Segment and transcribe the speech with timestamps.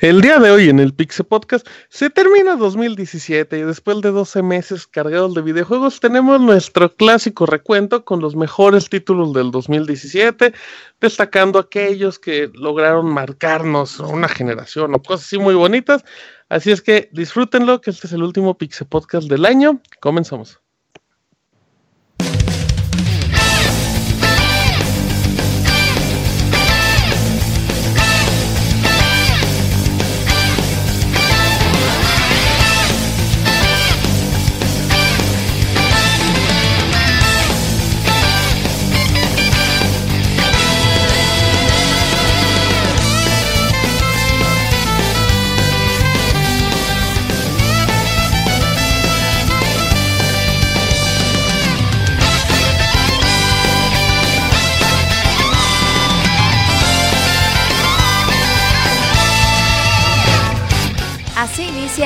[0.00, 4.42] El día de hoy en el Pixel Podcast se termina 2017 y después de 12
[4.44, 10.54] meses cargados de videojuegos tenemos nuestro clásico recuento con los mejores títulos del 2017,
[11.00, 16.04] destacando aquellos que lograron marcarnos una generación o cosas así muy bonitas.
[16.48, 19.82] Así es que disfrútenlo, que este es el último Pixel Podcast del año.
[20.00, 20.60] Comenzamos.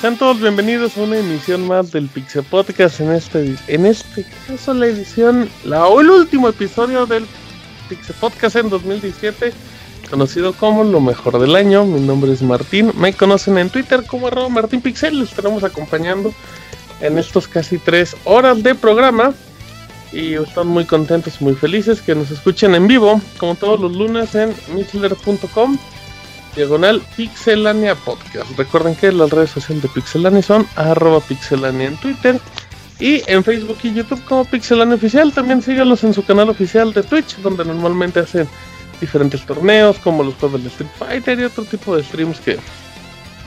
[0.00, 3.00] Sean todos bienvenidos a una emisión más del Pixel Podcast.
[3.00, 7.26] En este, en este caso, la edición, la, o el último episodio del
[7.88, 9.52] Pixel Podcast en 2017,
[10.08, 11.84] conocido como lo mejor del año.
[11.84, 12.92] Mi nombre es Martín.
[12.96, 15.18] Me conocen en Twitter como arroba Martín Pixel.
[15.18, 16.32] Les estaremos acompañando
[17.00, 19.34] en estos casi tres horas de programa.
[20.12, 24.32] Y están muy contentos muy felices que nos escuchen en vivo, como todos los lunes
[24.36, 25.76] en mixler.com
[26.58, 28.50] diagonal Pixelania Podcast.
[28.58, 32.38] Recuerden que las redes sociales de Pixelania son arroba pixelania en Twitter
[32.98, 35.32] y en Facebook y YouTube como Pixelania Oficial.
[35.32, 38.48] También síganos en su canal oficial de Twitch, donde normalmente hacen
[39.00, 42.58] diferentes torneos como los juegos de Street Fighter y otro tipo de streams que,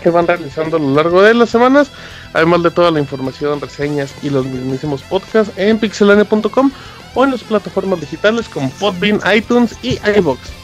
[0.02, 1.92] que van realizando a lo largo de las semanas.
[2.34, 6.72] Además de toda la información, reseñas y los mismísimos podcasts en pixelania.com
[7.14, 10.61] o en las plataformas digitales como Podbean, iTunes y iBox.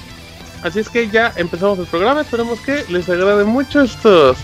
[0.67, 2.21] Así es que ya empezamos el programa.
[2.21, 4.37] Esperemos que les agrade mucho estos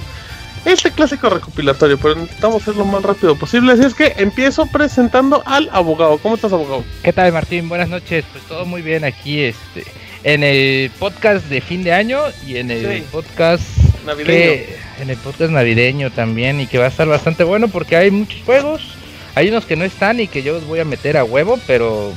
[0.65, 3.73] este clásico recopilatorio, pero intentamos hacer lo más rápido posible.
[3.73, 6.17] Así es que empiezo presentando al abogado.
[6.19, 6.85] ¿Cómo estás, abogado?
[7.03, 7.67] ¿Qué tal, Martín?
[7.67, 8.23] Buenas noches.
[8.31, 9.83] Pues todo muy bien aquí, este,
[10.23, 13.63] en el podcast de fin de año y en el podcast
[14.05, 14.63] navideño.
[15.01, 18.41] en el podcast navideño también y que va a estar bastante bueno porque hay muchos
[18.43, 18.95] juegos.
[19.35, 22.13] Hay unos que no están y que yo os voy a meter a huevo, pero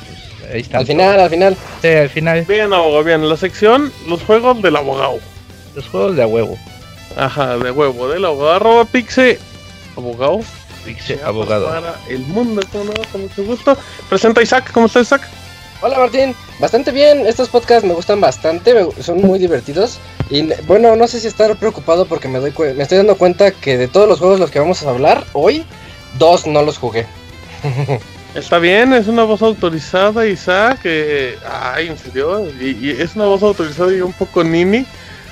[0.72, 1.56] al final, al final.
[1.82, 2.44] Sí, al final.
[2.46, 3.28] Bien, abogado, bien.
[3.28, 5.18] La sección, los juegos del abogado.
[5.74, 6.56] Los juegos de a huevo.
[7.16, 8.52] Ajá, de huevo, del abogado.
[8.52, 9.38] Arroba pixe.
[9.96, 10.40] Abogado.
[10.84, 11.68] Pixe, abogado.
[11.68, 13.76] Para el mundo, con mucho gusto.
[14.08, 15.22] Presenta Isaac, ¿cómo está Isaac?
[15.82, 19.98] Hola Martín, bastante bien, estos podcasts me gustan bastante, son muy divertidos
[20.30, 23.76] y bueno, no sé si estar preocupado porque me doy me estoy dando cuenta que
[23.76, 25.66] de todos los juegos los que vamos a hablar hoy,
[26.18, 27.06] dos no los jugué.
[28.36, 30.80] Está bien, es una voz autorizada, Isaac.
[30.84, 32.46] ay, en serio.
[32.60, 34.84] Y, es una voz autorizada y un poco nini.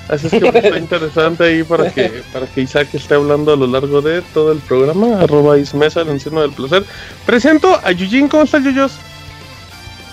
[0.09, 3.57] Así es que pues, está interesante ahí para que, para que Isaac esté hablando a
[3.57, 5.21] lo largo de todo el programa.
[5.21, 6.83] Arroba Ismesa, el encino del placer.
[7.27, 8.93] Presento a Yujin, ¿cómo estás, Yuyos?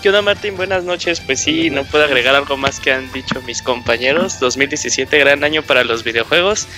[0.02, 0.58] ¿Qué onda, Martín?
[0.58, 1.20] Buenas noches.
[1.20, 4.38] Pues sí, no puedo agregar algo más que han dicho mis compañeros.
[4.38, 6.68] 2017, gran año para los videojuegos.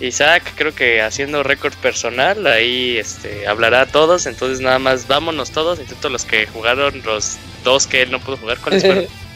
[0.00, 5.50] Isaac creo que haciendo récord personal, ahí este, hablará a todos, entonces nada más vámonos
[5.50, 9.06] todos, excepto los que jugaron los dos que él no pudo jugar, ¿cuáles fueron?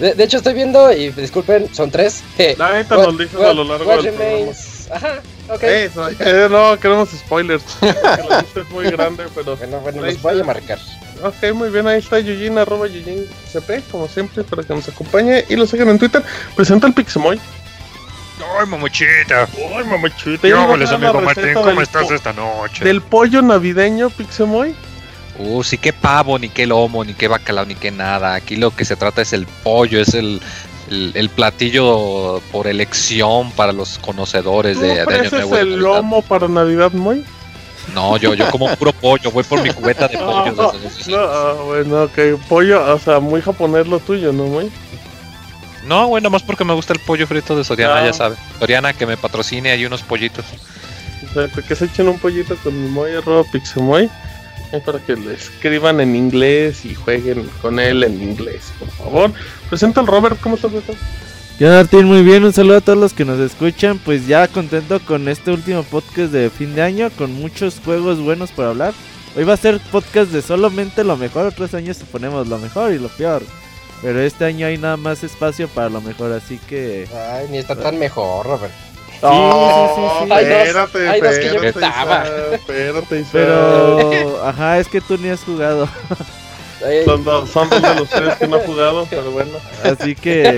[0.00, 2.22] De, hecho estoy viendo, y disculpen, son tres.
[2.56, 4.52] La neta nos dices a lo largo del programa.
[4.90, 5.62] Ajá, ok.
[5.62, 9.56] Eso, eh, no, queremos spoilers, la lista es muy grande, pero...
[9.56, 10.78] Bueno, bueno, los voy a marcar.
[11.22, 15.44] Ok, muy bien, ahí está Yujin, arroba Yujin CP, como siempre, para que nos acompañe
[15.50, 16.22] y lo sigan en Twitter.
[16.56, 17.38] Presenta el Pixemoy.
[18.58, 19.48] Ay, mamuchita.
[19.76, 20.48] Ay, mamuchita.
[20.48, 22.84] Yo, amigo Martín, ¿cómo estás esta noche?
[22.84, 24.74] Del pollo navideño, Pixemoy.
[25.38, 28.34] Uh, sí, qué pavo, ni qué lomo, ni qué bacalao, ni qué nada.
[28.34, 30.40] Aquí lo que se trata es el pollo, es el,
[30.90, 35.56] el, platillo por elección para los conocedores de, de Año Nuevo.
[35.56, 37.24] el lomo para Navidad, Moy?
[37.94, 40.52] No, yo, yo como puro pollo, voy por mi cubeta de pollo.
[40.52, 44.70] No, no, ah, bueno, ok, pollo, o sea, muy japonés lo tuyo, ¿no, Moy?
[45.86, 48.36] No, bueno, más porque me gusta el pollo frito de Soriana, ya sabe.
[48.58, 50.44] Soriana que me patrocine hay unos pollitos.
[51.30, 54.10] O sea, que se echen un pollito con mi Moy, arroba Pixemoy.
[54.72, 59.32] Es para que le escriban en inglés y jueguen con él en inglés, por favor.
[59.68, 60.70] Presenta al Robert, ¿cómo estás?
[61.58, 65.00] Yo Martín, muy bien, un saludo a todos los que nos escuchan, pues ya contento
[65.00, 68.94] con este último podcast de fin de año, con muchos juegos buenos por hablar.
[69.36, 72.98] Hoy va a ser podcast de solamente lo mejor, otros años ponemos lo mejor y
[72.98, 73.42] lo peor.
[74.02, 77.06] Pero este año hay nada más espacio para lo mejor, así que...
[77.32, 78.72] Ay, ni está tan mejor, Robert.
[79.20, 80.32] Sí, sí, sí, sí.
[80.32, 82.24] Espérate, hay dos, que yo estaba.
[82.52, 85.86] Espérate, Pero, ajá, es que tú ni has jugado.
[87.04, 89.58] Son dos, son dos de los tres que no ha jugado, pero bueno.
[89.84, 90.50] Así que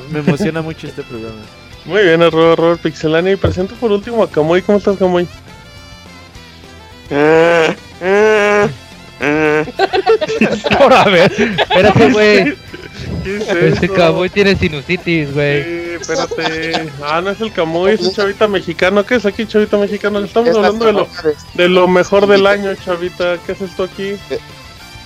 [0.10, 1.42] me emociona mucho este programa.
[1.84, 3.32] Muy bien, Robert, Robert Pixelani.
[3.32, 4.62] Y presento por último a Camoy.
[4.62, 5.28] ¿Cómo estás, Camoy?
[10.78, 12.54] Por a ver, espérate, güey.
[13.24, 15.62] Ese Camoy tiene sinusitis, güey.
[15.62, 16.90] Sí, espérate.
[17.02, 19.04] Ah, no es el Camoy, es un chavita mexicano.
[19.04, 20.20] ¿Qué es aquí, chavita mexicano?
[20.20, 21.08] Estamos hablando de lo,
[21.54, 23.36] de lo mejor del año, chavita.
[23.44, 24.16] ¿Qué es esto aquí?
[24.30, 24.38] Eh,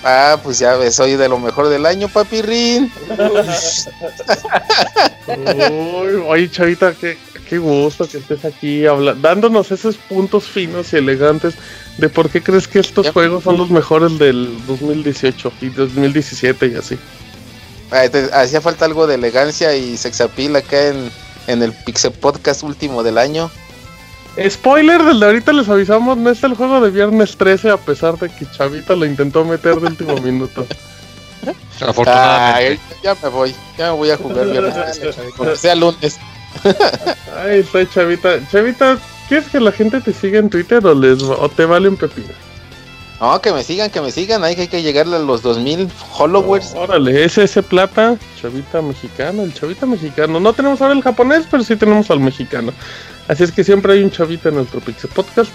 [0.07, 2.91] Ah, pues ya ves, soy de lo mejor del año, papirrín.
[6.27, 11.55] oye, chavita, qué, qué gusto que estés aquí hablando, dándonos esos puntos finos y elegantes
[11.97, 16.75] de por qué crees que estos juegos son los mejores del 2018 y 2017 y
[16.75, 16.97] así.
[18.33, 21.09] hacía falta algo de elegancia y sexapil acá en,
[21.47, 23.49] en el Pixel Podcast último del año.
[24.49, 28.29] Spoiler, desde ahorita les avisamos, no es el juego de viernes 13 a pesar de
[28.29, 30.67] que Chavita lo intentó meter de último minuto.
[31.79, 32.81] Afortunadamente.
[33.01, 36.19] ya me voy, ya me voy a jugar viernes 13, sea lunes.
[37.37, 38.47] Ay, está Chavita.
[38.49, 38.97] Chavita,
[39.27, 42.29] ¿quieres que la gente te siga en Twitter o, les, o te vale un pepino?
[43.21, 44.43] No, que me sigan, que me sigan.
[44.43, 46.73] Ahí hay que llegarle a los 2000 followers.
[46.75, 50.39] órale, ese Plata, chavita mexicano, el chavita mexicano.
[50.39, 52.73] No tenemos ahora el japonés, pero sí tenemos al mexicano.
[53.27, 55.51] Así es que siempre hay un chavita en nuestro Pixel Podcast.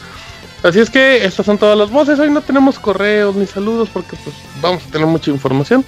[0.62, 2.19] Así es que estas son todas las voces.
[2.19, 5.85] Hoy no tenemos correos ni saludos porque pues vamos a tener mucha información.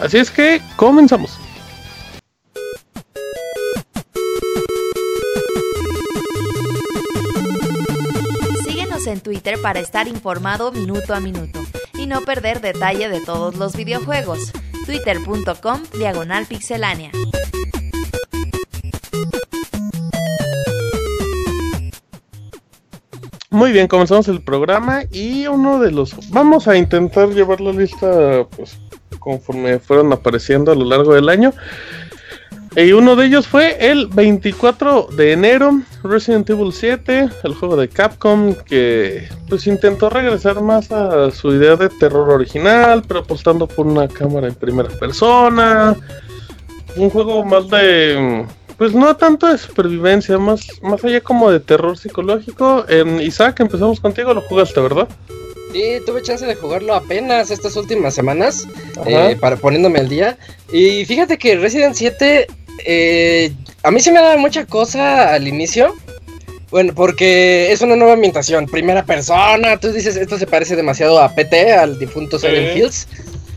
[0.00, 1.38] Así es que comenzamos.
[9.06, 11.60] En Twitter para estar informado minuto a minuto
[11.92, 14.50] y no perder detalle de todos los videojuegos.
[14.86, 17.10] Twitter.com Diagonal Pixelánea.
[23.50, 26.30] Muy bien, comenzamos el programa y uno de los...
[26.30, 28.78] Vamos a intentar llevar la lista pues,
[29.18, 31.52] conforme fueron apareciendo a lo largo del año.
[32.76, 37.88] Y uno de ellos fue el 24 de enero, Resident Evil 7, el juego de
[37.88, 43.86] Capcom que pues intentó regresar más a su idea de terror original, pero apostando por
[43.86, 45.96] una cámara en primera persona.
[46.96, 48.44] Un juego más de
[48.76, 52.84] pues no tanto de supervivencia, más, más allá como de terror psicológico.
[52.88, 55.08] En Isaac, empezamos contigo, lo jugaste, ¿verdad?
[55.72, 58.66] Sí, tuve chance de jugarlo apenas estas últimas semanas,
[59.06, 60.38] eh, para poniéndome al día.
[60.72, 62.46] Y fíjate que Resident 7,
[62.84, 65.94] eh, a mí sí me da mucha cosa al inicio.
[66.70, 69.78] Bueno, porque es una nueva ambientación, primera persona.
[69.78, 73.06] Tú dices, esto se parece demasiado a PT, al difunto Silent Hills.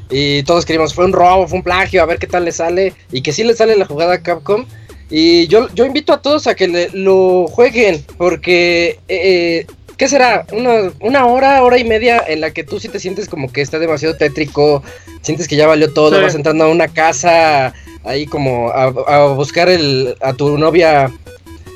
[0.10, 2.94] Y todos queríamos, fue un robo, fue un plagio, a ver qué tal le sale.
[3.12, 4.66] Y que sí le sale la jugada a Capcom.
[5.10, 9.66] Y yo, yo invito a todos a que lo jueguen, porque, eh,
[9.98, 10.46] ¿qué será?
[10.52, 13.62] Una, una, hora, hora y media en la que tú sí te sientes como que
[13.62, 14.84] está demasiado tétrico,
[15.22, 17.74] sientes que ya valió todo, vas entrando a una casa
[18.04, 21.12] ahí como a, buscar el, a tu novia,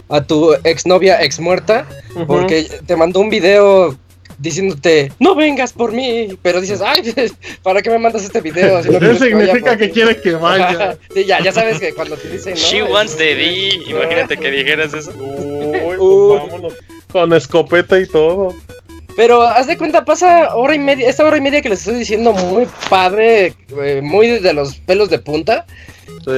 [0.10, 1.86] a tu exnovia ex muerta,
[2.28, 3.98] porque te mandó un video
[4.42, 7.14] diciéndote, no vengas por mí, pero dices, ay,
[7.64, 8.80] ¿para qué me mandas este video?
[8.80, 10.98] Eso significa que, quiere que vaya.
[11.14, 14.94] sí, ya, ya sabes que cuando te dicen, She wants the D, imagínate que dijeras
[14.94, 15.12] eso.
[15.12, 16.74] Uy, pues vámonos,
[17.12, 18.56] con escopeta y todo.
[19.16, 21.96] Pero haz de cuenta, pasa hora y media, esta hora y media que les estoy
[21.96, 23.54] diciendo muy padre,
[23.84, 25.66] eh, muy de los pelos de punta.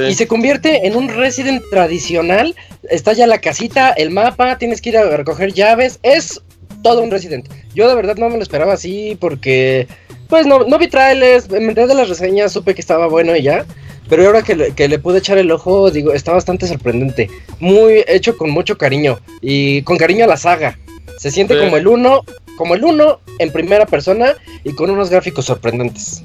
[0.08, 2.54] Y se convierte en un resident tradicional.
[2.88, 5.98] Está ya la casita, el mapa, tienes que ir a recoger llaves.
[6.02, 6.40] Es
[6.84, 7.48] todo un Resident.
[7.74, 9.88] Yo de verdad no me lo esperaba así porque,
[10.28, 13.42] pues no, no vi trailers, me enteré de las reseñas, supe que estaba bueno y
[13.42, 13.64] ya.
[14.08, 17.30] Pero ahora que le, que le pude echar el ojo, digo, está bastante sorprendente.
[17.58, 20.78] Muy hecho con mucho cariño y con cariño a la saga.
[21.18, 22.20] Se siente como el uno,
[22.58, 26.22] como el uno en primera persona y con unos gráficos sorprendentes.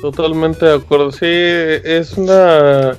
[0.00, 1.10] Totalmente de acuerdo.
[1.10, 2.96] Sí, es una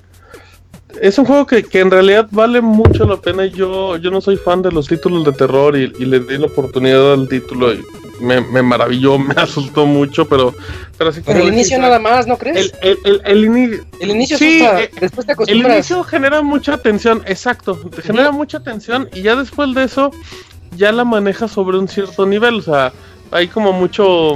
[1.01, 3.45] es un juego que, en realidad vale mucho la pena.
[3.45, 7.13] Yo, yo no soy fan de los títulos de terror y, le di la oportunidad
[7.13, 7.81] al título y
[8.19, 10.53] me, maravilló, me asustó mucho, pero...
[10.97, 12.71] Pero, el inicio nada más, ¿no crees?
[12.81, 13.85] El, el, el, inicio...
[13.99, 17.75] El inicio sí, eh, después te El inicio genera mucha tensión, exacto.
[17.95, 20.11] Te genera mucha tensión y ya después de eso
[20.77, 22.55] ya la maneja sobre un cierto nivel.
[22.55, 22.93] O sea,
[23.31, 24.33] hay como mucho.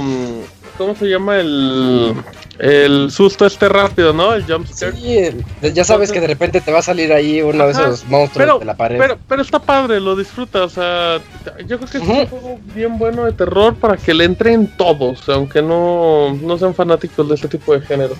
[0.76, 2.14] ¿Cómo se llama el.
[2.58, 4.32] El susto este rápido, ¿no?
[4.32, 4.96] El jumpscare.
[4.96, 8.60] Sí, ya sabes que de repente te va a salir ahí uno de esos monstruos
[8.60, 8.98] de la pared.
[8.98, 10.64] Pero, pero está padre, lo disfruta.
[10.64, 11.20] O sea,
[11.66, 15.28] yo creo que es un juego bien bueno de terror para que le entren todos,
[15.28, 18.14] aunque no, no sean fanáticos de ese tipo de género.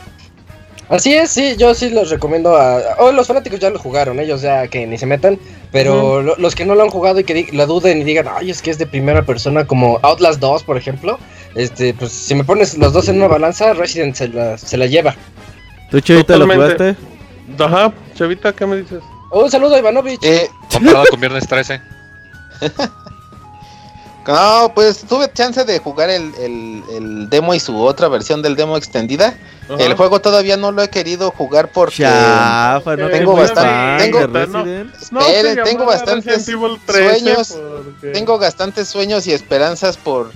[0.88, 2.78] Así es, sí, yo sí los recomiendo a...
[3.00, 5.36] Oh, los fanáticos ya lo jugaron, ellos ya que ni se metan,
[5.72, 8.62] pero los que no lo han jugado y que lo duden y digan, ay, es
[8.62, 11.18] que es de primera persona como Outlast 2, por ejemplo,
[11.56, 14.86] este, pues si me pones los dos en una balanza, Resident se la, se la
[14.86, 15.14] lleva.
[15.90, 16.96] ¿Tú, Chavita, lo jugaste?
[17.58, 19.02] Ajá, Chavita, ¿qué me dices?
[19.30, 20.22] Oh, un saludo a Ivanovich.
[20.22, 21.80] Eh, comparado con Viernes 13.
[24.26, 26.32] No, pues tuve chance de jugar el,
[26.90, 29.36] el, demo y su otra versión del demo extendida.
[29.78, 32.08] El juego todavía no lo he querido jugar porque
[33.12, 34.18] tengo bastante, tengo,
[35.64, 37.56] tengo bastantes sueños,
[38.12, 40.32] tengo bastantes sueños y esperanzas por,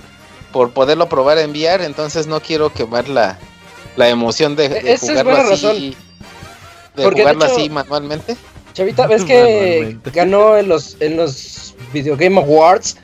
[0.52, 3.38] por poderlo probar en VR, entonces no quiero quemar la,
[3.96, 5.96] la emoción de, de jugarlo así,
[6.96, 8.36] de jugarlo así manualmente.
[8.72, 12.96] Chavita, ves que ganó en los en los Video Game Awards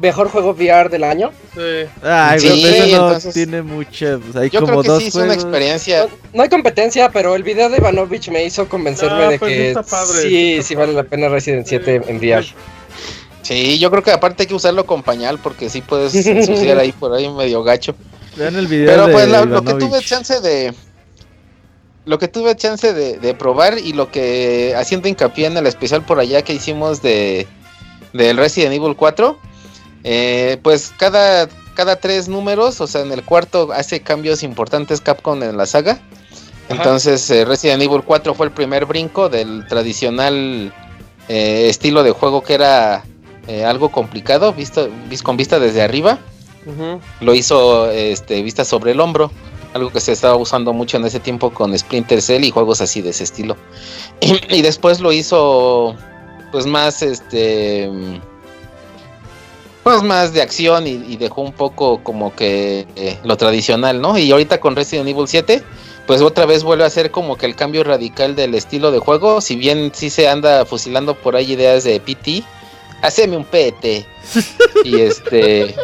[0.00, 1.32] mejor juego VR del año.
[1.54, 1.88] Sí.
[2.02, 4.18] Ay, sí, no tiene mucha.
[4.34, 6.06] hay yo como creo que sí es una experiencia.
[6.32, 9.82] No, hay competencia, pero el video de Ivanovich me hizo convencerme ah, de pues que
[10.22, 12.46] sí, sí vale la pena Resident 7 en VR.
[13.44, 16.90] Sí, yo creo que aparte hay que usarlo con pañal porque sí puedes ensuciar ahí
[16.90, 17.94] por ahí medio gacho.
[18.36, 20.74] Vean el video Pero pues lo que tuve chance de
[22.04, 26.04] lo que tuve chance de, de, probar y lo que haciendo hincapié en el especial
[26.04, 27.46] por allá que hicimos de
[28.12, 29.38] del Resident Evil 4
[30.04, 35.42] eh, pues cada, cada tres números, o sea, en el cuarto hace cambios importantes Capcom
[35.42, 35.98] en la saga.
[36.68, 40.72] Entonces eh, Resident Evil 4 fue el primer brinco del tradicional
[41.28, 43.04] eh, estilo de juego que era
[43.66, 44.88] algo complicado, visto,
[45.22, 46.18] con vista desde arriba.
[47.20, 49.30] Lo hizo este, vista sobre el hombro,
[49.74, 53.02] algo que se estaba usando mucho en ese tiempo con Splinter Cell y juegos así
[53.02, 53.56] de ese estilo.
[54.48, 55.94] y después lo hizo
[56.52, 57.90] pues más este
[59.84, 64.16] pues más de acción y, dejó un poco como que eh, lo tradicional, ¿no?
[64.16, 65.62] Y ahorita con Resident Evil 7,
[66.06, 69.42] pues otra vez vuelve a ser como que el cambio radical del estilo de juego,
[69.42, 72.44] si bien sí se anda fusilando por ahí ideas de PT,
[73.04, 74.06] haceme un PT.
[74.84, 75.74] y este.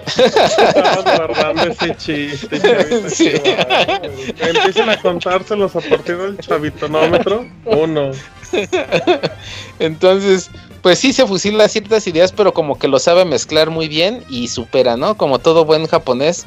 [1.69, 2.57] ese chiste,
[4.41, 7.47] Empiezan a contárselos a partir del chavitonómetro.
[7.67, 8.13] Uno.
[9.79, 10.51] Entonces,
[10.83, 14.49] pues sí se fusila ciertas ideas, pero como que lo sabe mezclar muy bien y
[14.49, 15.17] supera, ¿no?
[15.17, 16.47] Como todo buen japonés,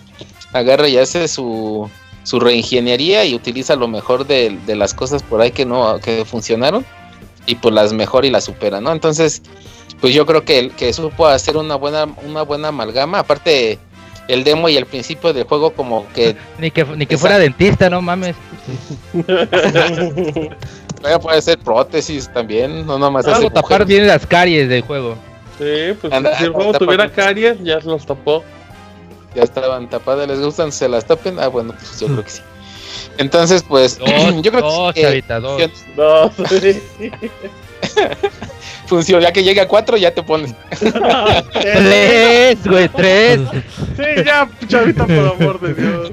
[0.52, 1.90] agarra y hace su,
[2.24, 6.86] su reingeniería y utiliza lo mejor de, las cosas por ahí que no que funcionaron
[7.46, 8.92] y pues las mejor y las supera, ¿no?
[8.92, 9.42] Entonces,
[10.04, 13.80] pues yo creo que, que supo hacer una buena, una buena amalgama, aparte
[14.28, 16.36] el demo y el principio del juego como que...
[16.60, 18.36] ni que, ni que fuera dentista, no mames.
[21.22, 25.16] puede ser prótesis también, no nomás Algo tapar bien las caries del juego.
[25.58, 28.44] Sí, pues si el juego tuviera caries, ya se los tapó.
[29.34, 30.74] Ya estaban tapadas, ¿les gustan?
[30.74, 31.40] ¿Se las tapen?
[31.40, 32.42] Ah, bueno, pues yo creo que sí.
[33.20, 33.98] Entonces, pues,
[34.42, 35.02] yo creo que...
[35.02, 35.62] Chavita, dos.
[35.96, 36.34] dos.
[39.02, 40.54] Ya que llega a cuatro, ya te pones.
[41.52, 43.40] tres, güey, tres.
[43.96, 46.12] Sí, ya, chavita, por amor de Dios.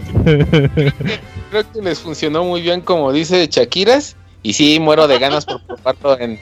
[1.50, 4.16] Creo que les funcionó muy bien, como dice Shakiras.
[4.42, 6.38] Y sí, muero de ganas por probarlo en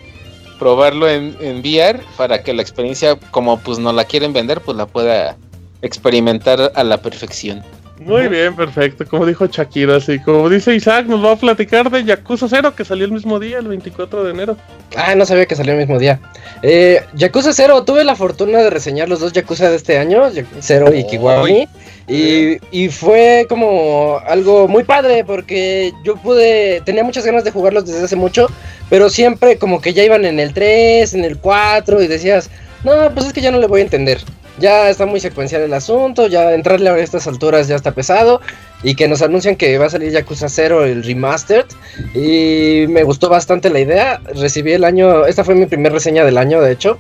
[0.59, 4.77] probarlo en, en VR para que la experiencia, como pues no la quieren vender, pues
[4.77, 5.37] la pueda
[5.83, 7.63] experimentar a la perfección.
[8.01, 9.05] Muy bien, perfecto.
[9.07, 12.85] Como dijo Shakira, así como dice Isaac, nos va a platicar de Yakuza 0 que
[12.85, 14.57] salió el mismo día, el 24 de enero.
[14.97, 16.21] Ah, no sabía que salió el mismo día.
[16.63, 20.23] Eh, Yakuza 0, tuve la fortuna de reseñar los dos Yakuza de este año,
[20.61, 21.69] 0 y Kiwami.
[22.09, 28.05] Y, fue como algo muy padre porque yo pude, tenía muchas ganas de jugarlos desde
[28.05, 28.47] hace mucho,
[28.89, 32.51] pero siempre como que ya iban en el 3, en el 4 y decías,
[32.83, 34.19] no, pues es que ya no le voy a entender.
[34.61, 38.41] Ya está muy secuencial el asunto, ya entrarle a estas alturas ya está pesado
[38.83, 41.67] y que nos anuncian que va a salir Yakuza 0 el remastered
[42.15, 44.21] y me gustó bastante la idea.
[44.35, 46.99] Recibí el año, esta fue mi primera reseña del año de hecho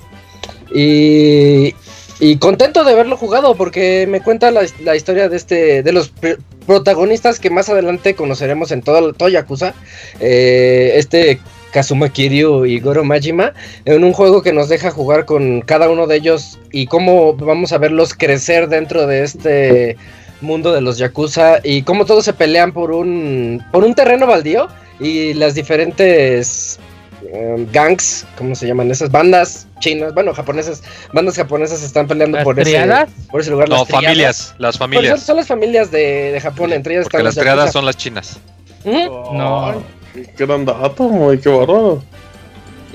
[0.72, 1.74] y,
[2.20, 6.12] y contento de haberlo jugado porque me cuenta la, historia de este de los
[6.66, 9.74] protagonistas que más adelante conoceremos en todo, todo Yakuza.
[10.20, 11.40] Eh, este
[11.72, 13.52] Kazuma Kiryu y Goro Majima
[13.84, 17.72] en un juego que nos deja jugar con cada uno de ellos y cómo vamos
[17.72, 19.96] a verlos crecer dentro de este
[20.40, 24.68] mundo de los Yakuza y cómo todos se pelean por un por un terreno baldío
[25.00, 26.78] y las diferentes
[27.32, 28.90] em, gangs, ¿cómo se llaman?
[28.90, 30.82] Esas bandas chinas, bueno, japonesas,
[31.12, 32.84] bandas japonesas están peleando por ese,
[33.30, 33.68] por ese lugar.
[33.68, 35.22] No, familias, las familias.
[35.22, 38.38] Son, las familias de, Japón, entre ellas están las triadas son las chinas.
[38.84, 39.82] No.
[40.37, 42.02] Qué gran dato, muy qué bárbaro.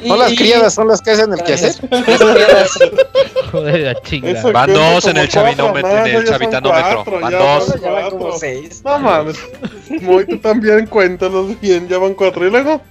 [0.06, 1.76] No las criadas son las que hacen el quehacer.
[3.52, 4.42] Joder, chinga.
[4.52, 7.20] Van dos en el chavinómetro, en el chavitanómetro.
[7.22, 7.82] Van dos.
[7.82, 8.82] Ya van como seis.
[8.84, 9.38] No mames.
[10.02, 12.46] Muy tú también, cuéntanos bien, ya van cuatro.
[12.46, 12.82] ¿Y luego?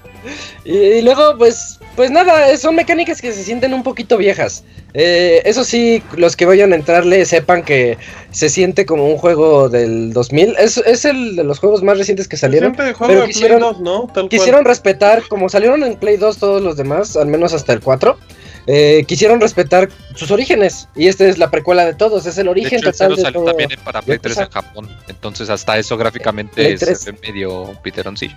[0.64, 4.64] Y, luego, pues, pues nada, son mecánicas que se sienten un poquito viejas.
[4.94, 7.96] Eh, eso sí, los que vayan a entrarle sepan que
[8.30, 10.56] se siente como un juego del 2000.
[10.58, 12.74] Es, es el de los juegos más recientes que salieron.
[12.74, 14.08] pero quisieron, ¿no?
[14.28, 18.18] quisieron respetar, como salieron en Play 2 todos los demás, al menos hasta el 4.
[18.66, 22.80] Eh, quisieron respetar sus orígenes y esta es la precuela de todos, es el origen
[22.80, 27.12] de hecho, total de también para Play 3 en Japón, entonces hasta eso gráficamente es
[27.22, 28.36] medio piteroncillo.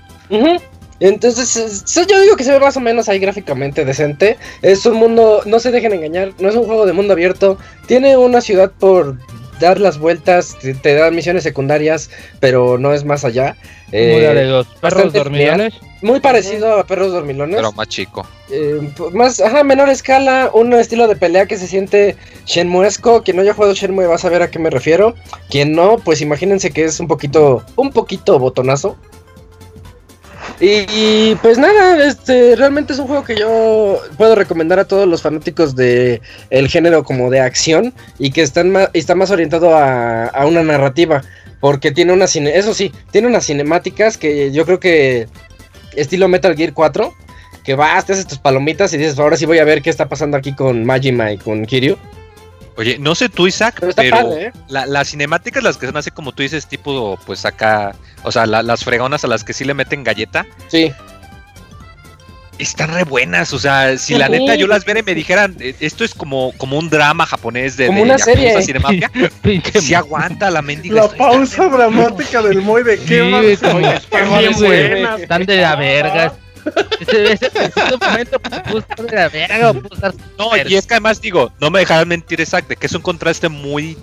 [1.00, 4.38] Entonces, yo digo que se ve más o menos ahí gráficamente decente.
[4.62, 7.58] Es un mundo, no se dejen engañar, no es un juego de mundo abierto.
[7.86, 9.17] Tiene una ciudad por
[9.60, 13.58] dar las vueltas, te, dan misiones secundarias, pero no es más allá.
[13.88, 15.74] muy eh, perros dormilones.
[16.05, 17.55] Muy parecido a perros dormilones.
[17.55, 18.27] Pero más chico.
[18.51, 18.79] Eh,
[19.12, 23.24] más, ajá, menor escala, un estilo de pelea que se siente Shenmuesco.
[23.24, 25.15] Quien no haya jugado Shenmue va a saber a qué me refiero.
[25.50, 28.95] Quien no, pues imagínense que es un poquito, un poquito botonazo.
[30.59, 35.24] Y, pues nada, este realmente es un juego que yo puedo recomendar a todos los
[35.24, 36.21] fanáticos de
[36.51, 41.24] el género como de acción y que están más, está más orientado a, una narrativa.
[41.59, 45.27] Porque tiene una cine, eso sí, tiene unas cinemáticas que yo creo que
[45.95, 47.13] estilo Metal Gear 4,
[47.63, 50.07] que vas, te haces tus palomitas y dices, ahora sí voy a ver qué está
[50.07, 51.97] pasando aquí con Majima y con Kiryu.
[52.77, 54.51] Oye, no sé tú, Isaac, pero, ¿eh?
[54.67, 58.83] las cinemáticas, las que son así como tú dices, tipo, pues acá, o sea, las
[58.83, 60.45] fregonas a las que sí le meten galleta.
[60.67, 60.91] Sí.
[62.57, 65.75] Están re buenas, o sea, si la neta yo las viera y me dijeran, eh,
[65.81, 68.62] esto es como, como un drama japonés de, como una serie.
[68.62, 69.12] cinemática,
[69.79, 71.03] si aguanta la mendiga.
[71.03, 76.33] La pausa dramática del Moy de qué sí, Están de la verga.
[77.00, 77.51] Ese, ese,
[78.01, 78.41] momento
[80.37, 83.01] No, y es que además digo, no me dejarán mentir exacto, de que es un
[83.01, 83.98] contraste muy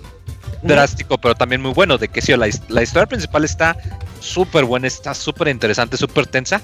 [0.61, 3.77] drástico, pero también muy bueno, de que sí, la, la historia principal está
[4.19, 6.61] súper buena, está súper interesante, súper tensa,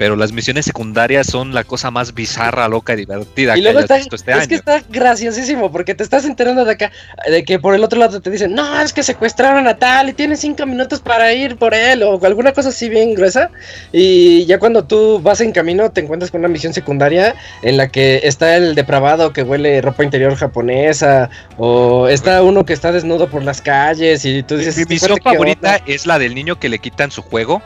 [0.00, 3.96] pero las misiones secundarias son la cosa más bizarra, loca y divertida y que está,
[3.96, 6.90] visto este es que está graciosísimo, porque te estás enterando de acá,
[7.28, 10.14] de que por el otro lado te dicen, no, es que secuestraron a tal y
[10.14, 13.50] tienes cinco minutos para ir por él, o alguna cosa así bien gruesa,
[13.92, 17.88] y ya cuando tú vas en camino te encuentras con una misión secundaria en la
[17.88, 23.28] que está el depravado que huele ropa interior japonesa, o está uno que está desnudo
[23.28, 24.78] por las calles, y tú dices...
[24.78, 27.60] Mi misión favorita es la del niño que le quitan su juego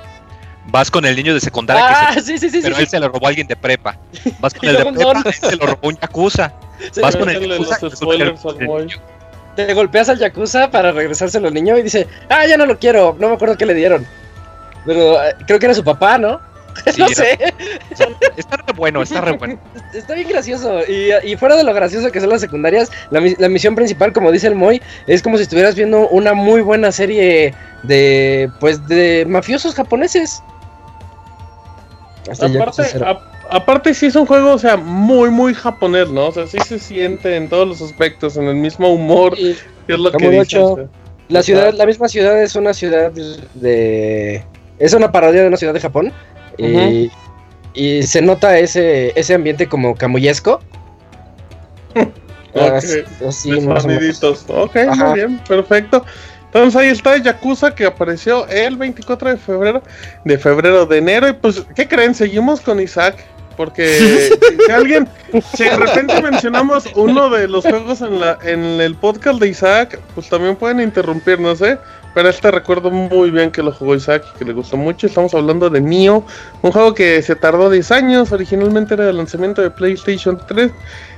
[0.66, 3.08] Vas con el niño de secundaria ah, que se, sí, sí, pero él se lo
[3.08, 3.98] robó a alguien de prepa.
[4.40, 6.52] Vas con el de prepa, él se lo robó un yakuza.
[7.02, 7.78] Vas con el yakuza.
[9.56, 13.16] Te golpeas al yakuza para regresárselo al niño y dice, ah, ya no lo quiero,
[13.18, 14.06] no me acuerdo qué le dieron.
[14.84, 16.40] Pero eh, creo que era su papá, ¿no?
[16.98, 17.38] no sé.
[18.36, 19.58] Está re bueno, está re bueno.
[19.94, 20.80] Está bien gracioso.
[20.88, 24.32] Y, y, fuera de lo gracioso que son las secundarias, la, la, misión principal, como
[24.32, 29.24] dice el Moy, es como si estuvieras viendo una muy buena serie de, pues, de
[29.28, 30.42] mafiosos japoneses
[33.50, 36.28] aparte, sí es un juego, o sea, muy, muy japonés, ¿no?
[36.28, 39.56] O sea, sí se siente en todos los aspectos, en el mismo humor, que
[39.88, 40.60] es lo que dice,
[41.28, 44.44] La ciudad, la misma ciudad es una ciudad de...
[44.78, 46.12] Es una parodia de una ciudad de Japón.
[46.58, 47.10] y,
[47.74, 50.60] y, se nota ese, ese ambiente como camuyesco.
[52.54, 53.04] Okay.
[53.26, 56.04] Así, Ok, muy bien, perfecto.
[56.54, 59.82] Entonces ahí está Yakuza que apareció el 24 de febrero,
[60.24, 61.28] de febrero de enero.
[61.28, 62.14] Y pues, ¿qué creen?
[62.14, 63.16] Seguimos con Isaac.
[63.56, 64.28] Porque
[64.66, 65.08] si, alguien,
[65.54, 70.00] si de repente mencionamos uno de los juegos en, la, en el podcast de Isaac,
[70.14, 71.78] pues también pueden interrumpirnos, ¿eh?
[72.14, 75.06] Pero este recuerdo muy bien que lo jugó Isaac y que le gustó mucho.
[75.06, 76.24] Estamos hablando de Nioh,
[76.62, 78.32] un juego que se tardó 10 años.
[78.32, 80.70] Originalmente era el lanzamiento de PlayStation 3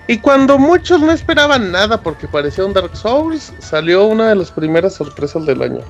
[0.08, 4.50] y cuando muchos no esperaban nada porque parecía un Dark Souls, salió una de las
[4.50, 5.80] primeras sorpresas del año.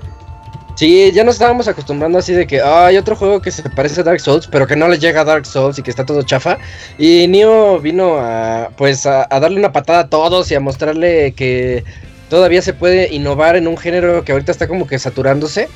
[0.76, 4.04] Sí, ya nos estábamos acostumbrando así de que hay otro juego que se parece a
[4.04, 6.58] Dark Souls, pero que no le llega a Dark Souls y que está todo chafa.
[6.98, 11.82] Y Neo vino a pues a, darle una patada a todos y a mostrarle que
[12.28, 15.68] todavía se puede innovar en un género que ahorita está como que saturándose.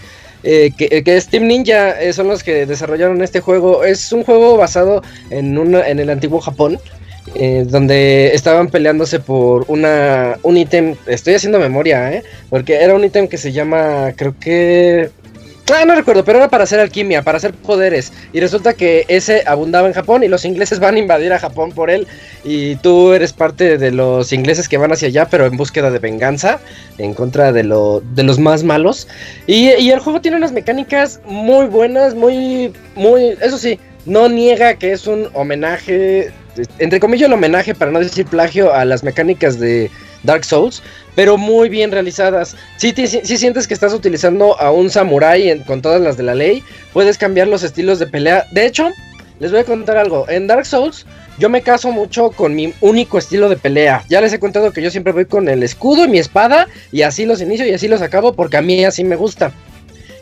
[0.43, 3.85] Eh, que, que, Steam Ninja eh, son los que desarrollaron este juego.
[3.85, 6.79] Es un juego basado en, una, en el antiguo Japón.
[7.35, 12.25] Eh, donde estaban peleándose por una un ítem, estoy haciendo memoria, ¿eh?
[12.49, 15.11] porque era un ítem que se llama, creo que
[15.73, 18.13] Ah, no recuerdo, pero era para hacer alquimia, para hacer poderes.
[18.33, 21.71] Y resulta que ese abundaba en Japón y los ingleses van a invadir a Japón
[21.71, 22.09] por él.
[22.43, 26.01] Y tú eres parte de los ingleses que van hacia allá, pero en búsqueda de
[26.01, 26.59] venganza,
[26.99, 29.07] en contra de, lo, de los más malos.
[29.47, 34.75] Y, y el juego tiene unas mecánicas muy buenas, muy, muy, eso sí, no niega
[34.75, 36.33] que es un homenaje,
[36.79, 39.91] entre comillas el homenaje, para no decir plagio, a las mecánicas de
[40.23, 40.83] Dark Souls,
[41.15, 42.57] pero muy bien realizadas.
[42.77, 47.19] Si sientes que estás utilizando a un samurai con todas las de la ley, puedes
[47.19, 48.47] cambiar los estilos de pelea.
[48.53, 48.91] De hecho,
[49.39, 50.29] les voy a contar algo.
[50.29, 51.07] En Dark Souls,
[51.39, 54.05] yo me caso mucho con mi único estilo de pelea.
[54.09, 57.03] Ya les he contado que yo siempre voy con el escudo y mi espada, y
[57.03, 59.53] así los inicio y así los acabo, porque a mí así me gusta.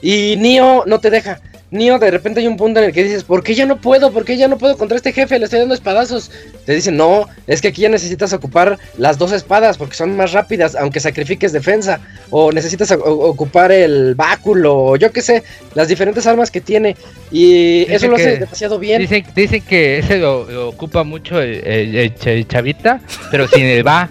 [0.00, 1.40] Y Nio no te deja.
[1.70, 4.10] Nio, de repente hay un punto en el que dices, ¿por qué ya no puedo?
[4.10, 5.38] ¿Por qué ya no puedo contra este jefe?
[5.38, 6.30] Le estoy dando espadazos.
[6.64, 10.32] Te dicen, no, es que aquí ya necesitas ocupar las dos espadas porque son más
[10.32, 12.00] rápidas, aunque sacrifiques defensa.
[12.30, 15.42] O necesitas ocupar el báculo, o yo qué sé,
[15.74, 16.96] las diferentes armas que tiene.
[17.30, 19.02] Y eso lo hace demasiado bien.
[19.02, 22.14] Dicen, que ese lo, ocupa mucho el,
[22.48, 23.00] chavita,
[23.30, 24.08] pero sin el va.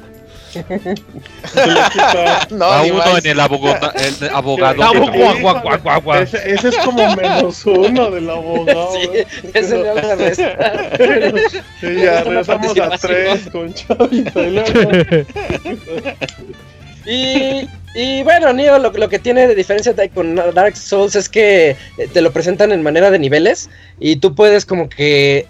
[2.51, 3.93] No, uno en el abogado.
[3.95, 6.15] El abogado.
[6.21, 8.87] Ese, ese, es como menos uno del abogado.
[8.97, 9.09] Sí,
[9.53, 10.97] ese no la resta.
[11.79, 14.41] Sí, ya regresamos a tres con Chavita.
[17.05, 21.77] Y, y bueno, Neo lo, lo, que tiene de diferencia con Dark Souls es que
[22.13, 25.45] te lo presentan en manera de niveles y tú puedes como que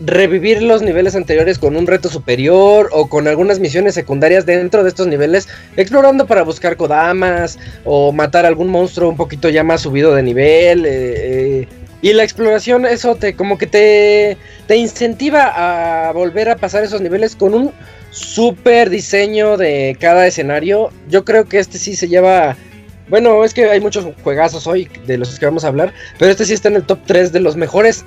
[0.00, 4.88] revivir los niveles anteriores con un reto superior o con algunas misiones secundarias dentro de
[4.88, 10.14] estos niveles, explorando para buscar kodamas o matar algún monstruo un poquito ya más subido
[10.14, 10.86] de nivel.
[10.86, 11.68] Eh, eh,
[12.02, 17.02] y la exploración, eso te como que te, te incentiva a volver a pasar esos
[17.02, 17.72] niveles con un
[18.10, 20.90] super diseño de cada escenario.
[21.10, 22.56] Yo creo que este sí se lleva
[23.10, 26.44] bueno, es que hay muchos juegazos hoy de los que vamos a hablar, pero este
[26.44, 28.04] sí está en el top 3 de los mejores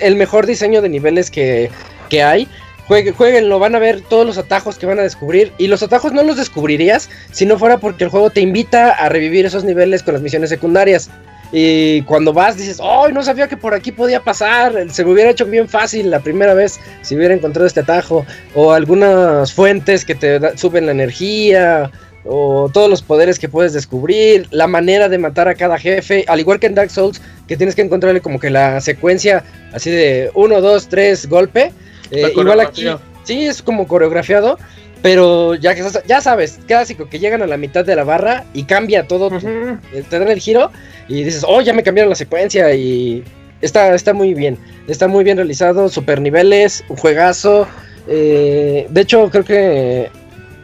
[0.00, 1.70] el mejor diseño de niveles que,
[2.08, 2.48] que hay.
[2.86, 5.52] Jueguen, lo van a ver todos los atajos que van a descubrir.
[5.58, 9.08] Y los atajos no los descubrirías si no fuera porque el juego te invita a
[9.08, 11.08] revivir esos niveles con las misiones secundarias.
[11.52, 13.08] Y cuando vas dices, ¡oh!
[13.08, 14.90] No sabía que por aquí podía pasar.
[14.90, 18.26] Se me hubiera hecho bien fácil la primera vez si hubiera encontrado este atajo.
[18.54, 21.92] O algunas fuentes que te suben la energía
[22.24, 26.40] o todos los poderes que puedes descubrir, la manera de matar a cada jefe, al
[26.40, 30.30] igual que en Dark Souls, que tienes que encontrarle como que la secuencia así de
[30.34, 31.72] 1, 2, 3, golpe.
[32.10, 32.86] Eh, igual aquí,
[33.24, 34.58] sí, es como coreografiado,
[35.00, 38.64] pero ya que ya sabes, clásico, que llegan a la mitad de la barra y
[38.64, 40.70] cambia todo, eh, te dan el giro
[41.08, 43.24] y dices, oh, ya me cambiaron la secuencia y
[43.62, 47.66] está, está muy bien, está muy bien realizado, super niveles, un juegazo.
[48.08, 50.10] Eh, de hecho, creo que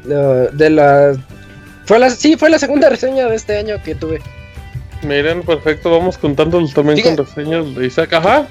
[0.04, 1.16] de la
[1.86, 4.20] fue la, sí, fue la segunda reseña de este año que tuve.
[5.02, 8.12] Miren, perfecto, vamos contándolos también con reseñas de Isaac.
[8.12, 8.48] Ajá.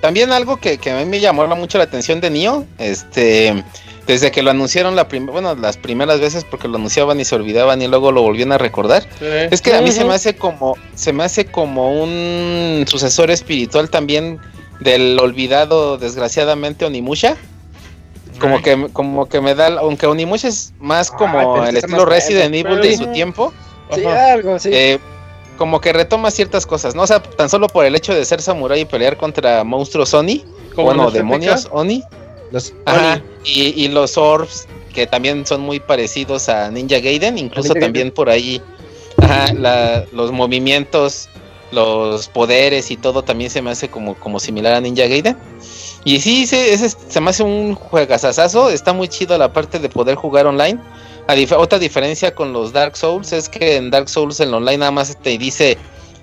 [0.00, 3.62] También algo que, a mí me llamó mucho la atención de Nio, este,
[4.06, 7.80] desde que lo anunciaron la bueno, las primeras veces porque lo anunciaban y se olvidaban
[7.82, 11.12] y luego lo volvían a recordar, es que a mí se me hace como, se
[11.12, 14.40] me hace como un sucesor espiritual también
[14.80, 17.36] del olvidado desgraciadamente Onimusha
[18.38, 22.80] como que, como que me da, aunque Onimusha es más como el estilo Resident Evil
[22.80, 23.52] de su tiempo.
[23.94, 24.70] Sí, algo, sí.
[24.72, 24.98] Eh,
[25.56, 27.02] como que retoma ciertas cosas, ¿no?
[27.02, 30.44] O sea, tan solo por el hecho de ser samurai y pelear contra monstruos Oni,
[30.74, 32.02] bueno, demonios Oni.
[32.50, 37.72] Los Ajá, Y, y, los orbs, que también son muy parecidos a Ninja Gaiden, incluso
[37.74, 38.60] también por ahí,
[39.16, 41.30] ajá, la, los movimientos,
[41.70, 45.36] los poderes y todo también se me hace como, como similar a Ninja Gaiden.
[46.04, 48.70] Y sí, se, se me hace un juegazazazo.
[48.70, 50.80] Está muy chido la parte de poder jugar online.
[51.56, 55.16] otra diferencia con los Dark Souls es que en Dark Souls el online nada más
[55.22, 55.78] te dice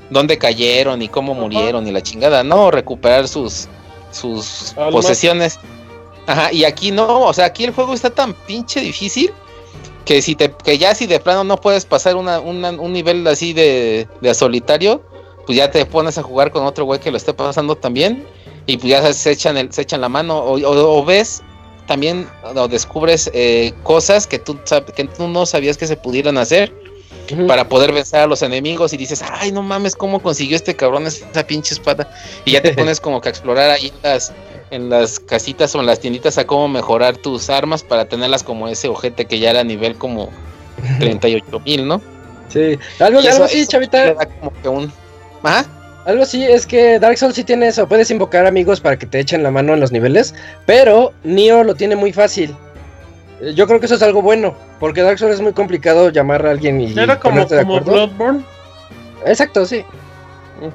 [0.10, 3.68] dónde cayeron y cómo murieron y la chingada, no recuperar sus
[4.12, 5.60] sus posesiones.
[6.28, 9.32] Ajá, y aquí no, o sea, aquí el juego está tan pinche difícil
[10.06, 14.08] que si te que ya si de plano no puedes pasar un nivel así de,
[14.20, 15.02] de solitario,
[15.46, 18.28] pues ya te pones a jugar con otro güey que lo esté pasando también
[18.70, 21.42] y pues ya se echan, el, se echan la mano o, ves
[21.88, 24.60] también o descubres eh, cosas que tú,
[24.96, 26.72] que tú no sabías que se pudieran hacer
[27.48, 31.08] para poder vencer a los enemigos y dices, ay, no mames, ¿cómo consiguió este cabrón
[31.08, 32.12] esa pinche espada?
[32.46, 34.34] Y ya te pones como que a explorar ahí las,
[34.70, 38.68] en las casitas o en las tienditas a cómo mejorar tus armas para tenerlas como
[38.68, 40.30] ese ojete que ya era a nivel como
[41.00, 42.02] 38 mil, ¿no?
[42.50, 44.16] Sí, algo, algo así, chavita.
[44.16, 44.92] Como que un...
[45.44, 45.66] ¿Ajá?
[46.10, 47.88] Algo así es que Dark Souls sí tiene eso.
[47.88, 50.34] Puedes invocar amigos para que te echen la mano en los niveles.
[50.65, 52.56] Pero Nioh lo tiene muy fácil.
[53.41, 54.56] Eh, yo creo que eso es algo bueno.
[54.80, 56.98] Porque Dark Souls es muy complicado llamar a alguien y.
[56.98, 58.43] Era como, como Bloodborne.
[59.28, 59.86] Exacto, sí.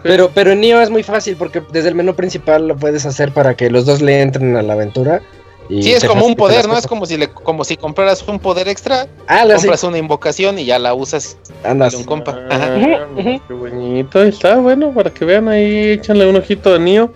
[0.04, 3.32] Pero, pero en Nio es muy fácil porque desde el menú principal lo puedes hacer
[3.32, 5.20] para que los dos le entren a la aventura.
[5.68, 6.76] Y sí, es como un poder, ¿no?
[6.76, 10.66] Es como si le, como si compraras un poder extra, ah, compras una invocación y
[10.66, 11.94] ya la usas Andas.
[11.94, 12.38] un compa.
[12.50, 17.12] Ah, qué bonito, está bueno, para que vean ahí, échanle un ojito a Nio.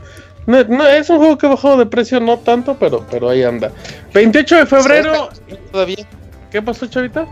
[0.47, 3.71] No, es un juego que ha bajado de precio, no tanto, pero, pero ahí anda.
[4.15, 5.29] 28 de febrero.
[5.71, 6.09] Todavía.
[6.51, 7.27] ¿Qué pasó, chavita?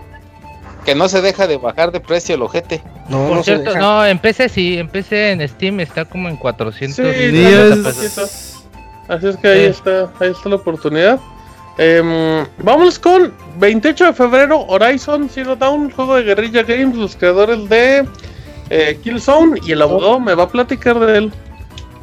[0.85, 2.83] Que no se deja de bajar de precio el ojete.
[3.09, 7.07] No, Por cierto, no, en PC sí, en PC en Steam está como en 400
[9.09, 11.21] Así es que ahí está, ahí está la oportunidad.
[11.79, 17.69] Eh, vamos con 28 de febrero, Horizon Zero Dawn, juego de Guerrilla Games, los creadores
[17.69, 18.07] de
[18.71, 21.33] eh, Killzone, y el abogado me va a platicar de él.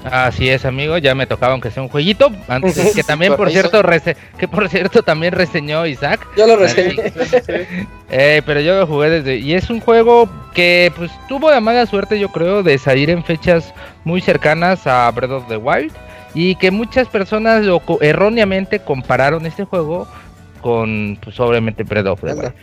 [0.06, 3.82] Así es, amigo, ya me tocaba aunque sea un jueguito, antes que también por cierto
[4.38, 6.28] que por cierto también reseñó Isaac.
[6.38, 7.14] Yo lo reseñé.
[8.12, 11.86] eh, pero yo lo jugué desde y es un juego que pues tuvo la mala
[11.86, 15.94] suerte, yo creo, de salir en fechas muy cercanas a Breath of the Wild
[16.34, 20.08] y que muchas personas lo, erróneamente compararon este juego
[20.62, 22.54] con pues obviamente Breath of the Wild.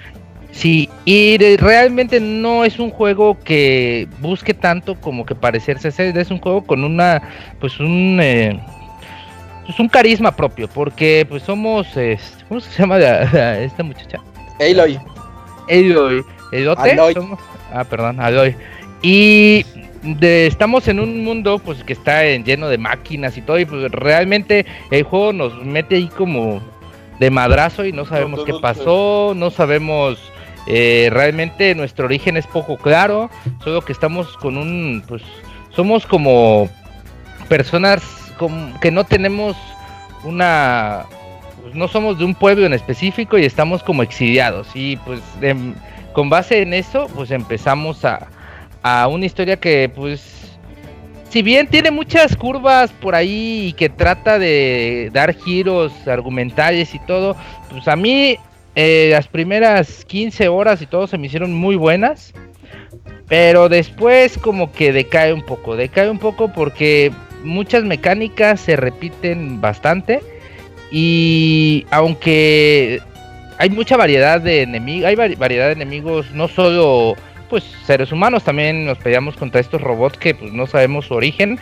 [0.53, 6.39] Sí, y realmente no es un juego que busque tanto como que parecerse es un
[6.39, 7.23] juego con una,
[7.61, 8.61] pues un, eh,
[9.65, 11.87] pues un carisma propio, porque pues somos,
[12.49, 14.19] ¿cómo se llama esta muchacha?
[14.59, 14.99] Aloy.
[15.69, 16.25] Aloy.
[16.51, 16.97] ¿Elote?
[17.73, 18.57] ah, perdón, Aloy.
[19.03, 19.65] Y
[20.03, 24.67] estamos en un mundo pues que está lleno de máquinas y todo, y pues realmente
[24.91, 26.61] el juego nos mete ahí como
[27.19, 30.19] de madrazo y no sabemos qué pasó, no sabemos
[30.67, 33.31] eh, realmente nuestro origen es poco claro,
[33.63, 35.23] solo que estamos con un, pues,
[35.75, 36.69] somos como
[37.49, 38.03] personas
[38.81, 39.57] que no tenemos
[40.25, 41.05] una,
[41.63, 44.69] pues, no somos de un pueblo en específico y estamos como exiliados.
[44.75, 45.21] Y pues
[46.13, 48.29] con base en eso, pues empezamos a,
[48.83, 50.41] a una historia que pues
[51.31, 56.99] si bien tiene muchas curvas por ahí y que trata de dar giros argumentales y
[56.99, 57.37] todo,
[57.71, 58.37] pues a mí
[58.75, 62.33] eh, las primeras 15 horas y todo se me hicieron muy buenas.
[63.29, 65.77] Pero después como que decae un poco.
[65.77, 67.13] Decae un poco porque
[67.45, 70.21] muchas mecánicas se repiten bastante.
[70.91, 73.01] Y aunque
[73.59, 77.15] hay mucha variedad de enemigos, hay variedad de enemigos, no solo
[77.51, 81.59] pues seres humanos, también nos peleamos contra estos robots que pues no sabemos su origen.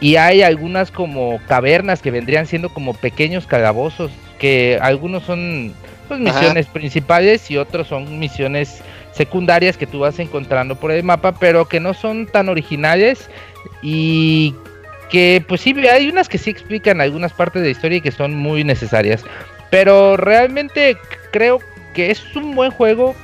[0.00, 5.72] Y hay algunas como cavernas que vendrían siendo como pequeños calabozos, que algunos son
[6.08, 8.82] pues, misiones principales y otros son misiones
[9.12, 13.30] secundarias que tú vas encontrando por el mapa, pero que no son tan originales
[13.80, 14.54] y
[15.08, 18.10] que pues sí, hay unas que sí explican algunas partes de la historia y que
[18.10, 19.24] son muy necesarias.
[19.70, 20.96] Pero realmente
[21.30, 21.60] creo
[21.94, 23.14] que es un buen juego.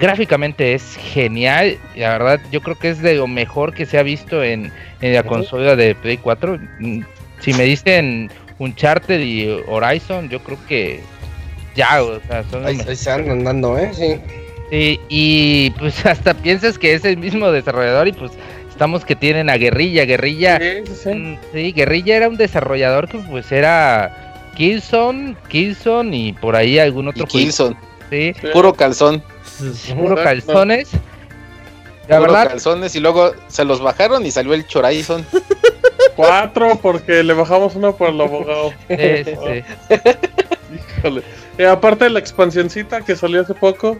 [0.00, 1.78] Gráficamente es genial.
[1.94, 5.14] La verdad, yo creo que es de lo mejor que se ha visto en, en
[5.14, 6.58] la consola de Play 4.
[6.78, 7.00] Mm,
[7.40, 11.00] si me dicen Uncharted y Horizon, yo creo que
[11.74, 13.90] ya, o sea, son ahí, se andan andando, ¿eh?
[13.92, 14.16] Sí.
[14.70, 18.32] Sí, y pues hasta piensas que es el mismo desarrollador y pues
[18.68, 20.58] estamos que tienen a Guerrilla, Guerrilla.
[20.58, 21.72] Sí, sí, mm, sí.
[21.72, 27.26] Guerrilla era un desarrollador que pues era Kilson, Kilson y por ahí algún otro.
[27.26, 27.76] Kilson.
[28.08, 28.32] Sí.
[28.52, 29.22] Puro calzón.
[29.96, 30.90] Puro calzones.
[32.08, 32.48] La Puro verdad.
[32.50, 35.24] calzones y luego se los bajaron y salió el Chorizon.
[36.16, 38.72] Cuatro porque le bajamos uno por el abogado.
[38.88, 39.64] Sí, sí.
[40.98, 41.22] Híjole.
[41.58, 43.98] Eh, aparte de la expansioncita que salió hace poco.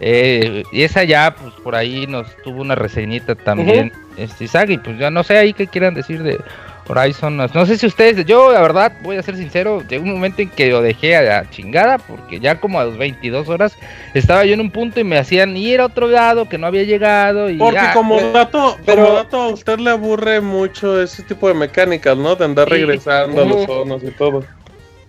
[0.00, 3.92] Eh, y esa ya, pues por ahí nos tuvo una reseñita también.
[4.16, 6.40] Este, y pues ya no sé ahí qué quieran decir de
[6.86, 7.36] Horizon.
[7.36, 10.50] No sé si ustedes, yo la verdad, voy a ser sincero, llegó un momento en
[10.50, 13.76] que lo dejé a la chingada, porque ya como a las 22 horas
[14.14, 16.84] estaba yo en un punto y me hacían ir a otro lado que no había
[16.84, 17.50] llegado.
[17.50, 21.54] Y porque como dato, pero, como dato a usted le aburre mucho ese tipo de
[21.54, 22.36] mecánicas, ¿no?
[22.36, 24.44] De andar regresando a los zonos y todo.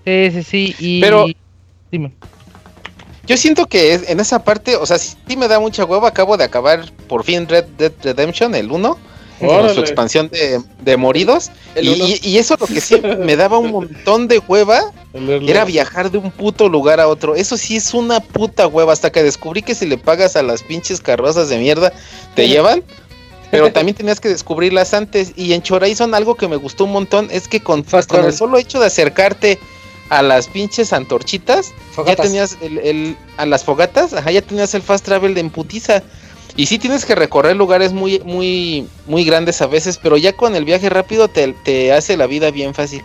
[0.05, 0.75] Sí, sí, sí.
[0.79, 1.01] Y...
[1.01, 1.25] Pero
[1.91, 2.11] Dime.
[3.25, 6.09] Yo siento que en esa parte, o sea, sí me da mucha hueva.
[6.09, 8.97] Acabo de acabar por fin Red Dead Redemption, el 1,
[9.39, 11.51] su expansión de, moridos.
[11.81, 16.31] Y, eso lo que sí me daba un montón de hueva era viajar de un
[16.31, 17.35] puto lugar a otro.
[17.35, 18.93] Eso sí es una puta hueva.
[18.93, 21.93] Hasta que descubrí que si le pagas a las pinches carrozas de mierda,
[22.35, 22.83] te llevan.
[23.51, 25.31] Pero también tenías que descubrirlas antes.
[25.35, 28.57] Y en Horizon algo que me gustó un montón es que con, con el solo
[28.57, 29.59] hecho de acercarte
[30.09, 31.73] a las pinches antorchitas,
[32.05, 36.03] ya tenías el, a las fogatas, ajá, ya tenías el fast travel de emputiza.
[36.57, 40.55] Y sí tienes que recorrer lugares muy, muy, muy grandes a veces, pero ya con
[40.55, 43.03] el viaje rápido te, te hace la vida bien fácil.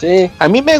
[0.00, 0.30] Sí.
[0.38, 0.78] A mí me,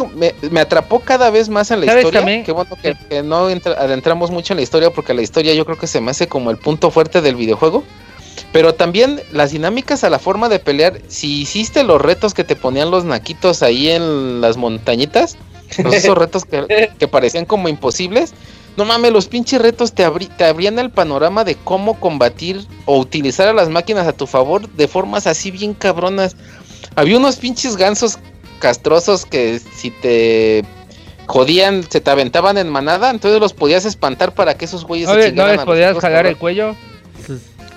[0.49, 2.43] me, atrapó cada vez más en la historia.
[2.43, 5.85] Qué bueno que, no adentramos mucho en la historia, porque la historia yo creo que
[5.85, 7.83] se me hace como el punto fuerte del videojuego.
[8.51, 12.55] Pero también las dinámicas a la forma de pelear, si hiciste los retos que te
[12.55, 15.37] ponían los naquitos ahí en las montañitas,
[15.69, 18.33] esos retos que, parecían como imposibles,
[18.77, 23.47] no mames, los pinches retos te, te abrían el panorama de cómo combatir o utilizar
[23.47, 26.35] a las máquinas a tu favor de formas así bien cabronas.
[26.95, 28.17] Había unos pinches gansos
[28.59, 30.63] castrosos que si te
[31.25, 35.15] jodían, se te aventaban en manada, entonces los podías espantar para que esos güeyes ¿No,
[35.15, 36.75] se ¿no les podías jalar el cuello?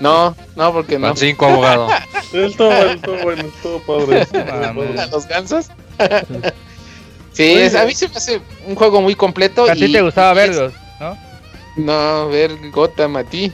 [0.01, 1.15] No, no, porque no.
[1.17, 1.89] Cinco abogado.
[2.33, 4.27] estuvo bueno, estuvo bueno, estuvo padre.
[5.01, 5.69] ¿A los gansos?
[7.33, 9.71] sí, a mí se me hace un juego muy completo.
[9.71, 10.73] A ti te gustaba verlos,
[11.77, 12.29] ¿no?
[12.29, 13.53] Ver Gotham a ti.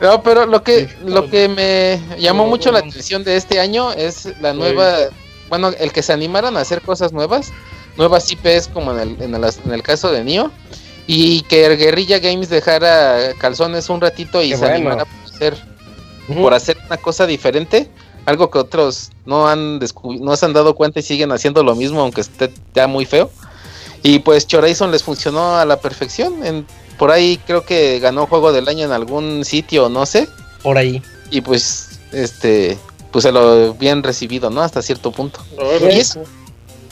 [0.00, 4.28] No, pero lo que, lo que me llamó mucho la atención de este año es
[4.40, 4.96] la nueva,
[5.48, 7.52] bueno, el que se animaron a hacer cosas nuevas,
[7.96, 10.52] nuevas IPs como en el, en el, en el caso de Nio,
[11.08, 15.56] y que Guerrilla Games dejara calzones un ratito y se animara por hacer,
[16.28, 17.90] por hacer una cosa diferente,
[18.24, 19.80] algo que otros no han
[20.20, 23.30] no se han dado cuenta y siguen haciendo lo mismo, aunque esté ya muy feo.
[24.02, 26.44] Y pues Chorazon les funcionó a la perfección.
[26.44, 26.66] En,
[26.98, 30.28] por ahí creo que ganó juego del año en algún sitio, no sé.
[30.62, 31.02] Por ahí.
[31.30, 32.76] Y pues, este,
[33.12, 34.60] pues se lo bien recibido, ¿no?
[34.60, 35.40] Hasta cierto punto.
[35.90, 36.02] y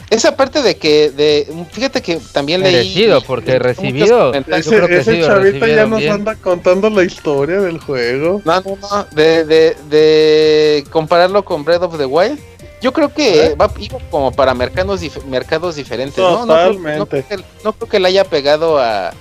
[0.09, 2.77] esa parte de que, de, fíjate que también leí.
[2.77, 4.33] Recibido, porque recibido.
[4.33, 8.41] Ese, ese chavita ya nos anda contando la historia del juego.
[8.45, 9.07] No, no, no.
[9.11, 12.39] De, de, de compararlo con Breath of the Wild.
[12.81, 13.73] Yo creo que va
[14.11, 16.47] como para mercados, mercados diferentes, ¿no?
[16.47, 19.13] No creo, no, creo que, no creo que le haya pegado a,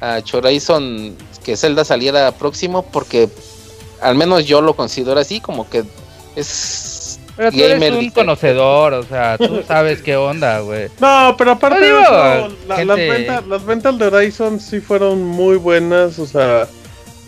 [0.00, 3.28] a Chorazon que Zelda saliera próximo, porque
[4.00, 5.84] al menos yo lo considero así, como que
[6.36, 7.00] es
[7.40, 10.88] pero tú eres un conocedor, o sea, tú sabes qué onda, güey.
[11.00, 16.18] No, pero aparte de eso, las, ventas, las ventas de Horizon sí fueron muy buenas,
[16.18, 16.68] o sea,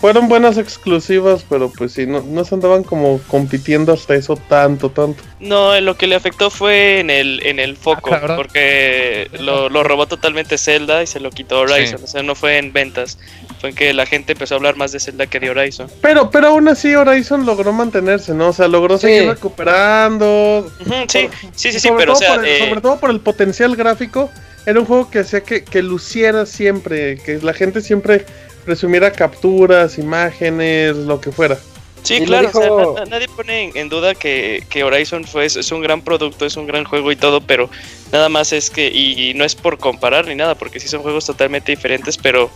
[0.03, 4.91] fueron buenas exclusivas, pero pues sí, no, no se andaban como compitiendo hasta eso tanto,
[4.91, 5.23] tanto.
[5.39, 9.85] No, lo que le afectó fue en el, en el foco, ah, porque lo, lo,
[9.85, 13.17] robó totalmente Zelda y se lo quitó Horizon, o sea, no fue en ventas,
[13.61, 15.87] fue en que la gente empezó a hablar más de Zelda que de Horizon.
[16.01, 18.49] Pero, pero aún así Horizon logró mantenerse, ¿no?
[18.49, 20.69] O sea, logró seguir recuperando.
[21.07, 24.33] sí, sí, sí, sí, pero o sea, eh, sobre todo por el potencial gráfico,
[24.67, 28.27] era un juego que hacía que, que luciera siempre, que la gente siempre
[28.65, 31.59] presumiera capturas, imágenes, lo que fuera.
[32.03, 36.03] Sí, claro, o sea, nadie pone en, duda que, que, Horizon fue, es un gran
[36.03, 37.71] producto, es un gran juego y todo, pero
[38.11, 41.27] nada más es que, y, no es por comparar ni nada, porque sí son juegos
[41.27, 42.51] totalmente diferentes, pero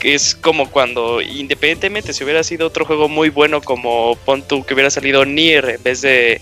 [0.00, 4.90] es como cuando, independientemente si hubiera sido otro juego muy bueno como Pontu, que hubiera
[4.90, 6.40] salido Nier en vez de,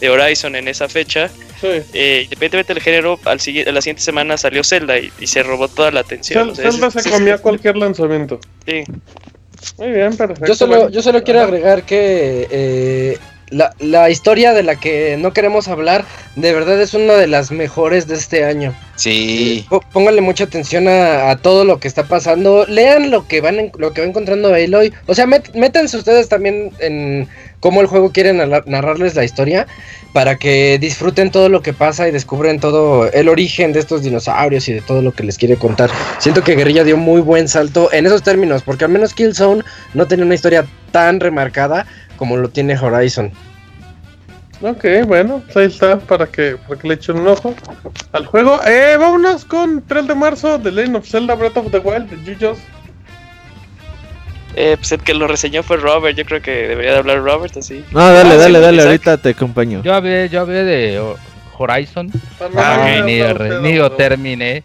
[0.00, 1.30] de Horizon en esa fecha,
[1.62, 5.90] eh, independientemente del género, al siguiente, la siguiente semana salió Zelda y, se robó toda
[5.90, 6.54] la atención.
[6.54, 8.40] Zelda se comía cualquier lanzamiento.
[8.66, 8.84] Sí.
[9.78, 10.46] Muy bien, perfecto.
[10.46, 13.18] Yo solo, yo solo quiero agregar que eh,
[13.50, 16.04] la, la, historia de la que no queremos hablar,
[16.34, 18.74] de verdad es una de las mejores de este año.
[18.96, 19.66] Sí.
[19.70, 22.66] Eh, pónganle mucha atención a, todo lo que está pasando.
[22.66, 24.92] Lean lo que van lo que va encontrando Aloy.
[25.06, 27.28] O sea, métanse ustedes también en
[27.60, 29.66] cómo el juego quiere narrarles la historia
[30.12, 34.66] para que disfruten todo lo que pasa y descubren todo el origen de estos dinosaurios
[34.68, 35.90] y de todo lo que les quiere contar.
[36.18, 40.06] Siento que Guerrilla dio muy buen salto en esos términos, porque al menos Killzone no
[40.06, 43.32] tenía una historia tan remarcada como lo tiene Horizon.
[44.62, 47.54] Ok, bueno, pues ahí está para que, para que le echen un ojo
[48.12, 48.58] al juego.
[48.66, 52.24] Eh, vámonos con 3 de marzo de Legend of Zelda Breath of the Wild de
[52.24, 52.58] Yuyos.
[54.58, 57.54] Eh, pues el que lo reseñó fue Robert, yo creo que debería de hablar Robert
[57.58, 57.84] así.
[57.90, 59.82] No, dale, ah, dale, dale, ahorita te acompaño.
[59.82, 61.14] Yo hablé, yo hablé de
[61.58, 62.10] Horizon.
[62.56, 63.20] Ah, ni,
[63.60, 64.64] ni lo terminé.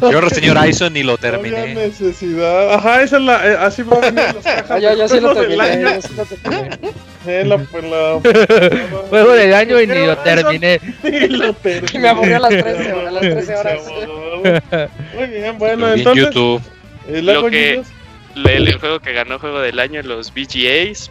[0.00, 1.74] Yo reseñé Horizon y lo terminé.
[1.74, 2.74] No necesidad.
[2.74, 3.48] Ajá, esa es la.
[3.48, 4.70] Eh, así va a venir los cajas.
[4.70, 6.00] Ah, ya, ya sí lo terminé.
[7.26, 8.18] Eh, la, pues, la,
[9.10, 10.80] Juego del año y ni lo terminé.
[11.02, 11.92] Ni lo terminé.
[11.92, 13.82] Y me aburrió a las 13, a las 13 horas.
[15.14, 16.24] Muy bien, bueno, entonces.
[16.24, 16.62] YouTube.
[17.10, 17.82] Lo que,
[18.34, 21.10] el, juego que ganó juego del año, los VGAs.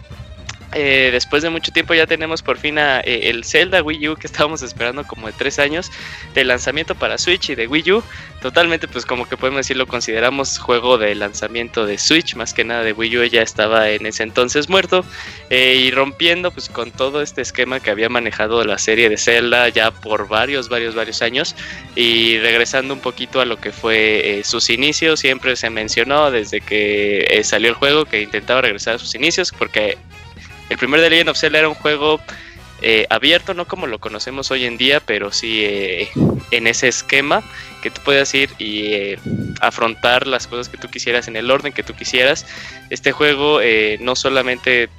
[0.73, 4.15] Eh, después de mucho tiempo ya tenemos por fin a, eh, el Zelda Wii U
[4.15, 5.91] que estábamos esperando como de tres años
[6.35, 8.03] de lanzamiento para Switch y de Wii U.
[8.39, 12.63] Totalmente, pues como que podemos decir, lo consideramos juego de lanzamiento de Switch, más que
[12.63, 15.03] nada de Wii U ya estaba en ese entonces muerto
[15.49, 19.69] eh, y rompiendo pues con todo este esquema que había manejado la serie de Zelda
[19.69, 21.55] ya por varios, varios, varios años
[21.95, 27.41] y regresando un poquito a lo que fue sus inicios, siempre se mencionó desde que
[27.43, 29.97] salió el juego que intentaba regresar a sus inicios porque
[30.69, 32.21] el primer The Legend of Zelda era un juego
[32.81, 36.09] eh, abierto, no como lo conocemos hoy en día, pero sí eh,
[36.51, 37.43] en ese esquema
[37.81, 39.19] que tú puedas ir y eh,
[39.59, 42.45] afrontar las cosas que tú quisieras en el orden que tú quisieras.
[42.89, 43.59] Este juego
[43.99, 44.89] no solamente,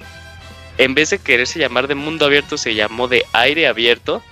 [0.77, 4.23] en vez de quererse llamar de mundo abierto, se llamó de aire abierto.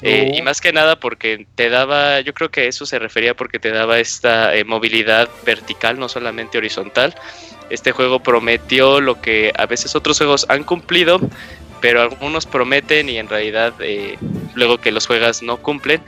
[0.00, 3.70] y más que nada porque te daba, yo creo que eso se refería porque te
[3.70, 7.14] daba esta movilidad vertical, no solamente horizontal.
[7.70, 11.20] Este juego prometió lo que a veces otros juegos han cumplido,
[11.80, 14.16] pero algunos prometen y en realidad eh,
[14.54, 16.00] luego que los juegas no cumplen,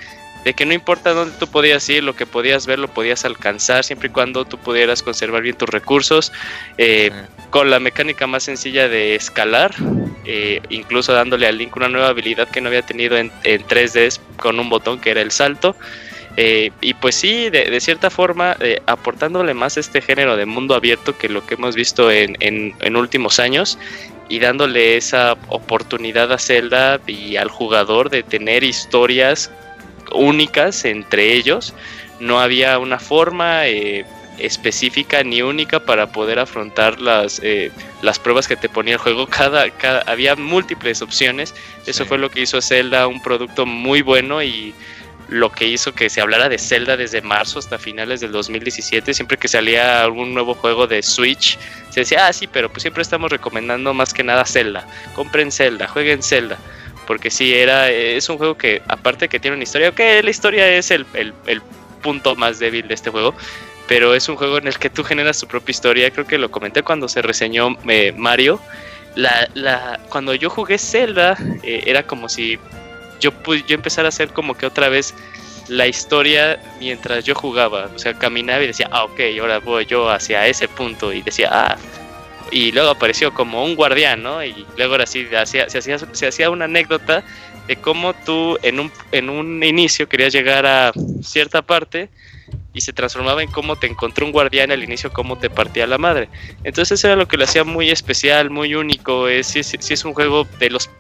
[0.47, 3.83] de que no importa dónde tú podías ir, lo que podías ver lo podías alcanzar,
[3.83, 6.33] siempre y cuando tú pudieras conservar bien tus recursos,
[6.79, 7.11] eh,
[7.51, 9.75] con la mecánica más sencilla de escalar,
[10.25, 14.61] eh, incluso dándole al Link una nueva habilidad que no había tenido en, 3D con
[14.61, 15.75] un botón que era el salto.
[16.37, 18.57] Y pues sí, de, cierta forma,
[18.87, 23.39] aportándole más este género de mundo abierto que lo que hemos visto en, en últimos
[23.41, 23.79] años,
[24.29, 29.51] y dándole esa oportunidad a Zelda y al jugador de tener historias
[30.13, 31.75] únicas entre ellos.
[32.19, 34.05] No había una forma eh,
[34.39, 37.71] específica ni única para poder afrontar las, eh,
[38.03, 39.27] las pruebas que te ponía el juego.
[39.27, 41.55] Cada, cada había múltiples opciones.
[41.87, 44.75] Eso fue lo que hizo Zelda un producto muy bueno y
[45.29, 49.13] lo que hizo que se hablara de Zelda desde marzo hasta finales del 2017.
[49.13, 51.59] Siempre que salía algún nuevo juego de Switch,
[51.91, 54.87] se decía, ah, sí, pero pues siempre estamos recomendando más que nada Zelda.
[55.15, 56.59] Compren Zelda, jueguen Zelda.
[57.07, 60.69] Porque sí, era, es un juego que, aparte que tiene una historia, ok, la historia
[60.69, 61.07] es el,
[62.03, 63.35] punto más débil de este juego,
[63.89, 66.11] pero es un juego en el que tú generas tu propia historia.
[66.11, 68.61] Creo que lo comenté cuando se reseñó eh, Mario.
[69.15, 72.59] La, la, cuando yo jugué Zelda, eh, era como si
[73.21, 73.33] yo,
[73.67, 75.15] yo empezar a hacer como que otra vez
[75.69, 77.91] la historia mientras yo jugaba.
[77.95, 81.13] O sea, caminaba y decía, ah, ok, ahora voy yo hacia ese punto.
[81.13, 81.77] Y decía, ah.
[82.53, 84.45] Y luego apareció como un guardián, ¿no?
[84.45, 87.25] Y luego ahora sí, se, hacía, se hacía una anécdota
[87.67, 90.93] de cómo tú en un, en un inicio querías llegar a
[91.23, 92.09] cierta parte
[92.73, 95.99] y se transformaba en cómo te encontró un guardián al inicio, cómo te partía la
[95.99, 96.29] madre.
[96.63, 99.29] Entonces era lo que lo hacía muy especial, muy único.
[99.29, 100.91] Es, sí, es un juego de los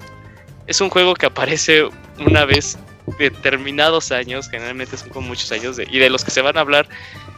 [0.66, 1.84] es un juego que aparece
[2.18, 2.78] una vez
[3.18, 6.88] determinados años, generalmente son como muchos años, y de los que se van a hablar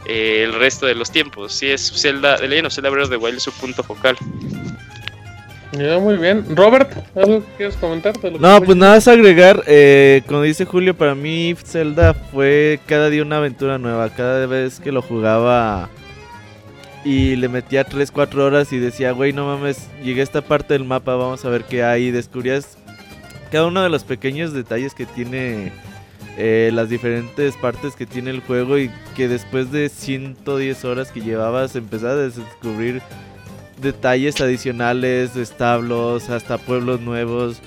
[0.05, 1.53] eh, el resto de los tiempos.
[1.53, 4.17] Sí, es Zelda, The Legend of Zelda Breath of the Wild es su punto focal.
[5.73, 6.43] Ya, muy bien.
[6.55, 8.15] Robert, ¿algo que quieres comentar?
[8.39, 13.21] no, pues nada es agregar, eh, como dice Julio, para mí Zelda fue cada día
[13.21, 15.89] una aventura nueva, cada vez que lo jugaba
[17.05, 20.73] y le metía 3, 4 horas y decía, güey, no mames, llegué a esta parte
[20.73, 22.79] del mapa, vamos a ver qué hay, descubrías
[23.51, 25.71] cada uno de los pequeños detalles que tiene
[26.37, 31.21] eh, las diferentes partes que tiene el juego y que después de 110 horas que
[31.21, 33.01] llevabas empezabas a descubrir
[33.81, 37.59] detalles adicionales, establos, hasta pueblos nuevos.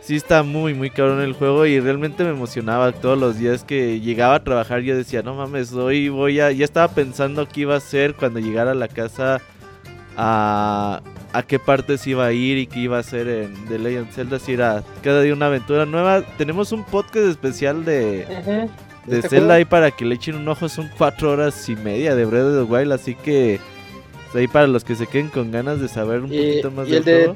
[0.00, 4.00] Sí está muy muy cabrón el juego y realmente me emocionaba todos los días que
[4.00, 6.52] llegaba a trabajar yo decía, no mames, hoy voy a...
[6.52, 9.40] Ya estaba pensando qué iba a hacer cuando llegara a la casa
[10.16, 11.02] a,
[11.32, 14.14] a qué partes iba a ir y qué iba a hacer en The Legend of
[14.14, 14.38] Zelda.
[14.38, 16.22] Si era cada día una aventura nueva.
[16.38, 18.26] Tenemos un podcast especial de,
[19.06, 20.68] de ¿Este Zelda ahí para que le echen un ojo.
[20.68, 22.92] Son cuatro horas y media de Breath of the Wild.
[22.92, 23.60] Así que
[24.34, 27.34] ahí para los que se queden con ganas de saber un poquito más del de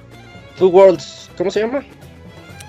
[0.59, 1.83] Two Worlds, ¿cómo se llama?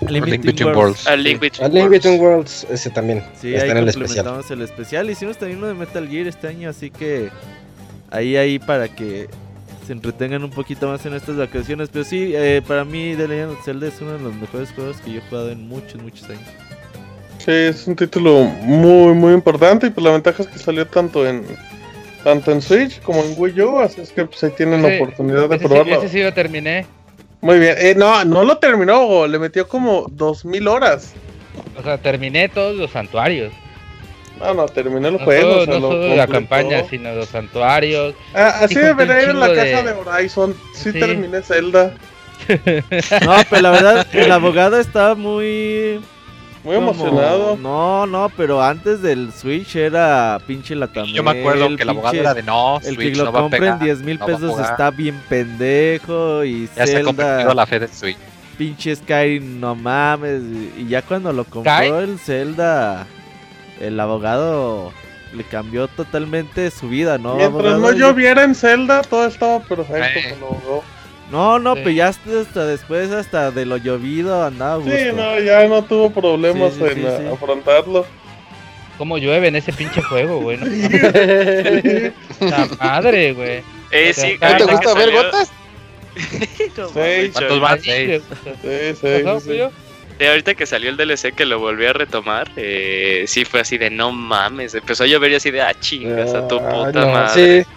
[0.08, 1.06] Link Between Worlds.
[1.18, 2.66] Link Between Worlds.
[2.70, 3.24] ese también.
[3.40, 4.44] Sí, está ahí en el especial.
[4.50, 5.10] el especial.
[5.10, 7.30] Hicimos también uno de Metal Gear este año, así que
[8.10, 9.28] ahí, ahí para que
[9.90, 11.90] se entretengan un poquito más en estas vacaciones.
[11.92, 14.98] Pero sí, eh, para mí The Legend of Zelda es uno de los mejores juegos
[14.98, 16.44] que yo he jugado en muchos, muchos años.
[17.40, 21.28] Sí, es un título muy, muy importante y pues la ventaja es que salió tanto
[21.28, 21.44] en
[22.24, 25.50] tanto en Switch como en Wii U, así es que pues ahí tienen la oportunidad
[25.50, 25.96] de probarlo.
[25.96, 26.86] ese sí lo terminé.
[27.42, 31.14] Muy bien, eh, no, no lo terminó, le metió como 2000 horas.
[31.80, 33.52] O sea, terminé todos los santuarios.
[34.40, 35.66] No, no, terminé el juego.
[35.66, 38.16] no solo la campaña, sino los santuarios.
[38.34, 39.92] Ah, así debería ir en la casa de...
[39.92, 40.56] Horizon.
[40.74, 41.94] Sí, terminé Zelda.
[43.26, 46.00] no, pero la verdad, el abogado estaba muy.
[46.64, 47.58] Muy emocionado.
[47.58, 51.16] No, no, pero antes del Switch era pinche la también.
[51.16, 52.80] Yo me acuerdo que el abogado era de no.
[52.84, 56.44] El que lo compre en 10 mil pesos está bien pendejo.
[56.44, 58.18] Y ya se ha la fe del Switch.
[58.58, 60.42] Pinche Skyrim, no mames.
[60.78, 63.08] Y ya cuando lo compró el Zelda
[63.80, 64.92] el abogado
[65.34, 67.36] le cambió totalmente su vida, ¿no?
[67.36, 70.84] Mientras no lloviera en Zelda, todo estaba perfecto
[71.32, 74.92] No, no, pues ya hasta después, hasta de lo llovido andaba gusto.
[74.92, 78.06] Sí, no, ya no tuvo problemas en afrontarlo.
[78.98, 80.58] ¿Cómo llueve en ese pinche juego, güey?
[82.42, 83.64] La madre, güey.
[83.92, 85.52] Eh, sí, te gusta ver gotas?
[87.34, 87.82] ¿Cuántos van?
[87.82, 88.22] Seis.
[88.62, 89.62] Sí, sí.
[90.20, 93.78] Y ahorita que salió el DLC que lo volví a retomar, eh, sí fue así
[93.78, 94.74] de no mames.
[94.76, 97.64] Empezó a llover y así de ah, chingas a tu Ah, puta no, madre.
[97.64, 97.70] sí.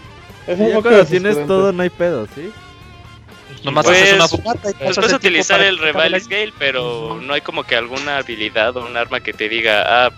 [0.49, 2.51] Es un poco cuando tienes todo no hay pedo, ¿sí?
[3.63, 7.43] Nomás Pues, haces una fogata y Pues puedes utilizar el Revival Scale, pero no hay
[7.43, 10.11] como que alguna habilidad o un arma que te diga, ah,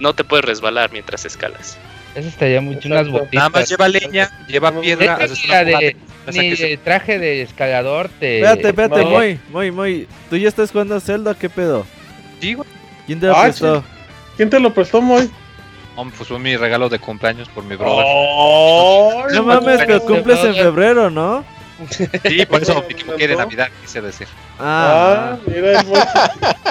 [0.00, 1.78] no te puedes resbalar mientras escalas.
[2.14, 3.18] Eso estaría mucho unas Exacto.
[3.20, 3.34] botitas.
[3.34, 5.96] Nada más lleva leña, lleva No, piedra, de-
[6.32, 8.36] Ni de traje de escalador te.
[8.38, 9.10] Espérate, espérate, no.
[9.10, 10.08] Moy, Moy, Moy.
[10.28, 11.34] ¿Tú ya estás jugando a Zelda?
[11.34, 11.86] ¿Qué pedo?
[12.40, 12.68] Sí, güey.
[13.06, 13.84] ¿Quién te lo Ah, prestó?
[14.36, 15.30] ¿Quién te lo prestó, Moy?
[15.96, 18.04] Hombre, pues fue mi regalo de cumpleaños por mi brother.
[18.06, 21.44] Oh, No mames, pero cumples en febrero, ¿no?
[21.90, 23.38] Sí, por eso piqué de ¿No?
[23.40, 24.28] Navidad, quise decir.
[24.58, 26.00] Ah, Ah, mira, el Moy,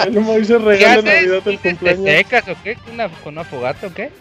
[0.06, 1.04] el Moy se ¿Qué regala haces?
[1.06, 2.06] Navidad del ¿Te cumpleaños.
[2.06, 2.76] secas o qué?
[2.76, 4.12] ¿Con una, con una fogata o qué?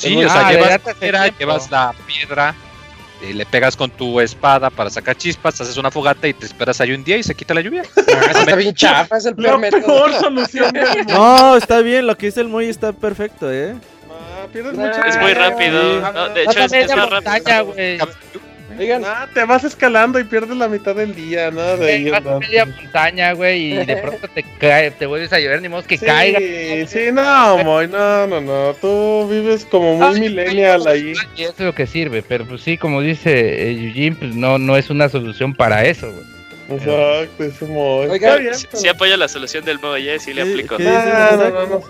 [0.00, 2.54] Sí, Ah, o sea, le llevas piedra, llevas la piedra,
[3.22, 6.80] eh, le pegas con tu espada para sacar chispas, haces una fogata y te esperas
[6.80, 7.82] ahí un día y se quita la lluvia.
[7.96, 9.82] Está bien chafa, es el La peor método.
[9.86, 11.14] peor solución del mundo.
[11.14, 13.74] no, está bien, lo que dice el Moy está perfecto, ¿eh?
[14.10, 16.04] Ah, pierdes Nah, mucho Es muy rápido.
[16.04, 17.64] Ah, No, de No hecho, es, es la más montaña, rápido.
[17.66, 17.98] güey.
[18.78, 21.76] Oigan, Ah, te vas escalando y pierdes la mitad del día, ¿no?
[21.76, 25.60] De ahí Vas media montaña, güey, y de pronto te cae, te vuelves a llover,
[25.60, 26.38] ni modo que sí, caiga.
[26.86, 28.74] Sí, no, Moy, no, no, no.
[28.80, 31.12] Tú vives como muy Ay, millennial ahí.
[31.36, 33.30] Y eso es lo que sirve, pero pues sí, como dice
[33.70, 36.24] eh, Eugene, pues no, no es una solución para eso, güey.
[36.78, 38.06] Exacto, ese Moy.
[38.08, 40.78] Oiga, bien, Sí, pero- sí apoya la solución del modo, ya sí le ¿Qué- aplico.
[40.78, 41.80] No, no, no, no,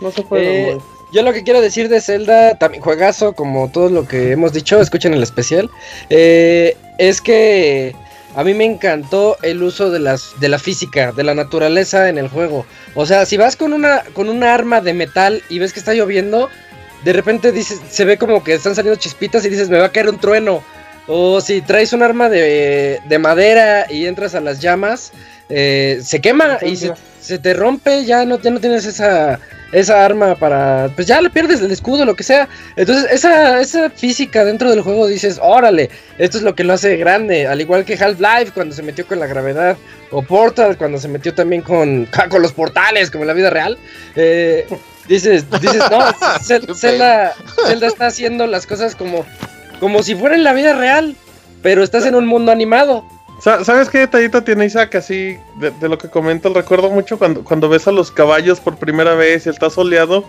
[0.00, 0.82] no se puede, Eh, Moy.
[1.12, 4.80] Yo lo que quiero decir de Zelda, también juegazo, como todo lo que hemos dicho,
[4.80, 5.68] escuchen el especial,
[6.08, 7.96] eh, es que
[8.36, 12.18] a mí me encantó el uso de, las, de la física, de la naturaleza en
[12.18, 12.64] el juego.
[12.94, 15.94] O sea, si vas con una, con una arma de metal y ves que está
[15.94, 16.48] lloviendo,
[17.04, 19.92] de repente dices, se ve como que están saliendo chispitas y dices, me va a
[19.92, 20.62] caer un trueno.
[21.08, 25.12] O si traes un arma de, de madera y entras a las llamas,
[25.50, 29.38] eh, se quema y se, se te rompe, ya no, ya no tienes esa,
[29.72, 30.90] esa arma para.
[30.94, 32.48] Pues ya le pierdes el escudo, lo que sea.
[32.76, 36.96] Entonces, esa, esa física dentro del juego dices, órale, esto es lo que lo hace
[36.96, 37.46] grande.
[37.46, 39.76] Al igual que Half-Life cuando se metió con la gravedad.
[40.12, 43.76] O Portal cuando se metió también con, con los portales, como en la vida real.
[44.16, 44.66] Eh,
[45.08, 46.00] dices, dices, no,
[46.40, 47.34] Zel- Zelda,
[47.66, 49.24] Zelda está haciendo las cosas como,
[49.78, 51.14] como si fuera en la vida real.
[51.62, 53.04] Pero estás en un mundo animado.
[53.40, 54.94] Sa- ¿Sabes qué detallito tiene Isaac?
[54.96, 58.76] Así, de, de lo que comento, recuerdo mucho cuando, cuando ves a los caballos por
[58.76, 60.24] primera vez y está soleado,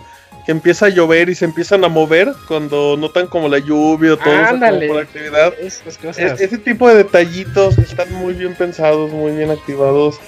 [0.46, 4.16] que empieza a llover y se empiezan a mover cuando notan como la lluvia o
[4.16, 4.56] todo eso
[4.88, 5.52] por actividad.
[5.60, 10.18] Esas ese tipo de detallitos están muy bien pensados, muy bien activados.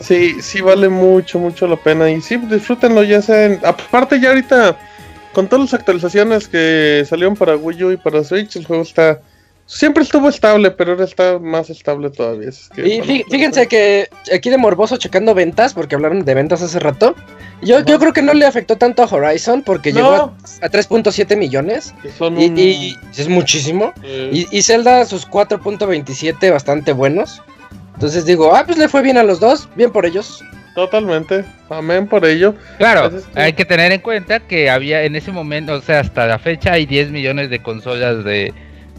[0.00, 2.10] Sí, sí vale mucho, mucho la pena.
[2.10, 4.76] Y sí, disfrútenlo ya sea en- Aparte ya ahorita,
[5.32, 9.20] con todas las actualizaciones que salieron para Wii U y para Switch, el juego está...
[9.74, 12.50] Siempre estuvo estable, pero ahora está más estable todavía.
[12.50, 16.34] así es que, Y bueno, fíjense que aquí de Morboso checando ventas, porque hablaron de
[16.34, 17.14] ventas hace rato.
[17.62, 19.96] Yo, yo creo que no le afectó tanto a Horizon, porque No.
[19.98, 20.22] llegó a,
[20.60, 21.94] a 3.7 millones.
[22.18, 23.94] son Y, un- y- es muchísimo.
[24.02, 27.40] eh, Y, y Zelda sus 4.27 bastante buenos.
[27.94, 30.44] Entonces digo, ah, pues le fue bien a los dos, bien por ellos.
[30.74, 31.44] Totalmente.
[31.70, 32.54] Amén por ello.
[32.78, 36.26] Claro, Pues hay que tener en cuenta que había en ese momento, o sea, hasta
[36.26, 38.52] la fecha hay 10 millones de consolas de,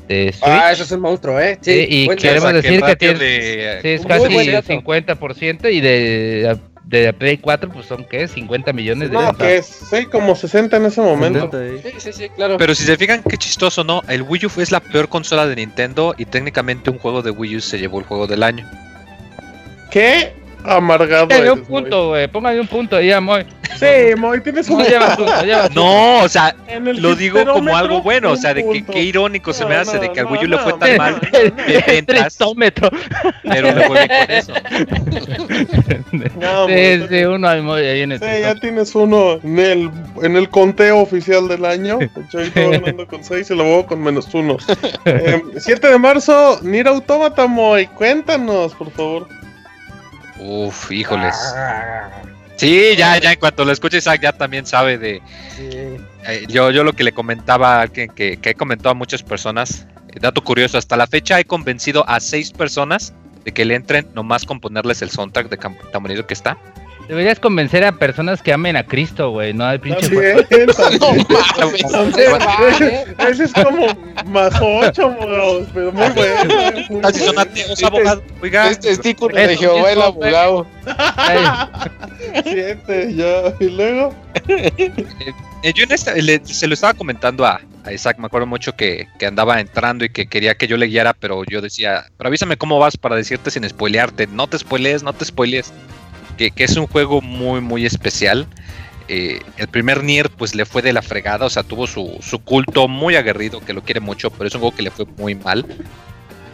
[0.07, 0.43] de Switch.
[0.45, 1.57] Ah, eso es un monstruo, ¿eh?
[1.61, 4.51] Sí, Sí, y queremos O sea, que decir que tiene- de- Sí, es casi buen
[4.51, 4.67] dato.
[4.67, 8.27] 50% y de, de la Play 4 pues son ¿qué?
[8.27, 11.49] 50 millones de No, que es, sí, como 60 en ese momento.
[11.51, 11.91] 70 ahí.
[11.93, 12.57] Sí, sí, sí, claro.
[12.57, 14.01] Pero si se fijan qué chistoso, ¿no?
[14.09, 17.55] El Wii U es la peor consola de Nintendo y técnicamente un juego de Wii
[17.57, 18.69] U se llevó el juego del año.
[19.91, 20.33] Qué
[20.65, 21.27] amargado.
[21.27, 23.45] Póngale un punto, güey, póngale un punto ahí a Moy.
[23.79, 25.83] Sí, Moy, tienes un No llevas uno, llevas uno.
[25.83, 29.65] No, o sea, lo digo como algo bueno, o sea, de que qué irónico se
[29.65, 31.19] me No, hace de que al no, Wii U le fue no, tan no, mal
[31.31, 32.37] de ventas,
[33.43, 34.53] pero le fue con eso.
[36.39, 40.35] No, sí, uno ahí, Moy, ahí en el Sí, ya tienes uno en el, en
[40.35, 41.97] el conteo oficial del año.
[41.97, 44.57] De hecho, ahorita voy andando con 6 y lo voy con menos 1.
[45.57, 47.87] 7 de marzo, Nier Automata, Moy.
[47.87, 49.27] Cuéntanos, por favor.
[50.39, 51.35] Uf, híjoles.
[52.63, 55.21] Sí, ya, ya, en cuanto lo escuche Isaac ya también sabe de...
[55.55, 55.69] Sí.
[56.27, 59.21] eh, yo, yo lo que le comentaba a alguien que, que he comentado a muchas
[59.21, 63.75] personas, eh, dato curioso, hasta la fecha he convencido a seis personas de que le
[63.75, 66.57] entren nomás con ponerles el soundtrack de tan bonito que está.
[67.07, 70.37] Deberías convencer a personas que amen a Cristo, güey, no al pinche También,
[71.91, 72.33] también.
[72.69, 73.87] Ese, ese es como
[74.25, 75.15] más 8,
[75.73, 76.53] pero muy bueno.
[76.89, 78.23] muy si son ateos, abogado.
[78.41, 80.65] Oiga, Este testículo de Jehová el abogado.
[82.43, 83.53] Siete, ya.
[83.59, 84.13] Y luego.
[84.47, 88.75] Eh, yo en esta- le- se lo estaba comentando a, a Isaac, me acuerdo mucho
[88.75, 92.27] que, que andaba entrando y que quería que yo le guiara, pero yo decía, pero
[92.29, 95.71] avísame cómo vas para decirte sin spoilearte, no te spoilees, no te spoilees.
[96.33, 98.47] Que, es un juego muy, muy especial.
[99.07, 102.39] Eh, el primer Nier pues le fue de la fregada, o sea, tuvo su, su,
[102.39, 105.35] culto muy aguerrido que lo quiere mucho, pero es un juego que le fue muy
[105.35, 105.65] mal.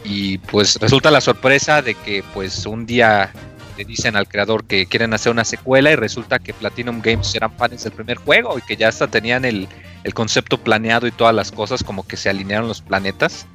[0.04, 3.32] Y pues resulta la sorpresa de que pues un día
[3.78, 7.56] le dicen al creador que quieren hacer una secuela y resulta que Platinum Games eran
[7.56, 9.68] fans del primer juego y que ya hasta tenían el,
[10.04, 13.46] el concepto planeado y todas las cosas, como que se alinearon los planetas,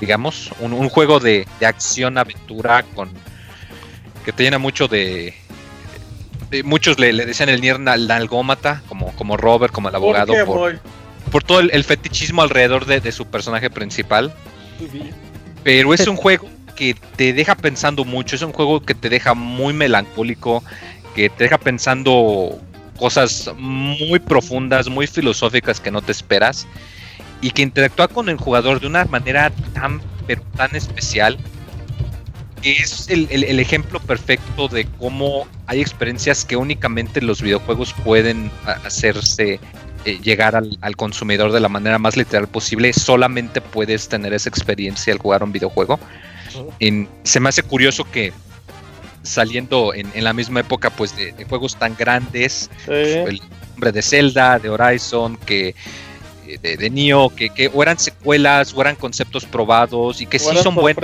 [0.00, 3.10] digamos, un, juego de, de acción, aventura con
[4.24, 5.34] que te llena mucho de,
[6.62, 10.78] muchos le, le, decían el Nier Nalgómata, como, como Robert, como el abogado, por,
[11.30, 14.32] por, todo el, fetichismo alrededor de, de, su personaje principal.
[15.64, 19.34] Pero es un juego que te deja pensando mucho, es un juego que te deja
[19.34, 20.62] muy melancólico,
[21.14, 22.60] que te deja pensando
[22.98, 26.66] cosas muy profundas, muy filosóficas que no te esperas
[27.40, 31.38] y que interactúa con el jugador de una manera tan, pero tan especial
[32.62, 38.50] es el, el, ejemplo perfecto de cómo hay experiencias que únicamente los videojuegos pueden
[38.84, 39.58] hacerse
[40.04, 42.92] eh, llegar al, al, consumidor de la manera más literal posible.
[42.92, 45.98] Solamente puedes tener esa experiencia al jugar un videojuego.
[46.78, 48.32] En, se me hace curioso que
[49.22, 53.40] saliendo en, en la misma época pues de, de juegos tan grandes, el
[53.70, 55.74] nombre de Zelda, de Horizon, que
[56.46, 60.38] eh, de, de Nioh, que, que, o eran secuelas, o eran conceptos probados y que
[60.38, 61.02] sí son buenos.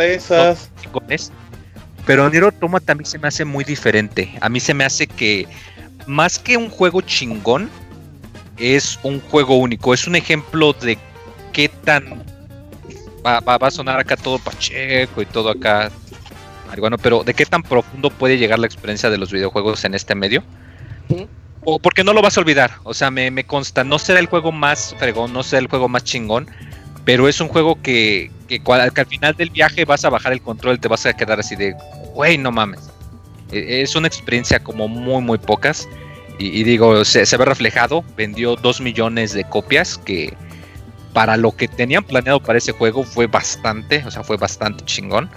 [2.08, 4.32] Pero Nier Toma también se me hace muy diferente.
[4.40, 5.46] A mí se me hace que
[6.06, 7.68] más que un juego chingón,
[8.56, 9.92] es un juego único.
[9.92, 10.96] Es un ejemplo de
[11.52, 12.24] qué tan
[13.24, 15.92] va, va, va a sonar acá todo pacheco y todo acá
[16.78, 20.14] bueno, pero ¿de qué tan profundo puede llegar la experiencia de los videojuegos en este
[20.14, 20.42] medio?
[21.64, 24.26] O porque no lo vas a olvidar, o sea, me, me, consta, no será el
[24.26, 26.48] juego más fregón, no será el juego más chingón,
[27.08, 30.42] pero es un juego que, que, que, al final del viaje vas a bajar el
[30.42, 31.74] control, te vas a quedar así de,
[32.12, 32.90] güey, no mames.
[33.50, 35.88] E, es una experiencia como muy, muy pocas.
[36.38, 40.36] Y, y digo, se, se, ve reflejado, vendió 2 millones de copias, que
[41.14, 45.30] para lo que tenían planeado para ese juego fue bastante, o sea, fue bastante chingón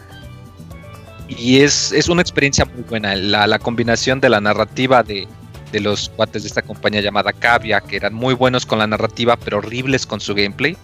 [1.29, 3.15] y es, es una experiencia muy buena.
[3.15, 5.25] La, la combinación de la narrativa de,
[5.71, 9.37] de, los cuates de esta compañía llamada Cavia, que eran muy buenos con la narrativa,
[9.37, 10.75] pero horribles con su gameplay.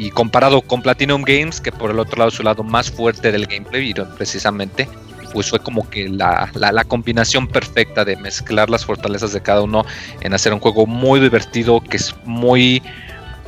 [0.00, 3.44] Y comparado con Platinum Games, que por el otro lado su lado más fuerte del
[3.44, 4.88] gameplay, precisamente,
[5.34, 9.60] pues fue como que la, la, la, combinación perfecta de mezclar las fortalezas de cada
[9.60, 9.84] uno
[10.22, 12.82] en hacer un juego muy divertido, que es muy...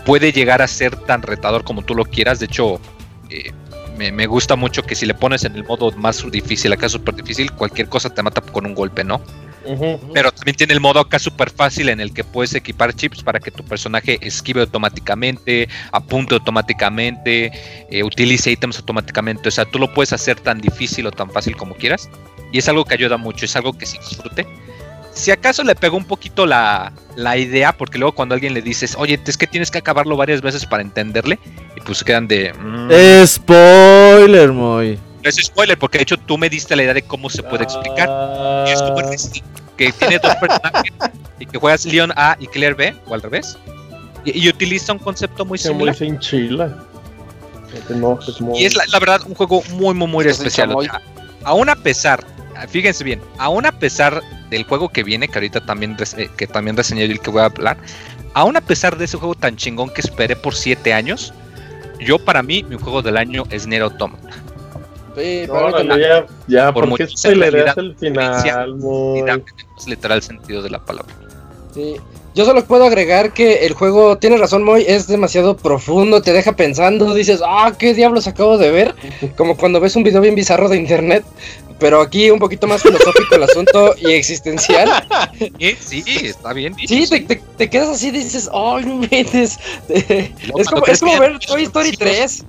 [0.04, 2.38] puede llegar a ser tan retador como tú lo quieras.
[2.38, 2.78] De hecho,
[3.30, 3.50] eh,
[3.96, 7.14] me, me, gusta mucho que si le pones en el modo más difícil, acá súper
[7.14, 9.22] difícil, cualquier cosa te mata con un golpe, ¿no?
[9.64, 10.00] Uh -huh.
[10.12, 13.40] Pero también tiene el modo acá súper fácil en el que puedes equipar chips para
[13.40, 17.52] que tu personaje esquive automáticamente, apunte automáticamente,
[17.90, 19.48] eh, utilice ítems automáticamente.
[19.48, 22.08] O sea, tú lo puedes hacer tan difícil o tan fácil como quieras.
[22.52, 24.46] Y es algo que ayuda mucho, es algo que sí disfrute.
[25.14, 28.94] Si acaso le pegó un poquito la, la, idea, porque luego cuando alguien le dices,
[28.98, 31.38] oye, es que tienes que acabarlo varias veces para entenderle,
[31.76, 32.52] y pues quedan de.
[32.54, 33.26] Mm.
[33.26, 34.98] Spoiler, muy.
[35.22, 37.64] No es spoiler, porque de hecho tú me diste la idea de cómo se puede
[37.64, 38.08] explicar.
[38.10, 38.64] Ah.
[38.66, 38.96] Y es como
[39.76, 40.92] que tiene dos personajes
[41.38, 43.56] y que juegas Leon A y Claire B, o al revés.
[44.24, 45.96] Y, y utiliza un concepto muy similar.
[45.98, 46.76] Muy chila.
[47.88, 48.18] No,
[48.54, 50.72] y es la, la, verdad un juego muy, muy, muy especial.
[50.74, 51.00] O sea,
[51.44, 52.24] aún a pesar,
[52.68, 56.76] fíjense bien, aún a pesar del juego que viene, que ahorita también, eh, que también
[56.76, 57.78] reseñé y el que voy a hablar,
[58.34, 61.32] aún a pesar de ese juego tan chingón que esperé por 7 años,
[61.98, 64.28] yo para mí, mi juego del año es Nero Automata.
[65.16, 69.22] Sí, no, no, ya, ya, por porque el final, muy...
[69.86, 71.12] literal sentido de la palabra.
[71.74, 71.96] Sí,
[72.34, 76.52] yo solo puedo agregar que el juego, tiene razón Moy, es demasiado profundo, te deja
[76.52, 78.94] pensando, dices, ah, ¿qué diablos acabo de ver?
[79.36, 81.24] Como cuando ves un video bien bizarro de internet,
[81.82, 84.88] pero aquí un poquito más filosófico el asunto y existencial.
[85.80, 86.74] Sí, está bien.
[86.74, 89.58] Dicho, sí, te, te, te, quedas así y dices, ay, no metes.
[89.88, 92.44] Es como, es como ver Toy Story 3.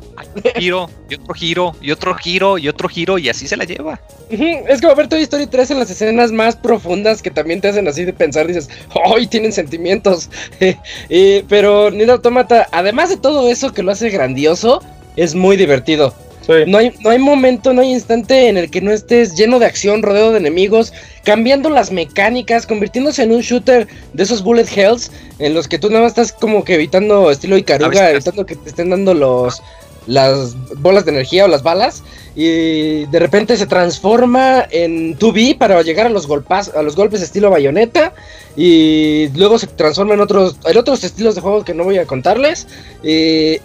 [0.58, 4.00] Giro, y otro giro, y otro giro, y otro giro, y así se la lleva.
[4.30, 7.88] Es como ver Toy Story 3 en las escenas más profundas que también te hacen
[7.88, 8.70] así de pensar, dices,
[9.06, 10.30] ay, tienen sentimientos.
[11.10, 14.82] eh, pero Nier Automata, además de todo eso que lo hace grandioso,
[15.16, 16.14] es muy divertido.
[16.46, 16.54] Sí.
[16.68, 19.66] No, hay, no hay momento, no hay instante en el que no estés lleno de
[19.66, 25.12] acción, rodeado de enemigos, cambiando las mecánicas, convirtiéndose en un shooter de esos bullet hells,
[25.40, 28.70] en los que tú nada más estás como que evitando estilo Icaruga, evitando que te
[28.70, 29.62] estén dando los
[30.08, 32.04] las bolas de energía o las balas
[32.36, 37.22] y de repente se transforma en 2B para llegar a los golpas, a los golpes
[37.22, 38.14] estilo bayoneta
[38.56, 42.06] y luego se transforma en otros en otros estilos de juego que no voy a
[42.06, 42.68] contarles
[43.04, 43.60] y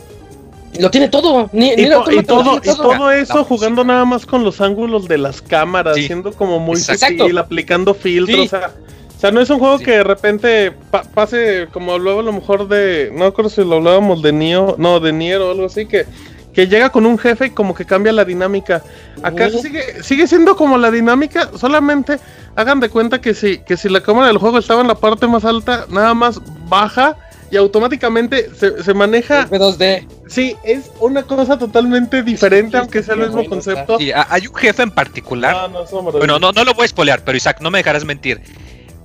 [0.78, 1.50] Lo tiene todo.
[1.52, 6.58] y, todo, todo, eso jugando nada más con los ángulos de las cámaras, siendo como
[6.58, 8.46] muy sutil, aplicando filtros.
[8.46, 8.70] O, sea,
[9.16, 10.72] o, sea, no es un juego que de repente
[11.14, 13.10] pase como luego a lo mejor de.
[13.14, 16.06] No recuerdo si lo hablábamos de Nio, no, de Nier o algo así, que,
[16.52, 18.82] que llega con un jefe y como que cambia la dinámica.
[19.22, 22.18] Acá sigue, sigue siendo como la dinámica, solamente
[22.54, 25.26] hagan de cuenta que si, que si la cámara del juego estaba en la parte
[25.26, 27.16] más alta, nada más baja
[27.50, 29.48] y automáticamente se, se maneja.
[29.48, 30.17] P2D.
[30.28, 33.98] Sí, es una cosa totalmente diferente, aunque sea el mismo concepto.
[33.98, 35.70] Sí, hay un jefe en particular.
[36.12, 38.40] bueno, no, no lo voy a spoilear, pero Isaac, no me dejarás mentir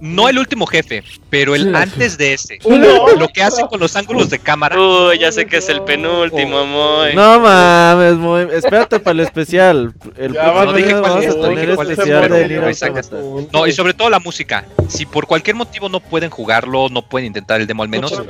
[0.04, 2.60] no el último jefe, pero el antes de ese.
[3.18, 4.78] Lo que hace con los ángulos de cámara.
[4.78, 7.16] Uy, ya sé que es el penúltimo, Moy.
[7.16, 8.47] No mames, Moy.
[8.51, 9.93] Espérate para el especial.
[10.18, 14.66] El no dije cuál es, especial de No, y sobre todo la música.
[14.89, 18.22] Si por cualquier motivo no pueden jugarlo, no pueden intentar el demo al menos,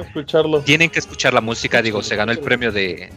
[0.65, 1.81] tienen que escuchar la música.
[1.81, 3.11] Digo, se ganó el premio de,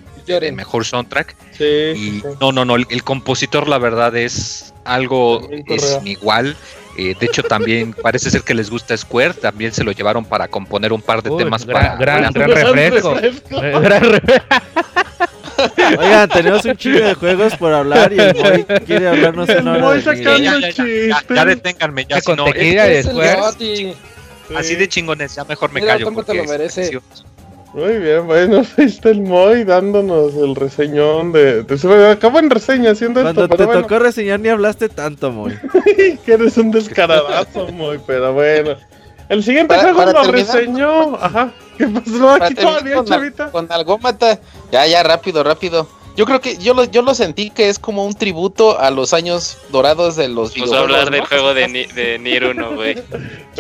[0.55, 1.37] mejor soundtrack.
[1.53, 2.77] Sí, y no, no, no.
[2.77, 6.57] El, compositor, la verdad, es algo es igual.
[6.99, 9.35] Eh, de hecho, también parece ser que les gusta Square.
[9.35, 11.97] También se lo llevaron para componer un par de temas para.
[11.97, 13.17] Gran, gran refresco.
[15.99, 19.99] Oigan, tenemos un chingo de juegos por hablar y el Moy quiere hablarnos en hora.
[19.99, 22.21] Ya, ya, ya, ya, deténganme, ya.
[22.21, 23.07] Si no, es,
[24.55, 26.13] así de chingones, ya mejor me callo.
[26.13, 27.01] Porque te lo merece.
[27.77, 31.63] Muy bien, bueno, ahí está el Moy dándonos el reseñón de...
[31.63, 35.59] de acabo en reseña haciendo Cuando esto, te tocó reseñar ni hablaste tanto, Moy.
[36.25, 38.77] que eres un descaradazo, Moy, pero bueno.
[39.29, 41.17] El siguiente juego lo reseñó...
[41.17, 41.53] Ajá.
[41.77, 43.51] ¿Qué pasó aquí todavía, chavita?
[43.51, 44.41] Con algo mata...
[44.73, 45.87] Ya, ya, rápido, rápido.
[46.17, 49.13] Yo creo que yo lo, yo lo sentí que es como un tributo a los
[49.13, 50.81] años dorados de los videojuegos.
[50.81, 52.97] Vamos a hablar del juego de, de Nier 1, güey.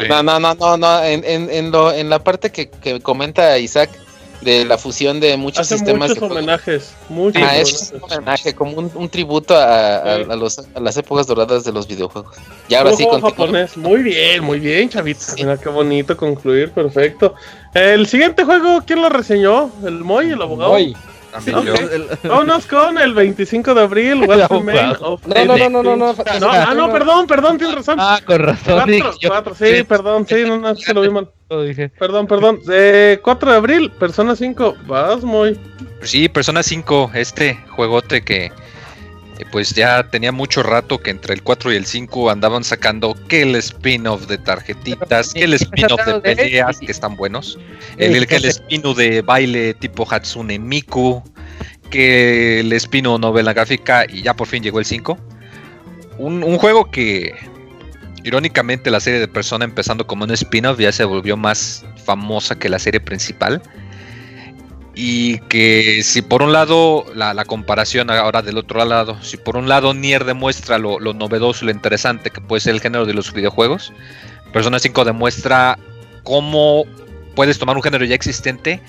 [0.08, 1.04] No, no, no, no, no.
[1.04, 3.90] En, en, en, lo, en la parte que, que comenta Isaac,
[4.40, 6.10] de la fusión de muchos sistemas.
[6.10, 11.26] Muchos homenajes, muchos ah, es un homenaje, como un, tributo a, los, a, las épocas
[11.26, 12.36] doradas de los videojuegos.
[12.68, 13.76] Y ahora sí, japonés.
[13.76, 15.34] Muy bien, muy bien, chavita.
[15.36, 17.34] Mira qué bonito concluir, perfecto.
[17.74, 19.70] El siguiente juego, ¿quién lo reseñó?
[19.84, 20.72] ¿El Moy, el abogado?
[20.72, 20.96] Moy.
[22.22, 26.90] Vámonos con el 25 de abril, Welcome no, no, no, no, no, no, Ah, no,
[26.90, 27.98] perdón, perdón, tienes razón.
[28.00, 28.90] Ah, con razón.
[29.26, 31.28] Cuatro, sí, perdón, sí, no, no, se lo vi mal.
[31.48, 32.60] Perdón, perdón.
[32.70, 35.58] Eh, 4 de abril, Persona 5, vas muy.
[36.02, 41.42] Sí, Persona 5, este juegote que eh, pues ya tenía mucho rato que entre el
[41.42, 46.20] 4 y el 5 andaban sacando que el spin-off de tarjetitas, que el spin-off de
[46.20, 47.58] peleas, que están buenos,
[47.96, 51.22] el, que el spin-off de baile tipo Hatsune Miku,
[51.90, 55.16] que el spin-off novela gráfica y ya por fin llegó el 5.
[56.18, 57.34] Un, un juego que
[58.26, 62.68] irónicamente la serie de Persona empezando como un spin-off ya se volvió más famosa que
[62.68, 63.62] la serie principal.
[64.96, 69.68] Y que si por un lado, la, comparación ahora del otro lado, si por un
[69.68, 73.32] lado Nier demuestra lo, novedoso y lo interesante que puede ser el género de los
[73.32, 73.92] videojuegos,
[74.52, 75.78] Persona 5 demuestra
[76.22, 76.84] cómo
[77.34, 78.80] puedes tomar un género ya existente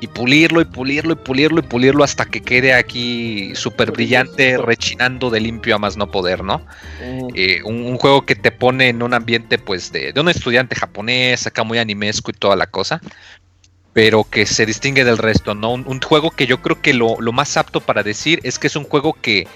[0.00, 5.30] y pulirlo y pulirlo y pulirlo y pulirlo hasta que quede aquí súper brillante, rechinando
[5.30, 6.58] de limpio a más no poder, ¿no?
[6.58, 7.28] Mm.
[7.34, 11.46] Eh, un, juego que te pone en un ambiente pues de, de un estudiante japonés,
[11.46, 13.00] acá muy animesco y toda la cosa,
[13.96, 15.72] pero que se distingue del resto, ¿no?
[15.72, 18.84] Un, juego que yo creo que lo, más apto para decir es que es un
[18.84, 19.48] juego que,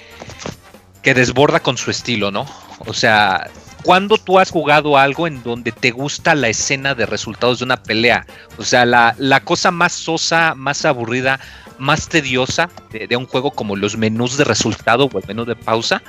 [1.03, 2.47] que desborda con su estilo, ¿no?
[2.87, 3.51] O sea,
[3.83, 7.83] cuando tú has jugado algo en donde te gusta la escena de resultados de una
[7.83, 8.27] pelea?
[8.59, 11.41] O sea, la, cosa más sosa, más aburrida,
[11.79, 15.57] más tediosa de, de, un juego como los menús de resultado o el menú de
[15.57, 16.03] pausa,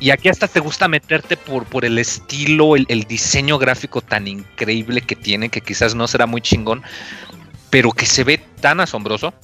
[0.00, 5.00] y aquí hasta te gusta meterte por, por el estilo, el, diseño gráfico tan increíble
[5.00, 6.82] que tiene, que quizás no será muy chingón,
[7.70, 9.34] pero que se ve tan asombroso.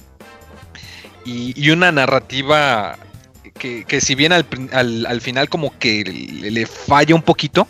[1.25, 2.97] Y, una narrativa
[3.59, 7.67] que, si bien al, final como que le, falla un poquito,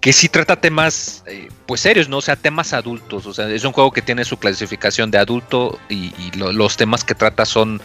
[0.00, 2.18] que sí trata temas eh, pues serios, ¿no?
[2.18, 3.26] O sea, temas adultos.
[3.26, 7.14] O sea, es un juego que tiene su clasificación de adulto y, los temas que
[7.14, 7.82] trata son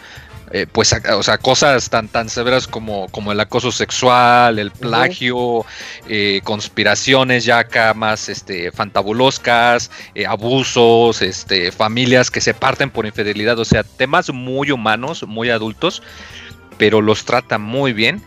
[0.51, 5.65] eh, pues, o sea, cosas tan, tan severas como, como el acoso sexual, el plagio,
[6.07, 13.07] eh, conspiraciones ya acá más este, fantabuloscas, eh, abusos, este, familias que se parten por
[13.07, 16.03] infidelidad, o sea, temas muy humanos, muy adultos,
[16.77, 18.21] pero los trata muy bien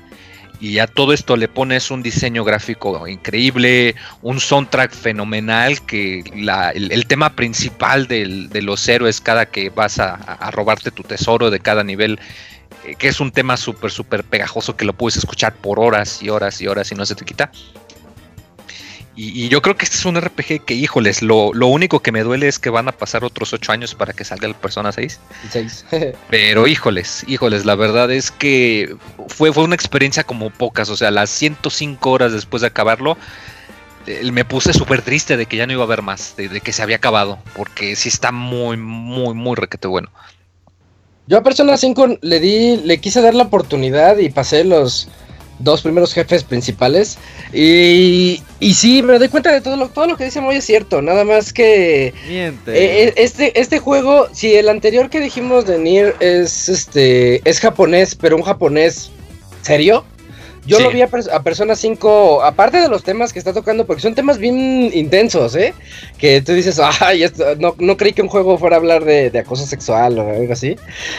[0.61, 6.24] y a todo esto le pones un diseño gráfico increíble, un soundtrack fenomenal, que
[6.74, 11.84] el, tema principal de los héroes cada que vas a, robarte tu tesoro de cada
[11.84, 12.18] nivel,
[12.84, 16.28] eh, que es un tema súper, súper pegajoso que lo puedes escuchar por horas y
[16.28, 17.53] horas y horas y no se te quita.
[19.20, 22.22] Y, yo creo que este es un RPG que, híjoles, lo, lo, único que me
[22.22, 25.18] duele es que van a pasar otros 8 años para que salga el Persona 6.
[25.50, 25.86] 6.
[26.30, 28.94] Pero híjoles, híjoles, la verdad es que
[29.26, 30.88] fue, fue una experiencia como pocas.
[30.88, 33.18] O sea, las 105 horas después de acabarlo,
[34.06, 36.72] eh, me puse súper triste de que ya no iba a haber más, de, que
[36.72, 37.40] se había acabado.
[37.56, 40.12] Porque sí está muy, muy, muy requete bueno.
[41.26, 45.08] Yo a Persona 5 le di, le quise dar la oportunidad y pasé los
[45.59, 47.18] dos primeros jefes principales.
[47.52, 50.64] Y, y sí, me doy cuenta de todo lo, todo lo que dice Moy es
[50.64, 51.02] cierto.
[51.02, 52.14] Nada más que.
[52.28, 52.72] Miente.
[52.72, 57.48] Eh, eh, este, este juego, si el anterior que dijimos de Nier es este.
[57.48, 59.11] es japonés, pero un japonés
[59.62, 60.04] serio.
[60.68, 64.14] Yo lo vi a, Persona 5, aparte de los temas que está tocando, porque son
[64.14, 65.72] temas bien intensos, ¿eh?
[66.18, 67.24] Que tú dices, ay,
[67.58, 70.76] no, no creí que un juego fuera a hablar de, acoso sexual o algo así.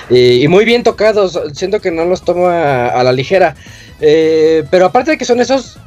[0.10, 3.56] Y, y, muy bien tocados, siento que no los toma a la ligera.
[4.02, 5.80] Eh, pero aparte de que son esos,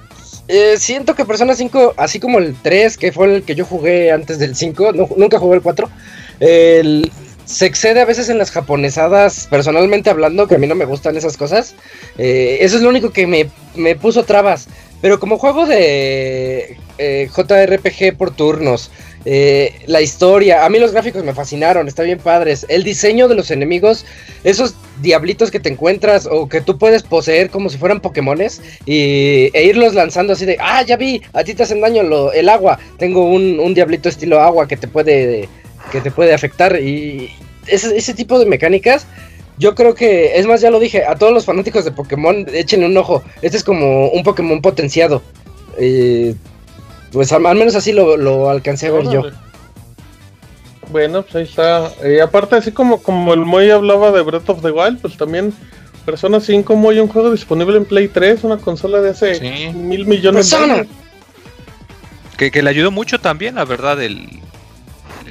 [0.49, 4.11] eh, siento que Persona 5, así como el 3, que fue el que yo jugué
[4.11, 5.89] antes del 5, nunca jugué el 4,
[7.53, 11.17] se excede a veces en las japonesadas, personalmente hablando, que a mí no me gustan
[11.17, 11.75] esas cosas.
[12.19, 14.69] Eh, eso es lo único que me, me puso trabas.
[15.01, 18.91] Pero como juego de JRPG por turnos,
[19.25, 22.67] eh, la historia, a mí los gráficos me fascinaron, está bien padres.
[22.69, 24.05] El diseño de los enemigos,
[24.43, 29.51] esos diablitos que te encuentras o que tú puedes poseer como si fueran Pokémones y,
[29.53, 32.49] e irlos lanzando así de, ah, ya vi, a ti te hacen daño lo, el
[32.49, 32.79] agua.
[32.99, 35.49] Tengo un, diablito estilo agua que te puede,
[35.91, 37.31] que te puede afectar y
[37.67, 39.07] ese, ese tipo de mecánicas.
[39.59, 42.87] Yo creo que, es más, ya lo dije, a todos los fanáticos de Pokémon, échenle
[42.87, 43.23] un ojo.
[43.43, 45.23] Este es como un Pokémon potenciado.
[45.79, 46.35] Eh,
[47.13, 49.23] pues al, menos así lo, alcancé a ver yo.
[50.91, 51.93] Bueno, pues ahí está.
[52.09, 55.53] Y aparte, así como, como el Moy hablaba de Breath of the Wild, pues también
[56.05, 60.51] Persona 5 Moy, un juego disponible en Play 3, una consola de hace mil millones
[60.51, 60.87] de años.
[62.37, 64.42] Que, que, le ayudó mucho también, la verdad, el,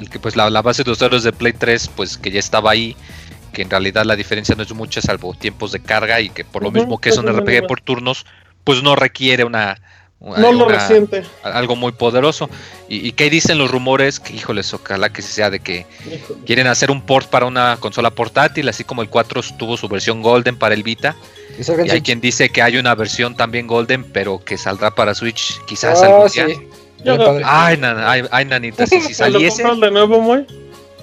[0.02, 2.96] el que pues la, base de usuarios de Play 3, pues que ya estaba ahí,
[3.54, 6.64] que en realidad la diferencia no es mucha, salvo tiempos de carga y que por
[6.64, 8.26] lo mismo que es un RPG por turnos,
[8.64, 9.80] pues no requiere una
[10.22, 11.24] no lo reciente.
[11.42, 12.48] Algo muy poderoso.
[12.88, 14.20] ¿Y, y qué dicen los rumores?
[14.20, 15.88] Que híjoles, ojalá que sea de que
[16.46, 20.22] quieren hacer un port para una consola portátil, así como el 4 tuvo su versión
[20.22, 21.16] Golden para el Vita.
[21.58, 25.60] Y hay quien dice que hay una versión también Golden, pero que saldrá para Switch
[25.66, 26.48] quizás oh, algún día.
[27.44, 27.80] Ay,
[28.32, 29.64] ay, nanita, si, si saliese.
[29.64, 30.46] de nuevo, muy?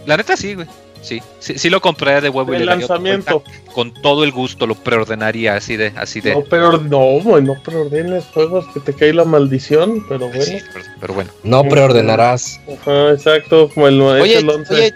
[0.06, 0.66] La neta sí, güey.
[1.00, 3.42] Sí, sí, lo compré de huevo el y lanzamiento.
[3.72, 6.34] Con todo el gusto lo preordenaría así de, así de.
[6.34, 10.42] No, pero no, no preordenes juegos que te cae la maldición, pero bueno.
[10.42, 10.58] Sí,
[11.00, 11.30] pero, bueno.
[11.44, 12.60] No preordenarás.
[12.80, 14.74] Ajá, exacto, como el, oye, el 11.
[14.74, 14.94] Oye,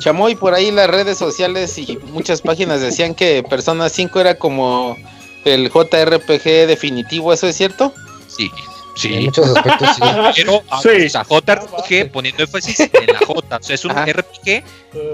[0.00, 4.96] Chamoy, por ahí las redes sociales y muchas páginas decían que Persona 5 era como
[5.44, 7.94] el JRPG definitivo, ¿eso es cierto?
[8.26, 8.50] Sí,
[8.98, 9.14] Sí.
[9.14, 10.02] En muchos aspectos sí.
[10.36, 11.06] Pero, sí.
[11.06, 13.56] o sea, JRPG, poniendo énfasis en la J.
[13.56, 14.64] O sea, es un RPG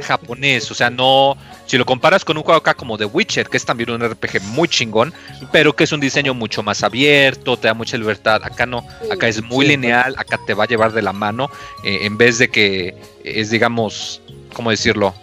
[0.03, 0.71] japonés.
[0.71, 1.37] O sea, no.
[1.67, 4.43] Si lo comparas con un juego acá como The Witcher, que es también un RPG
[4.43, 5.13] muy chingón,
[5.53, 8.41] pero que es un diseño mucho más abierto, te da mucha libertad.
[8.43, 8.87] Acá no.
[9.11, 11.51] Acá es muy lineal, acá te va a llevar de la mano.
[11.85, 14.23] Eh, en vez de que es, digamos,
[14.55, 15.15] ¿cómo decirlo?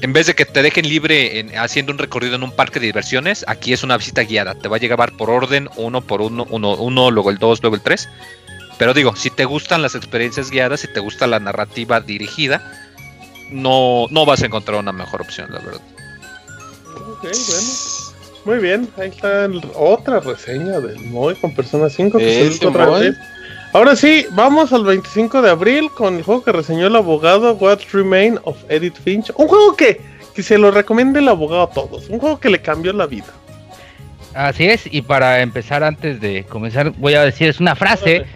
[0.00, 3.44] En vez de que te dejen libre haciendo un recorrido en un parque de diversiones,
[3.48, 4.54] aquí es una visita guiada.
[4.54, 7.76] Te va a llevar por orden, uno por uno, uno, uno luego el dos, luego
[7.76, 8.08] el tres.
[8.78, 12.72] Pero digo, si te gustan las experiencias guiadas, si te gusta la narrativa dirigida,
[13.50, 15.80] no, no vas a encontrar una mejor opción, la verdad.
[16.96, 17.94] Ok, bueno.
[18.44, 23.16] Muy bien, ahí está otra reseña del Moy con Persona 5 que vez.
[23.74, 27.80] Ahora sí, vamos al 25 de abril con el juego que reseñó el abogado What
[27.92, 29.32] Remain of Edith Finch.
[29.34, 30.00] Un juego que,
[30.32, 32.08] que se lo recomienda el abogado a todos.
[32.08, 33.26] Un juego que le cambió la vida.
[34.32, 38.26] Así es, y para empezar, antes de comenzar, voy a decir, es una frase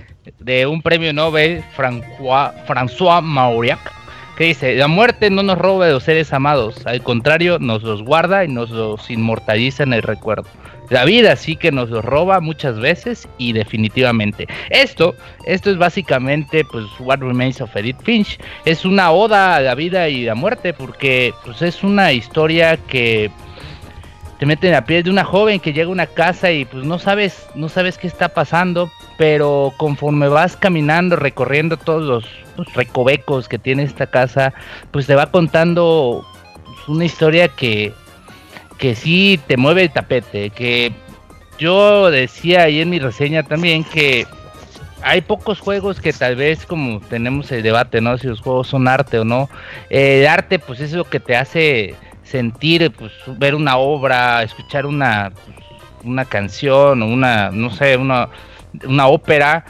[0.40, 3.92] de un premio Nobel, François, François Mauriac,
[4.36, 8.02] que dice, la muerte no nos roba de los seres amados, al contrario, nos los
[8.02, 10.48] guarda y nos los inmortaliza en el recuerdo.
[10.90, 14.46] La vida sí que nos lo roba muchas veces y definitivamente.
[14.70, 15.14] Esto,
[15.44, 18.38] esto es básicamente pues What Remains of Edith Finch.
[18.64, 23.30] Es una oda a la vida y la muerte porque pues es una historia que
[24.38, 26.84] te mete en la piel de una joven que llega a una casa y pues
[26.84, 32.24] no sabes, no sabes qué está pasando, pero conforme vas caminando, recorriendo todos los,
[32.56, 34.54] los recovecos que tiene esta casa,
[34.92, 36.24] pues te va contando
[36.86, 37.92] una historia que
[38.78, 40.92] que sí te mueve el tapete, que
[41.58, 44.26] yo decía ahí en mi reseña también que
[45.02, 48.16] hay pocos juegos que tal vez como tenemos el debate, ¿no?
[48.18, 49.48] Si los juegos son arte o no.
[49.90, 55.32] El arte pues es lo que te hace sentir, pues ver una obra, escuchar una,
[56.04, 58.28] una canción o una, no sé, una,
[58.84, 59.64] una ópera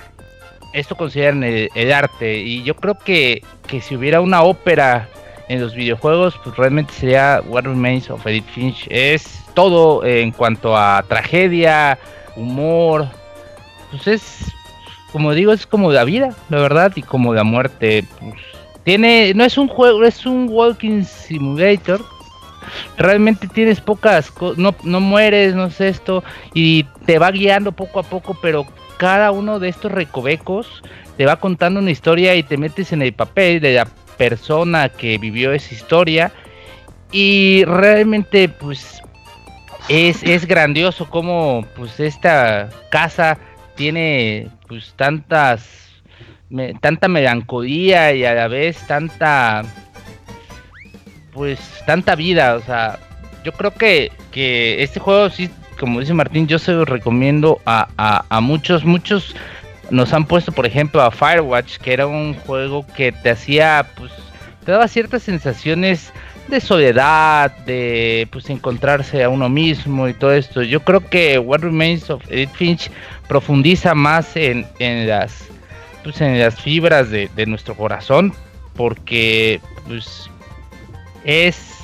[0.72, 2.38] esto consideran el, arte.
[2.38, 5.08] Y yo creo que, que si hubiera una ópera
[5.48, 8.86] en los videojuegos, pues realmente sería What Remains of Edith Finch.
[8.90, 11.98] Es todo en cuanto a tragedia,
[12.36, 13.08] humor.
[13.90, 14.54] Pues es,
[15.12, 18.04] como digo, es como la vida, la verdad, y como la muerte.
[18.20, 18.34] Pues,
[18.84, 22.00] tiene, no es un juego, es un walking simulator.
[22.98, 26.22] Realmente tienes pocas, no, no mueres, no sé esto,
[26.52, 28.66] y te va guiando poco a poco, pero
[28.98, 30.82] cada uno de estos recovecos
[31.16, 33.60] te va contando una historia y te metes en el papel
[34.18, 36.32] persona que vivió esa historia.
[37.10, 39.00] Y realmente pues
[39.88, 43.38] es, es grandioso como pues esta casa
[43.76, 45.66] tiene pues tantas
[46.80, 49.62] tanta melancolía y a la vez tanta
[51.32, 52.56] pues tanta vida.
[52.56, 52.98] O sea
[53.44, 55.48] yo creo que, que este juego sí
[55.78, 59.34] como dice Martín, yo se lo recomiendo a, a, muchos, muchos
[59.90, 64.12] nos han puesto, por ejemplo, a Firewatch, que era un juego que te hacía, pues,
[64.64, 66.12] te daba ciertas sensaciones
[66.48, 70.62] de soledad, de pues encontrarse a uno mismo y todo esto.
[70.62, 72.90] Yo creo que What Remains of Edith Finch
[73.28, 75.46] profundiza más en, en las
[76.02, 78.32] pues en las fibras de, de nuestro corazón
[78.74, 80.30] porque pues
[81.24, 81.78] es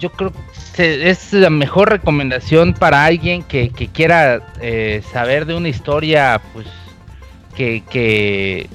[0.00, 0.32] yo creo
[0.78, 6.66] es la mejor recomendación para alguien que, quiera eh, saber de una historia, pues,
[7.56, 8.68] que, que,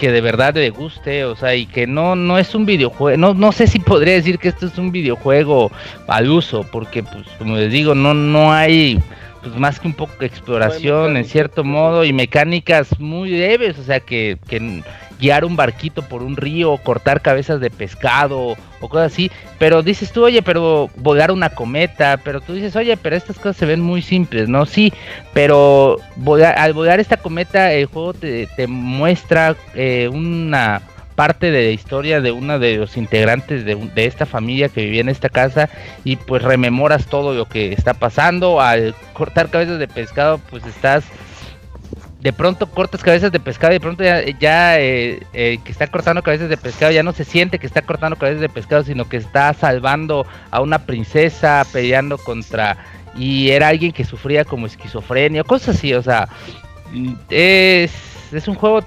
[0.00, 3.52] de verdad le guste, o sea, y que no, no es un videojuego, no, no
[3.52, 5.70] sé si podría decir que esto es un videojuego
[6.06, 9.00] al uso, porque, pues, como les digo, no, no hay
[9.42, 13.84] pues más que un poco de exploración en cierto modo y mecánicas muy leves, o
[13.84, 14.82] sea que, que
[15.20, 20.12] guiar un barquito por un río, cortar cabezas de pescado o cosas así, pero dices
[20.12, 23.80] tú, oye, pero volar una cometa, pero tú dices, oye, pero estas cosas se ven
[23.80, 24.66] muy simples, ¿no?
[24.66, 24.92] Sí,
[25.32, 25.98] pero
[26.56, 30.82] al volar esta cometa el juego te, muestra eh, una
[31.14, 35.00] parte de la historia de uno de los integrantes de, de, esta familia que vivía
[35.00, 35.70] en esta casa
[36.04, 41.04] y pues rememoras todo lo que está pasando al cortar cabezas de pescado pues estás
[42.26, 46.24] de pronto cortas cabezas de pescado y de pronto ya, eh, eh, que está cortando
[46.24, 49.16] cabezas de pescado ya no se siente que está cortando cabezas de pescado, sino que
[49.16, 52.78] está salvando a una princesa, peleando contra...
[53.16, 56.28] Y era alguien que sufría como esquizofrenia, cosas así, o sea,
[57.30, 57.92] es,
[58.32, 58.80] es un juego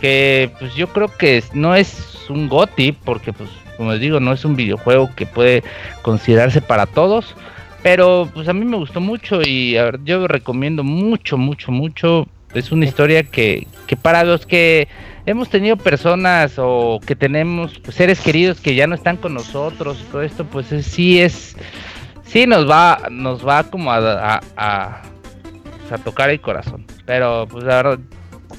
[0.00, 4.32] que pues yo creo que no es un GOTI, porque pues como les digo, no
[4.32, 5.64] es un videojuego que puede
[6.02, 7.34] considerarse para todos.
[7.82, 12.28] Pero pues a mí me gustó mucho y a ver, yo recomiendo mucho, mucho, mucho
[12.54, 14.88] es una historia que, que para los que
[15.26, 20.22] hemos tenido personas o que tenemos seres queridos que ya no están con nosotros todo
[20.22, 21.56] esto, pues sí es,
[22.24, 25.02] sí nos va, nos va como a, a,
[26.04, 26.86] tocar el corazón.
[27.04, 27.98] Pero pues la verdad,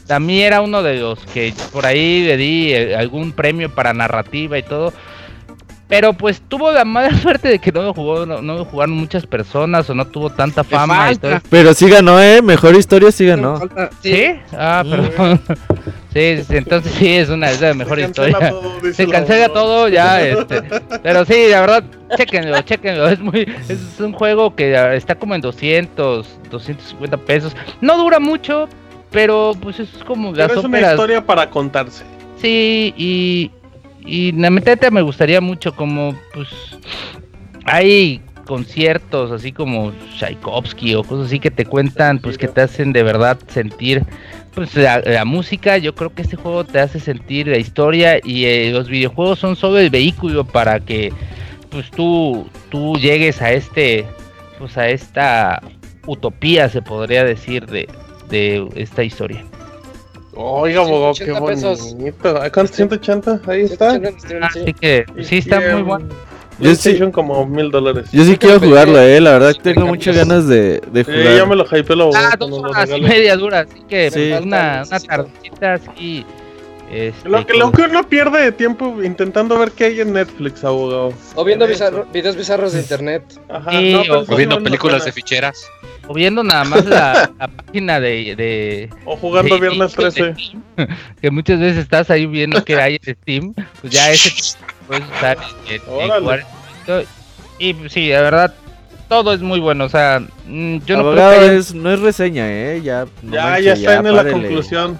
[0.10, 3.94] a mí era uno de los que por ahí le di eh, algún premio para
[3.94, 4.94] narrativa y todo.
[5.90, 9.26] Pero pues tuvo la mala suerte de que no lo jugó, no, no jugaron muchas
[9.26, 11.42] personas o no tuvo tanta fama y todo.
[11.50, 13.60] Pero sí ganó, eh, mejor historia sí ganó.
[14.02, 14.36] ¿Sí?
[14.54, 15.42] Ah, perdón.
[16.14, 18.54] sí, entonces sí es una de las mejores historias.
[18.94, 20.62] Se cancela todo ya, este.
[21.02, 21.84] Pero sí, la verdad,
[22.16, 23.10] chequenlo, chequenlo.
[23.10, 27.56] Es muy, es un juego que está como en 200, 250 pesos.
[27.82, 28.70] No dura mucho,
[29.10, 32.06] pero pues es como pero es una historia para contarse.
[32.40, 33.52] Sí, y,
[34.06, 36.48] y la metete me gustaría mucho como pues
[37.66, 42.94] hay conciertos así como Tchaikovsky o cosas así que te cuentan pues que te hacen
[42.94, 44.04] de verdad sentir
[44.56, 45.78] pues la, música.
[45.78, 49.56] Yo creo que este juego te hace sentir la historia y eh, los videojuegos son
[49.56, 51.14] solo el vehículo para que
[51.70, 54.06] pues tú tú llegues a este
[54.58, 55.62] pues a esta
[56.08, 57.88] utopía se podría decir de,
[58.30, 59.46] de esta historia
[60.34, 61.76] Oiga, abogado, qué bonito.
[62.54, 62.74] ¿Cuánto?
[62.74, 64.00] 180, ahí está.
[64.42, 66.08] Así que sí está muy bueno.
[66.60, 68.10] Yo sí, como mil dólares.
[68.12, 69.22] Yo sí quiero jugarlo, eh.
[69.22, 71.28] La verdad tengo muchas ganas de, de jugar.
[71.28, 74.30] Sí, ya me lo hype lo Ah, dos horas y media dura, así que sí.
[74.32, 76.26] Pues, una, una tardecita así.
[76.92, 80.64] Este, lo, que, lo que uno pierde de tiempo intentando ver qué hay en Netflix,
[80.64, 81.14] abogado.
[81.36, 83.24] O viendo videos bizarros de internet.
[83.48, 85.70] Ajá, no, o, viendo películas de ficheras.
[86.10, 87.30] O viendo nada más la,
[87.68, 90.34] página de, de, O jugando Viernes 13.
[91.22, 93.54] que muchas veces estás ahí viendo que hay en Steam.
[93.80, 94.32] Pues ya ese
[94.88, 95.38] puedes estar
[95.68, 96.44] en,
[97.60, 98.56] Y pues, sí, la verdad,
[99.08, 99.86] todo es muy bueno.
[99.86, 102.82] O sea, mm, yo no creo que es, no es reseña, ¿eh?
[102.84, 104.98] Ya, ya, ya está en la conclusión.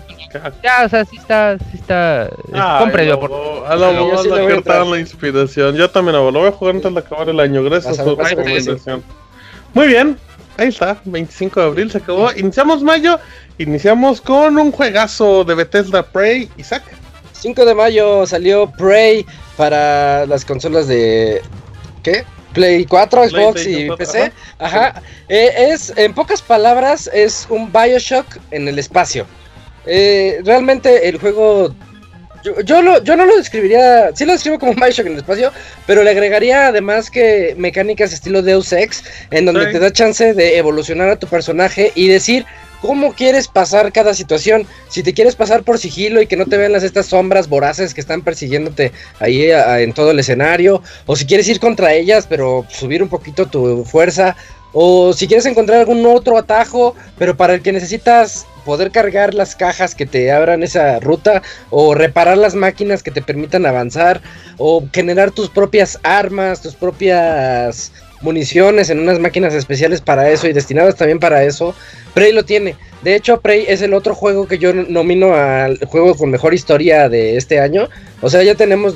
[0.62, 2.30] Ya, o sea, sí está, sí está.
[2.78, 3.66] Compre por.
[3.68, 5.76] A la abogado la inspiración.
[5.76, 7.64] Yo también, lo voy a jugar antes de acabar el año.
[7.64, 9.04] Gracias por la recomendación.
[9.74, 10.20] Muy bien,
[10.60, 12.34] Ahí está, 25 de abril se acabó.
[12.34, 13.18] Iniciamos mayo,
[13.58, 16.50] iniciamos con un juegazo de Bethesda Prey.
[16.58, 16.84] Isaac.
[17.32, 21.42] 5 de mayo salió Prey para las consolas de.
[22.04, 22.26] ¿Qué?
[22.52, 24.34] Play 4, Xbox y PC.
[24.58, 25.02] Ajá.
[25.30, 29.26] Eh, es, en pocas palabras, es un Bioshock en el espacio.
[29.86, 31.74] Eh, realmente el juego
[32.44, 35.52] yo, yo, no lo describiría, sí lo describo como Bioshock en el espacio,
[35.86, 40.58] pero le agregaría además que mecánicas estilo Deus Ex, en donde te da chance de
[40.58, 42.46] evolucionar a tu personaje y decir
[42.82, 44.66] cómo quieres pasar cada situación.
[44.90, 47.94] Si te quieres pasar por sigilo y que no te vean las estas sombras voraces
[47.94, 52.66] que están persiguiéndote ahí en todo el escenario, o si quieres ir contra ellas, pero
[52.70, 54.36] subir un poquito tu fuerza.
[54.74, 59.56] O si quieres encontrar algún otro atajo, pero para el que necesitas poder cargar las
[59.56, 64.22] cajas que te abran esa ruta, o reparar las máquinas que te permitan avanzar,
[64.58, 67.92] o generar tus propias armas, tus propias
[68.22, 71.74] municiones en unas máquinas especiales para eso y destinadas también para eso.
[72.14, 72.76] Prey lo tiene.
[73.02, 77.08] De hecho, Prey es el otro juego que yo nomino al juego con mejor historia
[77.08, 77.88] de este año.
[78.22, 78.96] O sea, ya tenemos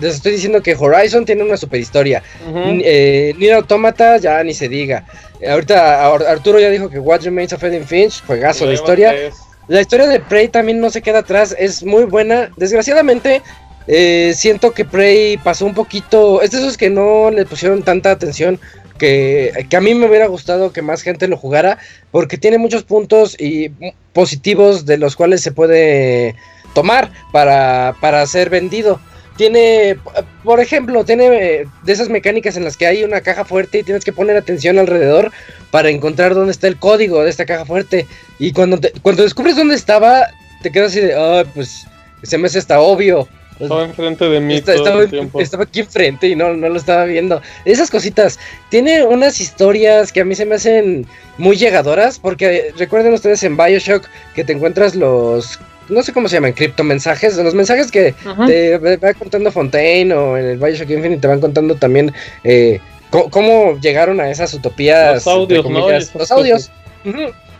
[0.00, 2.22] les estoy diciendo que Horizon tiene una super historia.
[2.54, 5.04] Eh, Nier Automata ya ni se diga.
[5.48, 9.14] Ahorita Arturo ya dijo que What Remains of Edith Finch, juegazo de historia.
[9.68, 12.50] La historia de Prey también no se queda atrás, es muy buena.
[12.56, 13.42] Desgraciadamente,
[13.86, 16.42] eh, siento que Prey pasó un poquito.
[16.42, 18.58] Es de esos que no le pusieron tanta atención.
[18.98, 21.78] Que, que, a mí me hubiera gustado que más gente lo jugara.
[22.10, 23.70] Porque tiene muchos puntos y
[24.12, 26.34] positivos de los cuales se puede
[26.74, 29.00] tomar para, para ser vendido
[29.42, 29.98] tiene,
[30.44, 33.82] por ejemplo, tiene eh, de esas mecánicas en las que hay una caja fuerte y
[33.82, 35.32] tienes que poner atención alrededor
[35.72, 38.06] para encontrar dónde está el código de esta caja fuerte.
[38.38, 40.28] Y cuando, cuando descubres dónde estaba,
[40.62, 41.88] te quedas así de, ah, pues
[42.22, 43.26] se me hace hasta obvio.
[43.58, 44.54] Estaba enfrente de mí.
[44.54, 45.02] estaba,
[45.40, 47.42] estaba, aquí enfrente y no, no lo estaba viendo.
[47.64, 48.38] Esas cositas.
[48.70, 51.04] Tiene unas historias que a mí se me hacen
[51.36, 52.20] muy llegadoras.
[52.20, 55.58] Porque recuerden ustedes en Bioshock que te encuentras los
[55.88, 58.14] no sé cómo se llaman, criptomensajes, los mensajes que
[58.46, 62.12] te va contando Fontaine o en el Bioshock Infinite te van contando también
[62.44, 62.80] eh,
[63.10, 65.14] cómo, llegaron a esas utopías.
[65.14, 65.88] Los audios, ¿no?
[65.90, 66.70] Los audios.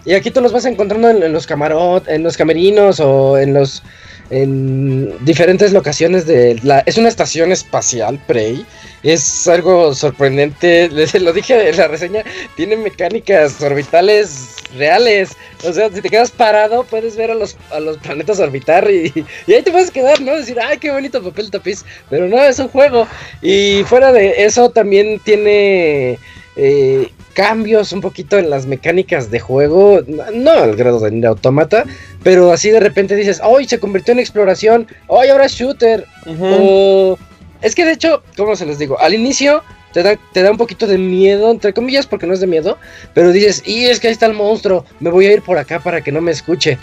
[0.04, 3.82] Y aquí tú los vas encontrando en, los camarot, en los camerinos o en los
[4.30, 8.64] en diferentes locaciones de la es una estación espacial Prey.
[9.02, 12.24] Es algo sorprendente les lo dije en la reseña
[12.56, 15.30] tiene mecánicas orbitales reales.
[15.64, 19.12] O sea si te quedas parado puedes ver a los a los planetas orbitar y,
[19.46, 22.58] y ahí te puedes quedar no decir ay qué bonito papel tapiz pero no es
[22.58, 23.06] un juego.
[23.42, 26.18] Y fuera de eso también tiene
[26.57, 30.03] eh, cambios un poquito en las mecánicas de juego,
[30.34, 31.84] no al grado de Nier Automata,
[32.22, 37.18] pero así de repente dices, hoy se convirtió en exploración, hoy ahora es shooter, o...
[37.62, 40.57] Es que de hecho, como se les digo, al inicio te da, te da un
[40.57, 42.76] poquito de miedo, entre comillas, porque no es de miedo,
[43.14, 45.78] pero dices, y es que ahí está el monstruo, me voy a ir por acá
[45.78, 46.78] para que no me escuche.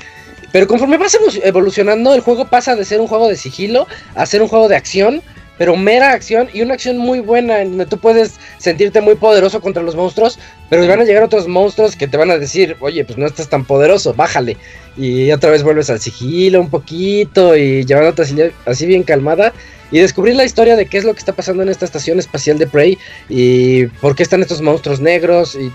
[0.51, 4.41] Pero conforme vas evolucionando, el juego pasa de ser un juego de sigilo a ser
[4.41, 5.21] un juego de acción
[5.59, 9.61] pero mera acción y una acción muy buena en donde tú puedes sentirte muy poderoso
[9.61, 10.39] contra los monstruos,
[10.69, 13.49] pero van a llegar otros monstruos que te van a decir, oye, pues no estás
[13.49, 14.57] tan poderoso, bájale.
[14.97, 18.35] Y otra vez vuelves al sigilo un poquito y llevándote así,
[18.65, 19.53] así bien calmada
[19.91, 22.57] y descubrir la historia de qué es lo que está pasando en esta estación espacial
[22.57, 22.97] de Prey
[23.27, 25.71] y por qué están estos monstruos negros y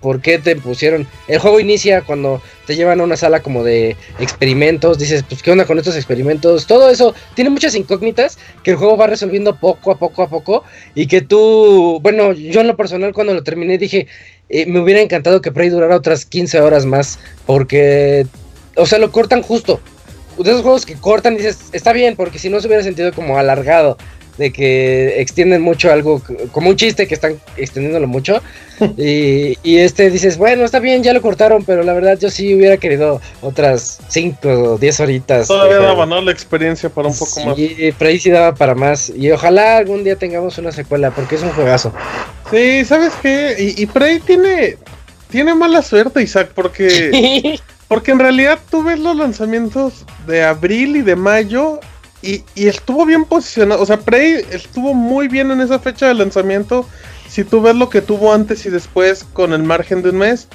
[0.00, 1.06] por qué te pusieron.
[1.28, 4.98] El juego inicia cuando te llevan a una sala como de experimentos.
[4.98, 6.66] Dices, pues, ¿qué onda con estos experimentos?
[6.66, 10.64] Todo eso tiene muchas incógnitas que el juego va resolviendo poco a poco a poco.
[10.94, 14.06] Y que tú, bueno, yo en lo personal, cuando lo terminé, dije,
[14.48, 17.18] eh, me hubiera encantado que Prey durara otras 15 horas más.
[17.46, 18.26] Porque,
[18.76, 19.80] o sea, lo cortan justo.
[20.38, 23.36] De esos juegos que cortan dices, está bien, porque si no se hubiera sentido como
[23.36, 23.98] alargado
[24.40, 28.40] de que extienden mucho algo, como un chiste que están extendiéndolo mucho.
[28.96, 32.78] y, este dices, bueno, está bien, ya lo cortaron, pero la verdad yo sí hubiera
[32.78, 35.46] querido otras 5 o 10 horitas.
[35.46, 36.22] Todavía daba, ¿no?
[36.22, 37.54] La experiencia para un poco más.
[37.54, 39.12] Sí, pero ahí sí daba para más.
[39.14, 41.92] Y ojalá algún día tengamos una secuela, porque es un juegazo.
[42.50, 43.56] Sí, ¿sabes qué?
[43.58, 44.78] Y, y Prey tiene,
[45.30, 47.60] tiene mala suerte, Isaac, porque...
[47.90, 51.80] Porque en realidad tú ves los lanzamientos de abril y de mayo
[52.22, 53.82] y, estuvo bien posicionado.
[53.82, 56.86] O sea, Prey estuvo muy bien en esa fecha de lanzamiento.
[57.28, 60.48] Si tú ves lo que tuvo antes y después con el margen de un mes.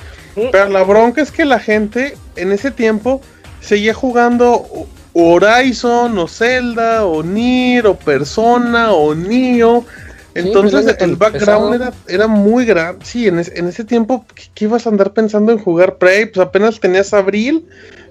[0.51, 3.21] Pero la bronca es que la gente en ese tiempo
[3.61, 4.67] seguía jugando
[5.13, 9.85] Horizon o Zelda o Nier o Persona o Nio.
[10.33, 13.05] Entonces el background era, era, muy grande.
[13.05, 16.25] Sí, en, en ese tiempo, ¿qué, ibas a andar pensando en jugar Prey?
[16.25, 17.65] Pues apenas tenías abril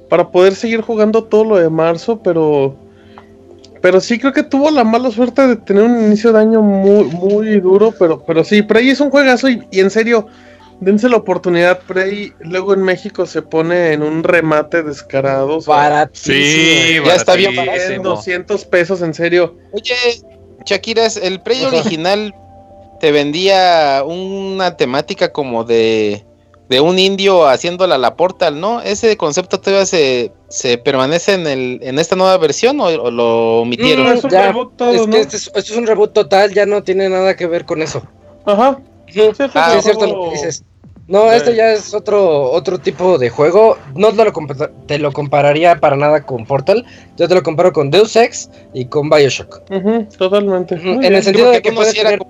[0.08, 2.74] para poder seguir jugando todo lo de marzo, pero
[3.84, 7.04] pero sí creo que tuvo la mala suerte de tener un inicio de año muy,
[7.04, 10.26] muy duro, pero, pero sí, Prey es un juegazo y, en serio,
[10.80, 12.32] dense la oportunidad, Prey.
[12.40, 15.60] Luego en México se pone en un remate descarado.
[15.60, 16.34] Baratísimo.
[16.34, 18.02] Sí, ya está bien barato.
[18.02, 19.54] 200 pesos, en serio.
[19.72, 19.94] Oye,
[20.64, 22.34] Shakiras, el Prey original
[23.00, 26.24] te vendía una temática como de
[26.68, 28.80] de un indio haciéndola la portal, ¿no?
[28.80, 34.06] ¿Ese concepto todavía se, se permanece en el en esta nueva versión o, lo omitieron?
[34.06, 37.34] es, ya, es que este es, esto es un reboot total, ya no tiene nada
[37.34, 38.04] que ver con eso.
[38.44, 38.78] Ajá.
[39.54, 40.64] ah, es cierto lo que dices.
[41.08, 43.76] No, este ya es otro otro tipo de juego.
[43.96, 44.32] No te lo,
[44.86, 46.86] te lo compararía para nada con Portal.
[47.16, 49.60] Yo te lo comparo con Deus Ex y con Bioshock.
[50.16, 50.76] totalmente.
[50.76, 52.20] En el sentido de que puedes tener,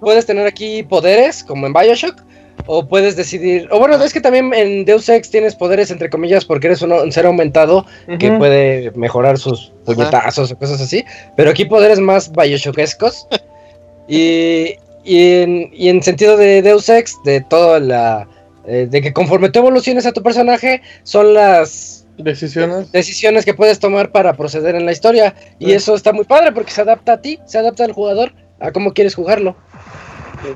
[0.00, 2.22] puedes tener aquí poderes, como en Bioshock,
[2.66, 6.44] o puedes decidir, o bueno, es que también en Deus Ex tienes poderes entre comillas
[6.44, 7.84] porque eres un, ser aumentado
[8.18, 11.04] que puede mejorar sus puñetazos o cosas así,
[11.36, 13.26] pero aquí poderes más Bioshockescos
[14.08, 18.28] y, y, en, y en sentido de Deus Ex, de toda la...
[18.66, 22.90] Eh, de que conforme tú evoluciones a tu personaje, son las decisiones.
[22.92, 25.34] decisiones que puedes tomar para proceder en la historia.
[25.58, 28.72] Y eso está muy padre porque se adapta a ti, se adapta al jugador a
[28.72, 29.54] cómo quieres jugarlo.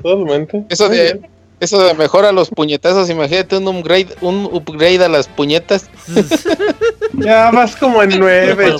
[0.01, 0.65] Totalmente.
[0.69, 1.21] Eso de,
[1.59, 5.89] eso de mejora los puñetazos, imagínate un upgrade, un upgrade a las puñetas.
[7.13, 8.75] ya vas como en nueve,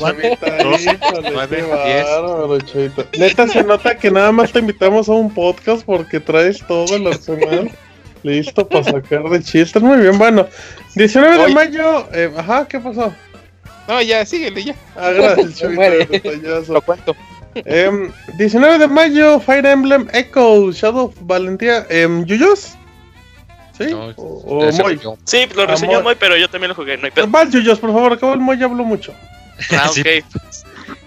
[3.17, 7.07] Neta se nota que nada más te invitamos a un podcast porque traes todo el
[7.07, 7.69] arsenal
[8.23, 9.81] listo para sacar de chistes.
[9.81, 10.47] Muy bien, bueno.
[10.95, 13.13] 19 de mayo, eh, ajá, ¿qué pasó?
[13.87, 14.75] No, ya, síguele ya.
[14.95, 15.61] Ah, gracias,
[16.69, 17.15] Lo cuento.
[17.53, 21.85] 19 em, de mayo, Fire Emblem Echo, Shadow of Valentía.
[21.89, 22.75] Eh, ¿Yuyos?
[23.77, 23.87] ¿Sí?
[23.93, 24.99] o, Moy.
[25.23, 26.97] Sí, lo reseñó Moy, pero yo también lo jugué.
[26.97, 29.13] No hay Vas, Yuyos, por favor, acabo el Moy ya habló mucho.
[29.71, 30.23] Ah, ok.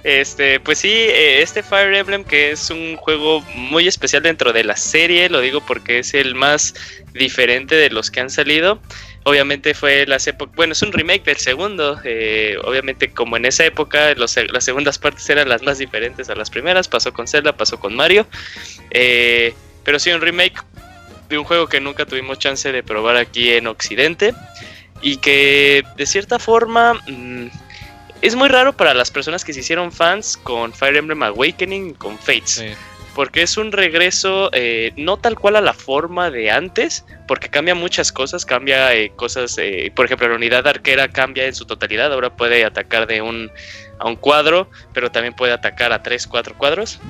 [0.05, 4.65] Este, pues sí, eh, este Fire Emblem que es un juego muy especial dentro de
[4.65, 6.75] la serie, lo digo porque es el más
[7.13, 8.81] diferente de los que han salido.
[9.25, 13.65] Obviamente fue las épocas, bueno, es un remake del segundo, eh, obviamente como en esa
[13.65, 17.79] época las segundas partes eran las más diferentes a las primeras, pasó con Zelda, pasó
[17.79, 18.27] con Mario,
[18.91, 19.55] eh,
[19.85, 20.61] pero sí un remake
[21.29, 24.35] de un juego que nunca tuvimos chance de probar aquí en Occidente
[25.03, 27.47] y que de cierta forma mm,
[28.23, 32.19] es muy raro para las personas que se hicieron fans con Fire Emblem Awakening con
[32.19, 32.65] Fates
[33.15, 37.75] porque es un regreso eh, no tal cual a la forma de antes, porque cambia
[37.75, 42.13] muchas cosas, cambia eh, cosas, eh, por ejemplo, la unidad arquera cambia en su totalidad,
[42.13, 43.51] ahora puede atacar de un
[43.99, 47.01] a un cuadro, pero también puede atacar a tres, cuatro cuadros.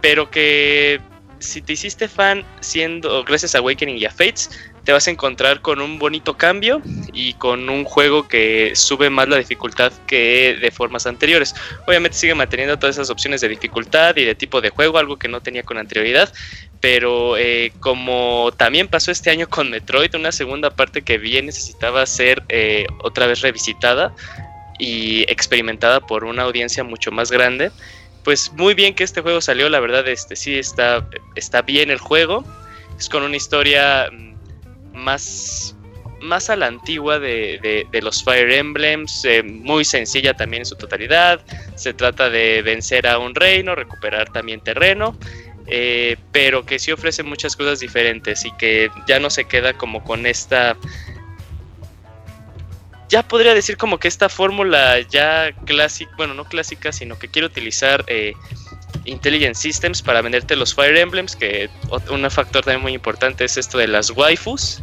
[0.00, 1.00] pero que
[1.38, 4.50] si te hiciste fan siendo gracias a Awakening y a Fates,
[4.84, 6.82] te vas a encontrar con un bonito cambio
[7.12, 11.54] y con un juego que sube más la dificultad que de formas anteriores.
[11.86, 15.28] Obviamente sigue manteniendo todas esas opciones de dificultad y de tipo de juego, algo que
[15.28, 16.32] no tenía con anterioridad,
[16.80, 22.04] pero eh, como también pasó este año con Metroid, una segunda parte que bien necesitaba
[22.04, 24.14] ser eh, otra vez revisitada
[24.78, 27.70] y experimentada por una audiencia mucho más grande.
[28.22, 31.98] Pues muy bien que este juego salió, la verdad, este sí está, está bien el
[31.98, 32.44] juego.
[32.98, 34.33] Es con una historia mm,
[34.94, 35.76] más,
[36.20, 41.40] más a la antigua de, los Fire Emblems, eh, muy sencilla también en su totalidad.
[41.74, 45.16] Se trata de vencer a un reino, recuperar también terreno.
[45.66, 50.04] Eh, pero que sí ofrece muchas cosas diferentes y que ya no se queda como
[50.04, 50.76] con esta
[53.08, 57.46] ya podría decir como que esta fórmula ya clásica, bueno, no clásica, sino que quiero
[57.46, 58.32] utilizar eh,
[59.04, 61.70] Intelligent Systems para venderte los Fire Emblems, que
[62.10, 64.82] un factor también muy importante es esto de las waifus.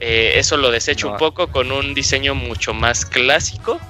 [0.00, 3.80] Eh, eso lo desecho un poco con un diseño mucho más clásico,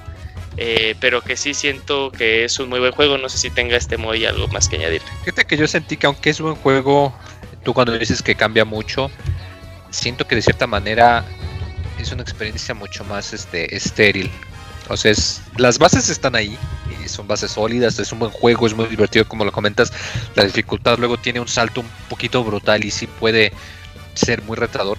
[0.57, 3.17] eh, pero que sí siento que es un muy buen juego.
[3.17, 5.01] No sé si tenga este y algo más que añadir.
[5.23, 7.13] Fíjate que yo sentí que aunque es buen juego,
[7.63, 9.11] tú cuando dices que cambia mucho,
[9.91, 11.25] siento que de cierta manera
[11.99, 14.31] es una experiencia mucho más este, estéril.
[14.89, 15.13] O sea,
[15.57, 16.57] las bases están ahí,
[17.07, 19.91] son bases sólidas, es un buen juego, es muy divertido como lo comentas.
[20.35, 23.51] La dificultad luego tiene un salto un poquito brutal y sí puede
[24.15, 24.97] ser muy retador.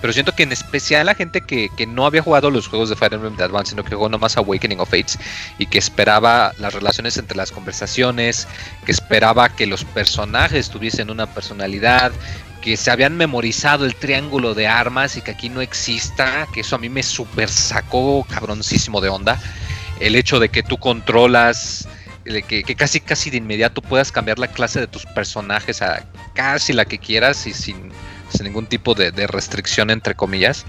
[0.00, 3.14] Pero siento que en especial la gente que, no había jugado los juegos de Fire
[3.14, 5.18] Emblem de Advance, sino que jugó nomás Awakening of Fates
[5.58, 8.46] y que esperaba las relaciones entre las conversaciones,
[8.84, 12.12] que esperaba que los personajes tuviesen una personalidad,
[12.66, 16.74] que se habían memorizado el triángulo de armas y que aquí no exista, que eso
[16.74, 19.38] a mí me super sacó cabroncísimo de onda.
[20.00, 21.86] El hecho de que tú controlas,
[22.24, 26.86] que, casi casi de inmediato puedas cambiar la clase de tus personajes a casi la
[26.86, 27.92] que quieras y sin,
[28.42, 30.64] ningún tipo de, restricción entre comillas.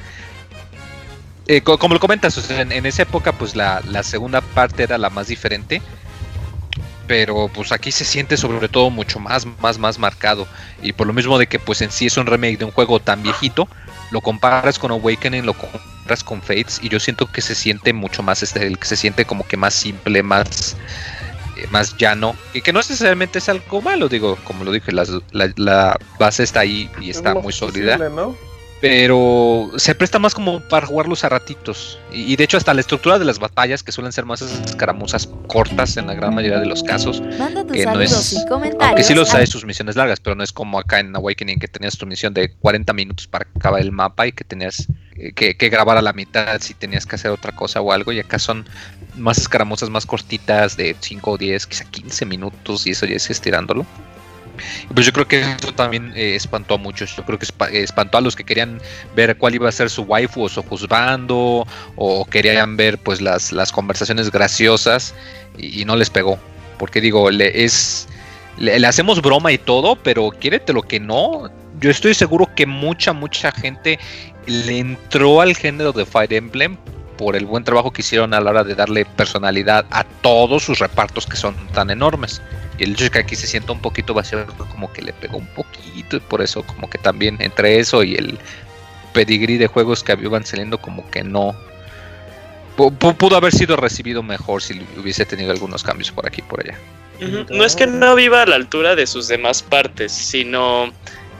[1.47, 5.29] Eh, como lo comentas, en, esa época pues la, la segunda parte era la más
[5.29, 5.81] diferente
[7.07, 10.47] pero pues aquí se siente sobre todo mucho más, más, más marcado.
[10.81, 12.99] Y por lo mismo de que pues en sí es un remake de un juego
[12.99, 13.67] tan viejito,
[14.11, 18.23] lo comparas con Awakening, lo comparas con Fates, y yo siento que se siente mucho
[18.23, 20.77] más este, que se siente como que más simple, más
[21.57, 25.97] eh, más llano, y que no necesariamente es algo malo, digo, como lo dije, la,
[26.19, 27.97] base está ahí y está muy sólida
[28.79, 31.99] pero se presta más como para jugarlos a ratitos.
[32.11, 35.97] Y, de hecho hasta la estructura de las batallas, que suelen ser más escaramuzas cortas
[35.97, 37.21] en la gran mayoría de los casos,
[37.71, 38.45] que no es,
[38.79, 41.67] aunque sí los hay sus misiones largas, pero no es como acá en Awakening que
[41.67, 45.57] tenías tu misión de 40 minutos para acabar el mapa y que tenías eh, que,
[45.57, 48.37] que, grabar a la mitad si tenías que hacer otra cosa o algo, y acá
[48.37, 48.67] son
[49.15, 53.29] más escaramuzas más cortitas de 5 o 10, quizá 15 minutos y eso ya es
[53.29, 53.85] estirándolo.
[54.93, 57.15] Pues yo creo que eso también eh, espantó a muchos.
[57.15, 57.47] Yo creo que
[57.81, 58.81] espantó a los que querían
[59.15, 61.65] ver cuál iba a ser su waifu o su juzgando
[61.95, 65.13] o querían ver pues las, las conversaciones graciosas
[65.57, 66.39] y, no les pegó.
[66.77, 68.07] Porque digo, le, es,
[68.57, 71.49] le, hacemos broma y todo, pero quiérete lo que no.
[71.79, 73.99] Yo estoy seguro que mucha, mucha gente
[74.45, 76.77] le entró al género de Fire Emblem
[77.17, 80.79] por el buen trabajo que hicieron a la hora de darle personalidad a todos sus
[80.79, 82.41] repartos que son tan enormes.
[82.77, 85.37] Y el hecho de que aquí se sienta un poquito vacío, como que le pegó
[85.37, 88.37] un poquito, y por eso, como que también entre eso y el
[89.13, 91.55] pedigrí de juegos que iban saliendo, como que no.
[92.75, 96.77] pudo haber sido recibido mejor si hubiese tenido algunos cambios por aquí y por allá.
[97.49, 100.93] No es que no viva a la altura de sus demás partes, sino.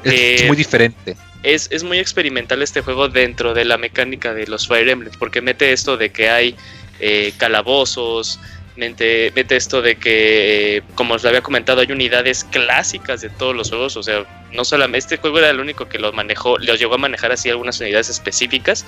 [0.04, 1.16] Es muy diferente.
[1.48, 5.42] Es, es, muy experimental este juego dentro de la mecánica de los Fire Emblem, porque
[5.42, 6.56] mete esto de que hay
[7.00, 8.38] eh, calabozos,
[8.76, 13.96] mete, esto de que, como os había comentado, hay unidades clásicas de todos los juegos.
[13.96, 16.98] O sea, no solamente este juego era el único que los manejó, los llegó a
[16.98, 18.86] manejar así algunas unidades específicas.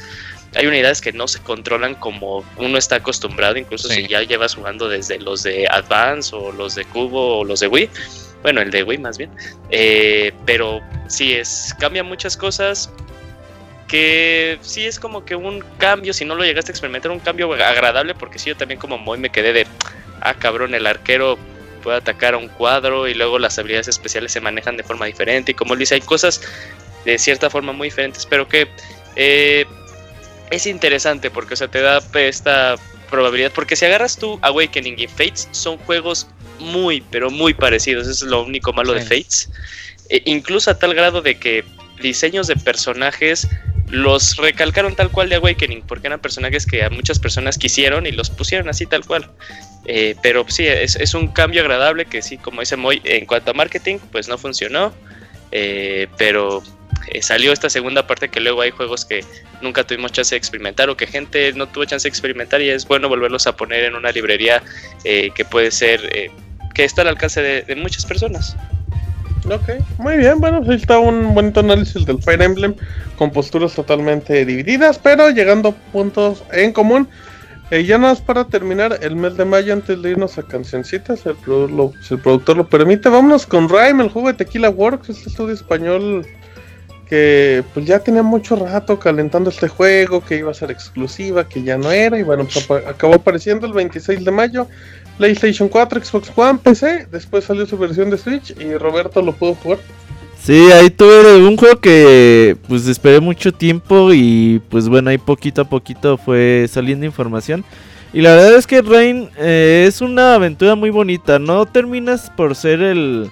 [0.53, 4.89] Hay unidades que no se controlan como uno está acostumbrado, incluso si ya llevas jugando
[4.89, 7.89] desde los de Advance o los de Cubo o los de Wii.
[8.41, 9.31] Bueno, el de Wii más bien.
[9.69, 12.89] Eh, pero sí, es, cambia muchas cosas
[13.89, 17.51] que sí es como que un cambio, si no lo llegaste a experimentar, un cambio
[17.53, 19.67] agradable, porque sí, yo también como muy me quedé de,
[20.21, 21.37] ah, cabrón, el arquero
[21.83, 25.51] puede atacar a un cuadro y luego las habilidades especiales se manejan de forma diferente
[25.51, 26.41] y como él dice, hay cosas
[27.03, 28.67] de cierta forma muy diferentes, pero que
[29.15, 29.65] eh,
[30.51, 32.75] es interesante porque, o sea, te da esta
[33.09, 36.27] probabilidad, porque si agarras tú Awakening y Fates, son juegos
[36.59, 39.49] muy, pero muy parecidos, eso es lo único malo de Fates,
[40.09, 41.63] e incluso a tal grado de que
[42.01, 43.47] diseños de personajes
[43.89, 48.11] los recalcaron tal cual de Awakening, porque eran personajes que a muchas personas quisieron y
[48.11, 49.29] los pusieron así tal cual.
[49.85, 53.53] Eh, pero sí, es, un cambio agradable que sí, como dice Moy, en cuanto a
[53.53, 54.93] marketing, pues no funcionó.
[55.51, 56.61] Eh, pero
[57.11, 59.25] eh, salió esta segunda parte que luego hay juegos que
[59.61, 62.87] nunca tuvimos chance de experimentar o que gente no tuvo chance de experimentar y es
[62.87, 64.61] bueno volverlos a poner en una librería
[65.03, 66.31] que puede ser,
[66.75, 68.55] que está al alcance de muchas personas.
[69.51, 72.75] Ok, muy bien, bueno, pues ahí está un bonito análisis del Fire Emblem
[73.17, 77.07] con posturas totalmente divididas, pero llegando a puntos en común.
[77.71, 81.25] Eh, ya nada más para terminar el mes de mayo antes de irnos a cancioncitas,
[81.25, 81.35] el,
[82.01, 85.55] si el productor lo permite, vámonos con Rhyme, el juego de Tequila Works, este estudio
[85.55, 86.25] español
[87.07, 91.63] que pues ya tenía mucho rato calentando este juego, que iba a ser exclusiva, que
[91.63, 94.67] ya no era, y bueno, pues acabó apareciendo el 26 de mayo
[95.19, 97.07] PlayStation 4, Xbox One, PC.
[97.11, 99.79] Después salió su versión de Switch y Roberto lo pudo jugar.
[100.41, 105.61] Sí, ahí tuve un juego que pues esperé mucho tiempo y pues bueno, ahí poquito
[105.61, 107.65] a poquito fue saliendo información.
[108.13, 112.55] Y la verdad es que Rain eh, es una aventura muy bonita, no terminas por
[112.55, 113.29] ser el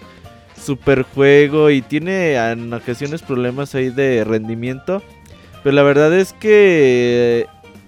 [0.62, 5.02] super juego y tiene en ocasiones problemas ahí de rendimiento.
[5.64, 7.48] Pero la verdad es que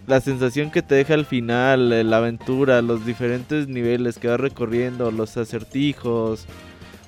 [0.09, 4.39] la sensación que te deja al final, eh, la aventura, los diferentes niveles que vas
[4.39, 6.47] recorriendo, los acertijos.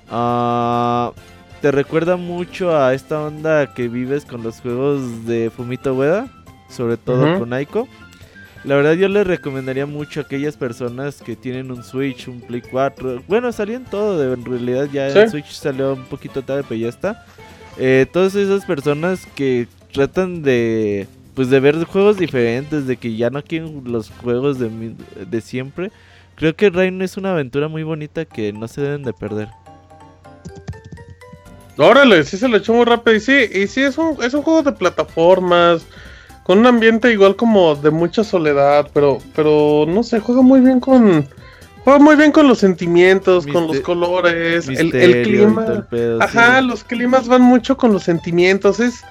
[0.08, 1.12] Ah,
[1.62, 6.28] te recuerda mucho a esta onda que vives con los juegos de Fumito Ueda,
[6.70, 7.88] sobre todo con Aiko.
[8.64, 12.62] La verdad yo les recomendaría mucho a aquellas personas que tienen un Switch, un Play
[12.62, 13.24] 4.
[13.28, 16.90] Bueno, salió en todo, en realidad ya el Switch salió un poquito tarde, pero ya
[16.90, 17.26] está.
[17.78, 21.08] Eh, todas esas personas que tratan de
[21.42, 24.94] pues de ver juegos diferentes, de que ya no quieren los juegos de,
[25.26, 25.92] de siempre.
[26.36, 29.48] Creo que Rain es una aventura muy bonita que no se deben de perder.
[31.78, 33.16] Órale, sí se lo echó muy rápido.
[33.16, 35.84] Y sí, y sí es un, es un juego de plataformas.
[36.44, 38.92] Con un ambiente igual como de mucha soledad.
[38.94, 41.28] Pero, pero no sé, juega muy bien con.
[41.84, 45.88] Juega muy bien con los sentimientos, con los colores, el, el, clima.
[46.20, 48.80] Ajá, los climas van mucho con los sentimientos.
[48.80, 49.04] Es,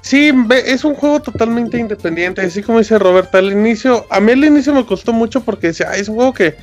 [0.00, 0.32] Sí,
[0.66, 4.74] es un juego totalmente independiente, así como dice Roberta al inicio, a mí al inicio
[4.74, 6.56] me costó mucho porque decía, es un juego que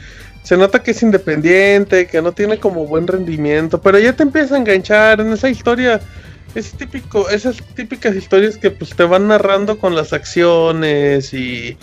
[0.44, 4.56] se nota que es independiente, que no tiene como buen rendimiento, pero ya te empieza
[4.56, 6.02] a enganchar en esa historia.
[6.56, 11.78] Es típico, esas típicas historias que pues te van narrando con las acciones y,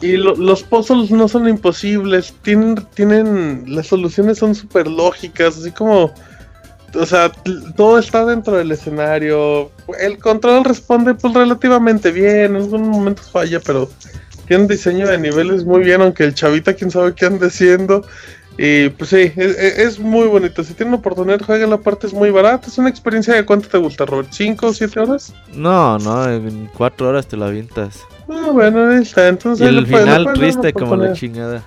[0.00, 6.14] y los puzzles no son imposibles, tienen, tienen, las soluciones son súper lógicas, así como,
[6.94, 7.30] o sea,
[7.76, 9.70] todo está dentro del escenario,
[10.00, 13.88] el control responde pues relativamente bien, en algunos momentos falla, pero
[14.46, 18.04] tiene un diseño de niveles muy bien, aunque el chavita quién sabe qué ande haciendo.
[18.60, 20.64] Y pues sí, es, muy bonito.
[20.64, 22.66] Si tienen oportunidad, jueguen la parte, es muy barata.
[22.66, 25.32] Es una experiencia de cuánto te gusta, Robert, ¿5 o 7 horas?
[25.52, 28.00] No, no, en 4 horas te la avientas.
[28.28, 29.28] Ah, bueno, ahí está.
[29.28, 31.62] Entonces, y el final triste como la chingada.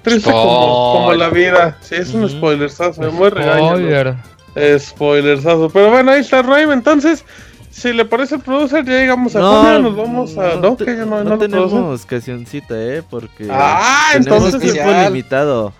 [0.00, 1.76] Triste como, como, la vida.
[1.82, 4.16] Sí, es un spoilersazo, me muy regaño.
[4.56, 4.80] Spoiler.
[4.80, 5.70] Spoilersazo.
[5.70, 6.72] Pero bueno, ahí está Rime.
[6.72, 7.24] Entonces,
[7.70, 10.56] si le parece el producer, ya llegamos a no, nos vamos a.
[10.56, 13.48] No, que ya no, no, tenemos cancioncita, eh, porque.
[13.50, 14.58] Ah, entonces.
[14.60, 15.74] tiempo limitado.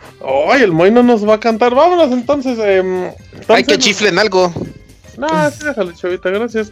[0.51, 1.75] Ay, el Moy no nos va a cantar.
[1.75, 2.59] Vámonos entonces.
[2.61, 3.15] Eh,
[3.49, 4.53] Hay que chiflen algo.
[5.17, 6.71] No, sí, déjale, chavita, gracias.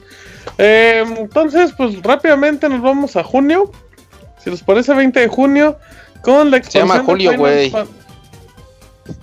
[0.59, 3.71] Eh, entonces, pues rápidamente nos vamos a junio.
[4.43, 5.79] Si les parece, 20 de junio.
[6.21, 6.89] Con la expansión.
[6.89, 7.73] Se llama Julio, güey.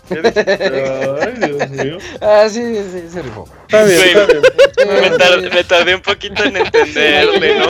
[0.10, 1.98] Ay, Dios mío.
[2.22, 3.48] Ah, sí, sí, se rifó.
[3.68, 5.50] Está bien, está bien.
[5.54, 7.68] Me, tardé un poquito en entenderle, ¿no?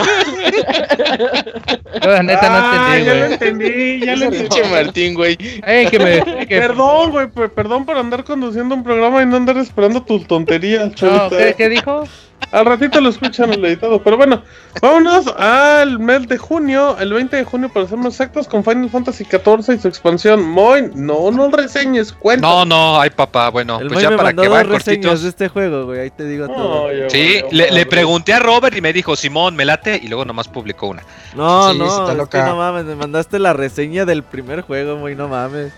[2.07, 4.69] la neta no ah, entendí, ya lo entendí, ya lo entendí.
[4.71, 5.37] Martín, güey.
[5.37, 10.25] que me, Perdón, güey, perdón por andar conduciendo un programa y no andar esperando tus
[10.27, 12.05] tonterías, no, ¿qué, ¿qué dijo?
[12.51, 14.01] Al ratito lo escuchan el editado.
[14.03, 14.43] Pero bueno,
[14.81, 18.89] vámonos al mes de junio, el 20 de junio para ser más exactos, con Final
[18.89, 20.43] Fantasy XIV y su expansión.
[20.43, 22.45] Moin, no, no reseñes, cuenta.
[22.47, 25.23] No, no, ay papá, bueno, el pues ya para que vayan cortitos.
[25.23, 26.89] de este juego, güey, ahí te digo todo.
[27.09, 30.47] sí, le, le, pregunté a Robert y me dijo, Simón, me late, y luego nomás
[30.47, 31.03] publicó una.
[31.35, 35.27] No, no, es que no mames, me mandaste la reseña del primer juego, güey, no
[35.27, 35.71] mames.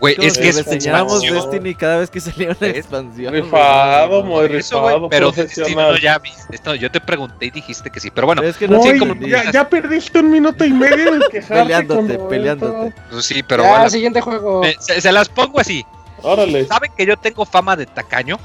[0.00, 3.34] Güey, es que reseñábamos Destiny cada vez que salía una expansión.
[3.34, 5.08] Rifado, muy rifado.
[5.10, 6.54] pero Destiny no ya viste.
[6.54, 8.42] Esto, yo te pregunté y dijiste que sí, pero bueno.
[8.42, 12.94] Es que no, como ya, ya, perdiste un minuto y medio en quejarte Peleándote, peleándote.
[13.10, 13.90] Pues sí, pero ya, bueno.
[13.90, 14.62] siguiente juego.
[14.78, 15.84] se, las pongo así.
[16.22, 16.64] Órale.
[16.66, 18.38] Saben que yo tengo fama de tacaño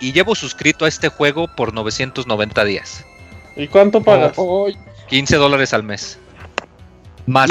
[0.00, 3.04] y llevo suscrito a este juego por 990 días.
[3.54, 4.36] ¿Y cuánto pagas?
[5.08, 6.18] 15 dólares al mes.
[7.26, 7.50] Más,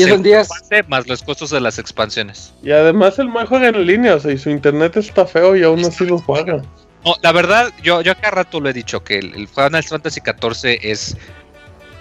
[0.88, 2.54] más los costos de las expansiones.
[2.64, 5.64] Y además el mal juega en línea, o sea, y su internet está feo y
[5.64, 6.62] aún así lo juega.
[7.04, 10.80] No, la verdad, yo, yo acá rato lo he dicho, que el, Final Fantasy XIV
[10.82, 11.18] es,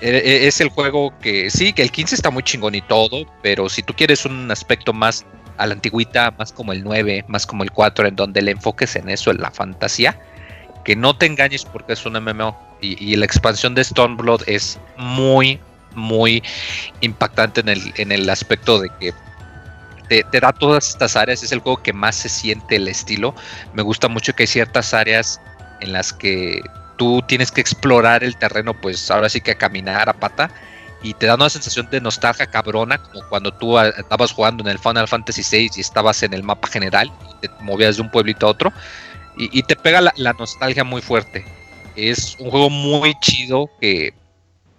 [0.01, 3.26] e, e, es el juego que sí, que el 15 está muy chingón y todo,
[3.42, 5.26] pero si tú quieres un aspecto más
[5.56, 8.94] a la antigüita, más como el 9, más como el 4, en donde le enfoques
[8.96, 10.18] en eso, en la fantasía,
[10.84, 12.56] que no te engañes porque es un MMO.
[12.80, 15.59] Y, y la expansión de Stormblood es muy,
[15.94, 16.42] muy
[17.00, 19.14] impactante en el, en el aspecto de que
[20.08, 23.34] te, da todas estas áreas, es el juego que más se siente el estilo.
[23.72, 25.40] Me gusta mucho que hay ciertas áreas
[25.80, 26.62] en las que
[26.96, 30.50] tú tienes que explorar el terreno, pues ahora sí que a caminar a pata.
[31.02, 34.78] Y te da una sensación de nostalgia cabrona, como cuando tú estabas jugando en el
[34.78, 38.46] Final Fantasy VI y estabas en el mapa general y te movías de un pueblito
[38.46, 38.72] a otro.
[39.36, 41.44] Y, te pega la, la nostalgia muy fuerte.
[41.96, 44.14] Es un juego muy chido que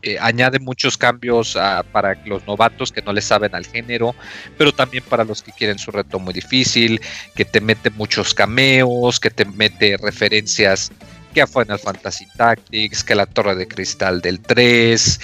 [0.02, 1.58] eh, añade muchos cambios
[1.92, 4.16] para los novatos que no le saben al género,
[4.58, 7.02] pero también para los que quieren su reto muy difícil,
[7.36, 10.92] que te mete muchos cameos, que te mete referencias
[11.34, 15.20] que a Final Fantasy Tactics, que a la Torre de Cristal del 3,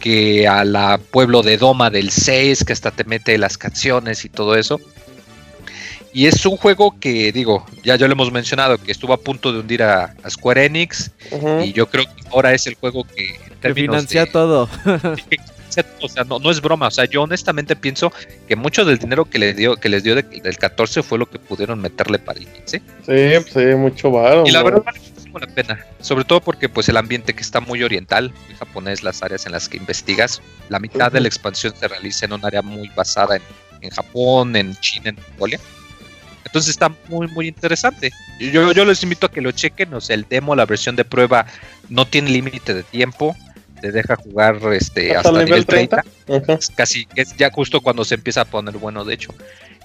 [0.00, 4.28] que a la Pueblo de Doma del 6, que hasta te mete las canciones y
[4.28, 4.80] todo eso.
[6.14, 9.52] Y es un juego que, digo, ya ya lo hemos mencionado, que estuvo a punto
[9.52, 11.10] de hundir a, Square Enix.
[11.64, 13.38] Y yo creo que ahora es el juego que.
[13.60, 14.68] que financia todo.
[16.02, 16.88] o sea, no, no, es broma.
[16.88, 18.12] O sea, yo honestamente pienso
[18.46, 21.38] que mucho del dinero que les dio, que les dio del 14 fue lo que
[21.38, 22.82] pudieron meterle para el 15.
[23.06, 24.44] Sí, sí, mucho varo.
[24.46, 25.86] Y la verdad vale muchísimo la pena.
[26.02, 29.52] Sobre todo porque pues el ambiente que está muy oriental, muy japonés, las áreas en
[29.52, 30.42] las que investigas.
[30.68, 33.42] La mitad de la expansión se realiza en un área muy basada en,
[33.80, 35.58] en Japón, en China, en Mongolia.
[36.44, 38.10] Entonces está muy, muy interesante.
[38.38, 39.94] Yo, yo les invito a que lo chequen.
[39.94, 41.46] O sea, el demo, la versión de prueba,
[41.88, 43.36] no tiene límite de tiempo.
[43.80, 46.04] Te deja jugar este, hasta, nivel 30.
[46.76, 49.34] Casi es ya justo cuando se empieza a poner bueno, de hecho.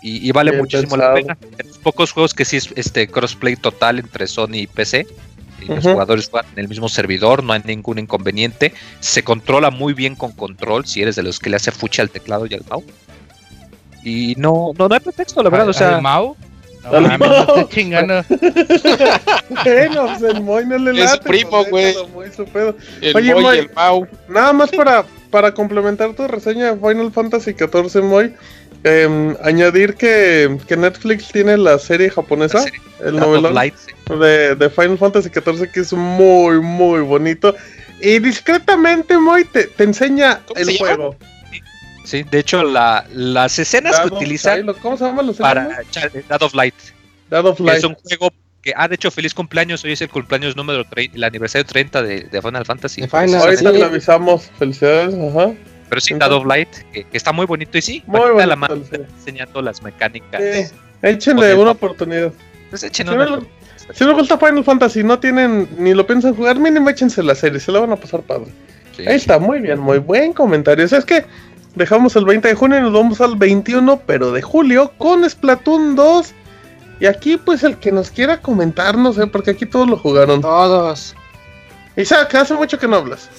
[0.04, 1.38] Y, vale muchísimo la pena.
[1.42, 5.08] Hay pocos juegos que sí es este crossplay total entre Sony y PC.
[5.62, 8.74] Y los jugadores juegan en el mismo servidor, no hay ningún inconveniente.
[9.00, 12.12] Se controla muy bien con control si eres de los que le hace fucha al
[12.12, 12.86] teclado y al mouse.
[14.04, 15.70] Y no, no, no hay pretexto, la verdad.
[15.70, 16.38] O sea, mouse?
[16.84, 18.24] No, no, chingando.
[19.64, 21.14] bueno, pues el Moy no le late.
[21.14, 21.96] Es primo, güey.
[23.02, 24.08] El Oye, Moy, el Mau.
[24.30, 28.34] Nada más para, para complementar tu reseña de Final Fantasy XIV, Moy.
[28.84, 32.64] Em, añadir que, que, Netflix tiene la serie japonesa,
[33.04, 37.56] el novelón de, de, Final Fantasy XIV, que es muy, muy bonito.
[38.00, 41.16] Y discretamente, muy te, enseña el juego.
[42.08, 45.84] Sí, de hecho, la, las escenas que utilizan ¿Cómo se llama los para
[46.30, 46.74] Dad of Light.
[47.30, 47.80] Dad of Light.
[47.80, 48.32] Es un juego
[48.62, 49.84] que ha ah, de hecho feliz cumpleaños.
[49.84, 53.04] Hoy es el cumpleaños número 30, el aniversario 30 de, de Final Fantasy.
[53.12, 54.50] Ahorita le avisamos.
[54.58, 55.16] Felicidades.
[55.16, 55.52] Ajá.
[55.90, 58.82] Pero sí, Dad of Light, que, está muy bonito y sí, muy bonito, la mano
[59.18, 60.74] enseñando las mecánicas.
[61.02, 62.32] échenle una oportunidad.
[62.70, 63.40] Pues échenle una.
[63.94, 67.60] Si no gusta Final Fantasy, no tienen ni lo piensan jugar, mínimo échense la serie,
[67.60, 68.48] se la van a pasar padre.
[69.06, 70.86] Ahí está, muy bien, muy buen comentario.
[70.86, 71.26] O sea, es que
[71.78, 75.96] dejamos el 20 de junio y nos vamos al 21, pero de julio, con Splatoon
[75.96, 76.34] 2.
[77.00, 80.42] Y aquí, pues, el que nos quiera comentar, no sé, porque aquí todos lo jugaron.
[80.42, 81.16] Todos.
[81.96, 83.30] Isaac, hace mucho que no hablas.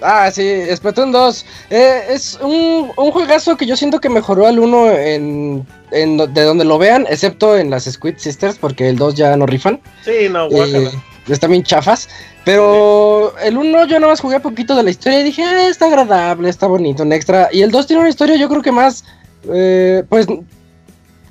[0.00, 1.46] Ah, sí, Splatoon 2.
[1.70, 6.42] Eh, es un, un, juegazo que yo siento que mejoró al 1 en, en, de
[6.42, 9.80] donde lo vean, excepto en las Squid Sisters, porque el 2 ya no rifan.
[10.04, 10.88] Sí, no, guácala.
[10.88, 10.92] Eh,
[11.28, 12.08] están bien chafas.
[12.44, 15.86] Pero el 1 yo nada más jugué poquito de la historia y dije, ah, está
[15.86, 17.48] agradable, está bonito, un extra.
[17.52, 19.04] Y el 2 tiene una historia yo creo que más,
[19.52, 20.26] eh, pues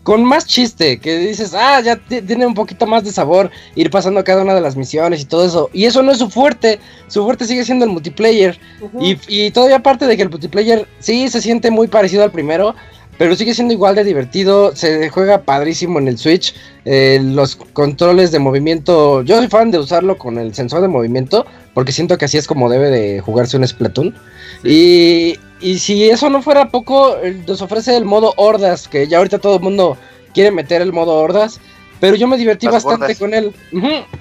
[0.04, 4.24] con más chiste, que dices, ah, ya tiene un poquito más de sabor ir pasando
[4.24, 5.70] cada una de las misiones y todo eso.
[5.74, 8.60] Y eso no es su fuerte, su fuerte sigue siendo el multiplayer.
[9.00, 12.76] y, y, todavía aparte de que el multiplayer sí se siente muy parecido al primero,
[13.18, 16.56] pero sigue siendo igual de divertido, se juega padrísimo en el Switch.
[16.86, 21.46] Eh, los controles de movimiento, yo soy fan de usarlo con el sensor de movimiento,
[21.74, 24.16] porque siento que así es como debe de jugarse un Splatoon.
[24.64, 27.16] Y y si eso no fuera poco,
[27.48, 29.96] nos ofrece el modo hordas, que ya ahorita todo el mundo
[30.34, 31.60] quiere meter el modo hordas.
[32.00, 33.54] Pero yo me divertí bastante con él.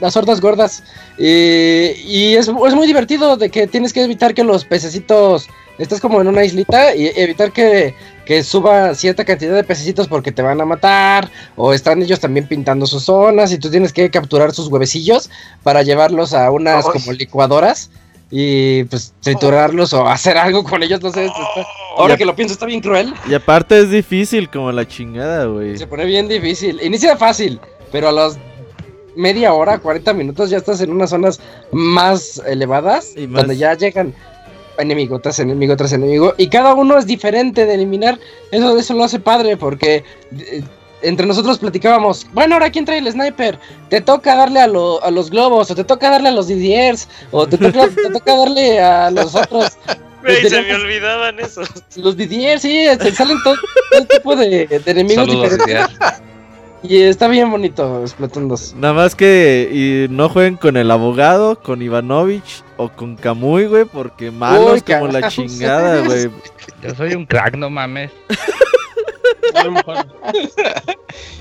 [0.01, 0.83] las hordas gordas.
[1.17, 5.49] y es, es, muy divertido de que tienes que evitar que los pececitos...
[5.79, 7.95] Estás como en una islita y evitar que,
[8.31, 11.29] que suba cierta cantidad de pececitos porque te van a matar.
[11.57, 15.29] O están ellos también pintando sus zonas y tú tienes que capturar sus huevecillos
[15.65, 17.91] para llevarlos a unas como licuadoras
[18.31, 21.29] y pues triturarlos o hacer algo con ellos, no sé.
[21.97, 23.13] ahora que lo pienso, está bien cruel.
[23.29, 25.77] Y aparte es difícil, como la chingada, güey.
[25.77, 26.81] Se pone bien difícil.
[26.85, 27.59] Inicia fácil,
[27.91, 28.39] pero a las
[29.17, 31.41] media hora, 40 minutos, ya estás en unas zonas
[31.73, 34.15] más elevadas, donde ya llegan
[34.81, 38.19] enemigo tras enemigo tras enemigo, y cada uno es diferente de eliminar.
[38.51, 40.05] Eso, eso lo hace padre, porque
[40.39, 40.63] eh,
[41.03, 43.59] entre nosotros platicábamos, bueno, ahora quién trae el sniper,
[43.89, 47.57] te toca darle a, los globos, o te toca darle a los Didiers, o te
[47.59, 49.77] toca, darle a los otros.
[50.49, 51.69] se me olvidaban esos.
[51.97, 53.57] Los Didiers, sí, salen todo,
[54.09, 55.89] tipo de, enemigos diferentes.
[56.83, 58.75] Y está bien bonito Splatoon 2.
[58.77, 63.85] Nada más que y no jueguen con el abogado, con Ivanovich o con Kamui, güey,
[63.85, 66.31] porque malos como la chingada, güey.
[66.83, 68.11] Yo soy un crack, no mames.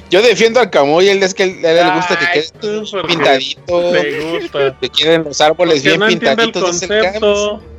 [0.09, 2.47] Yo defiendo al Camuy, él es que a él le gusta que quede
[3.07, 3.93] pintadito.
[3.93, 4.77] Le gusta.
[4.79, 6.81] Que queden los árboles bien pintaditos.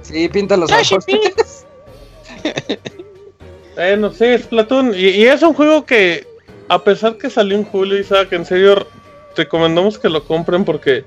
[0.03, 1.67] Sí, pinta los árboles.
[3.75, 4.95] bueno, sí, es Platón.
[4.95, 6.27] Y, y, es un juego que,
[6.71, 8.87] a pesar que salió en julio, Isaac, en serio,
[9.37, 11.05] recomendamos que lo compren porque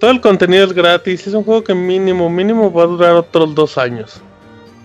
[0.00, 1.28] todo el contenido es gratis.
[1.28, 4.20] Es un juego que mínimo, mínimo va a durar otros dos años.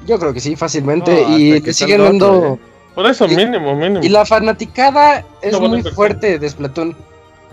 [0.05, 1.25] Yo creo que sí, fácilmente.
[1.29, 2.59] y que siguen dando.
[2.61, 2.65] Eh.
[2.93, 4.03] Por eso, mínimo, mínimo.
[4.03, 6.95] Y la fanaticada es muy fuerte de Splatoon.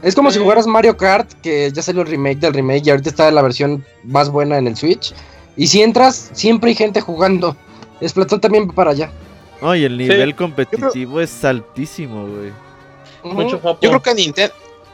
[0.02, 3.08] Es como si jugaras Mario Kart, que ya salió el remake del remake y ahorita
[3.08, 5.14] está la versión más buena en el Switch.
[5.56, 7.56] Y si entras, siempre hay gente jugando.
[8.06, 9.10] Splatoon también va para allá.
[9.62, 12.65] No, y el nivel competitivo es altísimo, güey.
[13.80, 14.10] Yo creo que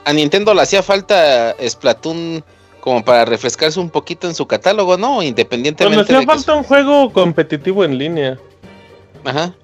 [0.04, 2.44] a, Nintendo le hacía falta Splatoon
[2.80, 5.22] como para refrescarse un poquito en su catálogo, ¿no?
[5.22, 5.96] Independientemente.
[5.96, 8.38] Pues le hacía falta un juego competitivo en línea.
[9.24, 9.54] Ajá.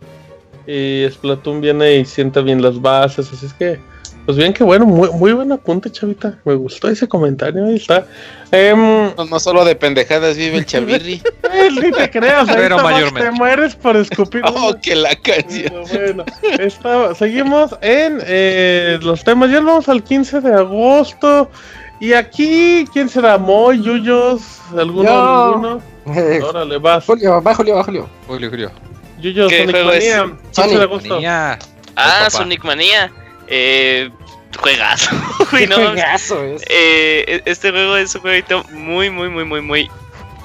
[0.66, 3.80] Y Splatoon viene y sienta bien las bases, así es que,
[4.28, 6.38] pues bien que bueno, muy, muy buen apunte, chavita.
[6.44, 8.06] Me gustó ese comentario, ahí está.
[8.52, 11.22] Em, no, solo de pendejadas vive el chavirri.
[11.80, 13.30] Ni te creas, pero mayormente.
[13.30, 14.42] Te mueres por escupir.
[14.44, 15.82] oh, que la canción.
[15.90, 19.50] Bueno, seguimos en eh, los temas.
[19.50, 21.50] Ya vamos al 15 de agosto.
[21.98, 23.38] Y aquí, ¿quién será?
[23.38, 24.42] ¿Moy, Yuyos?
[24.76, 25.52] ¿Alguno?
[25.54, 25.82] ¿Alguno?
[26.46, 27.06] Órale, vas.
[27.06, 28.10] Julio, va Julio, va Julio.
[28.26, 28.70] Julio, Julio.
[29.22, 30.36] Yo, Sonic Manía.
[30.50, 31.58] Sonic Manía.
[31.96, 33.10] Ah, Sonic Manía.
[33.48, 34.10] Eh,
[34.58, 35.10] juegazo.
[35.50, 36.62] juegazo es.
[36.68, 39.90] Eh, e-, este juego es un jueguito muy, muy, muy, muy, muy.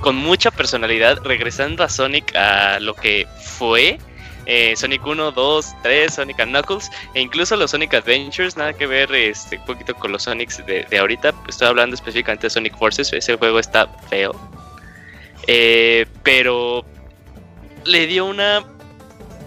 [0.01, 1.19] Con mucha personalidad.
[1.23, 3.27] Regresando a Sonic a lo que
[3.57, 3.99] fue.
[4.45, 8.85] Eh, Sonic 1, 2, 3, Sonic and Knuckles, e incluso los Sonic Adventures, nada que
[8.85, 11.33] ver este, un poquito con los Sonics de, de ahorita.
[11.47, 14.35] Estoy hablando específicamente de Sonic Forces, ese juego está feo.
[15.47, 16.85] Eh, pero
[17.85, 18.63] le dio una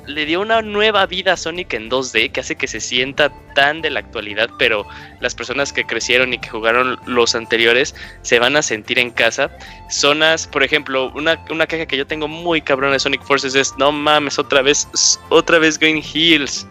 [0.07, 3.83] le dio una nueva vida a Sonic en 2D que hace que se sienta tan
[3.83, 4.87] de la actualidad, pero
[5.21, 9.51] las personas que crecieron y que jugaron los anteriores se van a sentir en casa.
[9.91, 13.75] Zonas, por ejemplo, una, una queja que yo tengo muy cabrón de Sonic Forces es,
[13.79, 14.89] no mames, otra vez,
[15.29, 16.67] otra vez Green Hills.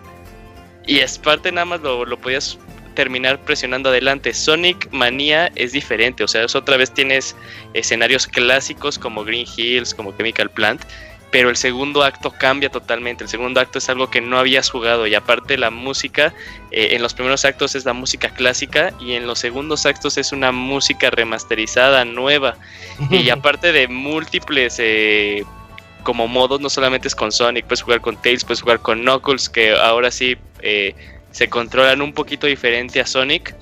[0.87, 2.57] Y es parte nada más lo, lo podías
[2.95, 4.33] terminar presionando adelante.
[4.33, 7.35] Sonic Mania es diferente, o sea, otra vez tienes
[7.73, 10.81] escenarios clásicos como Green Hills, como Chemical Plant,
[11.35, 13.25] pero el segundo acto cambia totalmente.
[13.25, 16.33] El segundo acto es algo que no habías jugado y aparte la música,
[16.71, 20.31] eh, en los primeros actos es la música clásica y en los segundos actos es
[20.31, 22.55] una música remasterizada, nueva.
[23.11, 24.77] y aparte de múltiples...
[24.79, 25.43] Eh,
[26.03, 29.49] como modos, no solamente es con Sonic, puedes jugar con Tails, puedes jugar con Knuckles,
[29.49, 30.93] que ahora sí eh,
[31.31, 33.55] se controlan un poquito diferente a Sonic.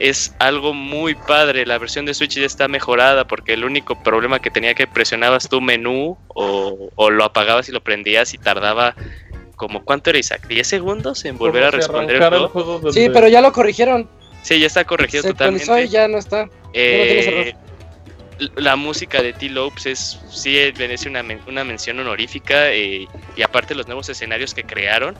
[0.00, 1.66] Es algo muy padre.
[1.66, 5.48] La versión de Switch ya está mejorada porque el único problema que tenía que presionabas
[5.48, 8.96] tu menú o, lo apagabas y lo prendías y tardaba
[9.56, 12.90] como cuánto era Isaac, 10 segundos en volver a responder el juego.
[12.92, 14.08] sí, pero ya lo corrigieron.
[14.42, 15.88] Sí, ya está corregido totalmente.
[15.88, 16.48] ya no está.
[16.72, 17.54] Eh,
[18.56, 23.06] la música de T-Lopes es sí merece una, una mención honorífica eh,
[23.36, 25.14] y aparte los nuevos escenarios que crearon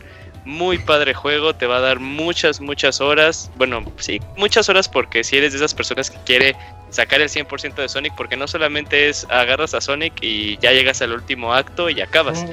[0.45, 3.51] muy padre juego, te va a dar muchas, muchas horas.
[3.57, 6.57] Bueno, sí, muchas horas porque si eres de esas personas que quiere
[6.91, 11.03] sacar el 100% de Sonic, porque no solamente es agarras a Sonic y ya llegas
[11.03, 12.45] al último acto y acabas.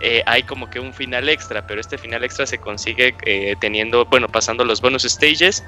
[0.00, 4.04] Eh, hay como que un final extra, pero este final extra se consigue eh, teniendo,
[4.04, 5.64] bueno, pasando los bonus stages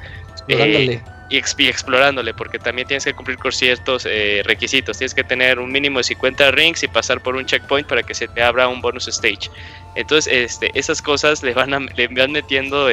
[0.49, 4.05] eh, y, explorándole, porque también tienes que cumplir con ciertos
[4.45, 4.99] requisitos.
[4.99, 8.15] Tienes que tener un mínimo de 50 rings y pasar por un checkpoint para que
[8.15, 9.51] se te abra un bonus stage.
[9.97, 12.89] Entonces, este, esas cosas le van, a, le van metiendo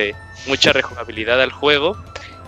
[0.47, 1.95] mucha rejugabilidad al juego.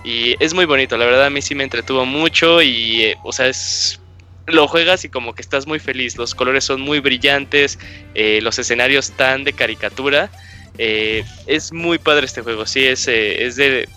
[0.04, 3.48] Y es muy bonito, la verdad a mí sí me entretuvo mucho y, o sea,
[3.48, 4.00] es
[4.48, 6.18] lo juegas y como que estás muy feliz.
[6.18, 7.80] Los colores son muy brillantes,
[8.14, 10.30] eh, los escenarios tan de caricatura.
[10.78, 13.88] Eh, es muy padre este juego, sí, es, eh, es de...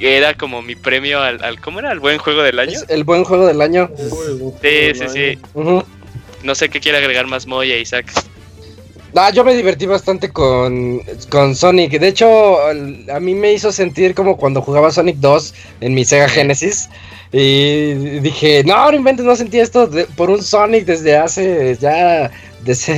[0.00, 1.92] Era como mi premio al, ¿Cómo era?
[1.92, 2.78] ¿El buen juego del año?
[2.88, 3.90] el buen juego del año.
[4.62, 5.38] Sí, sí, sí.
[6.42, 8.12] No sé qué quiere agregar más Moya, Isaac.
[9.16, 11.00] Ah, yo me divertí bastante con,
[11.30, 11.98] con Sonic.
[11.98, 16.28] De hecho, a mí me hizo sentir como cuando jugaba Sonic 2 en mi Sega
[16.28, 16.88] Genesis.
[17.32, 22.30] Y dije, no, no inventes, no sentí esto por un Sonic desde hace ya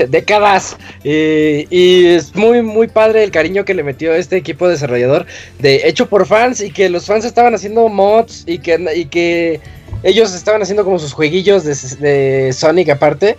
[0.09, 0.77] décadas.
[1.05, 5.27] Y, es muy, muy padre el cariño que le metió este equipo desarrollador
[5.59, 9.61] de hecho por fans y que los fans estaban haciendo mods y que, y que
[10.03, 11.75] ellos estaban haciendo como sus jueguillos de,
[12.09, 13.37] de Sonic aparte.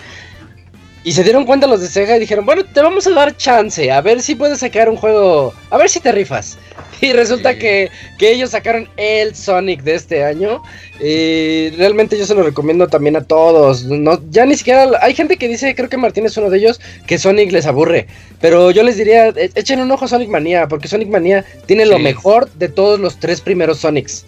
[1.03, 3.91] Y se dieron cuenta los de Sega y dijeron, bueno, te vamos a dar chance,
[3.91, 6.57] a ver si puedes sacar un juego, a ver si te rifas.
[7.01, 10.61] Y resulta que, ellos sacaron el Sonic de este año.
[10.99, 13.85] Y realmente yo se lo recomiendo también a todos.
[13.85, 16.79] No, ya ni siquiera hay gente que dice, creo que Martín es uno de ellos,
[17.07, 18.05] que Sonic les aburre.
[18.39, 21.87] Pero yo les diría, e, echen un ojo a Sonic Mania, porque Sonic Mania tiene
[21.87, 24.25] lo mejor de todos los tres primeros Sonics.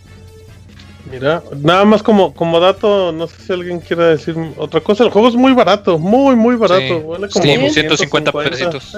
[1.11, 5.03] Mira, nada más como, como dato, no sé si alguien quiere decir otra cosa.
[5.03, 7.07] El juego es muy barato, muy, muy barato.
[7.07, 8.95] Vale como 150 pesitos.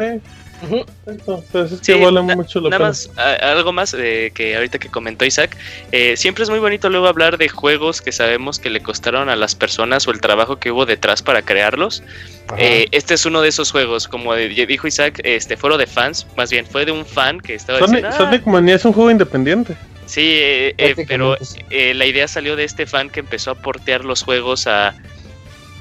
[1.05, 5.25] Entonces es que vale mucho la nada más, algo más eh, que ahorita que comentó
[5.25, 5.55] Isaac,
[5.91, 9.35] eh, siempre es muy bonito luego hablar de juegos que sabemos que le costaron a
[9.35, 12.03] las personas o el trabajo que hubo detrás para crearlos.
[12.57, 16.51] Eh, este es uno de esos juegos, como dijo Isaac, este foro de fans, más
[16.51, 18.17] bien fue de un fan que estaba Sonic, diciendo, ah".
[18.17, 19.75] Sonic Mania es un juego independiente.
[20.05, 21.35] Sí, eh, eh, pero
[21.69, 24.95] eh, la idea salió de este fan que empezó a portear los juegos a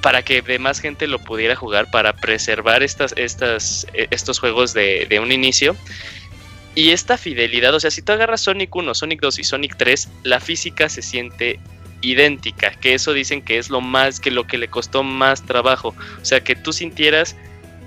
[0.00, 5.18] para que más gente lo pudiera jugar, para preservar estas, estas, estos juegos de, de
[5.18, 5.74] un inicio.
[6.74, 10.08] Y esta fidelidad, o sea, si tú agarras Sonic 1, Sonic 2 y Sonic 3,
[10.24, 11.58] la física se siente
[12.02, 15.94] idéntica, que eso dicen que es lo más, que lo que le costó más trabajo.
[16.20, 17.34] O sea, que tú sintieras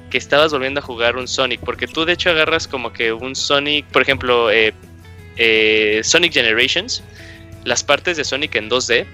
[0.10, 3.36] que estabas volviendo a jugar un Sonic, porque tú de hecho agarras como que un
[3.36, 4.74] Sonic, por ejemplo, eh,
[5.38, 7.04] eh, Sonic Generations,
[7.64, 9.06] las partes de Sonic en 2D,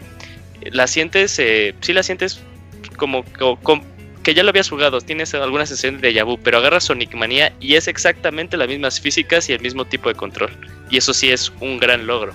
[0.72, 2.40] las sientes, eh, sí las sientes
[2.98, 3.24] como,
[4.24, 7.76] que ya lo habías jugado, tienes algunas sesiones de Yabu, pero agarras Sonic Manía y
[7.76, 10.52] es exactamente las mismas físicas y el mismo tipo de control.
[10.90, 12.34] Y eso sí es un gran logro.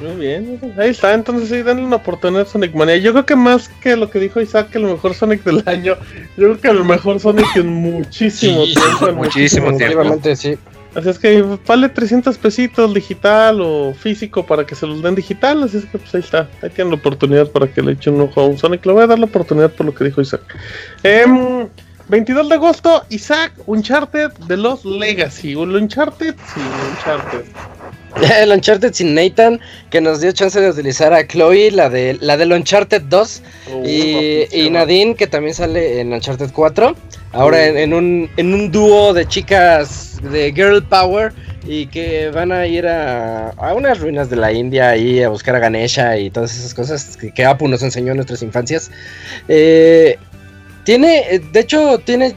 [0.00, 2.98] Muy bien, ahí está, entonces sí, denle una oportunidad a Sonic Mania.
[2.98, 5.96] Yo creo que más que lo que dijo Isaac, que el mejor Sonic del año,
[6.36, 9.12] yo creo que el mejor Sonic en muchísimo tiempo.
[9.12, 10.20] muchísimo tiempo.
[10.34, 10.58] Sí.
[10.96, 15.62] Así es que vale 300 pesitos digital o físico para que se los den digital.
[15.62, 16.48] Así es que pues ahí está.
[16.62, 18.86] Ahí tienen la oportunidad para que le echen un ojo a un Sonic.
[18.86, 20.40] Le voy a dar la oportunidad por lo que dijo Isaac.
[22.08, 25.54] 22 em, de agosto, Isaac, Uncharted de los Legacy.
[25.54, 26.34] Un Uncharted?
[26.54, 26.60] Sí,
[26.90, 27.44] Uncharted.
[28.40, 29.60] el Uncharted sin Nathan,
[29.90, 33.42] que nos dio chance de utilizar a Chloe, la de la del Uncharted 2,
[33.84, 36.94] y, Nadine, que también sale en Uncharted 4.
[37.32, 41.32] Ahora en, un, en un dúo de chicas de Girl Power
[41.66, 45.54] y que van a ir a, a unas ruinas de la India ahí a buscar
[45.56, 48.90] a Ganesha y todas esas cosas que, Apu nos enseñó en nuestras infancias.
[49.48, 50.16] Eh,
[50.86, 52.34] tiene, de hecho, tiene.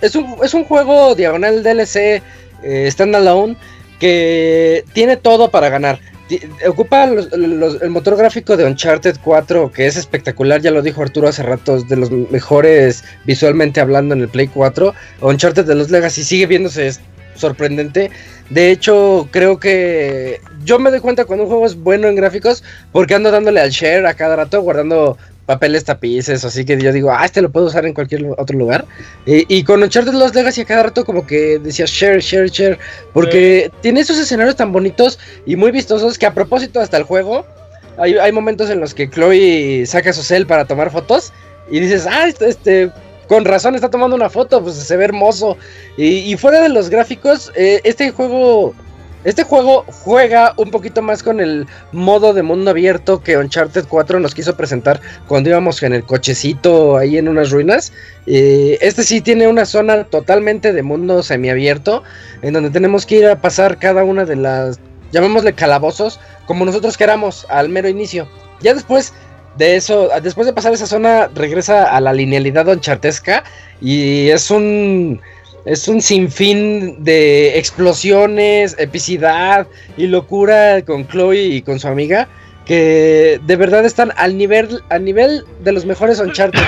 [0.00, 2.22] Es un, es un juego diagonal DLC
[2.62, 3.56] eh, standalone
[4.00, 6.00] que tiene todo para ganar.
[6.66, 11.42] Ocupa el motor gráfico de Uncharted 4, que es espectacular, ya lo dijo Arturo hace
[11.42, 14.94] rato, es de los mejores visualmente hablando en el Play 4.
[15.20, 16.92] Uncharted de los Legacy sigue viéndose
[17.34, 18.10] sorprendente.
[18.48, 22.64] De hecho, creo que yo me doy cuenta cuando un juego es bueno en gráficos
[22.92, 25.18] porque ando dándole al share a cada rato, guardando
[25.50, 28.84] papeles tapices, así que yo digo, ah, este lo puedo usar en cualquier otro lugar.
[29.26, 32.78] Y, con Uncharted Lost Legacy a cada rato como que decía share, share, share,
[33.12, 37.44] porque tiene esos escenarios tan bonitos y muy vistosos que a propósito hasta el juego,
[37.98, 41.32] hay, hay momentos en los que Chloe saca su cel para tomar fotos
[41.68, 42.92] y dices, ah, este, este
[43.26, 45.56] con razón está tomando una foto, pues se ve hermoso.
[45.96, 48.72] Y, fuera de los gráficos, eh, este juego
[49.24, 54.18] este juego juega un poquito más con el modo de mundo abierto que Uncharted 4
[54.18, 57.92] nos quiso presentar cuando íbamos en el cochecito ahí en unas ruinas.
[58.26, 62.02] este sí tiene una zona totalmente de mundo semiabierto
[62.40, 64.80] en donde tenemos que ir a pasar cada una de las,
[65.12, 68.26] llamémosle calabozos, como nosotros queramos al mero inicio.
[68.60, 69.12] Ya después
[69.58, 73.44] de eso, después de pasar esa zona, regresa a la linealidad unchartesca
[73.80, 75.20] y es un
[75.64, 79.66] es un sinfín de explosiones, epicidad
[79.96, 82.28] y locura con Chloe y con su amiga
[82.70, 86.60] que de verdad están al nivel, al nivel de los mejores Uncharted.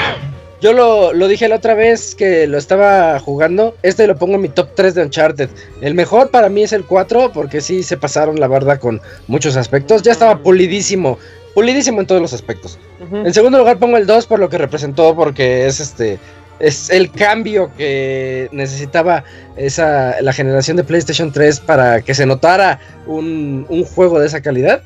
[0.60, 3.77] Yo lo, lo, dije la otra vez que lo estaba jugando.
[3.82, 5.48] Este lo pongo en mi top 3 de Uncharted.
[5.81, 9.56] El mejor para mí es el 4 porque sí se pasaron la verdad con muchos
[9.56, 10.02] aspectos.
[10.02, 11.19] Ya estaba pulidísimo.
[11.55, 12.81] Pulidísimo en todos los aspectos.
[13.12, 16.19] En segundo lugar pongo el 2 por lo que representó porque es este
[16.62, 19.24] es el cambio que necesitaba
[19.56, 24.82] esa, la generación de PlayStation 3 para que se notara un, juego de esa calidad.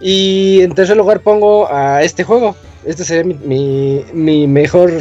[0.00, 2.54] Y en tercer lugar pongo a este juego.
[2.84, 4.92] Este sería mi, mi, mejor.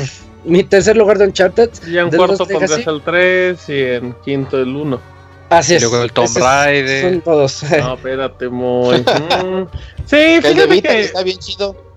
[0.45, 1.69] Mi tercer lugar de Uncharted.
[1.85, 5.01] Y en cuarto pondrás el 3 y en quinto el 1.
[5.49, 5.83] Así es.
[5.83, 7.01] Y luego el Tomb Raider.
[7.01, 7.63] Son todos.
[7.63, 9.03] No, espérate, muy.
[9.43, 9.67] Mm.
[10.05, 11.01] sí, fíjate que.
[11.01, 11.92] Está bien chido.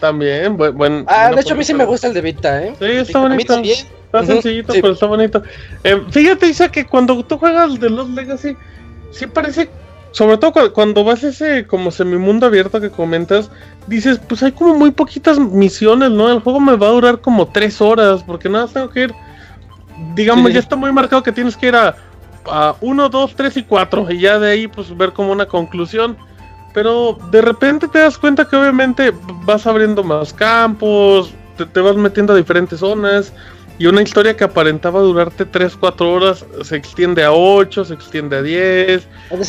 [0.00, 1.04] También, buen.
[1.08, 2.74] ah, de hecho, a mí sí me gusta el de Vita, ¿eh?
[2.78, 3.54] Sí, está bonito.
[3.54, 5.42] Está sencillito, pero está bonito.
[5.84, 8.56] Eh, fíjate, Isa, que cuando tú juegas de Los Legacy,
[9.10, 9.68] sí parece.
[10.10, 13.50] Sobre todo cuando vas ese como semimundo abierto que comentas,
[13.86, 16.32] dices, pues hay como muy poquitas misiones, ¿no?
[16.32, 19.14] El juego me va a durar como tres horas, porque nada, tengo que ir.
[20.14, 21.94] Digamos, ya está muy marcado que tienes que ir a,
[22.46, 26.16] a uno, dos, tres y cuatro, y ya de ahí, pues ver como una conclusión
[26.74, 29.12] pero de repente te das cuenta que obviamente
[29.44, 31.32] vas abriendo más campos,
[31.72, 33.32] te, vas metiendo a diferentes zonas.
[33.80, 38.36] Y una historia que aparentaba durarte 3, 4 horas se extiende a 8, se extiende
[38.36, 39.06] a 10.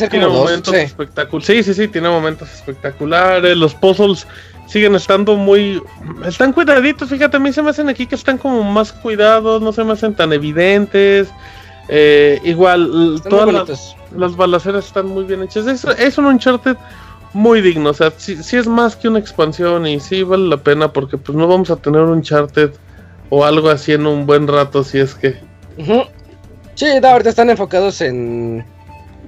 [0.08, 1.46] tiene momentos espectaculares.
[1.46, 3.56] Sí, sí, sí, tiene momentos espectaculares.
[3.56, 4.28] Los puzzles
[4.68, 5.82] siguen estando muy.
[6.24, 7.08] Están cuidaditos.
[7.08, 9.94] Fíjate, a mí se me hacen aquí que están como más cuidados, no se me
[9.94, 11.28] hacen tan evidentes.
[11.88, 15.66] Eh, igual, todas las, las, balaceras están muy bien hechas.
[15.66, 16.76] Es, es un Uncharted
[17.32, 17.90] muy digno.
[17.90, 21.36] O sea, si es más que una expansión y sí vale la pena porque pues
[21.36, 22.70] no vamos a tener un Uncharted
[23.30, 25.38] o algo así en un buen rato si es que...
[26.74, 28.64] Sí, ahorita están enfocados en...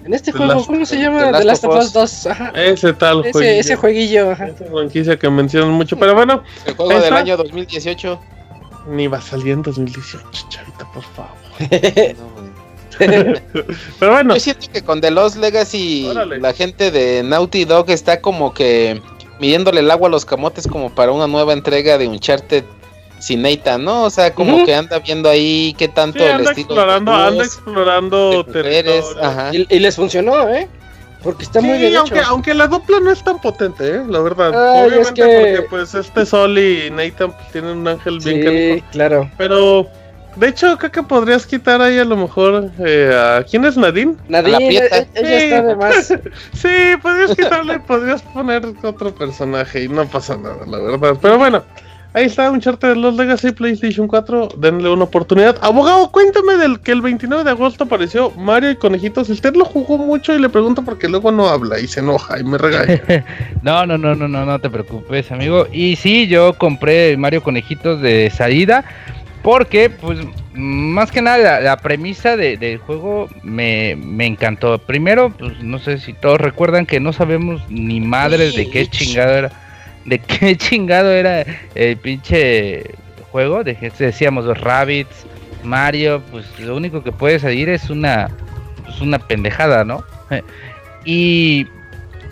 [0.04, 1.30] En este juego, ¿cómo se llama?
[1.38, 2.28] The Last, of Us 2.
[2.54, 3.60] Ese tal ese, jueguillo.
[3.60, 4.48] Ese jueguillo, ajá.
[4.48, 6.42] Esa franquicia que mencionan mucho, pero bueno.
[6.66, 8.20] El juego del año 2018.
[8.88, 11.30] Ni va a salir en 2018, chavita, por favor.
[12.18, 12.41] no,
[13.98, 14.34] Pero bueno.
[14.34, 16.08] Yo siento que con The Lost Legacy
[16.40, 19.00] la gente de Naughty Dog está como que
[19.40, 22.64] midiéndole el agua a los camotes como para una nueva entrega de Uncharted
[23.22, 24.04] sin Nathan, ¿no?
[24.04, 26.50] O sea, como que anda viendo ahí qué tanto el estilo.
[26.50, 28.46] Explorando, anda explorando
[29.52, 30.68] Y, les funcionó, ¿eh?
[31.22, 34.02] Porque está muy bien aunque, aunque la dupla no es tan potente, ¿eh?
[34.08, 34.50] La verdad.
[34.84, 39.30] Obviamente porque pues este Sol y Nathan pues, tienen un ángel bien Sí, claro.
[39.38, 39.88] Pero
[40.36, 44.14] de hecho, creo que podrías quitar ahí a lo mejor eh, a quién es Nadine.
[44.28, 46.06] Nadine, ella, está de más.
[46.54, 46.68] sí,
[47.02, 51.18] podrías quitarle, podrías poner otro personaje y no pasa nada, la verdad.
[51.20, 51.62] Pero bueno,
[52.14, 54.48] ahí está un charte de los Legacy PlayStation 4.
[54.56, 55.59] Denle una oportunidad.
[55.60, 59.28] Abogado, cuéntame del que el 29 de agosto apareció Mario y Conejitos.
[59.28, 62.44] Usted lo jugó mucho y le pregunto porque luego no habla y se enoja y
[62.44, 63.02] me regaña.
[63.62, 65.66] no, no, no, no, no, no te preocupes, amigo.
[65.70, 68.84] Y sí, yo compré Mario Conejitos de salida.
[69.43, 70.20] Porque, pues,
[70.55, 73.93] más que nada, la, premisa del juego me,
[74.24, 74.78] encantó.
[74.78, 79.32] Primero, pues no sé si todos recuerdan que no sabemos ni madres de qué chingado
[79.32, 79.51] era.
[80.05, 81.44] De qué chingado era
[81.74, 82.85] el pinche
[83.32, 83.64] juego.
[83.64, 85.27] De, decíamos los Rabbits,
[85.64, 88.31] Mario, pues lo único que puede salir es una,
[88.85, 90.05] pues, una pendejada, ¿no?
[91.05, 91.66] Y,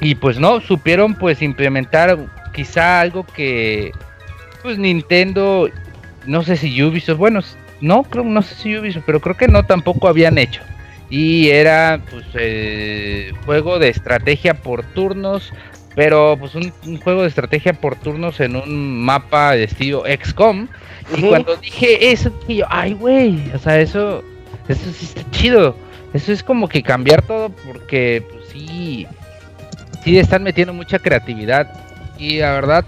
[0.00, 2.16] y pues no, supieron pues implementar
[2.52, 3.90] quizá algo que
[4.62, 5.68] pues Nintendo,
[6.26, 7.40] no sé si Ubisoft, bueno,
[7.80, 10.62] no creo, no sé si Ubisoft, pero creo que no tampoco habían hecho.
[11.08, 15.52] Y era pues el juego de estrategia por turnos,
[15.96, 16.72] pero pues un,
[17.02, 20.68] juego de estrategia por turnos en un mapa de estilo XCOM.
[21.16, 24.22] Y cuando dije eso, dije yo, ay güey, o sea, eso,
[24.68, 25.76] eso sí está chido.
[26.12, 29.06] Eso es como que cambiar todo porque pues sí,
[30.04, 31.68] sí están metiendo mucha creatividad.
[32.18, 32.84] Y la verdad,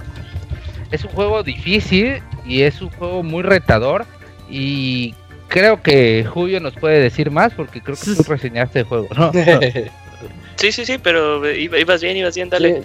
[0.92, 4.06] es un juego difícil y es un juego muy retador
[4.48, 5.14] y
[5.48, 9.32] creo que Julio nos puede decir más porque creo que tú reseñaste el juego, ¿no?
[10.56, 12.82] sí, sí, sí, pero ibas bien, ibas bien, dale.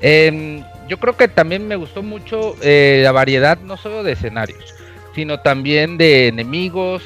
[0.00, 4.74] Em, yo creo que también me gustó mucho eh, la variedad, no solo de escenarios,
[5.14, 7.02] sino también de enemigos.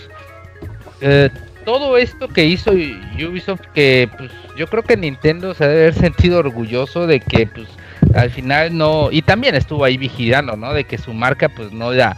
[1.00, 1.30] Eh,
[1.64, 6.38] todo esto que hizo Ubisoft, que pues yo creo que Nintendo se debe haber sentido
[6.38, 7.68] orgulloso de que pues
[8.14, 10.72] al final no, y también estuvo ahí vigilando, ¿no?
[10.72, 12.16] De que su marca pues no la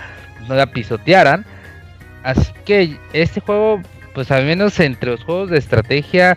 [0.48, 1.44] no la pisotearan.
[2.22, 3.80] Así que este juego,
[4.14, 6.36] pues al menos entre los juegos de estrategia,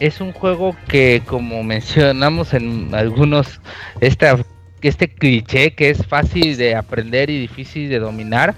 [0.00, 3.60] es un juego que como mencionamos en algunos,
[4.00, 4.38] esta,
[4.82, 8.54] este cliché que es fácil de aprender y difícil de dominar,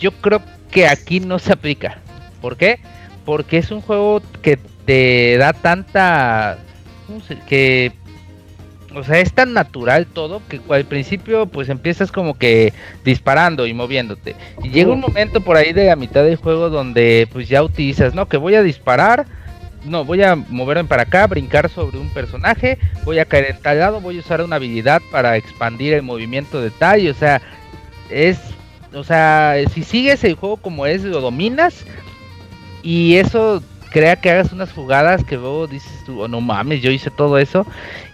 [0.00, 0.40] yo creo
[0.70, 1.98] que aquí no se aplica.
[2.40, 2.80] ¿Por qué?
[3.24, 4.56] Porque es un juego que
[4.86, 6.58] te da tanta...
[7.48, 7.92] que
[8.94, 12.72] o sea, es tan natural todo que al principio pues empiezas como que
[13.04, 14.34] disparando y moviéndote.
[14.62, 18.14] Y llega un momento por ahí de la mitad del juego donde pues ya utilizas,
[18.14, 19.26] no, que voy a disparar,
[19.84, 23.78] no, voy a moverme para acá, brincar sobre un personaje, voy a caer en tal
[23.78, 27.40] lado, voy a usar una habilidad para expandir el movimiento de tal, o sea,
[28.10, 28.38] es,
[28.94, 31.84] o sea, si sigues el juego como es, lo dominas
[32.82, 36.90] y eso crea que hagas unas jugadas que luego dices tú, oh, no mames, yo
[36.90, 37.66] hice todo eso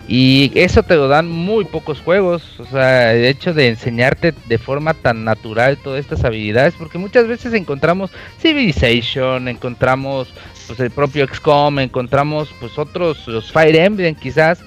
[0.09, 4.59] y eso te lo dan muy pocos juegos, o sea, el hecho de enseñarte de
[4.59, 8.11] forma tan natural todas estas habilidades, porque muchas veces encontramos
[8.41, 10.29] Civilization, encontramos
[10.66, 14.61] pues el propio XCOM, encontramos pues otros, los Fire Emblem quizás,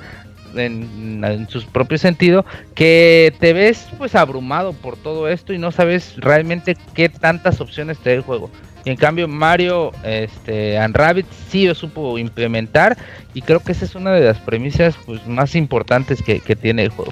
[0.55, 6.15] en, su propio sentido, que te ves pues abrumado por todo esto y no sabes
[6.17, 8.49] realmente qué tantas opciones te da el juego.
[8.85, 12.95] Y en cambio Mario este, and Rabbit sí lo supo implementar
[13.33, 16.83] y creo que esa es una de las premisas pues, más importantes que, que tiene
[16.83, 17.11] el juego.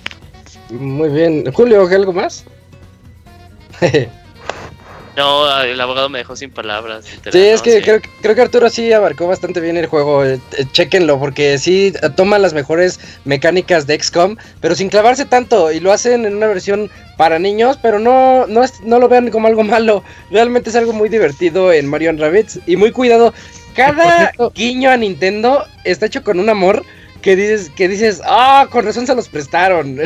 [0.70, 1.52] Muy bien.
[1.52, 2.46] Julio, ¿algo más?
[5.16, 7.06] No, el abogado me dejó sin palabras.
[7.32, 10.26] Sí, es que creo, creo, que Arturo sí abarcó bastante bien el juego.
[10.26, 15.26] Eh, eh, chequenlo, porque sí eh, toma las mejores mecánicas de XCOM, pero sin clavarse
[15.26, 15.72] tanto.
[15.72, 19.30] Y lo hacen en una versión para niños, pero no, no, es, no lo vean
[19.30, 20.04] como algo malo.
[20.32, 23.34] Realmente es algo muy divertido en Mario Rabbits y muy cuidado.
[23.76, 26.84] Cada guiño a Nintendo está hecho con un amor
[27.22, 30.00] que dices, que dices, ah, con razón se los prestaron.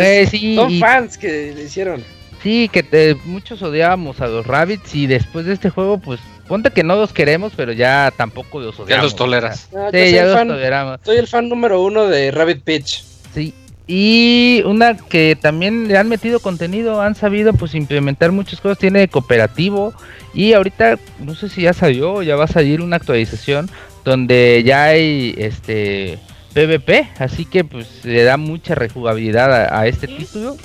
[0.56, 2.17] son fans que le hicieron.
[2.48, 6.82] Sí, que muchos odiábamos a los Rabbits y después de este juego, pues ponte que
[6.82, 8.90] no los queremos, pero ya tampoco los odiamos.
[8.90, 9.68] Ya los toleras.
[9.92, 11.02] sí, ya los toleramos.
[11.04, 13.04] Soy el fan número uno de Rabbit Pitch.
[13.34, 13.54] Sí.
[13.86, 19.10] Y una que también le han metido contenido, han sabido pues implementar muchas cosas, tiene
[19.10, 19.94] cooperativo
[20.34, 23.70] y ahorita no sé si ya salió, ya va a salir una actualización
[24.06, 26.18] donde ya hay este
[26.54, 30.56] PvP, así que pues le da mucha rejugabilidad a este título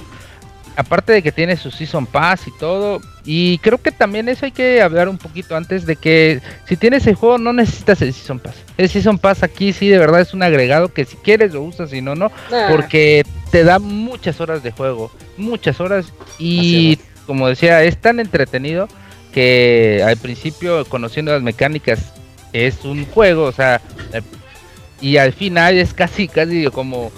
[0.77, 4.53] aparte de que tiene su Season Pass y todo, y creo que también eso hay
[4.53, 8.39] que hablar un poquito antes de que si tienes el juego no necesitas el Season
[8.39, 8.55] Pass.
[8.77, 11.91] El Season Pass aquí sí de verdad es un agregado que si quieres lo usas,
[11.91, 12.31] si no, no,
[12.71, 18.89] porque te da muchas horas de juego, muchas horas y como decía, es tan entretenido
[19.33, 22.13] que al principio conociendo las mecánicas
[22.53, 23.81] es un juego, o sea,
[24.13, 24.21] eh,
[25.01, 27.11] y al final es casi, casi como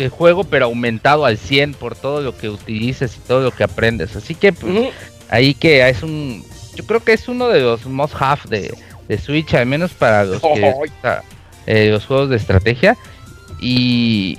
[0.00, 3.64] el juego, pero aumentado al 100 por todo lo que utilizas y todo lo que
[3.64, 4.16] aprendes.
[4.16, 4.90] Así que pues,
[5.28, 6.44] ahí que es un,
[6.74, 10.40] yo creo que es uno de los most have de, Switch, al menos para los
[10.40, 10.74] que
[11.66, 12.96] eh, los juegos de estrategia.
[13.60, 14.38] Y,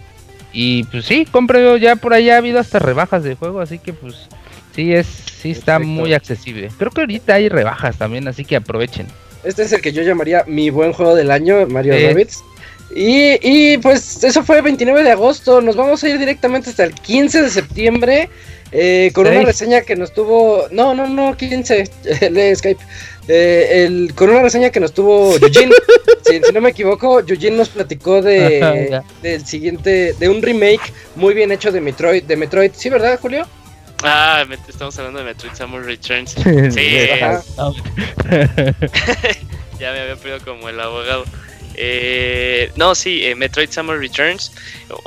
[0.53, 3.93] y pues sí, compré ya por allá ha habido hasta rebajas de juego, así que
[3.93, 4.27] pues
[4.73, 6.69] sí es, sí está muy accesible.
[6.77, 9.07] Creo que ahorita hay rebajas también, así que aprovechen.
[9.43, 12.43] Este es el que yo llamaría mi buen juego del año, Mario Rabbits.
[12.95, 15.61] Y, y, pues eso fue el 29 de agosto.
[15.61, 18.29] Nos vamos a ir directamente hasta el 15 de septiembre.
[18.73, 20.67] Eh, con una reseña que nos tuvo.
[20.71, 21.89] No, no, no, 15.
[22.31, 22.81] Lee Skype.
[23.27, 25.73] Eh, el, con una reseña que nos tuvo Eugene.
[26.25, 30.13] si, no me equivoco, Eugene nos platicó de del siguiente.
[30.17, 32.23] De un remake muy bien hecho de Metroid.
[32.23, 32.71] De Metroid.
[32.73, 33.45] ¿Sí, verdad, Julio?
[34.03, 36.35] Ah, estamos hablando de Metroid Samus Returns.
[36.71, 37.07] Sí,
[39.79, 41.25] ya me había pedido como el abogado.
[41.75, 44.51] Eh, no, sí, eh, Metroid Samus Returns.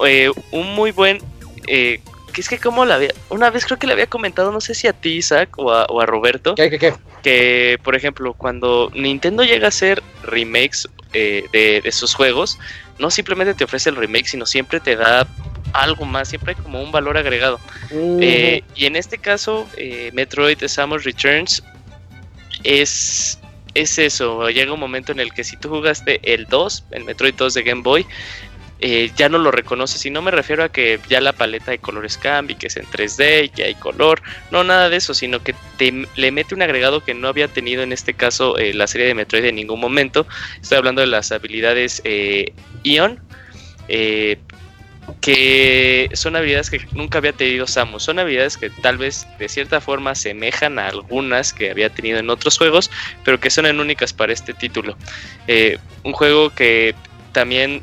[0.06, 1.18] Eh, un muy buen.
[1.66, 2.00] que
[2.36, 3.14] es que, como la había.
[3.30, 6.06] Una vez creo que le había comentado, no sé si a ti, Isaac, o a,
[6.06, 6.54] Roberto.
[6.54, 6.94] ¿Qué, qué, qué?
[7.22, 12.58] Que, por ejemplo, cuando Nintendo llega a hacer remakes de, de sus juegos,
[12.98, 15.26] no simplemente te ofrece el remake, sino siempre te da
[15.74, 17.60] algo más, siempre hay como un valor agregado.
[17.90, 21.62] Eh, y en este caso, eh, Metroid Samus Returns
[22.62, 23.38] es,
[23.74, 27.34] es eso, llega un momento en el que si tú jugaste el 2, el Metroid
[27.34, 28.06] 2 de Game Boy,
[28.80, 31.78] eh, ya no lo reconoces y no me refiero a que ya la paleta de
[31.78, 34.20] colores cambie, que es en 3D y que hay color,
[34.50, 37.82] no nada de eso, sino que te, le mete un agregado que no había tenido
[37.82, 40.26] en este caso la serie de Metroid en ningún momento.
[40.60, 42.02] Estoy hablando de las habilidades
[42.82, 43.20] Ion,
[45.20, 48.02] que son habilidades que nunca había tenido Samus.
[48.02, 52.30] Son habilidades que tal vez de cierta forma semejan a algunas que había tenido en
[52.30, 52.90] otros juegos,
[53.24, 54.96] pero que son en únicas para este título.
[55.46, 56.94] Eh, un juego que
[57.32, 57.82] también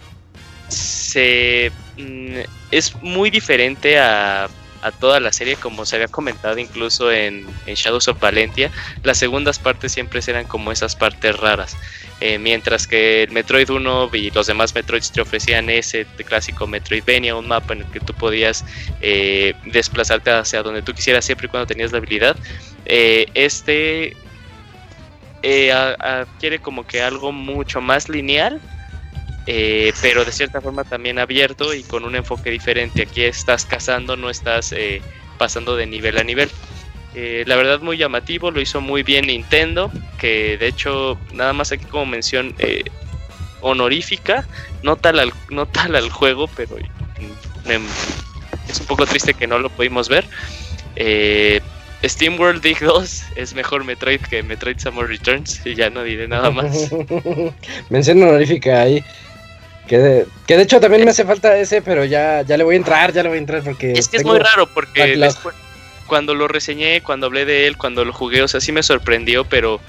[0.68, 2.40] se mm,
[2.72, 4.48] es muy diferente a,
[4.82, 8.72] a, toda la serie, como se había comentado incluso en, en Shadows of Valentia.
[9.04, 11.76] Las segundas partes siempre eran como esas partes raras.
[12.22, 17.36] Eh, mientras que el Metroid 1 y los demás Metroids te ofrecían ese clásico Metroidvania,
[17.36, 18.64] un mapa en el que tú podías
[19.02, 22.38] eh, desplazarte hacia donde tú quisieras siempre y cuando tenías la habilidad.
[22.86, 24.16] Eh, este
[26.04, 28.62] adquiere como que algo mucho más lineal,
[29.46, 33.04] pero de cierta forma también abierto y con un enfoque diferente.
[33.04, 34.74] Aquí estás cazando, no estás
[35.38, 36.50] pasando de nivel a nivel.
[37.14, 41.72] Eh, la verdad muy llamativo, lo hizo muy bien Nintendo, que de hecho nada más
[41.72, 42.84] aquí como mención eh,
[43.60, 44.48] honorífica,
[44.82, 46.78] no tal, al, no tal al juego, pero
[47.68, 50.26] es un poco triste que no lo pudimos ver.
[50.96, 51.60] Eh,
[52.04, 56.28] Steam World Dig 2 es mejor Metroid que Metroid Samus Returns y ya no diré
[56.28, 56.92] nada más.
[57.90, 59.04] mención honorífica ahí.
[59.92, 62.76] Que de, que de hecho también me hace falta ese, pero ya, ya le voy
[62.76, 63.92] a entrar, ya le voy a entrar porque...
[63.92, 65.54] Es que es muy raro porque después,
[66.08, 69.44] cuando lo reseñé, cuando hablé de él, cuando lo jugué, o sea, sí me sorprendió,
[69.44, 69.82] pero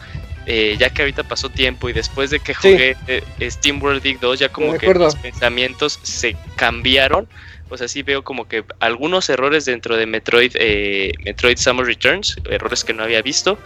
[0.44, 4.18] eh, ya que ahorita pasó tiempo y después de que jugué eh, Steam World Dig
[4.18, 7.28] 2, ya como que mis pensamientos se cambiaron.
[7.68, 12.36] O sea, sí veo como que algunos errores dentro de Metroid, eh, Metroid Samus Returns,
[12.50, 13.56] errores que no había visto.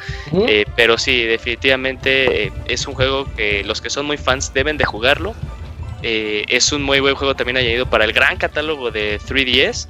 [0.76, 5.34] pero sí, definitivamente es un juego que los que son muy fans deben de jugarlo.
[6.06, 9.88] Es un muy buen juego también añadido para el gran catálogo de 3DS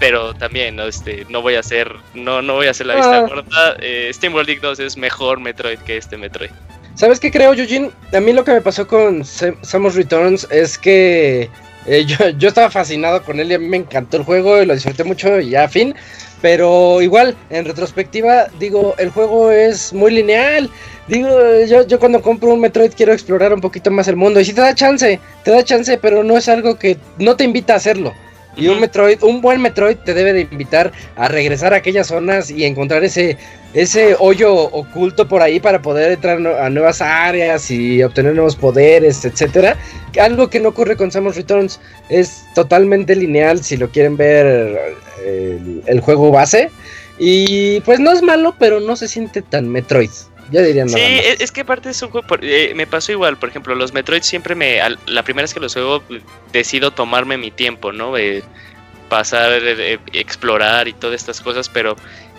[0.00, 3.18] pero también no este no voy a hacer no no voy a hacer la vista
[3.18, 3.28] ah.
[3.28, 6.50] corta eh, Steam World 2 es mejor Metroid que este Metroid.
[6.94, 11.50] Sabes qué creo Eugene a mí lo que me pasó con Samus Returns es que
[11.86, 14.66] eh, yo, yo, estaba fascinado con él y a mí me encantó el juego y
[14.66, 15.94] lo disfruté mucho y ya fin.
[16.40, 20.70] Pero igual en retrospectiva digo el juego es muy lineal
[21.06, 21.28] Digo,
[21.66, 24.40] yo, yo cuando compro un Metroid quiero explorar un poquito más el mundo.
[24.40, 27.44] Y si te da chance, te da chance, pero no es algo que no te
[27.44, 28.14] invita a hacerlo.
[28.56, 32.50] Y un Metroid, un buen Metroid te debe de invitar a regresar a aquellas zonas
[32.50, 33.36] y encontrar ese,
[33.74, 39.24] ese hoyo oculto por ahí para poder entrar a nuevas áreas y obtener nuevos poderes,
[39.24, 39.76] etcétera.
[40.20, 44.78] Algo que no ocurre con Samus Returns es totalmente lineal si lo quieren ver
[45.26, 46.70] el, el juego base.
[47.18, 50.10] Y pues no es malo, pero no se siente tan Metroid.
[50.50, 53.74] Ya dirían Sí, es que aparte es un juego, eh, me pasó igual, por ejemplo,
[53.74, 56.02] los Metroid siempre me, la primera vez que los juego,
[56.52, 58.12] decido tomarme mi tiempo, ¿no?
[59.08, 59.62] pasar,
[60.12, 61.94] explorar y todas estas cosas, pero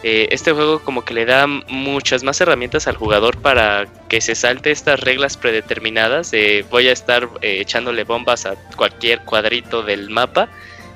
[0.07, 4.35] eh, este juego como que le da muchas más herramientas al jugador para que se
[4.35, 10.11] salte estas reglas predeterminadas de voy a estar eh, echándole bombas a cualquier cuadrito del
[10.11, 10.47] mapa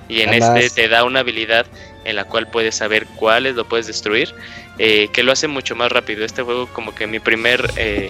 [0.08, 1.66] y en este te da una habilidad
[2.06, 4.34] en la cual puedes saber cuáles lo puedes destruir
[4.80, 6.26] eh, que lo hace mucho más rápido.
[6.26, 7.72] Este juego como que mi primer...
[7.76, 8.10] Eh,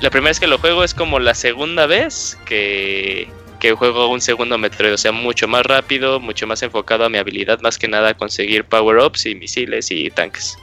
[0.00, 3.28] la primera vez que lo juego es como la segunda vez que,
[3.60, 7.18] que juego un segundo Metroid, o sea, mucho más rápido, mucho más enfocado a mi
[7.18, 10.56] habilidad, más que nada a conseguir power-ups y misiles y tanques.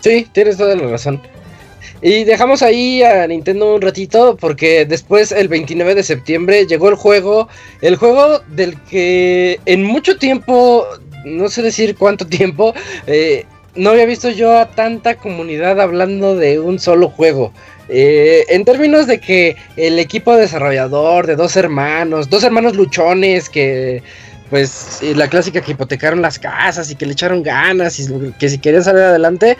[0.00, 1.22] Sí, tienes toda la razón.
[2.02, 6.94] Y dejamos ahí a Nintendo un ratito porque después, el 29 de septiembre, llegó el
[6.94, 7.48] juego,
[7.80, 10.86] el juego del que en mucho tiempo,
[11.24, 12.74] no sé decir cuánto tiempo,
[13.06, 13.46] eh,
[13.76, 17.52] no había visto yo a tanta comunidad hablando de un solo juego.
[17.88, 24.02] Eh, en términos de que el equipo desarrollador de dos hermanos, dos hermanos luchones que
[24.50, 28.58] pues la clásica que hipotecaron las casas y que le echaron ganas y que si
[28.58, 29.56] querían salir adelante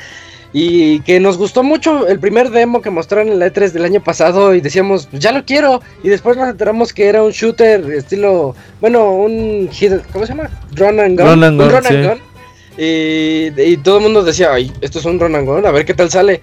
[0.52, 4.02] y que nos gustó mucho el primer demo que mostraron en la E3 del año
[4.02, 7.84] pasado y decíamos, pues ya lo quiero y después nos enteramos que era un shooter
[7.92, 9.68] estilo, bueno, un
[10.12, 10.50] ¿cómo se llama?
[10.72, 11.28] Run and gun.
[11.28, 12.35] un run and gun.
[12.76, 16.42] Y, todo el mundo decía, ay, esto es un gun, a ver qué tal sale.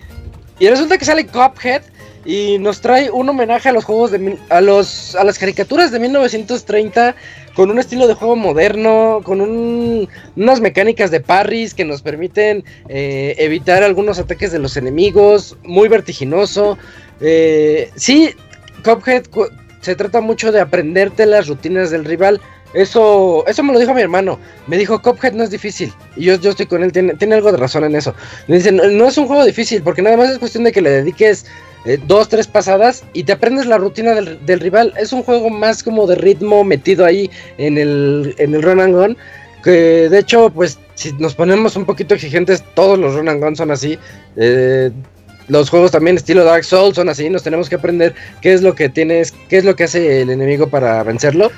[0.59, 1.83] Y resulta que sale Cuphead
[2.25, 5.99] y nos trae un homenaje a los juegos de a los a las caricaturas de
[5.99, 7.15] 1930
[7.53, 13.35] con un estilo de juego moderno, con unas mecánicas de parries que nos permiten eh,
[13.37, 16.77] evitar algunos ataques de los enemigos, muy vertiginoso.
[17.21, 18.31] Eh, sí,
[18.83, 19.25] Cuphead
[19.81, 22.41] se trata mucho de aprenderte las rutinas del rival.
[22.73, 24.39] Eso, eso me lo dijo mi hermano.
[24.67, 25.93] Me dijo, Cuphead no es difícil.
[26.15, 28.15] Y yo, yo estoy con él, tiene, tiene algo de razón en eso.
[28.47, 30.89] Me dicen, no es un juego difícil, porque nada más es cuestión de que le
[30.89, 31.45] dediques
[31.85, 34.93] eh, dos, tres pasadas y te aprendes la rutina del, rival.
[34.97, 38.95] Es un juego más como de ritmo metido ahí en el, en el run and
[38.95, 39.17] gun.
[39.63, 43.55] Que de hecho, pues si nos ponemos un poquito exigentes, todos los run and gun
[43.55, 43.97] son así.
[44.35, 44.91] Eh,
[45.49, 47.29] los juegos también estilo Dark Souls son así.
[47.29, 50.29] Nos tenemos que aprender qué es lo que tienes, qué es lo que hace el
[50.29, 51.51] enemigo para vencerlo.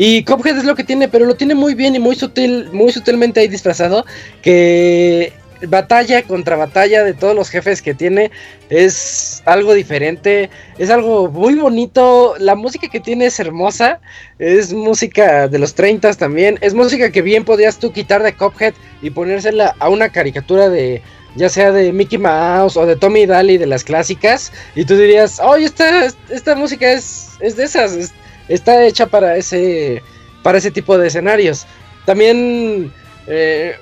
[0.00, 2.92] Y Cuphead es lo que tiene, pero lo tiene muy bien y muy sutil, muy
[2.92, 4.06] sutilmente ahí disfrazado.
[4.42, 5.32] Que
[5.66, 8.30] batalla contra batalla de todos los jefes que tiene
[8.70, 13.98] es algo diferente, es algo muy bonito, la música que tiene es hermosa,
[14.38, 18.74] es música de los 30 también, es música que bien podías tú quitar de Cuphead
[19.02, 21.02] y ponérsela a una caricatura de
[21.34, 25.40] ya sea de Mickey Mouse o de Tommy Daly de las clásicas y tú dirías,
[25.40, 28.12] "Oye, esta, esta música es, es de esas,
[28.48, 30.02] está hecha para ese
[30.42, 31.66] para ese tipo de escenarios."
[32.06, 32.92] También
[33.26, 33.76] eh,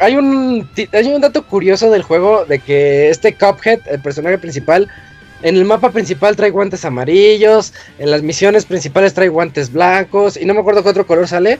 [0.00, 4.88] hay, un, hay un dato curioso del juego de que este Cuphead, el personaje principal,
[5.42, 10.46] en el mapa principal trae guantes amarillos, en las misiones principales trae guantes blancos y
[10.46, 11.58] no me acuerdo qué otro color sale.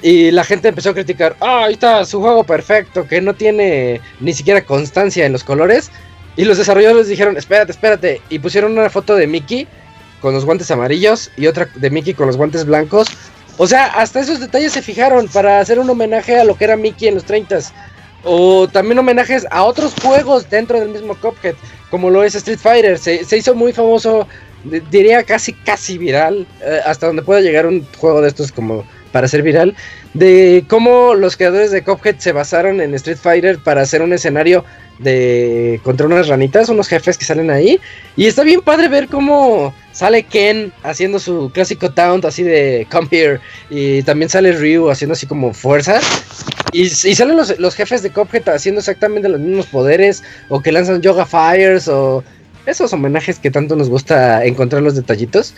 [0.00, 4.00] Y la gente empezó a criticar, ah, ahí está su juego perfecto, que no tiene
[4.18, 5.90] ni siquiera constancia en los colores.
[6.36, 8.20] Y los desarrolladores dijeron, espérate, espérate.
[8.30, 9.68] Y pusieron una foto de Mickey
[10.22, 13.08] con los guantes amarillos y otra de Mickey con los guantes blancos.
[13.58, 16.76] O sea, hasta esos detalles se fijaron para hacer un homenaje a lo que era
[16.76, 17.58] Mickey en los 30
[18.24, 21.54] O también homenajes a otros juegos dentro del mismo Cuphead,
[21.90, 22.98] como lo es Street Fighter.
[22.98, 24.26] Se, hizo muy famoso,
[24.90, 29.28] diría casi, casi viral, eh, hasta donde puede llegar un juego de estos como para
[29.28, 29.76] ser viral,
[30.14, 34.64] de cómo los creadores de Cuphead se basaron en Street Fighter para hacer un escenario
[34.98, 37.80] de contra unas ranitas, unos jefes que salen ahí.
[38.16, 43.38] Y está bien padre ver cómo sale Ken haciendo su clásico taunt así de come.
[43.70, 46.00] Y también sale Ryu haciendo así como fuerza.
[46.72, 50.22] Y, salen los, jefes de Cuphead haciendo exactamente los mismos poderes.
[50.48, 51.88] O que lanzan Yoga Fires.
[51.88, 52.24] O
[52.66, 55.54] esos homenajes que tanto nos gusta encontrar los detallitos.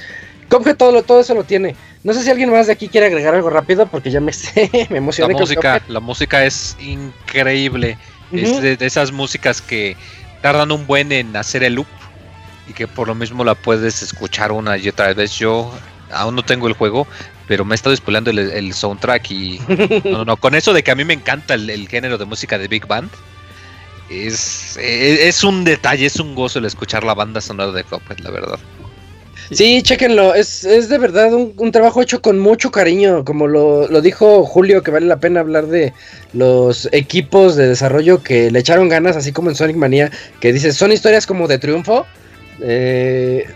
[0.48, 1.74] Cuphead todo, todo eso lo tiene.
[2.02, 4.32] No sé si alguien más de aquí quiere agregar algo rápido porque ya me,
[4.90, 5.32] me emocioné.
[5.32, 7.98] La música, la música es increíble.
[8.32, 9.96] Es de, esas músicas que
[10.42, 11.86] tardan un buen en hacer el loop
[12.68, 15.32] y que por lo mismo la puedes escuchar una y otra vez.
[15.32, 15.72] Yo
[16.12, 17.06] aún no tengo el juego,
[17.46, 19.60] pero me he estado spoilando el, soundtrack y
[20.04, 22.68] no, no, con eso de que a mí me encanta el, género de música de
[22.68, 23.10] Big Band.
[24.10, 28.30] Es, es, un detalle, es un gozo el escuchar la banda sonora de Cuphead, la
[28.30, 28.58] verdad.
[29.50, 34.00] Sí, chéquenlo, es, es de verdad un, trabajo hecho con mucho cariño, como lo, lo,
[34.00, 35.92] dijo Julio, que vale la pena hablar de
[36.32, 40.10] los equipos de desarrollo que le echaron ganas, así como en Sonic Mania,
[40.40, 42.06] que dice, son historias como de triunfo.
[42.60, 43.46] Eh,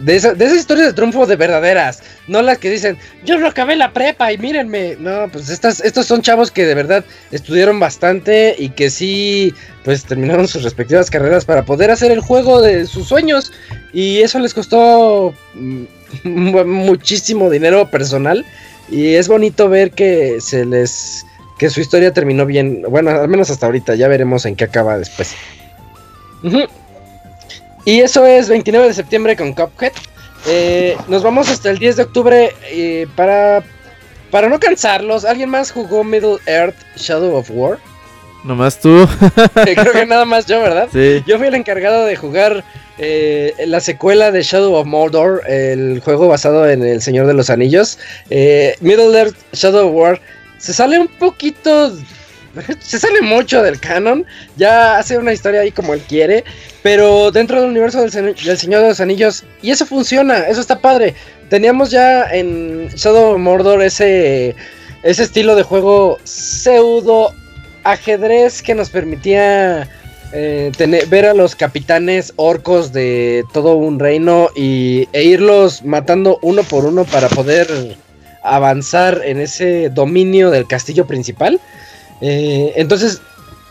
[0.00, 3.92] de, esas historias de triunfo de verdaderas, no las que dicen, yo no acabé la
[3.92, 4.96] prepa y mírenme.
[4.98, 9.54] No, pues estas, estos son chavos que de verdad estudiaron bastante y que sí,
[9.84, 13.52] pues terminaron sus respectivas carreras para poder hacer el juego de sus sueños.
[13.92, 15.84] Y eso les costó mm,
[16.24, 18.44] muchísimo dinero personal.
[18.90, 21.24] Y es bonito ver que se les.
[21.58, 22.82] que su historia terminó bien.
[22.88, 23.94] Bueno, al menos hasta ahorita.
[23.94, 25.34] Ya veremos en qué acaba después.
[27.84, 29.92] Y eso es 29 de septiembre con Cuphead.
[30.46, 33.62] Eh, nos vamos hasta el 10 de octubre eh, para,
[34.30, 35.24] para no cansarlos.
[35.24, 37.78] ¿Alguien más jugó Middle Earth Shadow of War?
[38.42, 39.06] Nomás tú.
[39.54, 40.88] Creo que nada más yo, ¿verdad?
[40.92, 41.22] Sí.
[41.26, 42.64] Yo fui el encargado de jugar
[42.98, 47.48] eh, la secuela de Shadow of Mordor, el juego basado en El Señor de los
[47.48, 47.98] Anillos.
[48.28, 50.20] Middle Earth Shadow of War
[50.58, 51.94] se sale un poquito
[52.80, 54.24] se sale mucho del canon,
[54.56, 56.44] ya hace una historia ahí como él quiere,
[56.82, 61.14] pero dentro del universo del, Señor de los Anillos, y eso funciona, eso está padre.
[61.48, 64.54] Teníamos ya en Shadow Mordor ese,
[65.02, 67.32] ese estilo de juego pseudo
[67.84, 69.88] ajedrez que nos permitía
[70.32, 70.72] eh,
[71.08, 76.86] ver a los capitanes orcos de todo un reino y, e irlos matando uno por
[76.86, 77.96] uno para poder
[78.42, 81.60] avanzar en ese dominio del castillo principal.
[82.20, 83.20] Eh, entonces,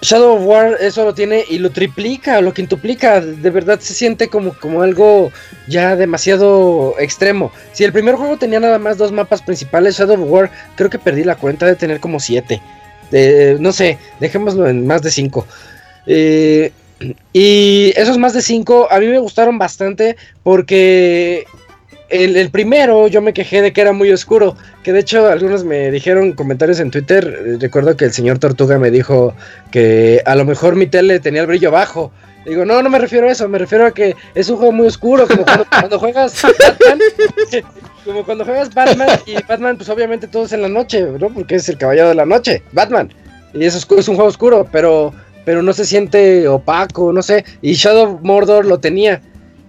[0.01, 3.21] Shadow of War eso lo tiene y lo triplica, lo quintuplica.
[3.21, 5.31] De verdad se siente como, como algo
[5.67, 7.51] ya demasiado extremo.
[7.71, 10.99] Si el primer juego tenía nada más dos mapas principales, Shadow of War creo que
[10.99, 12.61] perdí la cuenta de tener como siete.
[13.59, 15.47] no sé, dejémoslo en más de cinco.
[16.05, 16.71] Eh,
[17.31, 21.45] y esos más de cinco a mí me gustaron bastante porque
[22.13, 25.89] el, primero yo me quejé de que era muy oscuro, que de hecho algunos me
[25.91, 29.33] dijeron comentarios en Twitter, eh, recuerdo que el señor Tortuga me dijo
[29.71, 32.11] que a lo mejor mi tele tenía el brillo bajo.
[32.45, 34.87] Digo, no, no me refiero a eso, me refiero a que es un juego muy
[34.87, 36.99] oscuro, como cuando, juegas Batman,
[38.05, 41.29] como cuando juegas Batman y Batman pues obviamente todo es en la noche, ¿no?
[41.29, 43.13] Porque es el caballero de la noche, Batman.
[43.53, 45.13] Y eso es, es un juego oscuro, pero,
[45.45, 47.45] pero no se siente opaco, no sé.
[47.61, 49.21] Y Shadow Mordor lo tenía.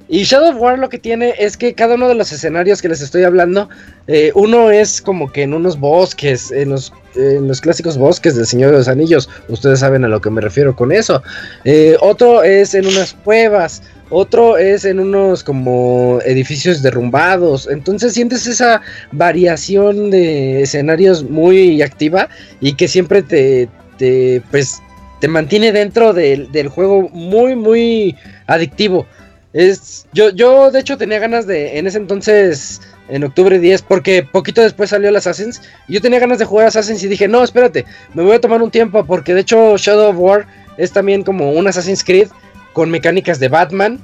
[0.09, 2.89] Y Shadow of War lo que tiene es que cada uno de los escenarios que
[2.89, 3.71] les estoy hablando,
[4.07, 8.73] eh, uno es como que en unos bosques, en los, los, clásicos bosques del Señor
[8.73, 11.23] de los Anillos, ustedes saben a lo que me refiero con eso.
[11.65, 17.67] Eh, otro es en unas cuevas, otro es en unos como edificios derrumbados.
[17.71, 18.83] Entonces sientes esa
[19.13, 22.29] variación de escenarios muy activa
[22.61, 24.83] y que siempre te, te pues,
[25.21, 28.15] te mantiene dentro del, del juego muy, muy
[28.47, 29.07] adictivo.
[29.55, 34.25] Es, yo, yo de hecho tenía ganas de, en ese entonces, en octubre 10, porque
[34.25, 37.45] poquito después salió el Assassin's, y yo tenía ganas de jugar Assassin's y dije, no,
[37.45, 41.23] espérate, me voy a tomar un tiempo, porque de hecho Shadow of War es también
[41.23, 42.29] como un Assassin's Creed
[42.73, 44.01] con mecánicas de Batman,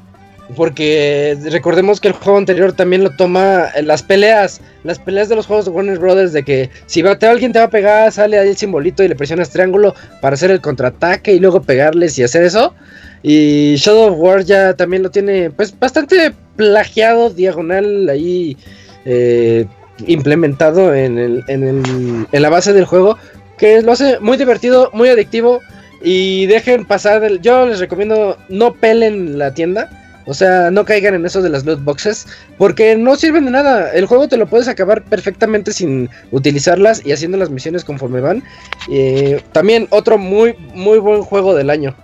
[0.55, 5.47] porque recordemos que el juego anterior también lo toma las peleas, las peleas de los
[5.47, 8.57] juegos de Warner Brothers, de que si alguien te va a pegar, sale ahí el
[8.57, 12.75] simbolito y le presionas triángulo para hacer el contraataque y luego pegarles y hacer eso.
[13.23, 18.57] Y Shadow of War ya también lo tiene pues bastante plagiado, diagonal ahí
[19.05, 19.67] eh,
[20.07, 23.19] implementado en, el, en, el, en la base del juego,
[23.59, 25.61] que lo hace muy divertido, muy adictivo
[26.03, 29.91] y dejen pasar, yo les recomiendo no pelen la tienda.
[30.27, 32.27] O sea, no caigan en eso de las loot boxes.
[32.57, 33.93] Porque no sirven de nada.
[33.93, 38.43] El juego te lo puedes acabar perfectamente sin utilizarlas y haciendo las misiones conforme van.
[38.91, 41.97] Eh, también otro muy, muy buen juego del año.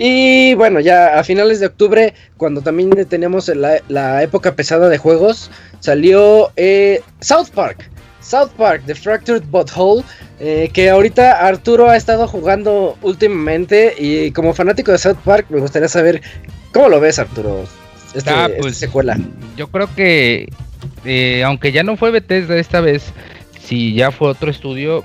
[0.00, 5.50] Y bueno, ya a finales de octubre, cuando también teníamos la, época pesada de juegos,
[5.80, 7.90] salió eh, South Park.
[8.20, 10.04] South Park, The Fractured Butthole,
[10.38, 15.58] eh, que ahorita Arturo ha estado jugando últimamente y como fanático de South Park me
[15.58, 16.22] gustaría saber
[16.72, 17.64] cómo lo ves Arturo,
[18.14, 19.18] este, ah, pues, secuela.
[19.56, 20.48] Yo creo que
[21.04, 23.12] eh, aunque ya no fue Bethesda esta vez,
[23.60, 25.04] si ya fue otro estudio,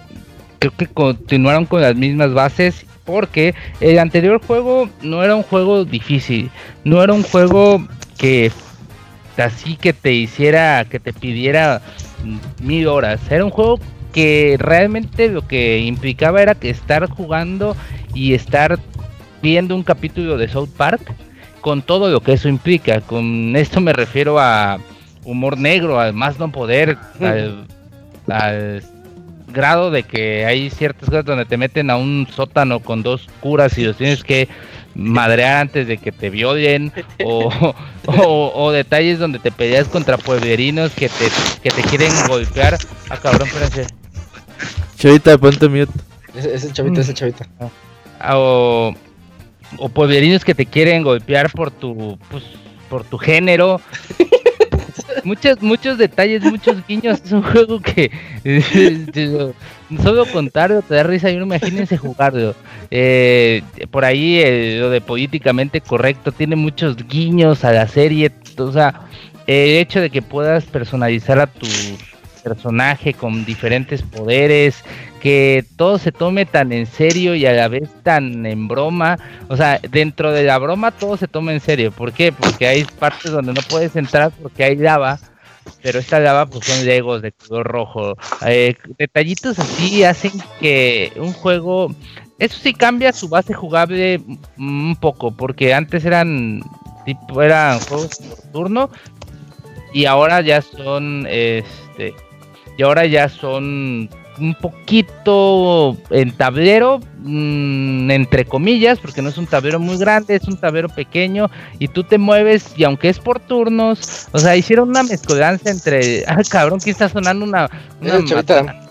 [0.59, 5.85] creo que continuaron con las mismas bases porque el anterior juego no era un juego
[5.85, 6.49] difícil,
[6.83, 7.85] no era un juego
[8.17, 8.51] que
[9.37, 11.81] así que te hiciera, que te pidiera
[12.61, 13.79] mil horas, era un juego
[14.13, 17.75] que realmente lo que implicaba era que estar jugando
[18.13, 18.79] y estar
[19.41, 21.01] viendo un capítulo de South Park
[21.61, 23.01] con todo lo que eso implica.
[23.01, 24.79] Con esto me refiero a
[25.25, 27.65] humor negro, al más no poder, al,
[28.27, 28.83] al
[29.53, 33.77] grado de que hay ciertas cosas donde te meten a un sótano con dos curas
[33.77, 34.49] y los tienes que
[34.95, 36.91] madrear antes de que te violen
[37.23, 37.73] o,
[38.05, 41.29] o, detalles donde te peleas contra pueblerinos que te,
[41.61, 42.77] que te quieren golpear.
[43.09, 43.87] Ah, cabrón, espérense.
[44.97, 45.91] Chavita, ponte mute.
[46.35, 47.47] Ese, chavita, ese chavita.
[48.19, 48.93] Ah, o,
[49.77, 52.43] o pueblerinos que te quieren golpear por tu, pues,
[52.89, 53.81] por tu género
[55.23, 57.21] muchos, muchos detalles, muchos guiños.
[57.23, 58.11] Es un juego que
[60.03, 62.55] solo contarlo te da risa y no imagínense jugarlo.
[62.91, 64.41] Eh, por ahí
[64.79, 68.31] lo de políticamente correcto tiene muchos guiños a la serie.
[68.57, 69.01] O sea,
[69.47, 71.67] el hecho de que puedas personalizar a tu
[72.43, 74.83] personaje con diferentes poderes,
[75.23, 79.17] que todo se tome tan en serio y a la vez tan en broma.
[79.47, 81.93] O sea, dentro de la broma todo se toma en serio.
[81.93, 82.33] ¿Por qué?
[82.33, 85.17] Porque hay partes donde no puedes entrar porque hay lava.
[85.81, 88.17] Pero esta lava pues son legos de color rojo.
[88.45, 91.95] Eh, detallitos así hacen que un juego...
[92.37, 94.19] Eso sí cambia su base jugable
[94.57, 95.31] un poco.
[95.31, 96.61] Porque antes eran
[97.05, 98.89] tipo eran juegos por turno.
[99.93, 102.13] Y ahora ya son este
[102.77, 109.47] y ahora ya son un poquito en tablero, mm, entre comillas, porque no es un
[109.47, 111.49] tablero muy grande, es un tablero pequeño
[111.79, 116.23] y tú te mueves y aunque es por turnos, o sea, hicieron una mezcolanza entre,
[116.27, 117.69] ah, cabrón, que está sonando una...
[118.01, 118.81] una chavita.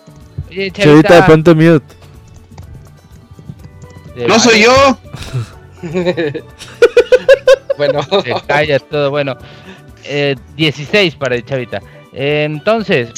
[0.48, 1.26] Oye, chavita.
[1.26, 1.94] ponte mute.
[4.28, 4.98] no soy yo.
[7.78, 8.02] bueno.
[8.22, 9.36] Se calla todo, bueno.
[10.56, 11.80] 16 eh, para el chavita.
[12.12, 13.12] entonces,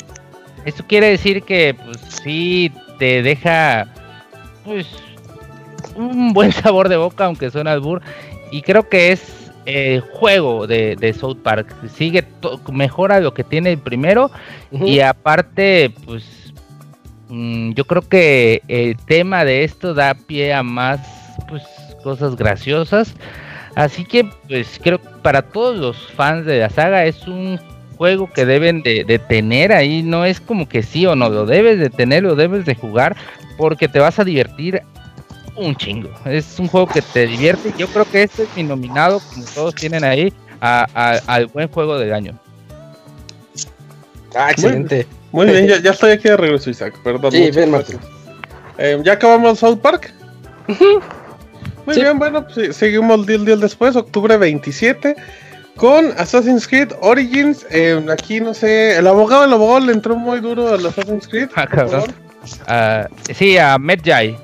[0.65, 3.87] esto quiere decir que, pues, sí te deja,
[4.65, 4.87] pues,
[5.95, 8.03] un buen sabor de boca, aunque suena albur.
[8.51, 11.75] Y creo que es el juego de, South Park.
[11.95, 12.25] Sigue,
[12.73, 14.31] mejora lo que tiene el primero.
[14.71, 16.53] Y aparte, pues,
[17.29, 21.01] mm, yo creo que el tema de esto da pie a más,
[21.49, 21.63] pues,
[22.03, 23.15] cosas graciosas.
[23.75, 27.59] Así que, pues, creo que para todos los fans de la saga es un
[27.97, 31.47] juego que deben de, de, tener ahí, no es como que sí o no, lo
[31.47, 33.17] debes de tener, lo debes de jugar,
[33.57, 34.83] porque te vas a divertir
[35.57, 36.11] un chingo.
[36.25, 37.73] Es un juego que te divierte.
[37.79, 42.13] Yo creo que este es mi nominado, como todos tienen ahí, al buen juego del
[42.13, 42.39] año.
[44.35, 45.07] Ah, excelente.
[45.31, 46.95] Muy, bien, ya, estoy aquí de regreso, Isaac.
[47.03, 47.33] Perdón.
[47.33, 47.99] Sí, bien, Martín.
[48.79, 50.13] Eh, ¿Ya acabamos South Park?
[51.87, 55.15] Muy bien, bueno, pues, seguimos el día después, octubre 27,
[55.77, 57.67] con Assassin's Creed Origins.
[57.71, 61.49] Eh, aquí no sé, el abogado, el abogado le entró muy duro al Assassin's Creed.
[62.67, 64.37] Ah, sí, a Medjay.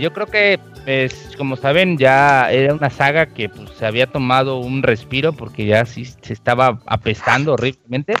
[0.00, 4.58] Yo creo que, pues, como saben, ya era una saga que pues, se había tomado
[4.58, 8.14] un respiro porque ya sí se estaba apestando horriblemente.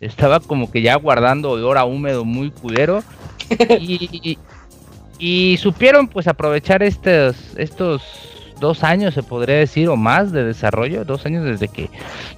[0.00, 3.02] Estaba como que ya guardando olor a húmedo muy culero.
[3.80, 4.38] y,
[5.18, 11.04] y, supieron pues aprovechar estos, estos dos años, se podría decir, o más de desarrollo,
[11.04, 11.90] dos años desde que,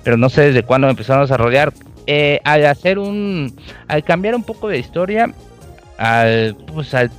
[0.03, 1.73] pero no sé desde cuándo empezaron a desarrollar,
[2.07, 3.55] eh, al hacer un,
[3.89, 5.32] al cambiar un poco de historia,
[5.99, 7.11] al, pues, al,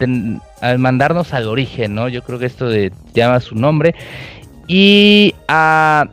[0.78, 2.10] mandarnos al origen, ¿no?
[2.10, 3.96] Yo creo que esto de, llama su nombre.
[4.68, 6.08] Y a,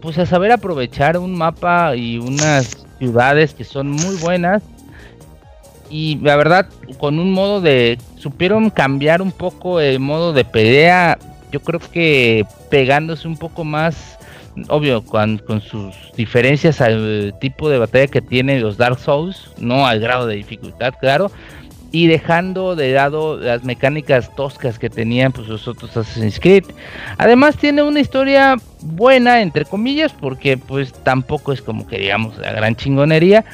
[0.00, 4.62] pues a saber aprovechar un mapa y unas ciudades que son muy buenas.
[5.88, 6.68] Y la verdad,
[6.98, 7.98] con un modo de...
[8.16, 11.18] Supieron cambiar un poco el modo de pelea.
[11.50, 14.18] Yo creo que pegándose un poco más
[14.68, 20.00] obvio, con, sus diferencias al tipo de batalla que tienen los Dark Souls, no al
[20.00, 21.30] grado de dificultad, claro,
[21.92, 26.64] y dejando de lado las mecánicas toscas que tenían pues los otros Assassin's Creed.
[27.18, 32.52] Además tiene una historia buena entre comillas porque pues tampoco es como que digamos la
[32.52, 33.44] gran chingonería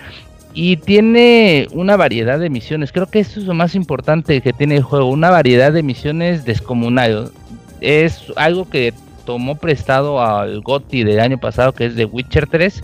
[0.52, 2.92] y tiene una variedad de misiones.
[2.92, 6.44] Creo que eso es lo más importante que tiene el juego, una variedad de misiones
[6.44, 7.30] descomunal.
[7.80, 8.92] Es algo que
[9.24, 12.82] tomó prestado al GOTI del año pasado que es de Witcher 3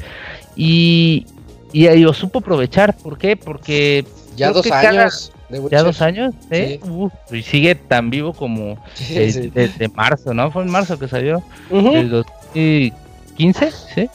[0.57, 1.27] y
[1.73, 3.37] y lo supo aprovechar, ¿por qué?
[3.37, 4.05] Porque
[4.37, 5.33] ya dos años.
[5.71, 6.35] ¿Ya dos años?
[6.51, 6.81] ¿eh?
[7.31, 10.51] y sigue tan vivo como desde marzo, ¿no?
[10.51, 11.43] Fue en marzo que salió.
[11.71, 14.11] El 2015, ¿sí?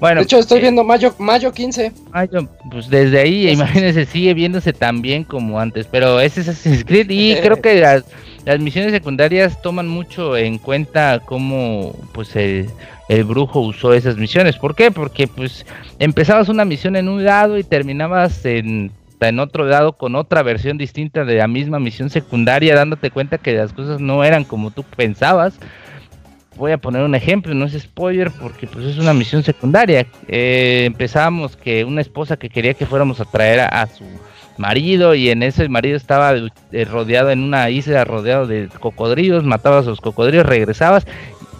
[0.00, 1.92] Bueno, de hecho, estoy eh, viendo mayo, mayo 15.
[2.12, 5.86] Mayo, pues desde ahí, imagínense, sigue viéndose tan bien como antes.
[5.86, 8.04] Pero ese es Assassin's Creed y creo que las,
[8.44, 12.70] las, misiones secundarias toman mucho en cuenta cómo pues el,
[13.08, 14.56] el, brujo usó esas misiones.
[14.56, 14.90] ¿Por qué?
[14.90, 15.66] Porque pues
[15.98, 18.92] empezabas una misión en un lado y terminabas en
[19.26, 23.52] en otro lado con otra versión distinta de la misma misión secundaria, dándote cuenta que
[23.54, 25.58] las cosas no eran como tú pensabas.
[26.58, 30.06] Voy a poner un ejemplo, no es spoiler porque pues es una misión secundaria.
[30.26, 34.04] Eh, empezábamos que una esposa que quería que fuéramos a traer a, su
[34.56, 36.34] marido y en ese marido estaba
[36.72, 41.06] eh, rodeado en una isla rodeado de cocodrilos, matabas a los cocodrilos, regresabas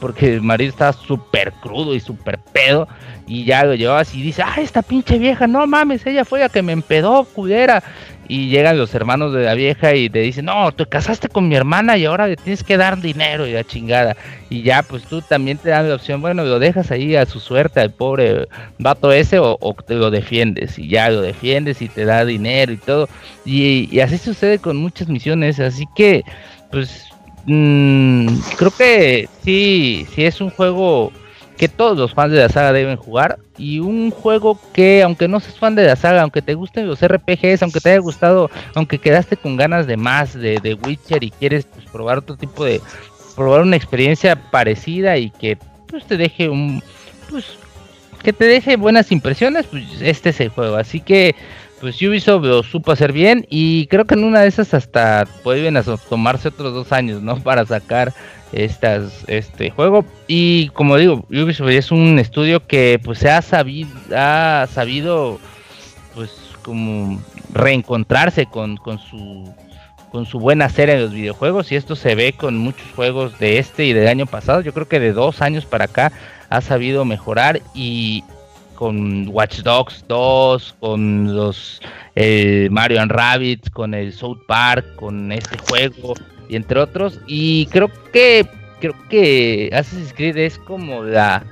[0.00, 2.88] porque el marido estaba súper crudo y súper pedo
[3.26, 6.48] y ya lo llevabas y dice, ah, esta pinche vieja, no mames, ella fue la
[6.48, 7.82] que me empedó, culera.
[8.28, 11.56] Y llegan los hermanos de la vieja y te dicen, no, te casaste con mi
[11.56, 14.16] hermana y ahora le tienes que dar dinero y la chingada.
[14.50, 17.40] Y ya, pues tú también te dan la opción, bueno, lo dejas ahí a su
[17.40, 18.46] suerte al pobre
[18.78, 20.78] vato ese o, te lo defiendes.
[20.78, 23.08] Y ya lo defiendes y te da dinero y todo.
[23.44, 25.58] Y, y así sucede con muchas misiones.
[25.58, 26.22] Así que,
[26.70, 27.06] pues,
[27.46, 28.28] mmm,
[28.58, 31.12] creo que sí, sí es un juego
[31.58, 35.40] que todos los fans de la saga deben jugar y un juego que aunque no
[35.40, 38.98] seas fan de la saga, aunque te gusten los RPGs, aunque te haya gustado, aunque
[38.98, 42.80] quedaste con ganas de más de, de Witcher y quieres pues, probar otro tipo de
[43.36, 45.58] probar una experiencia parecida y que
[45.88, 46.82] pues te deje un
[47.28, 47.44] pues
[48.22, 50.76] que te deje buenas impresiones, pues este es el juego.
[50.76, 51.34] Así que
[51.80, 55.80] pues Ubisoft lo supo hacer bien y creo que en una de esas hasta pueden
[56.08, 57.36] tomarse otros dos años, ¿no?
[57.42, 58.12] Para sacar
[58.52, 60.04] estas, este juego.
[60.26, 65.38] Y como digo, Ubisoft es un estudio que pues se ha sabido, ha sabido
[66.14, 66.30] pues
[66.62, 67.20] como
[67.52, 69.54] reencontrarse con, con su
[70.10, 73.58] con su buena serie en los videojuegos y esto se ve con muchos juegos de
[73.58, 74.60] este y del año pasado.
[74.62, 76.12] Yo creo que de dos años para acá
[76.48, 78.24] ha sabido mejorar y
[78.74, 81.80] con Watch Dogs 2, con los
[82.14, 86.14] eh, Mario and Rabbits, con el South Park, con este juego,
[86.48, 87.20] y entre otros.
[87.26, 88.46] Y creo que
[88.80, 91.44] creo que Assassin's Creed es como la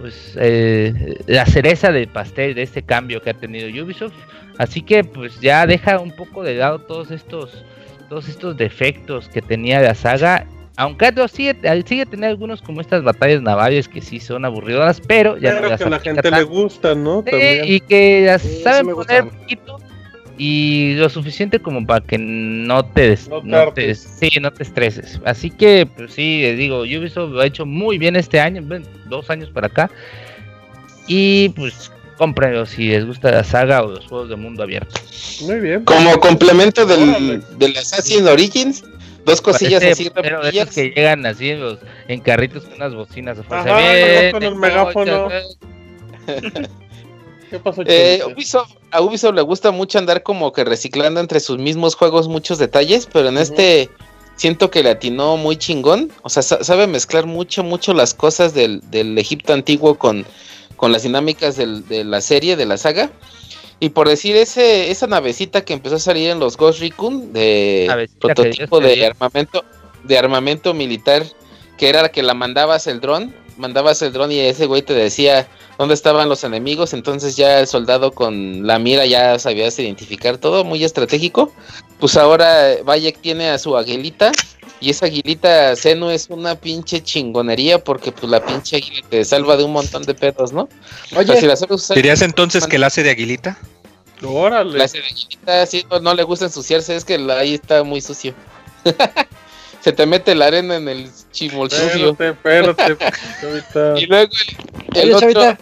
[0.00, 4.14] pues eh, la cereza del pastel de este cambio que ha tenido Ubisoft.
[4.58, 7.64] Así que pues ya deja un poco de lado todos estos
[8.08, 10.46] todos estos defectos que tenía la saga.
[10.76, 11.56] Aunque sigue,
[11.86, 15.84] sigue teniendo algunos como estas batallas navales que sí son aburridas, pero ya no que
[15.84, 17.22] a la gente le gusta, ¿no?
[17.64, 19.78] y que las saben poner poquito
[20.36, 25.20] y lo suficiente como para que no te, no, te, sí, no te estreses.
[25.24, 28.62] Así que, pues sí, digo, Ubisoft lo ha hecho muy bien este año,
[29.06, 29.90] dos años para acá.
[31.06, 34.94] Y pues cómprenlo si les gusta la saga o los juegos de mundo abierto.
[35.42, 35.84] Muy bien.
[35.84, 38.84] Como complemento del, del Assassin's Origins,
[39.24, 41.78] dos cosillas así pero de esos que llegan así en, los,
[42.08, 45.28] en carritos con unas bocinas Ajá, bien, con el megáfono.
[47.54, 48.20] ¿Qué pasó, eh,
[48.90, 53.08] a Ubisoft le gusta mucho andar como que reciclando entre sus mismos juegos muchos detalles,
[53.12, 53.90] pero en este
[54.34, 56.10] siento que le atinó muy chingón.
[56.22, 60.26] O sea, sabe mezclar mucho, mucho las cosas del, del Egipto antiguo con,
[60.74, 63.12] con las dinámicas de la serie, de la saga.
[63.78, 68.08] Y por decir, ese, esa navecita que empezó a salir en los Ghost Recon de
[68.18, 69.64] prototipo de armamento,
[70.02, 71.22] de armamento militar,
[71.76, 74.94] que era la que la mandabas el dron, mandabas el dron y ese güey te
[74.94, 75.48] decía
[75.78, 80.64] dónde estaban los enemigos, entonces ya el soldado con la mira ya sabías identificar todo,
[80.64, 81.52] muy estratégico.
[81.98, 84.32] Pues ahora Bayek tiene a su aguilita
[84.80, 89.56] y esa aguilita seno es una pinche chingonería porque pues la pinche aguilita te salva
[89.56, 90.68] de un montón de pedos, ¿no?
[91.16, 91.34] Oye,
[91.94, 93.58] ¿dirías entonces que la hace de aguilita?
[94.22, 94.78] Órale.
[94.78, 98.34] La hace de aguilita, sí, no, le gusta ensuciarse, es que ahí está muy sucio.
[99.84, 102.16] Se te mete la arena en el chimolsucio.
[102.18, 104.00] Espérate, espérate.
[104.00, 104.32] y luego
[104.94, 105.58] el, el otro...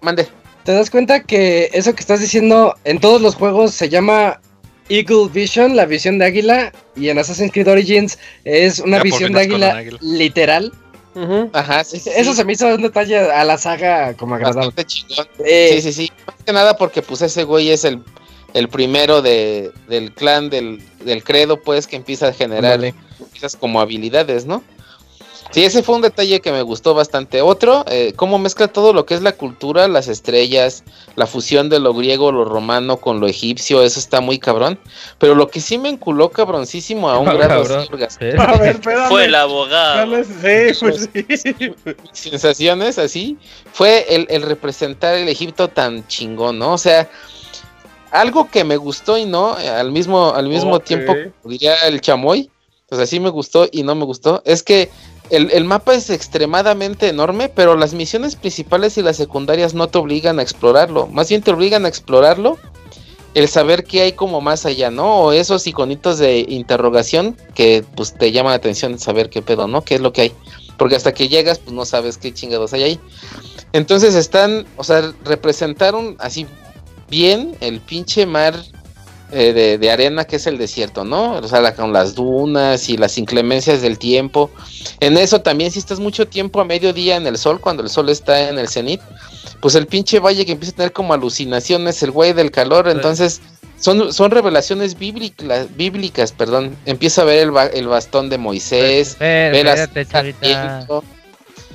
[0.00, 0.26] Mande.
[0.64, 4.40] ¿Te das cuenta que eso que estás diciendo en todos los juegos se llama
[4.88, 9.40] Eagle Vision, la visión de águila, y en Assassin's Creed Origins es una visión de
[9.40, 10.72] águila, literal.
[11.52, 14.72] Ajá, Eso se me hizo un detalle a la saga como agradable.
[15.44, 16.12] Eh, sí, sí, sí.
[16.26, 18.00] Más que nada porque pues ese güey es el,
[18.54, 22.80] el primero de, del clan del, del credo, pues, que empieza a generar
[23.34, 24.62] esas como habilidades, ¿no?
[25.54, 27.40] Sí, ese fue un detalle que me gustó bastante.
[27.40, 30.82] Otro, eh, cómo mezcla todo lo que es la cultura, las estrellas,
[31.14, 34.80] la fusión de lo griego, lo romano con lo egipcio, eso está muy cabrón.
[35.18, 37.64] Pero lo que sí me enculó cabroncísimo a un grado
[39.08, 40.24] fue el abogado.
[40.24, 41.08] Sí, pues
[41.40, 41.74] sí.
[42.12, 43.38] Sensaciones así,
[43.72, 46.72] fue el, representar el Egipto tan chingón, ¿no?
[46.72, 47.08] O sea,
[48.10, 51.14] algo que me gustó y no, al mismo, al mismo tiempo,
[51.44, 52.50] diría el chamoy,
[52.94, 54.88] pues así me gustó y no me gustó, es que
[55.28, 60.38] el, mapa es extremadamente enorme, pero las misiones principales y las secundarias no te obligan
[60.38, 61.08] a explorarlo.
[61.08, 62.56] Más bien te obligan a explorarlo
[63.34, 65.22] el saber qué hay como más allá, ¿no?
[65.22, 69.82] O esos iconitos de interrogación que pues te llama la atención saber qué pedo, ¿no?
[69.82, 70.32] ¿Qué es lo que hay?
[70.78, 73.00] Porque hasta que llegas pues no sabes qué chingados hay ahí.
[73.72, 76.46] Entonces están, o sea, representaron así
[77.10, 78.54] bien el pinche mar
[79.34, 81.34] eh, de, arena que es el desierto, ¿no?
[81.34, 84.50] O sea, con las dunas y las inclemencias del tiempo.
[85.00, 88.08] En eso también si estás mucho tiempo a mediodía en el sol, cuando el sol
[88.08, 89.00] está en el cenit,
[89.60, 93.40] pues el pinche valle que empieza a tener como alucinaciones, el güey del calor, entonces
[93.78, 96.76] son, son revelaciones bíblicas, bíblicas, perdón.
[96.86, 99.66] Empieza a ver el, el bastón de Moisés, ver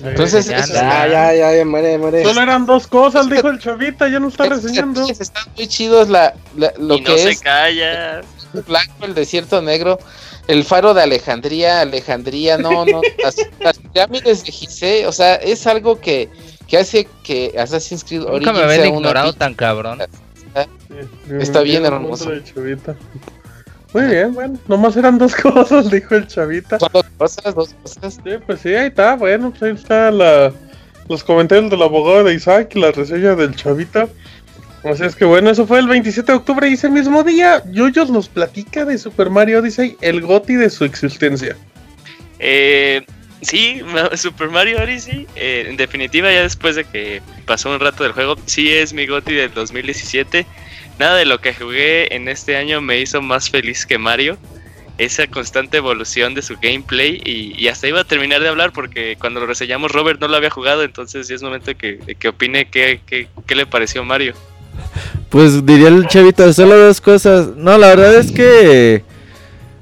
[0.03, 2.23] entonces, ya, ya, ya, ya, muere, muere.
[2.23, 5.07] Solo eran dos cosas, dijo el chavita, ya no está reseñando.
[5.07, 8.21] Están muy chidos la, lo y que no se calla.
[8.53, 9.99] El blanco, el desierto negro,
[10.47, 13.01] el faro de Alejandría, Alejandría, no, no,
[13.59, 16.30] las, pirámides de Gizeh, o sea, es algo que,
[16.67, 19.99] que hace que Assassin's Creed Nunca me habían ignorado tan cabrón.
[20.01, 20.67] Está,
[21.39, 22.31] está bien hermoso.
[23.94, 26.78] Muy bien, bueno, nomás eran dos cosas, dijo el chavita.
[26.78, 28.20] Dos cosas, dos cosas.
[28.24, 30.53] Sí, pues sí, ahí está, bueno, pues ahí está la,
[31.07, 34.07] los comentarios del abogado de Isaac y la reseña del chavita.
[34.84, 38.10] Así es que bueno, eso fue el 27 de octubre y ese mismo día Yoyos
[38.10, 41.57] nos platica de Super Mario Odyssey, el goti de su existencia.
[42.38, 43.06] Eh,
[43.41, 43.82] sí,
[44.14, 48.38] Super Mario Odyssey, eh, en definitiva ya después de que pasó un rato del juego,
[48.45, 50.45] sí es mi goti del 2017
[50.99, 54.38] nada de lo que jugué en este año me hizo más feliz que Mario.
[54.97, 59.39] Esa constante evolución de su gameplay y, hasta iba a terminar de hablar porque cuando
[59.39, 62.99] lo reseñamos Robert no lo había jugado, entonces ya es momento que, que opine qué,
[63.07, 64.34] qué, le pareció Mario.
[65.30, 67.47] Pues diría el chavito, solo dos cosas.
[67.55, 69.03] No, la verdad es que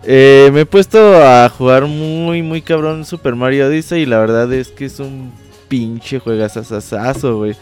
[0.03, 4.53] eh, me he puesto a jugar muy, muy cabrón Super Mario Odyssey y la verdad
[4.53, 5.33] es que es un
[5.67, 7.55] pinche juegazazazo, güey.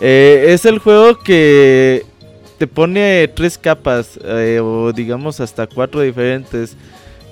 [0.00, 2.06] Eh, es el juego que
[2.60, 6.76] te pone tres capas, eh, o digamos hasta cuatro diferentes.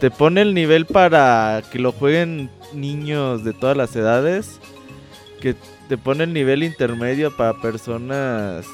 [0.00, 4.58] te pone el nivel para que lo jueguen niños de todas las edades.
[5.42, 5.54] Que
[5.90, 8.64] te pone el nivel intermedio para personas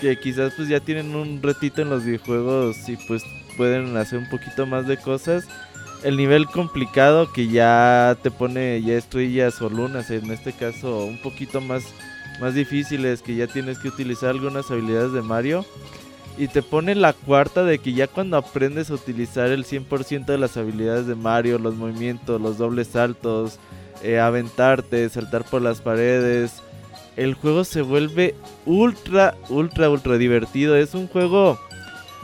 [0.00, 3.24] que quizás pues ya tienen un retito en los videojuegos y pues
[3.56, 5.48] pueden hacer un poquito más de cosas.
[6.04, 11.20] El nivel complicado que ya te pone ya estrellas o lunas, en este caso un
[11.20, 11.82] poquito más,
[12.40, 15.66] más difíciles, que ya tienes que utilizar algunas habilidades de Mario.
[16.36, 20.38] Y te pone la cuarta de que ya cuando aprendes a utilizar el 100% de
[20.38, 23.58] las habilidades de Mario, los movimientos, los dobles saltos,
[24.02, 26.60] eh, aventarte, saltar por las paredes,
[27.16, 28.34] el juego se vuelve
[28.66, 30.76] ultra, ultra, ultra divertido.
[30.76, 31.58] Es un juego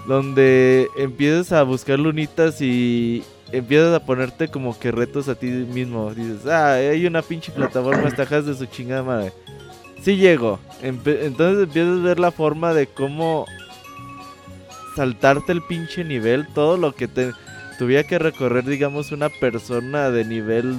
[0.07, 3.23] donde empiezas a buscar lunitas y
[3.53, 6.12] empiezas a ponerte como que retos a ti mismo.
[6.12, 9.32] Dices, ah, hay una pinche plataforma, estajas de su chingada madre.
[10.03, 10.59] Sí llego.
[10.82, 13.45] entonces empiezas a ver la forma de cómo
[14.96, 17.32] saltarte el pinche nivel, todo lo que te
[17.78, 20.76] tuviera que recorrer, digamos, una persona de nivel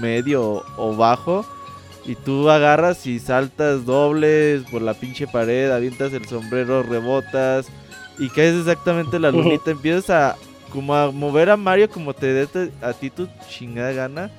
[0.00, 1.46] medio o bajo.
[2.04, 7.66] Y tú agarras y saltas dobles por la pinche pared, avientas el sombrero, rebotas
[8.18, 9.70] y caes exactamente la lunita.
[9.70, 10.36] Empiezas a
[10.72, 14.30] como a mover a Mario como te dé a ti tu chingada gana.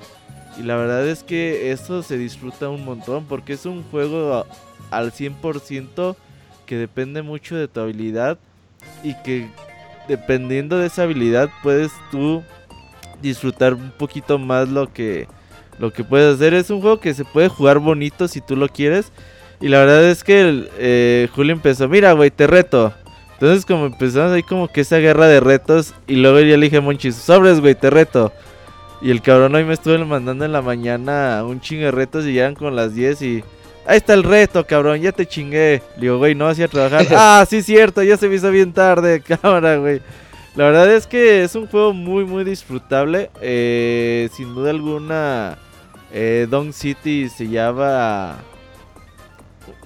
[0.60, 4.46] Y la verdad es que eso se disfruta un montón porque es un juego
[4.90, 6.16] al 100%
[6.66, 8.38] que depende mucho de tu habilidad
[9.04, 9.50] y que
[10.08, 12.44] dependiendo de esa habilidad puedes tú
[13.22, 15.28] disfrutar un poquito más lo que
[15.80, 16.54] lo que puedes hacer.
[16.54, 19.12] Es un juego que se puede jugar bonito si tú lo quieres.
[19.60, 22.94] Y la verdad es que eh, Julio empezó, mira, güey, te reto.
[23.34, 25.94] Entonces como empezamos ahí como que esa guerra de retos.
[26.08, 28.32] Y luego ya le dije sobres, güey, te reto.
[29.02, 32.34] Y el cabrón hoy me estuvo mandando en la mañana un chingo de retos y
[32.34, 33.44] llegan con las 10 y...
[33.86, 35.82] Ahí está el reto, cabrón, ya te chingué.
[35.96, 37.06] Le digo, güey, no hacía trabajar.
[37.12, 40.02] ah, sí, cierto, ya se me hizo bien tarde, cámara, güey.
[40.56, 43.32] La verdad es que es un juego muy, muy disfrutable.
[43.42, 45.58] Eh, sin duda alguna,
[46.12, 48.38] eh, Don City se llama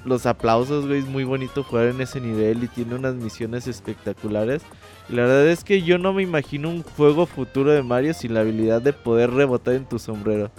[0.03, 0.99] los aplausos, güey.
[0.99, 4.63] Es muy bonito jugar en ese nivel y tiene unas misiones espectaculares.
[5.07, 8.33] Y la verdad es que yo no me imagino un juego futuro de Mario sin
[8.33, 10.51] la habilidad de poder rebotar en tu sombrero.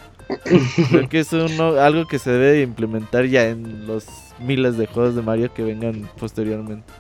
[0.91, 4.07] Creo que es algo que se debe implementar ya en los
[4.41, 6.93] miles de juegos de Mario que vengan posteriormente.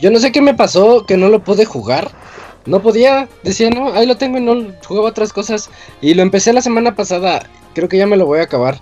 [0.00, 2.10] Yo no sé qué me pasó que no lo pude jugar.
[2.66, 5.70] No podía, decía, no, ahí lo tengo y no jugaba otras cosas.
[6.02, 8.80] Y lo empecé la semana pasada, creo que ya me lo voy a acabar.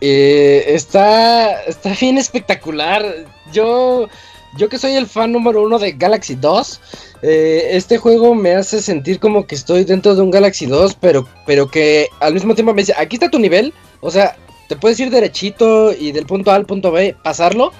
[0.00, 3.04] Eh, está, está bien espectacular.
[3.52, 4.08] Yo,
[4.56, 6.80] yo que soy el fan número uno de Galaxy 2,
[7.22, 11.26] eh, este juego me hace sentir como que estoy dentro de un Galaxy 2, pero,
[11.46, 14.36] pero que al mismo tiempo me dice, aquí está tu nivel, o sea,
[14.68, 17.72] te puedes ir derechito y del punto A al punto B pasarlo,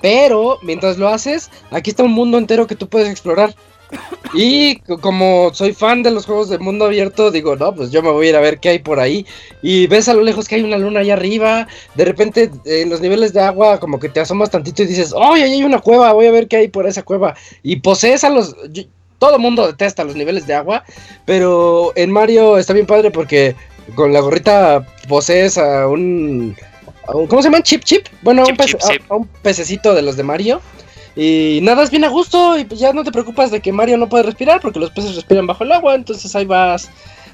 [0.00, 3.54] pero mientras lo haces, aquí está un mundo entero que tú puedes explorar.
[4.34, 8.10] Y como soy fan de los juegos de mundo abierto, digo, no, pues yo me
[8.10, 9.26] voy a ir a ver qué hay por ahí.
[9.62, 11.66] Y ves a lo lejos que hay una luna allá arriba.
[11.94, 15.32] De repente, en los niveles de agua, como que te asomas tantito y dices, ¡oh,
[15.32, 16.12] ahí hay una cueva!
[16.12, 17.34] Voy a ver qué hay por esa cueva.
[17.62, 18.54] Y posees a los.
[19.18, 20.84] todo el mundo detesta los niveles de agua.
[21.24, 23.56] Pero en Mario está bien padre porque
[23.94, 26.54] con la gorrita posees a un.
[27.06, 27.62] ¿Cómo se llama?
[27.62, 28.06] Chip Chip.
[28.20, 30.60] Bueno, a un pececito de los de Mario.
[31.20, 34.08] Y nadas bien a gusto y pues ya no te preocupas de que Mario no
[34.08, 36.90] puede respirar porque los peces respiran bajo el agua, entonces ahí vas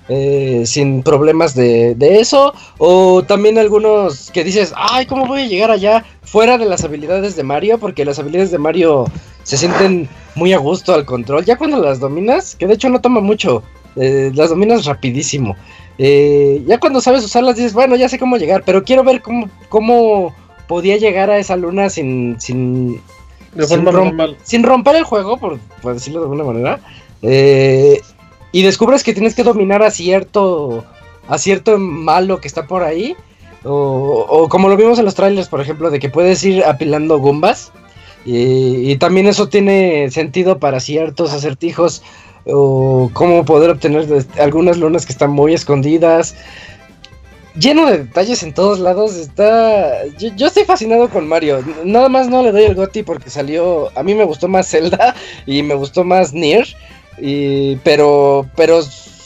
[0.08, 2.54] eh, sin problemas de, eso.
[2.78, 7.36] O también algunos que dices, ay, ¿cómo voy a llegar allá fuera de las habilidades
[7.36, 7.76] de Mario?
[7.76, 9.04] Porque las habilidades de Mario
[9.42, 11.44] se sienten muy a gusto al control.
[11.44, 13.62] Ya cuando las dominas, que de hecho no toma mucho,
[13.96, 15.56] eh, las dominas rapidísimo.
[15.98, 19.50] Eh, ya cuando sabes usarlas dices, bueno, ya sé cómo llegar, pero quiero ver cómo,
[19.68, 20.34] cómo
[20.68, 22.98] podía llegar a esa luna sin, sin
[24.42, 25.58] sin, romper el juego, por,
[25.94, 26.80] decirlo de alguna manera.
[27.22, 28.00] Eh,
[28.52, 30.84] y descubres que tienes que dominar a cierto,
[31.28, 33.16] a cierto malo que está por ahí.
[33.64, 37.72] O, como lo vimos en los trailers, por ejemplo, de que puedes ir apilando gumbas.
[38.26, 42.02] Y, también eso tiene sentido para ciertos acertijos.
[42.46, 46.36] O cómo poder obtener algunas lunas que están muy escondidas
[47.54, 49.16] lleno de detalles en todos lados.
[49.16, 50.06] Está.
[50.18, 51.62] Yo, estoy fascinado con Mario.
[51.84, 53.90] Nada más no le doy el Goti porque salió.
[53.96, 55.14] A mí me gustó más Zelda
[55.46, 56.66] y me gustó más Nier.
[57.18, 58.46] Y, pero.
[58.56, 58.80] Pero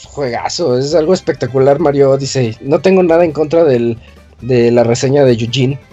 [0.05, 0.77] juegazo.
[0.77, 2.57] Es algo espectacular, Mario Odyssey.
[2.61, 3.97] No tengo nada en contra del,
[4.41, 5.79] de la reseña de Eugene.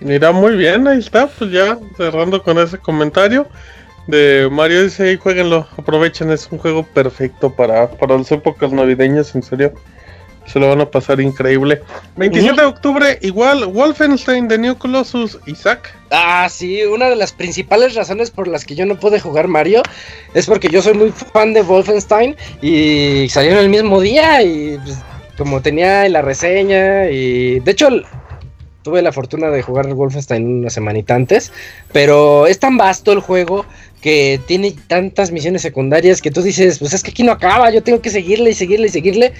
[0.00, 3.46] Mira, muy bien, ahí está, pues ya cerrando con ese comentario
[4.06, 9.42] de Mario dice, jueguenlo, aprovechen, es un juego perfecto para, para las épocas navideñas, en
[9.42, 9.72] serio.
[10.46, 11.80] Se lo van a pasar increíble.
[12.16, 15.94] 27 de octubre, igual, Wolfenstein de New Colossus, Isaac.
[16.10, 19.82] Ah, sí, una de las principales razones por las que yo no pude jugar Mario
[20.34, 24.98] es porque yo soy muy fan de Wolfenstein y salieron el mismo día y pues,
[25.38, 27.88] como tenía la reseña y de hecho
[28.82, 31.52] tuve la fortuna de jugar Wolfenstein una semanita antes,
[31.92, 33.64] pero es tan vasto el juego
[34.02, 37.82] que tiene tantas misiones secundarias que tú dices, pues es que aquí no acaba, yo
[37.82, 39.32] tengo que seguirle y seguirle y seguirle.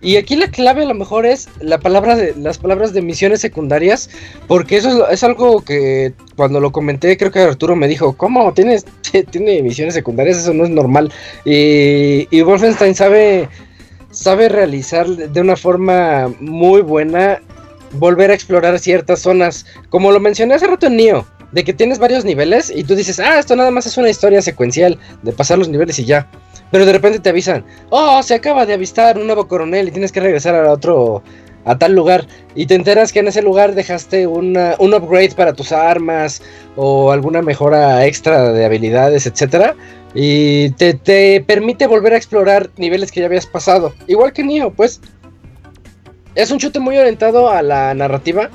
[0.00, 3.40] Y aquí la clave a lo mejor es la palabra de, las palabras de misiones
[3.40, 4.10] secundarias,
[4.46, 8.52] porque eso es, algo que cuando lo comenté creo que Arturo me dijo, ¿cómo?
[8.52, 8.84] ¿Tienes,
[9.30, 10.36] tiene misiones secundarias?
[10.36, 11.10] Eso no es normal.
[11.44, 13.48] Y, y Wolfenstein sabe,
[14.10, 17.40] sabe realizar de una forma muy buena
[17.94, 22.00] volver a explorar ciertas zonas, como lo mencioné hace rato en Nioh de que tienes
[22.00, 25.56] varios niveles y tú dices, ah, esto nada más es una historia secuencial de pasar
[25.56, 26.28] los niveles y ya.
[26.72, 30.10] Pero de repente te avisan, oh, se acaba de avistar un nuevo coronel y tienes
[30.10, 31.22] que regresar a otro,
[31.64, 32.26] a tal lugar.
[32.56, 36.42] Y te enteras que en ese lugar dejaste una, un upgrade para tus armas
[36.74, 39.76] o alguna mejora extra de habilidades, etc.
[40.12, 43.94] Y te, te permite volver a explorar niveles que ya habías pasado.
[44.08, 45.00] Igual que Nioh, pues.
[46.34, 48.50] Es un chute muy orientado a la narrativa.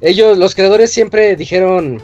[0.00, 2.02] Ellos, los creadores siempre dijeron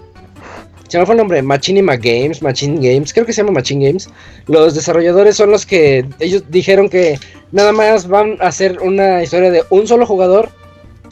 [0.90, 4.10] se me fue el nombre, Machinima Games, Machine Games, creo que se llama Machine Games.
[4.48, 7.16] Los desarrolladores son los que ellos dijeron que
[7.52, 10.50] nada más van a hacer una historia de un solo jugador,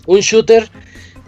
[0.07, 0.69] un shooter,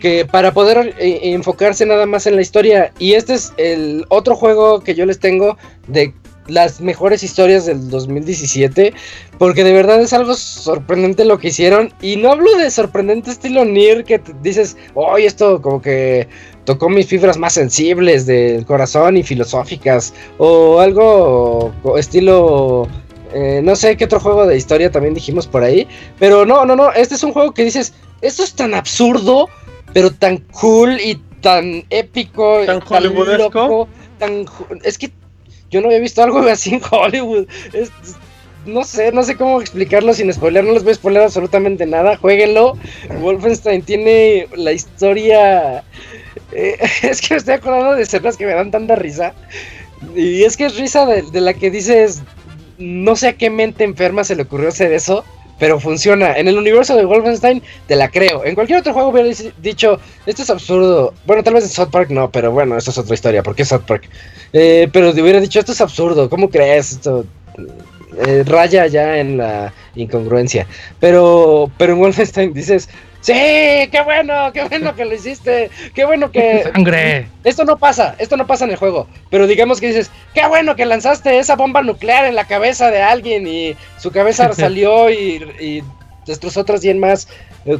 [0.00, 2.92] que para poder eh, enfocarse nada más en la historia.
[2.98, 5.56] Y este es el otro juego que yo les tengo
[5.86, 6.12] de
[6.50, 8.92] las mejores historias del 2017,
[9.38, 11.92] porque de verdad es algo sorprendente lo que hicieron.
[12.00, 16.28] Y no hablo de sorprendente estilo Nier, que dices, oye, esto como que
[16.64, 22.88] tocó mis fibras más sensibles del corazón y filosóficas, o algo estilo...
[23.32, 25.86] Eh, no sé qué otro juego de historia también dijimos por ahí,
[26.18, 29.48] pero no, no, no, este es un juego que dices, esto es tan absurdo,
[29.92, 32.80] pero tan cool y tan épico, tan,
[34.18, 34.46] tan
[34.82, 35.12] es que
[35.70, 37.46] yo no había visto algo así en Hollywood.
[38.66, 40.64] no sé, no sé cómo explicarlo sin spoiler.
[40.64, 42.16] No les voy a spoiler absolutamente nada.
[42.16, 42.76] Jueguenlo.
[43.20, 45.84] Wolfenstein tiene la historia.
[46.52, 49.34] Eh, es que me estoy acordando de escenas que me dan tanta risa.
[50.16, 52.22] Y es que es risa de, la que dices.
[52.78, 55.24] No sé a qué mente enferma se le ocurrió hacer eso
[55.60, 56.36] pero funciona.
[56.36, 58.44] En el universo de Wolfenstein te la creo.
[58.44, 59.28] En cualquier otro juego hubiera
[59.58, 61.14] dicho, esto es absurdo.
[61.26, 63.68] Bueno, tal vez en South Park no, pero bueno, eso es otra historia, porque es
[63.68, 64.08] South Park.
[64.52, 66.92] Eh, pero te hubiera dicho, esto es absurdo, ¿cómo crees?
[66.92, 67.26] Esto
[68.26, 70.66] eh, raya ya en la incongruencia.
[70.98, 72.88] Pero, pero en Wolfenstein dices,
[73.20, 76.62] Sí, qué bueno, qué bueno que lo hiciste, qué bueno que...
[76.74, 77.28] Sangre.
[77.44, 80.74] Esto no pasa, esto no pasa en el juego, pero digamos que dices, qué bueno
[80.74, 85.82] que lanzaste esa bomba nuclear en la cabeza de alguien y su cabeza salió y,
[86.26, 87.28] destrozó otras 100 más.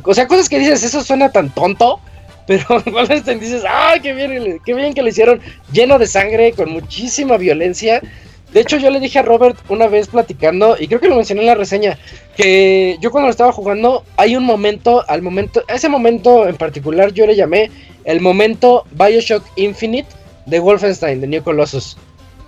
[0.02, 2.00] O sea, cosas que dices, eso suena tan tonto,
[2.46, 5.40] pero Wolfenstein dices, ay, qué bien, qué bien que lo hicieron,
[5.72, 8.02] lleno de sangre, con muchísima violencia.
[8.52, 11.42] De hecho, yo le dije a Robert una vez platicando, y creo que lo mencioné
[11.42, 11.98] en la reseña,
[12.36, 17.12] que yo cuando lo estaba jugando, hay un momento, al momento, ese momento en particular
[17.12, 17.70] yo le llamé
[18.04, 20.08] el momento Bioshock Infinite
[20.46, 21.96] de Wolfenstein, de New Colossus.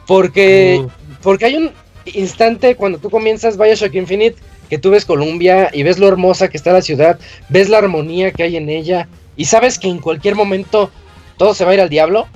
[0.06, 0.84] Porque,
[1.22, 1.70] porque hay un
[2.06, 4.36] instante cuando tú comienzas Bioshock Infinite,
[4.68, 8.32] que tú ves Columbia y ves lo hermosa que está la ciudad, ves la armonía
[8.32, 9.06] que hay en ella,
[9.36, 10.90] y sabes que en cualquier momento
[11.36, 12.26] todo se va a ir al diablo.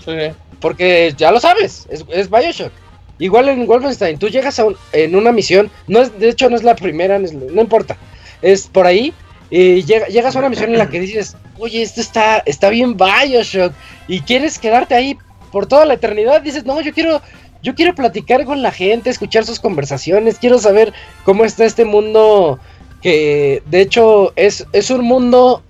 [0.61, 2.73] Porque ya lo sabes, es, es Bioshock.
[3.19, 6.63] Igual en Wolfenstein, tú llegas a en una misión, no es, de hecho no es
[6.63, 7.97] la primera, no, importa,
[8.43, 9.15] es por ahí,
[9.51, 13.73] y llegas a una misión en la que dices, oye, esto está, está bien Bioshock,
[14.07, 15.17] y quieres quedarte ahí
[15.51, 17.23] por toda la eternidad, dices, no, yo quiero,
[17.63, 20.93] yo quiero platicar con la gente, escuchar sus conversaciones, quiero saber
[21.25, 22.61] cómo está este mundo
[23.01, 25.63] que de hecho es, es un mundo,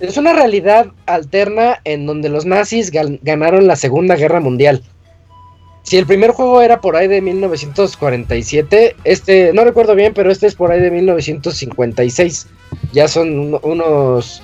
[0.00, 4.82] es una realidad alterna en donde los nazis ganaron la Segunda Guerra Mundial.
[5.82, 10.46] Si el primer juego era por ahí de 1947, este, no recuerdo bien, pero este
[10.46, 12.46] es por ahí de 1956.
[12.92, 14.42] Ya son unos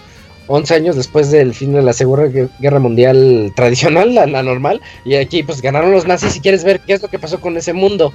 [0.48, 2.26] 11 años después del fin de la Segunda
[2.58, 4.80] Guerra Mundial tradicional, la, normal.
[5.04, 7.56] Y aquí pues ganaron los nazis si quieres ver qué es lo que pasó con
[7.56, 8.12] ese mundo.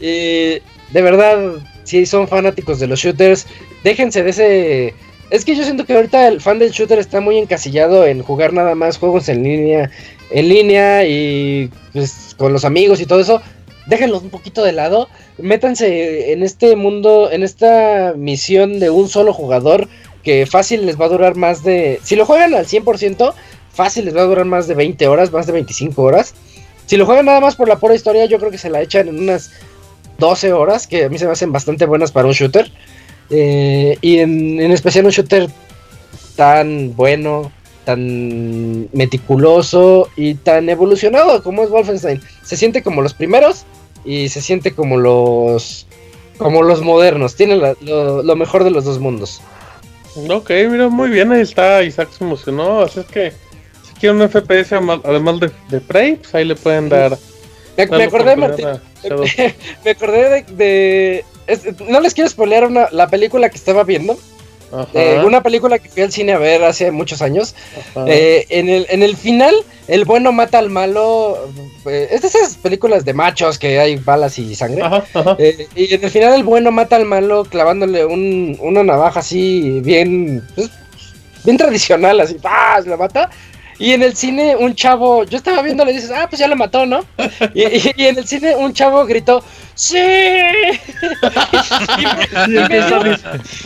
[0.00, 0.62] de
[0.92, 1.52] verdad,
[1.84, 3.46] si son fanáticos de los shooters,
[3.84, 4.94] déjense de ese...
[5.30, 8.52] Es que yo siento que ahorita el fan del shooter está muy encasillado en jugar
[8.52, 9.88] nada más juegos en línea
[10.30, 13.42] en línea y pues con los amigos y todo eso,
[13.86, 19.32] déjenlos un poquito de lado, métanse en este mundo, en esta misión de un solo
[19.32, 19.88] jugador
[20.22, 23.34] que fácil les va a durar más de, si lo juegan al 100%,
[23.72, 26.34] fácil les va a durar más de 20 horas, más de 25 horas.
[26.86, 29.08] Si lo juegan nada más por la pura historia, yo creo que se la echan
[29.08, 29.52] en unas
[30.18, 32.70] 12 horas, que a mí se me hacen bastante buenas para un shooter.
[33.30, 35.48] Eh, y en, en especial un shooter
[36.36, 37.52] tan bueno,
[37.90, 42.20] tan meticuloso y tan evolucionado como es Wolfenstein.
[42.44, 43.64] Se siente como los primeros
[44.04, 45.86] y se siente como los
[46.38, 47.34] como los modernos.
[47.34, 49.40] Tiene lo, mejor de los dos mundos.
[50.28, 51.32] Ok, mira, muy bien.
[51.32, 51.82] Ahí está.
[51.82, 52.82] Isaac se emocionó.
[52.82, 53.32] Así es que
[53.82, 57.18] si quieren un FPS además de, de Prey, pues ahí le pueden dar.
[57.76, 58.66] Me, acordé, Martín,
[59.84, 61.24] me acordé de.
[61.88, 64.18] no les quiero spoilear una, la película que estaba viendo.
[64.94, 67.54] Eh, una película que fui al cine a ver hace muchos años.
[68.06, 69.54] Eh, en, el, en el final,
[69.88, 71.48] el bueno mata al malo.
[71.86, 74.84] Eh, es de esas películas de machos que hay balas y sangre.
[75.74, 80.46] y en el final, el bueno mata al malo clavándole un, una navaja así, bien.
[80.54, 80.70] Pues,
[81.44, 82.34] bien tradicional, así.
[82.34, 82.80] ¡pah!
[82.86, 83.30] La mata.
[83.80, 86.54] Y en el cine un chavo, yo estaba viendo, le dices, ah, pues ya lo
[86.54, 87.02] mató, ¿no?
[87.54, 87.64] Y,
[88.04, 89.42] en el cine un chavo gritó,
[89.74, 89.96] ¡Sí!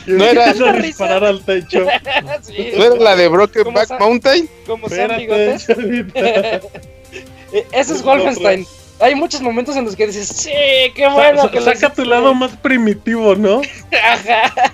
[0.06, 1.80] no era disparar al techo.
[2.76, 4.48] ¿No era la de Broken Back Mountain?
[4.68, 5.68] Como bigotes.
[7.72, 8.64] Ese es Wolfenstein.
[9.00, 10.52] Hay muchos momentos en los que dices, sí,
[10.94, 11.50] qué bueno.
[11.50, 13.62] que saca tu lado más primitivo, ¿no?
[13.92, 14.72] Ajá.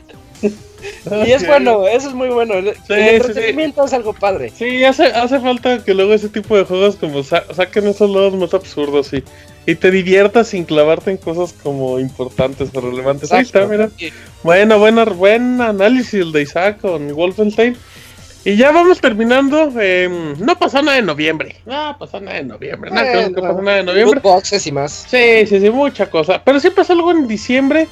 [1.27, 2.55] y es bueno, eso es muy bueno.
[2.55, 4.51] El, entretenimiento es algo padre.
[4.55, 8.55] Sí, hace, hace falta que luego ese tipo de juegos como saquen esos lados más
[8.55, 9.25] absurdos y,
[9.67, 13.33] y te diviertas sin clavarte en cosas como importantes o relevantes.
[13.33, 13.91] Ahí está, mira.
[14.43, 17.77] Bueno, bueno, buen análisis el de Isaac con Wolfenstein.
[18.45, 19.71] Y ya vamos terminando.
[19.79, 21.57] Em, no pasó nada en noviembre.
[21.67, 22.91] No pasó nada en noviembre.
[22.91, 22.97] no,
[23.43, 24.21] pasó nada en noviembre.
[24.21, 25.07] Boxes y más.
[25.11, 26.43] Sí, sí, sí, mucha cosa.
[26.43, 27.87] Pero sí pasó algo en diciembre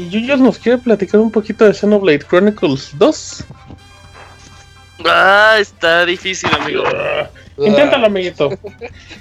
[0.00, 3.44] y Yuyos nos quiere platicar un poquito de Xenoblade Chronicles 2.
[5.04, 6.84] Ah, está difícil, amigo.
[7.58, 8.48] Inténtalo, amiguito.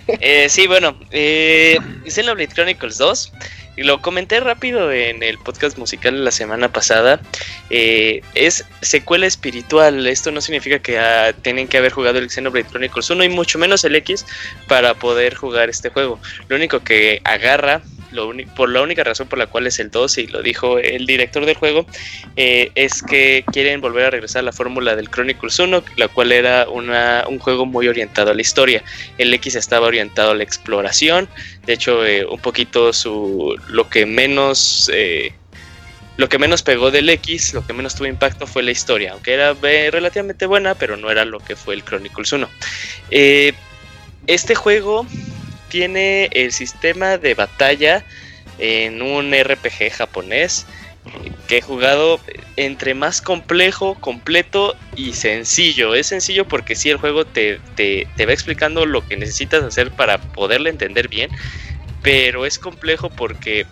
[0.08, 1.78] Eh, sí, bueno, eh,
[2.08, 3.34] Xenoblade Chronicles 2.
[3.76, 7.20] Y lo comenté rápido en el podcast musical la semana pasada.
[7.70, 10.08] Eh, es secuela espiritual.
[10.08, 13.60] Esto no significa que ah, tienen que haber jugado el Xenoblade Chronicles 1 y mucho
[13.60, 14.26] menos el X
[14.70, 16.20] para poder jugar este juego.
[16.48, 17.82] Lo único que agarra
[18.56, 21.46] por la única razón por la cual es el 2 y lo dijo el director
[21.46, 21.86] del juego,
[22.36, 26.32] eh, es que quieren volver a regresar a la fórmula del Chronicles 1, la cual
[26.32, 28.84] era un juego muy orientado a la historia.
[29.18, 31.30] El X estaba orientado a la exploración,
[31.66, 35.34] de hecho eh, un poquito su lo que menos eh,
[36.18, 39.34] lo que menos pegó del X, lo que menos tuvo impacto fue la historia, aunque
[39.34, 42.50] era relativamente buena, pero no era lo que fue el Chronicles 1.
[44.28, 45.08] este juego
[45.70, 48.04] tiene el sistema de batalla
[48.58, 50.66] en un RPG japonés
[51.48, 52.20] que he jugado
[52.56, 55.96] entre más complejo, completo y sencillo.
[55.96, 60.20] Es sencillo porque si el juego te, te, va explicando lo que necesitas hacer para
[60.20, 61.32] poderle entender bien,
[62.02, 63.66] pero es complejo porque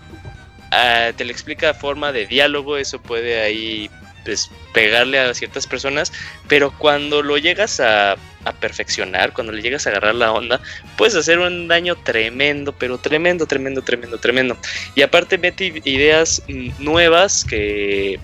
[0.71, 3.89] ah, te lo explica forma de diálogo, eso puede ahí
[4.25, 6.11] pues, pegarle a ciertas personas,
[6.47, 8.15] pero cuando lo llegas a
[8.47, 10.61] a perfeccionar, cuando le llegas a agarrar la onda,
[10.97, 14.57] puedes hacer un daño tremendo, pero tremendo, tremendo, tremendo, tremendo.
[14.95, 16.43] Y aparte mete ideas
[16.79, 18.19] nuevas que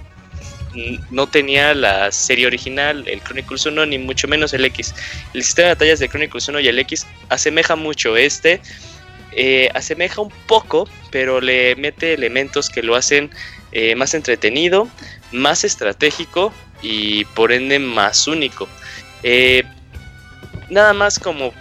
[1.12, 4.94] no tenía la serie original, el Chronicles 1, ni mucho menos el X.
[5.34, 8.62] El sistema de batallas de Chronicles 1 y el X asemeja mucho este.
[9.36, 13.32] Eh, asemeja un poco, pero le mete elementos que lo hacen
[13.72, 14.88] eh, más entretenido,
[15.32, 18.68] más estratégico y por ende más único.
[19.24, 19.64] Eh,
[20.74, 21.54] nada más como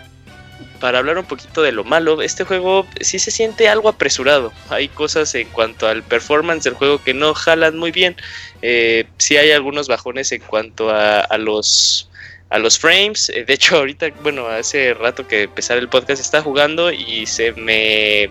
[0.83, 4.53] para hablar un poquito de lo malo, este juego sí se siente algo apresurado.
[4.69, 8.17] Hay cosas en cuanto al performance del juego que no jalan muy bien.
[8.63, 12.11] Eh, sí hay algunos bajones en cuanto a, los
[12.51, 13.29] a los frames.
[13.29, 17.53] Eh, de hecho, ahorita, bueno, hace rato que empezar el podcast estaba jugando y se
[17.53, 18.29] me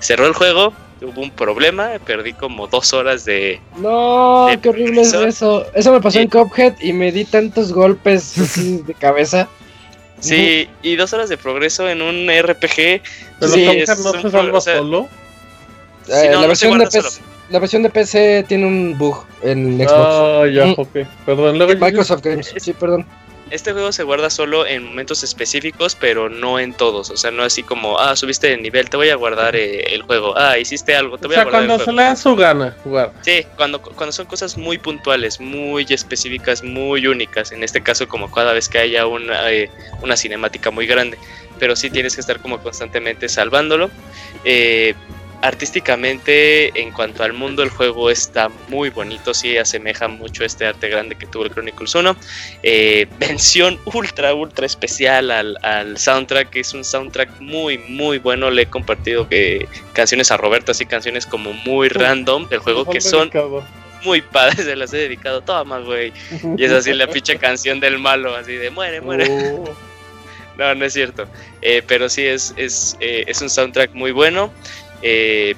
[0.00, 0.74] cerró el juego.
[1.00, 3.60] Hubo un problema, perdí como dos horas de.
[3.78, 5.66] No, qué horrible es eso.
[5.74, 8.34] Eso me pasó en Cuphead y me di tantos golpes
[8.86, 9.48] de cabeza.
[10.20, 13.02] Sí, y dos horas de progreso en un RPG.
[13.40, 15.08] ¿Pero sí, no se salva solo?
[16.08, 17.20] Eh, la, versión de PC,
[17.50, 19.92] la versión de PC tiene un bug en Xbox.
[19.92, 20.74] Ah, ya, mm.
[20.76, 20.96] ok.
[21.26, 23.06] Perdón, Microsoft Games, sí, perdón.
[23.54, 27.10] Este juego se guarda solo en momentos específicos, pero no en todos.
[27.10, 30.02] O sea, no así como, ah, subiste de nivel, te voy a guardar eh, el
[30.02, 30.36] juego.
[30.36, 31.64] Ah, hiciste algo, te voy a guardar.
[31.64, 33.12] Cuando se le da su gana jugar.
[33.20, 37.52] Sí, cuando, cuando son cosas muy puntuales, muy específicas, muy únicas.
[37.52, 39.70] En este caso, como cada vez que haya una, eh,
[40.02, 41.16] una cinemática muy grande.
[41.60, 43.88] Pero sí tienes que estar como constantemente salvándolo.
[44.44, 44.96] Eh,
[45.44, 50.88] artísticamente, en cuanto al mundo, el juego está muy bonito, sí asemeja mucho este arte
[50.88, 52.16] grande que tuvo el Chronicles 1.
[52.62, 58.50] Eh, mención ultra, ultra especial al, al, soundtrack, es un soundtrack muy, muy bueno.
[58.50, 63.02] Le he compartido que canciones a Roberto, así canciones como muy random del juego que
[63.02, 63.30] son
[64.02, 66.12] muy padres, se las he dedicado, toma, güey.
[66.56, 69.26] Y es así la pinche canción del malo, así de muere, muere.
[69.30, 69.64] Oh.
[70.58, 71.26] no, no es cierto.
[71.62, 74.52] Eh, pero sí es, es, eh, es, un soundtrack muy bueno.
[75.04, 75.54] Eh,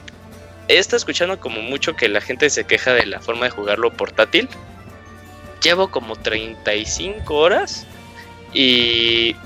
[0.68, 3.92] he estado escuchando como mucho que la gente se queja de la forma de jugarlo
[3.92, 4.48] portátil.
[5.62, 7.86] Llevo como 35 horas
[8.52, 9.36] y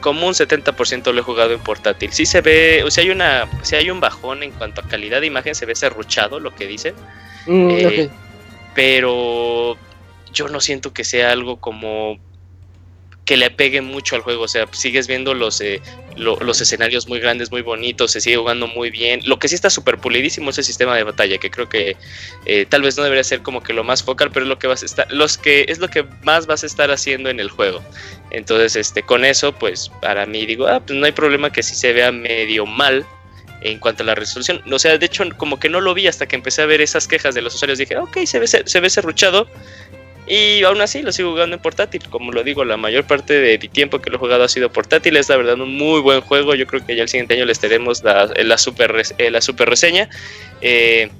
[0.00, 2.12] como un 70% lo he jugado en portátil.
[2.12, 5.22] Sí se ve, o sea, hay una, si hay un bajón en cuanto a calidad
[5.22, 6.94] de imagen, se ve serruchado lo que dicen.
[7.46, 8.10] Mm, eh,
[8.74, 9.76] pero
[10.32, 12.18] yo no siento que sea algo como
[13.30, 14.42] que le pegue mucho al juego.
[14.42, 15.80] O sea, sigues viendo los, eh,
[16.16, 19.20] los escenarios muy grandes, muy bonitos, se sigue jugando muy bien.
[19.24, 21.96] Lo que sí está súper pulidísimo es el sistema de batalla, que creo que
[22.46, 24.66] eh, tal vez no debería ser como que lo más focal, pero es lo que
[24.66, 27.50] vas a estar, los que es lo que más vas a estar haciendo en el
[27.50, 27.84] juego.
[28.32, 31.76] Entonces, este, con eso, pues para mí digo, ah, pues no hay problema que sí
[31.76, 33.06] se vea medio mal
[33.60, 34.60] en cuanto a la resolución.
[34.72, 37.06] O sea, de hecho, como que no lo vi hasta que empecé a ver esas
[37.06, 37.78] quejas de los usuarios.
[37.78, 39.46] Dije, ok, se ve, se ve serruchado.
[40.30, 42.04] Y aún así lo sigo jugando en portátil.
[42.08, 44.70] Como lo digo, la mayor parte de mi tiempo que lo he jugado ha sido
[44.70, 45.16] portátil.
[45.16, 46.54] Es la verdad un muy buen juego.
[46.54, 50.08] Yo creo que ya el siguiente año les tenemos la, la, super, la super reseña.
[50.60, 51.10] Eh,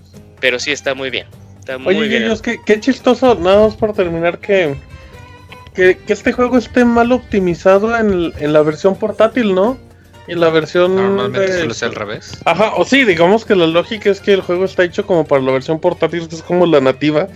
[0.40, 1.26] pero sí está muy bien.
[1.58, 2.32] Está muy Oye, bien.
[2.64, 4.76] qué, chistoso, nada más por terminar, que,
[5.74, 9.76] que, este juego esté mal optimizado en, en la versión portátil, ¿no?
[10.30, 10.94] Y la versión.
[10.94, 12.38] Normalmente suele ser al revés.
[12.44, 15.42] Ajá, o sí, digamos que la lógica es que el juego está hecho como para
[15.42, 17.26] la versión portátil, que es como la nativa.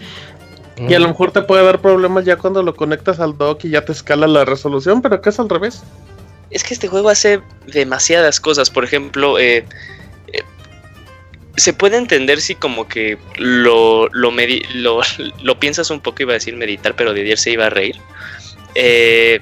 [0.76, 3.70] Y a lo mejor te puede dar problemas ya cuando lo conectas al dock y
[3.70, 5.82] ya te escala la resolución, pero que es al revés.
[6.50, 8.70] Es que este juego hace demasiadas cosas.
[8.70, 9.64] Por ejemplo, eh,
[10.32, 10.42] eh,
[11.56, 14.32] se puede entender si como que lo, lo,
[15.42, 17.96] lo, piensas un poco, iba a decir meditar, pero Didier se iba a reír.
[18.74, 19.40] Eh,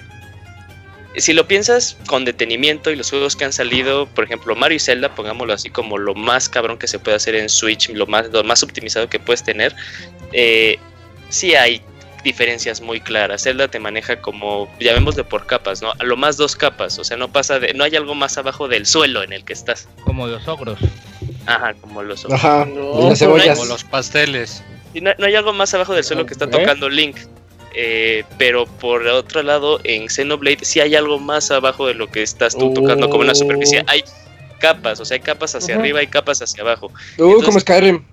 [1.16, 4.80] si lo piensas con detenimiento y los juegos que han salido, por ejemplo Mario y
[4.80, 8.28] Zelda, pongámoslo así como lo más cabrón que se puede hacer en Switch, lo más,
[8.32, 9.74] lo más optimizado que puedes tener,
[10.32, 10.78] eh,
[11.32, 11.82] sí hay
[12.24, 13.42] diferencias muy claras.
[13.42, 15.92] Zelda te maneja como, llamémosle por capas, ¿no?
[15.98, 18.68] A lo más dos capas, o sea, no pasa de, no hay algo más abajo
[18.68, 19.88] del suelo en el que estás.
[20.04, 20.78] Como los ogros.
[21.46, 22.38] Ajá, como los ogros.
[22.38, 23.58] Ajá, las cebollas.
[23.58, 24.62] como los pasteles.
[24.94, 27.16] no, hay algo más abajo del suelo que está tocando Link.
[27.74, 32.22] Eh, pero por otro lado, en Xenoblade sí hay algo más abajo de lo que
[32.22, 33.80] estás tú tocando como una superficie.
[33.80, 33.84] Oh.
[33.86, 34.04] Hay
[34.58, 36.92] capas, o sea, hay capas hacia arriba y capas hacia abajo.
[37.18, 38.04] Uh, como Skyrim.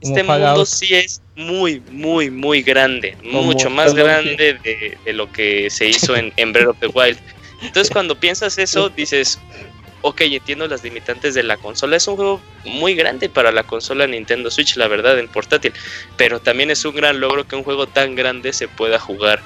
[0.00, 4.58] Este mundo sí es muy, muy, muy grande, mucho más grande
[5.04, 7.18] de, lo que se hizo en, en Breath of the Wild.
[7.62, 9.38] Entonces cuando piensas eso, dices,
[10.02, 11.96] ok, entiendo las limitantes de la consola.
[11.96, 15.72] Es un juego muy grande para la consola Nintendo Switch, la verdad, en portátil.
[16.16, 19.42] Pero también es un gran logro que un juego tan grande se pueda jugar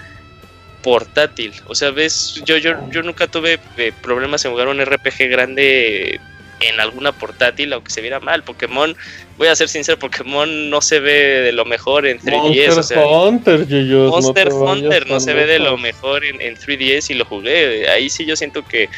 [0.82, 1.52] portátil.
[1.66, 6.20] O sea, ves, yo, yo, yo nunca tuve eh, problemas en jugar un RPG grande
[6.60, 8.42] en alguna portátil, aunque se viera mal.
[8.42, 8.96] Pokémon,
[9.36, 12.74] voy a ser sincero, Pokémon no se ve de lo mejor en 3DS.
[12.74, 17.24] Monster Hunter, Monster Hunter no se ve de lo mejor en, en 3DS y lo
[17.24, 17.88] jugué.
[17.88, 18.88] Ahí sí yo siento que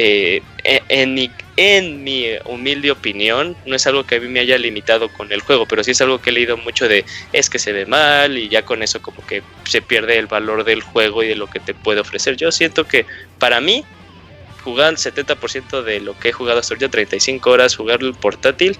[0.00, 0.42] eh,
[0.88, 5.08] en, mi, en mi humilde opinión, no es algo que a mí me haya limitado
[5.08, 7.72] con el juego, pero sí es algo que he leído mucho de es que se
[7.72, 11.26] ve mal y ya con eso como que se pierde el valor del juego y
[11.28, 12.36] de lo que te puede ofrecer.
[12.36, 13.06] Yo siento que
[13.40, 13.84] para mí,
[14.68, 18.78] jugar el 70% de lo que he jugado hasta ahorita, 35 horas, jugarlo en portátil,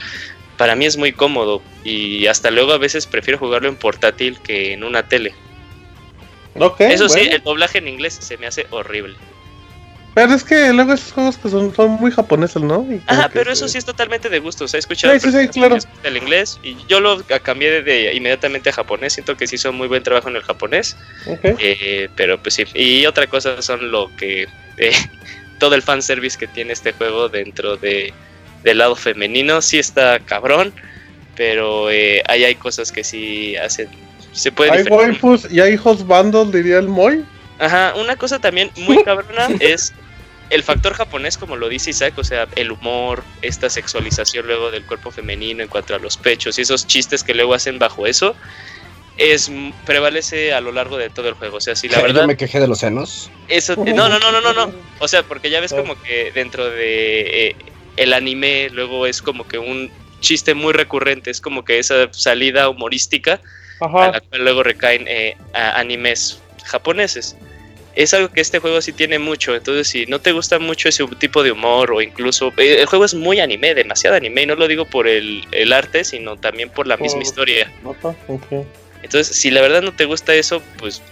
[0.56, 4.72] para mí es muy cómodo y hasta luego a veces prefiero jugarlo en portátil que
[4.74, 5.34] en una tele.
[6.78, 9.16] Eso sí, el doblaje en inglés se me hace horrible.
[10.14, 12.84] Pero es que luego esos juegos que son, son muy japoneses, ¿no?
[13.06, 14.64] Ajá, pero eso sí es totalmente de gusto.
[14.64, 15.14] O sea, he escuchado
[16.02, 19.12] el inglés y yo lo cambié de, inmediatamente a japonés.
[19.12, 20.96] Siento que sí hizo muy buen trabajo en el japonés.
[21.44, 22.64] Eh, pero pues sí.
[22.74, 24.48] Y otra cosa son lo que.
[24.78, 24.92] Eh,
[25.58, 28.12] todo el fanservice que tiene este juego dentro de,
[28.62, 29.60] del lado femenino.
[29.62, 30.72] Sí está cabrón.
[31.36, 33.88] Pero eh, ahí hay cosas que sí hacen.
[34.32, 37.24] Se puede Hay waifus y hay hijos bandos, diría el Moy.
[37.58, 39.92] Ajá, una cosa también muy cabrona es
[40.50, 44.84] el factor japonés, como lo dice Isaac, o sea, el humor, esta sexualización luego del
[44.84, 48.34] cuerpo femenino en cuanto a los pechos y esos chistes que luego hacen bajo eso,
[49.18, 49.50] es
[49.84, 51.58] prevalece a lo largo de todo el juego.
[51.58, 52.22] O sea, si la verdad.
[52.22, 53.30] Yo me quejé de los senos.
[53.48, 54.72] Eso, no, no, no, no, no, no.
[55.00, 57.56] O sea, porque ya ves como que dentro de eh,
[57.96, 59.90] el anime luego es como que un
[60.20, 63.40] chiste muy recurrente, es como que esa salida humorística
[63.80, 67.36] a la cual luego recaen eh, animes japoneses
[67.98, 69.56] es algo que este juego sí tiene mucho.
[69.56, 72.52] Entonces, si no te gusta mucho ese tipo de humor o incluso...
[72.56, 74.42] Eh, el juego es muy anime, demasiado anime.
[74.42, 77.72] Y no lo digo por el, arte, sino también por la misma historia.
[79.02, 81.02] Entonces, si la verdad no te gusta eso, pues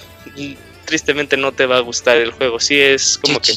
[0.87, 2.59] tristemente no te va a gustar el juego.
[2.59, 3.53] Sí es como que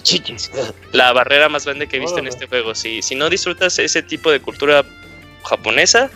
[0.91, 2.75] la barrera más grande que he visto en este juego.
[2.75, 4.83] Si, si no disfrutas ese tipo de cultura
[5.43, 6.09] japonesa,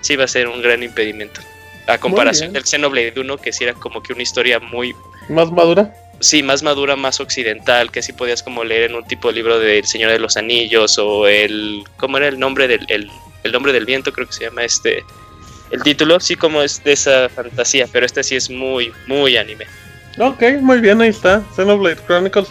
[0.00, 1.40] sí va a ser un gran impedimento.
[1.88, 4.94] A comparación del Xenoblade 1, que sí era como que una historia muy...
[5.28, 5.92] ¿Más madura?
[6.20, 9.58] Sí, más madura, más occidental, que sí podías como leer en un tipo de libro
[9.58, 11.82] del Señor de los Anillos o el...
[11.96, 12.86] ¿Cómo era el nombre del...
[12.88, 13.10] El,
[13.42, 15.02] el nombre del viento, creo que se llama este...
[15.72, 19.64] El título, sí como es de esa fantasía, pero este sí es muy, muy anime.
[20.18, 21.42] Ok, muy bien, ahí está.
[21.56, 22.48] Xenoblade Chronicles.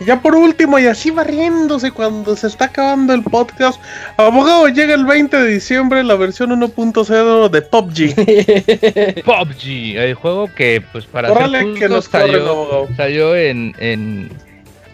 [0.00, 3.80] Y ya por último, y así barriéndose cuando se está acabando el podcast,
[4.16, 9.24] abogado, llega el 20 de diciembre la versión 1.0 de PUBG.
[9.24, 14.30] PUBG, el juego que, pues, para ser que nos salió, salió en, en,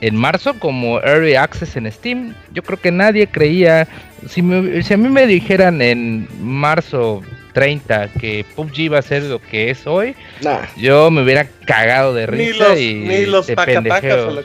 [0.00, 2.34] en, marzo como Early Access en Steam.
[2.52, 3.86] Yo creo que nadie creía,
[4.26, 4.42] si,
[4.82, 7.22] si a mí me dijeran en marzo
[7.58, 10.14] 30 que PUBG iba a ser lo que es hoy,
[10.76, 14.40] yo me hubiera cagado de risa y de pendejo.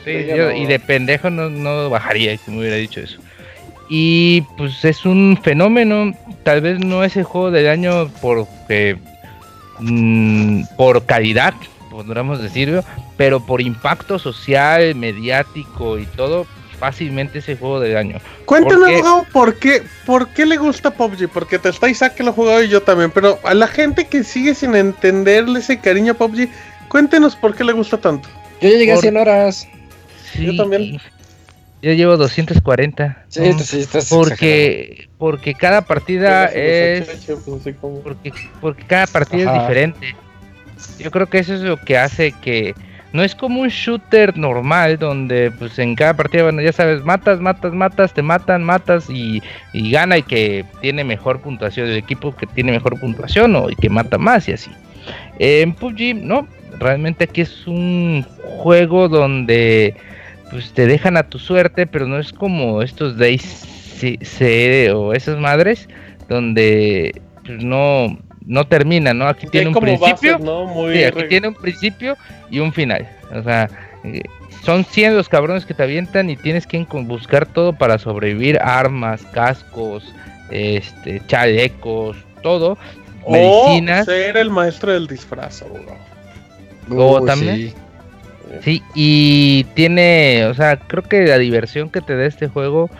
[0.56, 3.20] y de pendejo no, no bajaría si me hubiera dicho eso.
[3.88, 6.12] Y pues es un fenómeno,
[6.42, 8.48] tal vez no es el juego del año por,
[9.78, 11.54] mm, por calidad,
[11.92, 12.82] podríamos decirlo,
[13.16, 16.48] pero por impacto social, mediático y todo,
[16.84, 18.18] fácilmente ese juego de año.
[18.44, 18.90] Cuéntanos,
[19.32, 19.82] ¿por qué?
[20.04, 21.30] ¿por qué, le gusta PUBG?
[21.30, 24.06] Porque te está Isaac que lo ha jugado y yo también, pero a la gente
[24.06, 26.50] que sigue sin entenderle ese cariño a PUBG,
[26.88, 28.28] cuéntenos por qué le gusta tanto.
[28.60, 29.66] Yo ya llegué a 100 horas.
[30.38, 31.00] yo también.
[31.80, 33.24] Yo llevo 240.
[33.28, 37.08] Sí, sí, estás porque, porque cada partida es.
[38.02, 40.14] Porque, porque cada partida es diferente.
[40.98, 42.74] Yo creo que eso es lo que hace que
[43.14, 47.40] no es como un shooter normal donde pues en cada partida, bueno, ya sabes, matas,
[47.40, 49.40] matas, matas, te matan, matas y,
[49.72, 53.88] gana y que tiene mejor puntuación, el equipo que tiene mejor puntuación o y que
[53.88, 54.72] mata más y así.
[55.38, 56.48] En PUBG, no,
[56.80, 59.94] realmente aquí es un juego donde
[60.50, 65.88] pues te dejan a tu suerte, pero no es como estos C o esas madres
[66.28, 69.26] donde pues, no no termina, ¿no?
[69.26, 70.36] Aquí tiene un principio.
[70.36, 72.16] aquí tiene un principio
[72.50, 73.08] y un final.
[73.32, 73.68] O sea,
[74.04, 74.22] eh,
[74.64, 79.22] son 100 los cabrones que te avientan y tienes que buscar todo para sobrevivir, armas,
[79.32, 80.14] cascos,
[80.50, 82.78] este, chalecos, todo,
[83.28, 84.06] medicinas.
[84.06, 85.64] ser el maestro del disfraz,
[86.90, 87.72] O también.
[88.62, 92.90] sí, y tiene, o sea, creo que la diversión que te da este juego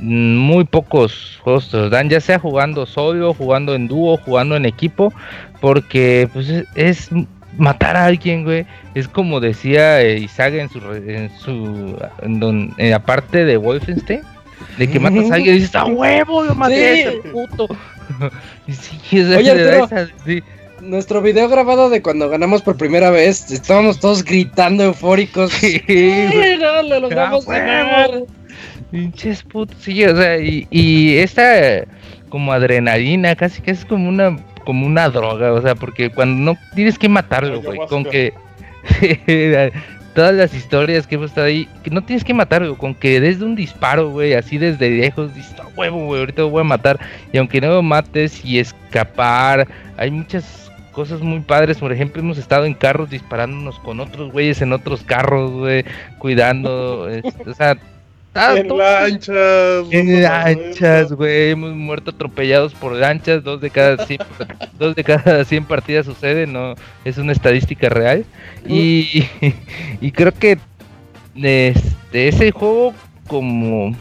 [0.00, 4.66] muy pocos juegos te los dan, ya sea jugando solo, jugando en dúo, jugando en
[4.66, 5.12] equipo,
[5.60, 7.10] porque pues es,
[7.56, 8.66] matar a alguien, güey.
[8.94, 14.22] Es como decía eh, Isaac en su en su en, la parte de Wolfenstein,
[14.78, 16.46] de que matas a alguien y dices, ¡a huevo!
[16.46, 17.68] Yo maté a ese puto.
[18.68, 20.42] sí, Oye,
[20.80, 25.50] Nuestro video grabado de cuando ganamos por primera vez, estábamos todos gritando eufóricos.
[25.52, 25.82] Sí,
[26.60, 28.10] no, lo logramos ganar.
[28.90, 31.84] Pinches putos, sí, o sea, y, y esta
[32.28, 36.58] como adrenalina, casi que es como una como una droga, o sea, porque cuando no
[36.74, 38.34] tienes que matarlo, güey, con que
[40.14, 43.46] todas las historias que hemos estado ahí, que no tienes que matarlo, con que desde
[43.46, 47.00] un disparo, güey, así desde lejos, dices, huevo, güey, ahorita lo voy a matar,
[47.32, 52.36] y aunque no lo mates y escapar, hay muchas cosas muy padres, por ejemplo, hemos
[52.36, 55.84] estado en carros disparándonos con otros güeyes en otros carros, güey,
[56.18, 57.08] cuidando,
[57.46, 57.78] o sea,
[58.34, 59.86] en lanchas.
[59.90, 61.50] En lanchas, güey.
[61.50, 63.42] Hemos muerto atropellados por lanchas.
[63.42, 64.18] Dos de cada 100,
[64.78, 66.74] dos de cada 100 partidas sucede, no
[67.04, 68.24] es una estadística real.
[68.66, 69.24] Y,
[70.00, 70.58] y creo que
[71.34, 72.94] este, ese juego
[73.26, 73.94] como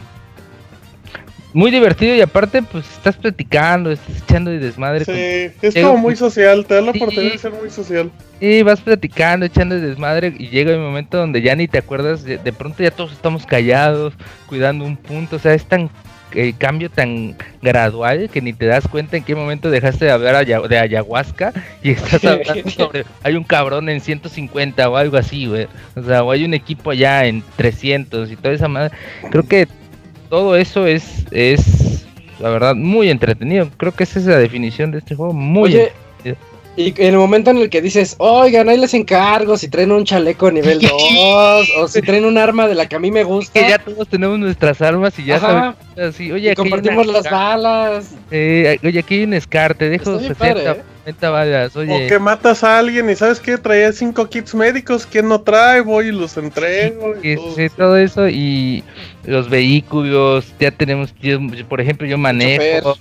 [1.57, 5.05] muy divertido y aparte pues estás platicando, estás echando de desmadre.
[5.05, 8.11] Sí, es como muy social, te da la oportunidad de ser muy social.
[8.39, 12.23] Y vas platicando, echando de desmadre y llega el momento donde ya ni te acuerdas,
[12.23, 14.13] de, pronto ya todos estamos callados,
[14.45, 15.89] cuidando un punto, o sea, es tan
[16.35, 20.45] el cambio tan gradual que ni te das cuenta en qué momento dejaste de hablar
[20.45, 25.67] de ayahuasca y estás hablando sobre hay un cabrón en 150 o algo así, güey.
[25.95, 28.95] O sea, o hay un equipo allá en 300 y toda esa madre.
[29.31, 29.67] Creo que
[30.29, 32.05] todo eso es, es,
[32.39, 33.69] la verdad, muy entretenido.
[33.77, 35.33] Creo que esa es la definición de este juego.
[35.33, 35.91] Muy Oye,
[36.77, 40.05] y en el momento en el que dices, oigan, ahí les encargo si traen un
[40.05, 43.59] chaleco nivel 2 o si traen un arma de la que a mí me gusta.
[43.59, 45.75] Que ya todos tenemos nuestras armas y ya sabes.
[45.97, 48.11] Así, oye, compartimos las balas.
[48.29, 51.75] Eh, oye, aquí hay un Scar, te dejo 60, balas.
[51.75, 52.05] Oye.
[52.05, 55.81] O que matas a alguien y sabes que traía cinco kits médicos, ¿quién no trae?
[55.81, 57.15] Voy y los entrego.
[57.23, 58.83] Y todo, todo eso y
[59.25, 61.11] los vehículos, ya tenemos,
[61.67, 62.95] por ejemplo, yo manejo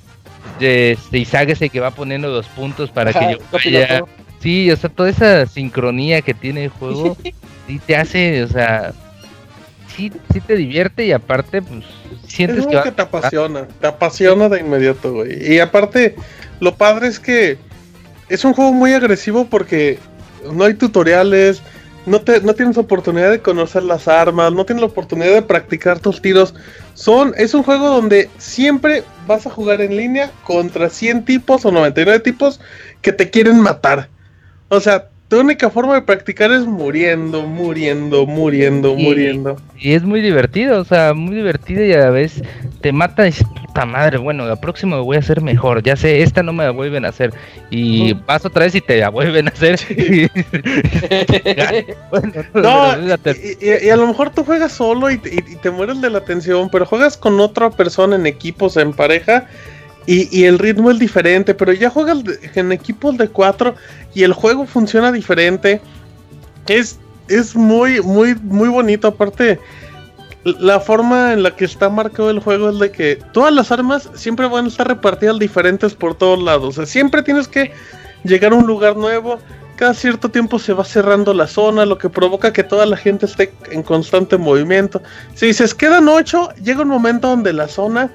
[0.60, 4.04] este, Isaac es el que va poniendo los puntos para que yo vaya.
[4.40, 7.16] Sí, o sea, toda esa sincronía que tiene el juego,
[7.66, 8.92] sí te hace, o sea,
[9.96, 11.84] sí, sí te divierte y aparte, pues,
[12.26, 15.54] sientes es que, te apasiona, te apasiona de inmediato, güey.
[15.54, 16.16] Y aparte,
[16.60, 17.58] lo padre es que
[18.28, 19.98] es un juego muy agresivo porque
[20.52, 21.62] no hay tutoriales,
[22.06, 25.98] no, te, no tienes oportunidad de conocer las armas, no tienes la oportunidad de practicar
[25.98, 26.54] tus tiros.
[26.94, 31.72] Son, es un juego donde siempre vas a jugar en línea contra 100 tipos o
[31.72, 32.60] 99 tipos
[33.02, 34.08] que te quieren matar.
[34.68, 39.56] O sea, tu única forma de practicar es muriendo, muriendo, muriendo, muriendo.
[39.76, 42.42] Y es muy divertido, o sea, muy divertido y a la vez
[42.80, 45.96] te mata y dices, puta madre, bueno, la próxima me voy a hacer mejor, ya
[45.96, 47.34] sé, esta no me la vuelven a hacer.
[47.70, 49.80] Y vas otra vez y te la vuelven a hacer.
[52.54, 52.94] no,
[53.60, 56.86] y, a lo mejor tú juegas solo y, y te mueres de la tensión, pero
[56.86, 59.48] juegas con otra persona en equipos, en pareja
[60.06, 62.18] y, el ritmo es diferente, pero ya juegas
[62.54, 63.74] en equipos de cuatro
[64.14, 65.80] y el juego funciona diferente.
[66.68, 69.08] Es, es muy, muy, muy bonito.
[69.08, 69.58] Aparte,
[70.44, 74.08] la forma en la que está marcado el juego es de que todas las armas
[74.14, 76.68] siempre van a estar repartidas diferentes por todos lados.
[76.68, 77.72] O sea, siempre tienes que
[78.22, 79.40] llegar a un lugar nuevo.
[79.74, 83.26] Cada cierto tiempo se va cerrando la zona, lo que provoca que toda la gente
[83.26, 85.02] esté en constante movimiento.
[85.34, 88.10] Si dices quedan ocho, llega un momento donde la zona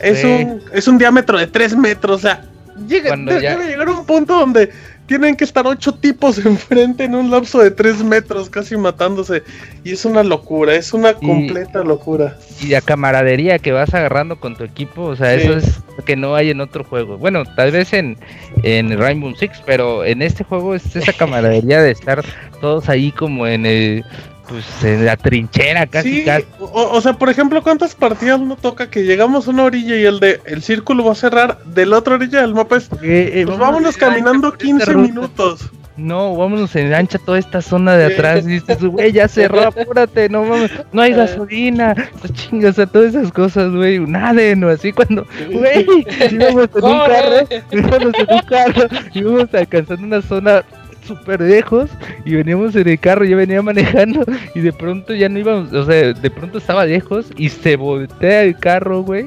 [0.00, 2.44] es, un, es un diámetro de 3 metros, o sea,
[2.86, 4.70] llega, debe, llegar a un punto donde
[5.08, 9.42] tienen que estar ocho tipos enfrente en un lapso de 3 metros, casi matándose.
[9.82, 12.36] Y es una locura, es una completa locura.
[12.60, 16.36] Y la camaradería que vas agarrando con tu equipo, o sea, eso es que no
[16.36, 17.16] hay en otro juego.
[17.16, 18.18] Bueno, tal vez en,
[18.62, 22.22] en Rainbow Six, pero en este juego es esa camaradería de estar
[22.60, 24.04] todos ahí como en el
[24.48, 26.24] pues en la trinchera casi.
[26.24, 26.46] casi.
[26.58, 30.20] O, sea, por ejemplo, ¿cuántas partidas no toca que llegamos a una orilla y el
[30.20, 32.76] de el círculo va a cerrar de la otra orilla del mapa?
[32.76, 35.70] Es, eh, eh, pues vámonos caminando 15 minutos.
[35.98, 38.44] No, vámonos en ancha toda esta zona de atrás.
[38.44, 41.94] Y dices, güey, ya cerró, apúrate, no mames, no hay gasolina,
[42.32, 45.84] chingas, o sea, todas esas cosas, güey, naden, o así cuando, güey,
[46.30, 50.64] íbamos en un carro, íbamos en un carro, íbamos alcanzando una zona
[51.08, 51.90] súper lejos
[52.24, 55.84] y veníamos en el carro, yo venía manejando y de pronto ya no íbamos, o
[55.84, 59.26] sea, de pronto estaba lejos y se voltea el carro, güey.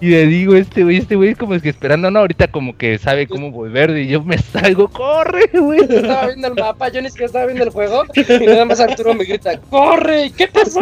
[0.00, 2.96] Y le digo, este güey, este güey como es que esperando, no, ahorita como que
[2.98, 5.80] sabe cómo volver y yo me salgo, corre, güey.
[5.90, 9.14] estaba viendo el mapa, yo ni siquiera estaba viendo el juego y nada más Arturo
[9.14, 10.80] me grita, corre, ¿qué pasó?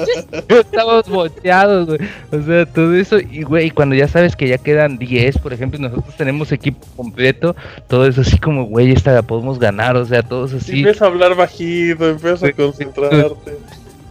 [0.48, 2.00] Estamos volteados, güey.
[2.30, 5.78] O sea, todo eso y, güey, cuando ya sabes que ya quedan 10, por ejemplo,
[5.78, 7.56] y nosotros tenemos equipo completo,
[7.88, 10.78] todo eso así como, güey, esta la podemos ganar o sea, todos así.
[10.78, 13.58] Empieza a hablar bajito, empieza a concentrarte.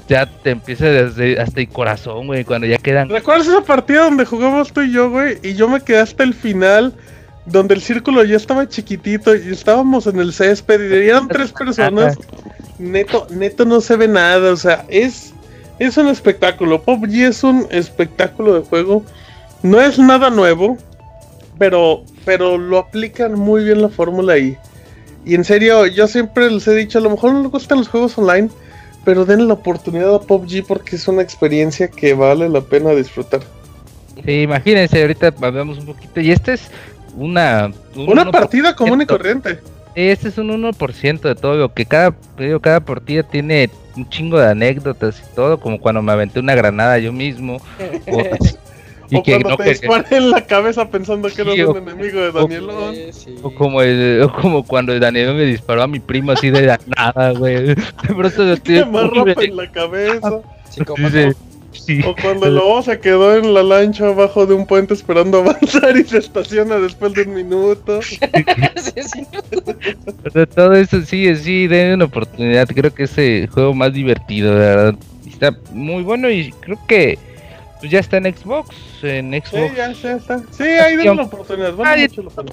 [0.08, 3.10] Ya te empieza desde hasta el corazón, güey, cuando ya quedan.
[3.10, 5.38] ¿Recuerdas esa partida donde jugamos tú y yo, güey?
[5.44, 6.96] Y yo me quedé hasta el final,
[7.46, 12.18] donde el círculo ya estaba chiquitito y estábamos en el césped y eran tres personas.
[12.80, 15.34] Neto, neto no se ve nada, o sea, es,
[15.80, 16.82] es un espectáculo.
[16.82, 19.04] PUBG es un espectáculo de juego.
[19.64, 20.78] No es nada nuevo,
[21.58, 24.58] pero, pero lo aplican muy bien la fórmula ahí.
[25.30, 27.88] Y en serio, yo siempre les he dicho, a lo mejor no les gustan los
[27.88, 28.50] juegos online,
[29.06, 33.42] pero den la oportunidad a PUBG porque es una experiencia que vale la pena disfrutar.
[34.26, 36.20] Sí, imagínense, ahorita hablamos un poquito.
[36.20, 36.72] Y esta es
[37.16, 37.72] una...
[37.96, 39.60] una partida común y corriente.
[39.94, 42.16] Este es un 1% de todo lo que cada,
[42.60, 46.98] cada partida tiene un chingo de anécdotas y todo, como cuando me aventé una granada
[46.98, 47.58] yo mismo.
[48.12, 48.24] o,
[49.12, 52.96] o cuando te disparan en la cabeza pensando que eres un enemigo de Danielón.
[53.42, 56.80] O como, el, o como cuando Danielón me disparó a mi primo así de la
[56.98, 57.76] nada, güey.
[57.76, 57.76] De
[58.08, 60.42] pronto ropa en la cabeza.
[62.06, 65.96] O cuando el lobo se quedó en la lancha abajo de un puente esperando avanzar
[65.98, 68.00] y se estaciona después de un minuto.
[70.56, 72.68] todo eso sí, sí, den una oportunidad.
[72.68, 74.96] Creo que es el juego más divertido, de verdad.
[75.28, 77.18] Está muy bueno y creo que
[77.80, 79.52] pues ya está en Xbox, en Xbox.
[79.52, 80.40] Sí, ya, está.
[80.52, 81.74] Sí, ahí den la oportunidad.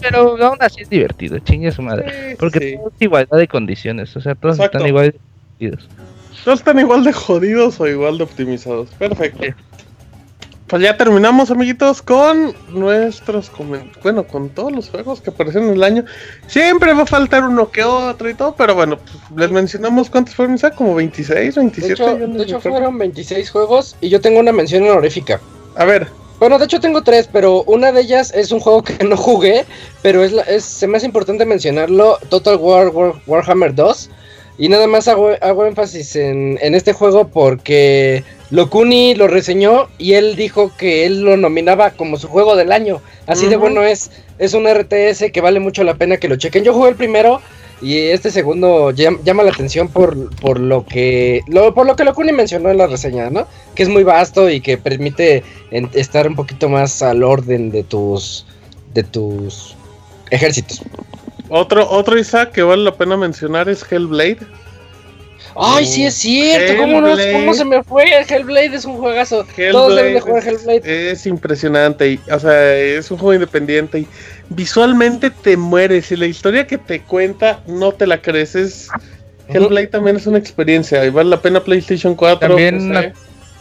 [0.01, 2.37] pero aún así es divertido, chingue su madre.
[2.39, 2.75] porque sí.
[2.75, 5.19] es igualdad de condiciones, o sea, todos están igual de
[5.59, 5.89] jodidos.
[6.45, 8.89] Todos están igual de jodidos o igual de optimizados.
[8.91, 9.43] Perfecto.
[10.67, 14.03] Pues ya terminamos, amiguitos, con nuestros comentarios.
[14.03, 16.05] Bueno, con todos los juegos que aparecieron en el año.
[16.49, 20.35] Siempre va a faltar uno que otro y todo, pero bueno, pues, les mencionamos cuántos
[20.35, 21.87] fueron, Como 26, 27.
[21.87, 25.41] De hecho, de hecho fueron 26 juegos y yo tengo una mención honorífica.
[25.77, 26.09] A ver.
[26.41, 29.65] Bueno, de hecho tengo tres, pero una de ellas es un juego que no jugué,
[30.03, 32.91] pero es, es se me hace importante mencionarlo, Total War,
[33.27, 34.11] Warhammer 2.
[34.59, 40.13] Y nada más hago, hago énfasis en, en, este juego porque Locuni lo reseñó y
[40.13, 43.01] él dijo que él lo nominaba como su juego del año.
[43.27, 44.11] Así de bueno es.
[44.39, 46.63] Es un RTS que vale mucho la pena que lo chequen.
[46.63, 47.41] Yo jugué el primero
[47.81, 52.33] y este segundo llama, la atención por, por lo que lo, por lo que Locuni
[52.33, 53.47] mencionó en la reseña, ¿no?
[53.75, 58.47] Que es muy vasto y que permite estar un poquito más al orden de tus
[58.95, 59.75] de tus
[60.31, 60.83] ejércitos.
[61.49, 64.39] Otro, otro Isaac que vale la pena mencionar es Hellblade.
[65.59, 66.77] Ay, sí es cierto.
[66.81, 68.05] ¿Cómo, no, ¿Cómo, se me fue?
[68.29, 69.47] Hellblade es un juegazo.
[69.73, 71.11] Todos deben de jugar Hellblade.
[71.11, 72.13] Es, impresionante.
[72.13, 74.01] Y, o sea, es un juego independiente.
[74.01, 74.09] Y
[74.51, 76.11] visualmente te mueres.
[76.13, 78.89] Y la historia que te cuenta no te la crees.
[79.49, 81.05] Hellblade también es una experiencia.
[81.05, 82.49] Y vale la pena PlayStation 4.
[82.49, 82.93] También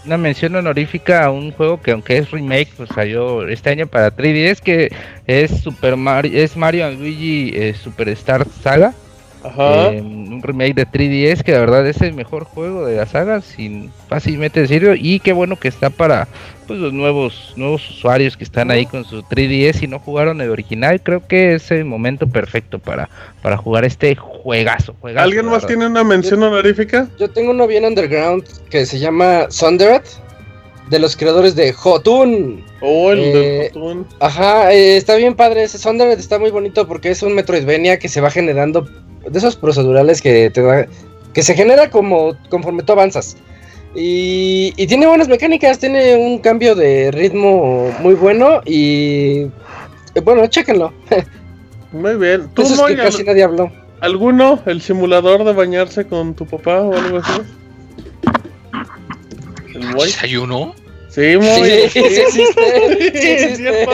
[0.05, 4.15] una, mención honorífica a un juego que, aunque es remake, pues salió este año para
[4.15, 4.59] 3DS.
[4.59, 4.91] Que
[5.27, 8.93] es Super Mario, es Mario Luigi eh, Superstar Saga
[9.57, 13.91] un remake de 3DS que la verdad es el mejor juego de la saga, sin
[14.07, 14.93] fácilmente decirlo.
[14.95, 16.27] Y qué bueno que está para
[16.67, 20.49] pues los nuevos nuevos usuarios que están ahí con su 3DS y no jugaron el
[20.49, 21.01] original.
[21.01, 23.09] Creo que es el momento perfecto para,
[23.41, 24.95] para jugar este juegazo.
[25.15, 27.07] ¿Alguien más tiene una mención honorífica?
[27.19, 30.03] Yo tengo uno bien underground que se llama Sundered
[30.89, 32.63] de los creadores de Jotun.
[32.81, 33.71] Oh, el de eh,
[34.19, 35.63] Ajá, eh, está bien padre.
[35.63, 38.87] Ese Sundered está muy bonito porque es un Metroidvania que se va generando
[39.29, 40.87] de esos procedurales que te da,
[41.33, 43.37] que se genera como conforme tú avanzas.
[43.95, 49.45] Y, tiene buenas mecánicas, tiene un cambio de ritmo muy bueno y
[50.23, 50.93] bueno, chéquenlo.
[51.91, 52.49] Muy bien.
[52.53, 53.71] ¿Tú, Eso que casi nadie habló.
[54.01, 54.59] ¿Alguno?
[54.65, 57.41] ¿El simulador de bañarse con tu papá o algo así?
[60.21, 60.75] ¿Hay uno?
[61.09, 62.31] Sí, muy sí, sí, existe.
[62.91, 63.87] Sí, existe.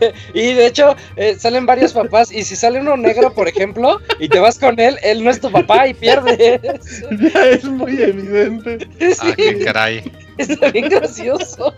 [0.34, 2.32] y de hecho, eh, salen varios papás.
[2.32, 5.40] Y si sale uno negro, por ejemplo, y te vas con él, él no es
[5.40, 6.60] tu papá y pierdes.
[7.20, 8.88] Ya es muy evidente.
[9.20, 10.10] Ah, qué caray.
[10.38, 11.74] Está bien gracioso.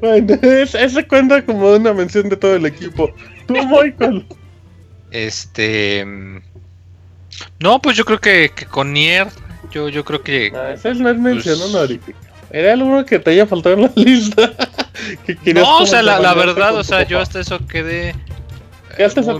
[0.00, 3.10] bueno, ese cuenta como una mención de todo el equipo.
[3.46, 4.24] Tú, Michael.
[5.10, 6.06] Este.
[7.58, 9.28] No, pues yo creo que, con Nier.
[9.70, 10.52] Yo, yo creo que.
[10.54, 12.18] Ah, esa es la mención pues, honorífica.
[12.54, 14.52] Era algo que te haya faltado en la lista.
[15.54, 18.14] no, o sea, la, verdad, o sea, yo hasta eso quedé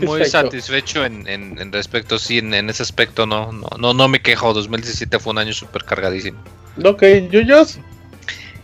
[0.01, 4.53] muy, satisfecho, en, respecto, sí, en, ese aspecto no, no, no, me quejo.
[4.53, 6.43] 2017 fue un año súper cargadísimo.
[6.85, 7.79] Ok, Yuyos.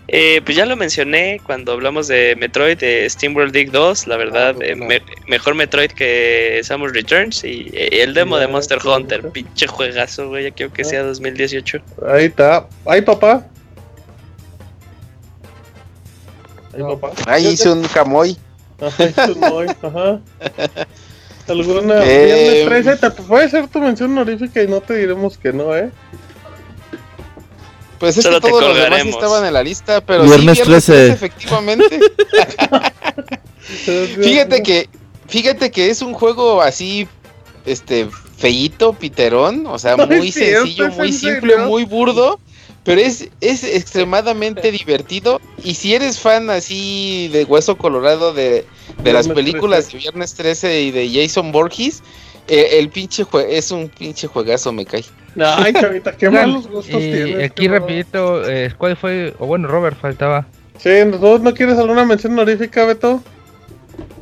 [0.09, 4.57] Eh, pues ya lo mencioné cuando hablamos de Metroid, de SteamWorld Dig 2, la verdad,
[4.61, 9.69] ah, eh, mejor Metroid que Samus Returns y, eh, el demo de Monster Hunter, pinche
[9.69, 10.87] juegazo, güey, ya quiero que ah.
[10.87, 11.81] sea 2018.
[12.09, 13.47] Ahí está, ahí papá.
[17.27, 18.37] Ahí hice un camoy.
[18.81, 20.21] Ajá, hice un moy, ajá.
[21.49, 23.11] ¿Alguna eh, viernes 13?
[23.23, 25.91] puede ser tu mención honorífica y no te diremos que no, ¿eh?
[27.99, 31.13] Pues es que todos los demás estaban en la lista, pero viernes, sí, viernes 13.
[31.13, 32.01] efectivamente.
[34.23, 34.89] fíjate que
[35.29, 37.07] fíjate que es un juego así
[37.67, 38.09] este
[38.39, 42.41] feíto, piterón, o sea, muy sencillo, muy simple, muy burdo
[42.85, 45.41] pero es, es extremadamente divertido.
[45.63, 48.65] Y si eres fan así de Hueso Colorado de,
[49.05, 52.03] las películas de Viernes 13 y de Jason Borges,
[52.49, 55.05] eh, el pinche es un pinche juegazo, me cae.
[55.39, 57.51] Ay, chavita, qué malos gustos tienes.
[57.51, 59.35] Aquí rapidito, eh, ¿cuál fue?
[59.39, 60.47] O bueno, Robert faltaba.
[60.79, 63.23] Sí, ¿no quieres alguna mención honorífica, Beto?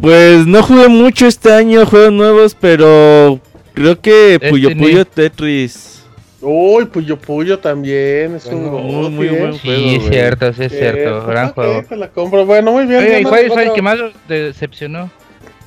[0.01, 3.41] Pues no jugué mucho este año, juegos nuevos, pero
[3.75, 5.98] creo que Puyo Puyo Tetris
[6.41, 9.58] Uy, Puyo Puyo también es un muy, muy buen juego.
[9.58, 11.83] Sí, es cierto, sí es cierto, gran juego.
[11.97, 12.47] la compro.
[12.47, 13.02] Bueno, muy bien.
[13.02, 15.10] Oye, ¿cuál es el que más decepcionó?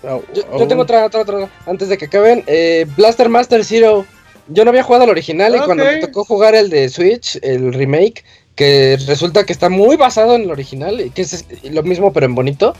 [0.03, 1.49] Yo, tengo otra, otra, otra.
[1.65, 4.05] Antes de que acaben, eh, Blaster Master Zero.
[4.47, 7.73] Yo no había jugado al original y cuando me tocó jugar el de Switch, el
[7.73, 8.25] remake,
[8.55, 12.25] que resulta que está muy basado en el original y que es lo mismo pero
[12.25, 12.73] en bonito.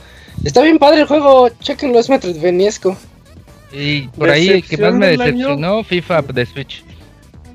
[0.44, 2.98] Está bien padre el juego, chequenlo, es metroidvaniesco.
[3.72, 6.84] Y por ahí el que más me decepcionó, FIFA de Switch.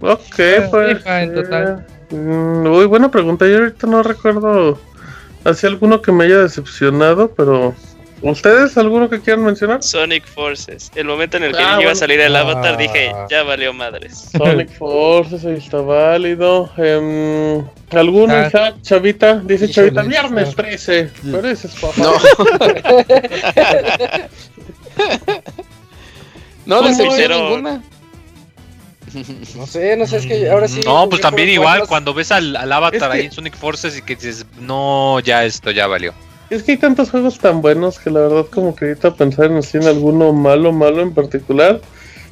[0.00, 0.36] Ok,
[0.70, 1.06] pues.
[1.06, 1.86] en total.
[2.10, 3.46] mm, buena pregunta.
[3.46, 4.78] Yo ahorita no recuerdo
[5.44, 7.74] así alguno que me haya decepcionado, pero.
[8.22, 9.82] ¿Ustedes alguno que quieran mencionar?
[9.82, 10.90] Sonic Forces.
[10.94, 13.26] El momento en el que ah, iba a salir el avatar dije, ah.
[13.30, 14.30] ya valió madres.
[14.36, 16.70] Sonic Forces, ahí está válido.
[16.78, 18.74] Eh, ¿Alguno, ah.
[18.80, 19.40] Chavita?
[19.40, 21.10] Dice Chavita, viernes 13.
[21.30, 22.00] Pareces papá.
[22.00, 22.14] No.
[26.66, 27.82] no decepcionó ninguna.
[29.56, 30.82] No sé, no sé, es que ahora sí.
[30.84, 34.44] No, pues también igual, cuando ves al, avatar ahí en Sonic Forces y que dices,
[34.60, 36.12] no, ya esto ya valió.
[36.50, 39.62] Es que hay tantos juegos tan buenos que la verdad, como que ahorita pensar en
[39.62, 41.80] si en alguno malo, malo en particular.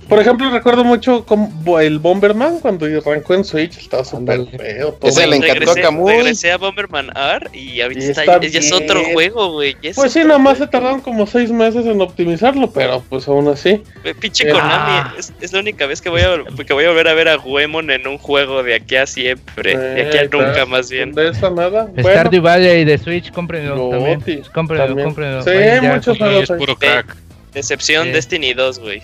[0.08, 4.98] Por ejemplo, recuerdo mucho como el Bomberman cuando arrancó en Switch, estaba súper feo.
[5.02, 6.12] Ese le encantó a Camuy.
[6.12, 9.76] Regresé a Bomberman R y ahorita está, ya es otro juego, güey.
[9.94, 13.82] Pues sí, nada más se tardaron como seis meses en optimizarlo, pero pues aún así.
[14.20, 15.14] Pinche Konami, ah.
[15.40, 17.90] es, la única vez que voy, a, que voy a volver a ver a Huemon
[17.90, 19.76] en un juego de aquí a siempre.
[19.76, 21.12] de aquí a nunca, más bien.
[21.12, 21.90] De esa nada.
[21.98, 24.22] Stardew Valley de Switch, cómprenlo también.
[24.52, 25.42] Cómprenlo, cómprenlo.
[25.42, 25.50] Sí,
[25.82, 26.50] muchos juegos.
[26.50, 27.16] Es puro crack.
[27.52, 29.02] Decepción Destiny 2, güey.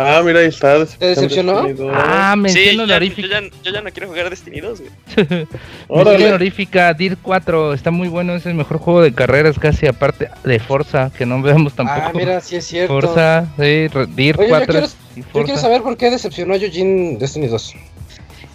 [0.00, 0.84] Ah, mira, ahí está.
[0.86, 1.58] ¿Te decepcionó?
[1.92, 3.28] Ah, mención Sí, ya- honorífica.
[3.28, 4.90] yo, ya, yo ya no quiero jugar Destiny 2, güey.
[5.88, 7.74] mención honorífica, DIR 4.
[7.74, 11.42] Está muy bueno, es el mejor juego de carreras casi aparte de Forza, que no
[11.42, 12.00] vemos tampoco.
[12.02, 12.94] Ah, mira, sí es cierto.
[13.00, 16.56] Forza, sí, DIR Oye, yo 4 quiero- y Yo quiero saber por qué decepcionó a
[16.56, 17.74] Eugene Destiny 2.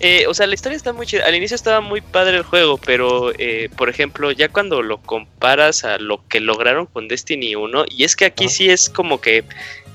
[0.01, 1.25] Eh, o sea, la historia está muy chida.
[1.25, 5.85] Al inicio estaba muy padre el juego, pero, eh, por ejemplo, ya cuando lo comparas
[5.85, 8.49] a lo que lograron con Destiny 1, y es que aquí Ah.
[8.49, 9.45] sí es como que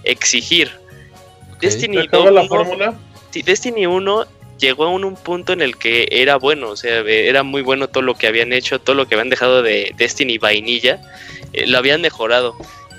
[0.05, 0.71] exigir.
[1.61, 2.95] Destiny ¿Se acaba la 1 fórmula?
[3.31, 4.27] Sí, Destiny 1
[4.59, 7.63] llegó a un, un punto en el que era bueno, o sea, eh, era muy
[7.63, 11.01] bueno todo lo que habían hecho, todo lo que habían dejado de Destiny vainilla,
[11.53, 12.57] eh, lo habían mejorado.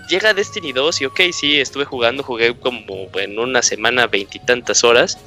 [0.09, 5.17] Llega Destiny 2 y ok, sí, estuve jugando, jugué como en una semana veintitantas horas,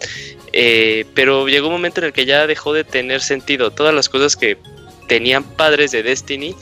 [0.53, 3.71] eh, pero llegó un momento en el que ya dejó de tener sentido.
[3.71, 4.59] Todas las cosas que
[5.09, 6.55] tenían padres de Destiny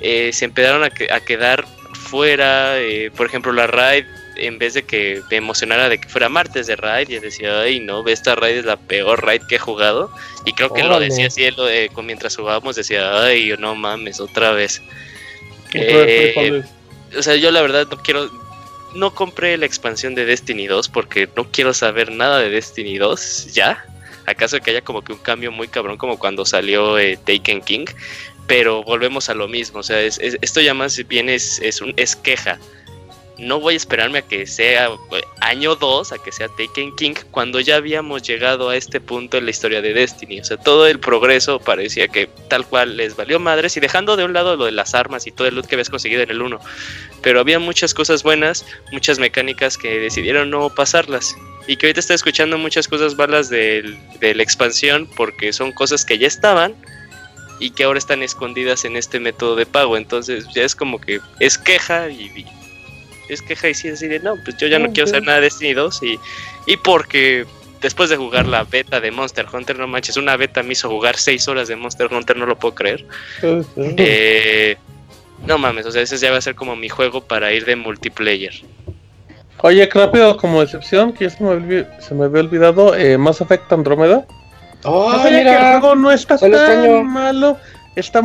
[0.00, 4.04] eh, se empezaron a, que- a quedar fuera, eh, por ejemplo, la raid
[4.46, 7.80] en vez de que me emocionara de que fuera martes de raid, y decía, ay
[7.80, 10.10] no, esta raid es la peor raid que he jugado.
[10.44, 14.20] Y creo que lo decía así, él lo con- mientras jugábamos, decía, ay no mames,
[14.20, 14.80] otra vez.
[15.72, 16.66] Eh, frijoles.
[17.16, 18.30] o sea, yo la verdad no quiero,
[18.94, 23.52] no compré la expansión de Destiny 2 porque no quiero saber nada de Destiny 2
[23.54, 23.84] ya.
[24.26, 27.86] ¿Acaso que haya como que un cambio muy cabrón como cuando salió eh, Taken King?
[28.46, 31.80] Pero volvemos a lo mismo, o sea, es- es- esto ya más bien es, es,
[31.80, 32.58] un, es queja.
[33.40, 37.14] No voy a esperarme a que sea eh, año 2, a que sea Taken King,
[37.30, 40.40] cuando ya habíamos llegado a este punto en la historia de Destiny.
[40.40, 44.24] O sea, todo el progreso parecía que tal cual les valió madres y dejando de
[44.24, 46.42] un lado lo de las armas y todo el loot que habías conseguido en el
[46.42, 46.60] 1.
[47.22, 51.34] Pero había muchas cosas buenas, muchas mecánicas que decidieron no pasarlas.
[51.66, 56.04] Y que ahorita está escuchando muchas cosas malas del- de la expansión porque son cosas
[56.04, 56.74] que ya estaban
[57.58, 59.96] y que ahora están escondidas en este método de pago.
[59.96, 62.46] Entonces ya es como que es queja y, y-
[63.34, 65.44] es queja y sí así de no, pues yo ya no quiero hacer nada de
[65.44, 66.18] Destiny 2 y,
[66.66, 67.46] y porque
[67.80, 71.16] después de jugar la beta de Monster Hunter, no manches, una beta me hizo jugar
[71.16, 73.06] 6 horas de Monster Hunter, no lo puedo creer.
[73.76, 74.76] Eh,
[75.46, 77.76] no mames, o sea, ese ya va a ser como mi juego para ir de
[77.76, 78.52] multiplayer.
[79.62, 83.70] Oye, rápido, como excepción, que ya se me, se me había olvidado, eh, Mass Effect
[83.72, 84.26] Andromeda.
[84.84, 87.58] ¡Oh, No sabía que el juego no está este tan malo.
[87.96, 88.22] Está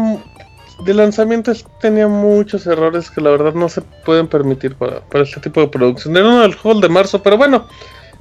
[0.79, 5.23] de lanzamiento es- tenía muchos errores que la verdad no se pueden permitir para, para
[5.23, 6.15] este tipo de producción.
[6.17, 7.67] Era uno del juego de marzo, pero bueno.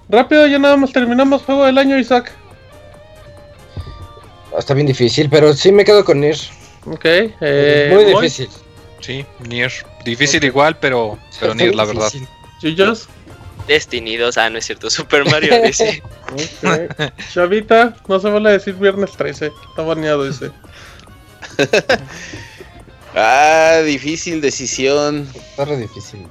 [0.09, 2.31] Rápido, ya nada más terminamos juego del año, Isaac.
[4.57, 6.37] Está bien difícil, pero sí me quedo con Nier.
[6.87, 7.05] Ok.
[7.05, 8.49] Eh, Muy difícil.
[9.01, 9.73] Sí, Nier.
[10.05, 12.13] Difícil igual, pero, pero Nier, la verdad.
[12.61, 13.09] Chuyos.
[13.67, 16.03] Destiny 2, ah, no es cierto, Super Mario dice.
[16.33, 17.11] Ok.
[17.33, 19.47] Chavita, no se vale decir viernes 13.
[19.71, 20.51] Está baneado ese.
[23.17, 25.29] Ah, difícil decisión.
[25.37, 26.27] Está re difícil.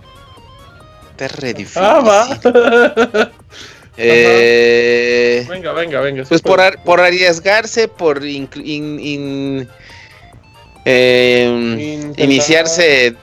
[1.12, 1.82] Está re difícil.
[1.82, 3.32] Ah, va.
[3.96, 6.24] Eh, venga, venga, venga.
[6.28, 9.70] pues por, ar- por arriesgarse, por in- in-
[10.84, 13.16] em, Intentar- iniciarse.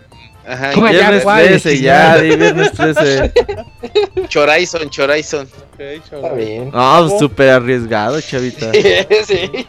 [0.47, 1.45] Ajá, ya, Viernes ¿cuál?
[1.45, 3.33] 13, ya, di viernes 13.
[4.29, 5.47] Chorizon, Chorizon.
[5.75, 6.71] Ok, Está bien.
[6.71, 8.73] No, pues, súper arriesgado, chavita.
[8.73, 9.67] sí.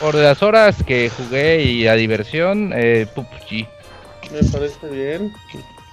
[0.00, 3.66] Por las horas que jugué y la diversión, eh, PUBG.
[4.32, 5.32] Me parece bien.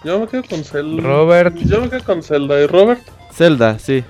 [0.03, 1.01] Yo me quedo con Zelda.
[1.01, 1.56] Robert.
[1.57, 2.59] Yo me quedo con Zelda.
[2.61, 3.01] ¿Y Robert?
[3.32, 4.03] Zelda, sí.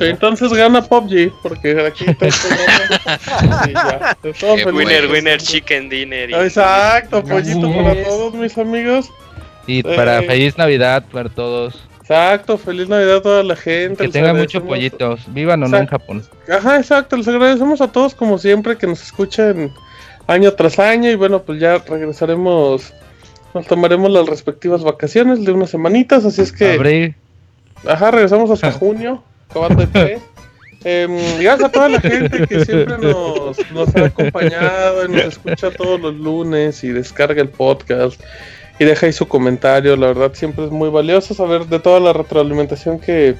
[0.00, 1.32] Entonces gana PUBG.
[1.42, 2.30] Porque aquí está
[4.22, 4.72] felices.
[4.74, 6.30] winner, winner, chicken dinner.
[6.30, 9.08] y- Exacto, pollito para todos mis amigos.
[9.66, 10.26] Y para Eh.
[10.26, 11.82] feliz Navidad para todos.
[12.02, 13.96] Exacto, feliz Navidad a toda la gente.
[13.96, 15.20] Que les tengan muchos pollitos.
[15.28, 15.86] Vivan o no en.
[15.86, 16.22] Japón.
[16.48, 19.72] Ajá, exacto, les agradecemos a todos como siempre que nos escuchen
[20.26, 22.92] año tras año y bueno, pues ya regresaremos,
[23.54, 27.14] nos tomaremos las respectivas vacaciones de unas semanitas, así es que, Abril.
[27.86, 30.22] ajá, regresamos hasta junio, acabando el mes.
[30.84, 35.70] Em, gracias a toda la gente que siempre nos, nos ha acompañado y nos escucha
[35.70, 38.20] todos los lunes y descarga el podcast
[38.82, 42.12] y deja ahí su comentario, la verdad siempre es muy valioso saber de toda la
[42.12, 43.36] retroalimentación que,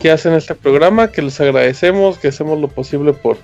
[0.00, 3.38] que hacen este programa, que les agradecemos, que hacemos lo posible por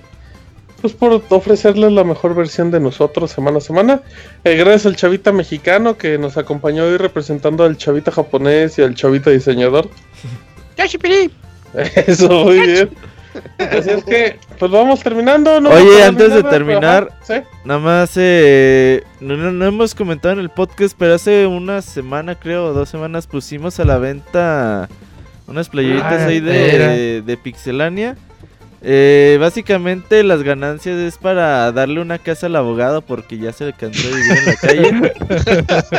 [0.81, 4.01] pues por ofrecerles la mejor versión de nosotros semana a semana.
[4.45, 8.95] Eh, gracias al chavita mexicano que nos acompañó hoy representando al chavita japonés y al
[8.95, 9.89] chavita diseñador.
[12.07, 12.89] Eso, muy bien.
[13.57, 15.59] Así es que, pues vamos terminando.
[15.61, 15.69] ¿no?
[15.69, 17.57] Oye, antes de terminar, pero, ajá, ¿sí?
[17.63, 22.35] Nada más, eh, no, no- no hemos comentado en el podcast, pero hace una semana,
[22.35, 24.89] creo, o dos semanas, pusimos a la venta
[25.47, 28.15] unas playeritas Ah, ahí de, de Pixelania.
[28.81, 33.73] Eh, básicamente las ganancias es para darle una casa al abogado porque ya se le
[33.73, 35.13] cansó de vivir en la calle.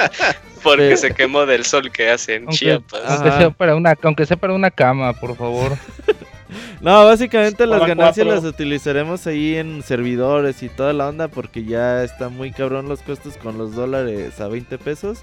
[0.62, 3.00] Porque se quemó del sol que hace en Chiapas.
[3.06, 5.72] Aunque sea, para una, aunque sea para una cama, por favor.
[6.80, 12.02] no, básicamente las ganancias las utilizaremos ahí en servidores y toda la onda porque ya
[12.04, 15.20] está muy cabrón los costos con los dólares a 20 pesos.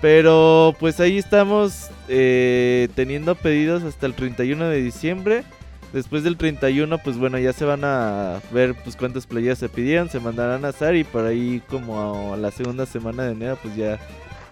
[0.00, 5.44] Pero pues ahí estamos eh, teniendo pedidos hasta el 31 de diciembre.
[5.92, 10.10] Después del 31, pues bueno, ya se van a ver pues cuántas playas se pidieron,
[10.10, 13.76] se mandarán a azar y por ahí como a la segunda semana de enero pues
[13.76, 13.98] ya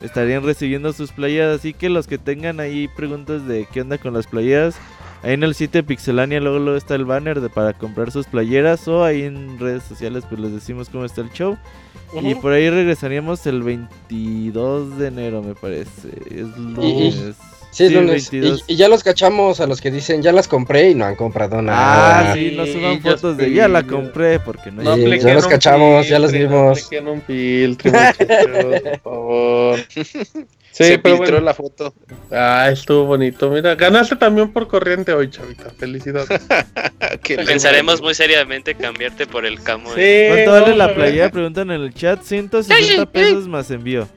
[0.00, 1.58] estarían recibiendo sus playas.
[1.58, 4.76] Así que los que tengan ahí preguntas de qué onda con las playas,
[5.24, 8.26] ahí en el sitio de Pixelania luego, luego está el banner de para comprar sus
[8.26, 11.56] playeras o ahí en redes sociales pues les decimos cómo está el show.
[12.22, 16.10] Y por ahí regresaríamos el 22 de enero, me parece.
[16.30, 17.34] Es lunes.
[17.72, 17.92] Sí,
[18.68, 21.60] Y, ya los cachamos a los que dicen, ya las compré y no han comprado
[21.60, 22.30] nada.
[22.30, 26.08] Ah, sí, no suban fotos de ya la compré porque no, no Ya los cachamos,
[26.08, 26.88] ya los vimos.
[27.02, 29.80] No un filtro, por favor.
[30.74, 31.94] Sí, Se pero filtró la foto.
[32.32, 33.48] Ah, estuvo bonito.
[33.48, 35.70] Mira, ganaste también por corriente hoy, chavita.
[35.70, 36.28] Felicidades.
[37.46, 39.94] Pensaremos muy seriamente cambiarte por el camo.
[39.94, 41.30] Sí, ¿Cuánto vale la playa?
[41.30, 42.20] Preguntan en el chat.
[42.20, 44.08] 160 pesos más envío.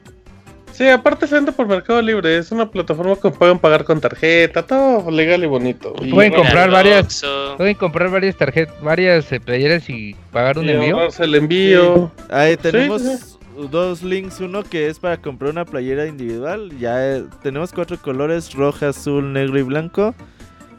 [0.72, 4.64] Sí, aparte se vende por Mercado Libre, es una plataforma que pueden pagar con tarjeta,
[4.64, 5.92] todo legal y bonito.
[5.92, 7.24] pueden comprar varias,
[7.56, 11.08] pueden comprar varias tarjetas, varias eh, playeras y pagar un envío.
[11.18, 12.12] el envío.
[12.30, 17.72] Ahí tenemos dos links, uno que es para comprar una playera individual, ya eh, tenemos
[17.72, 20.14] cuatro colores, rojo, azul, negro y blanco.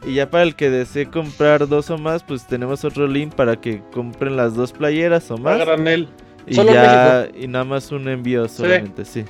[0.05, 3.59] Y ya para el que desee comprar dos o más, pues tenemos otro link para
[3.59, 5.59] que compren las dos playeras o más.
[6.47, 9.25] Y ya, y nada más un envío solamente, sí.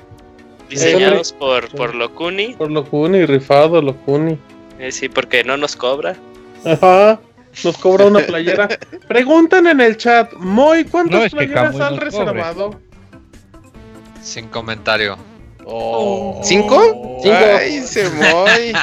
[0.70, 2.54] Diseñados por, por Locuni.
[2.54, 4.38] Por Locuni, rifado Locuni.
[4.78, 6.16] Eh, sí, porque no nos cobra.
[6.64, 7.20] Ajá,
[7.64, 8.68] nos cobra una playera.
[9.08, 12.78] Preguntan en el chat, Moy, ¿cuántas playeras han reservado?
[14.22, 15.16] Sin comentario.
[15.64, 16.40] Oh.
[16.42, 17.18] ¿Cinco?
[17.22, 17.36] Cinco.
[17.58, 18.72] Ay, se Moy.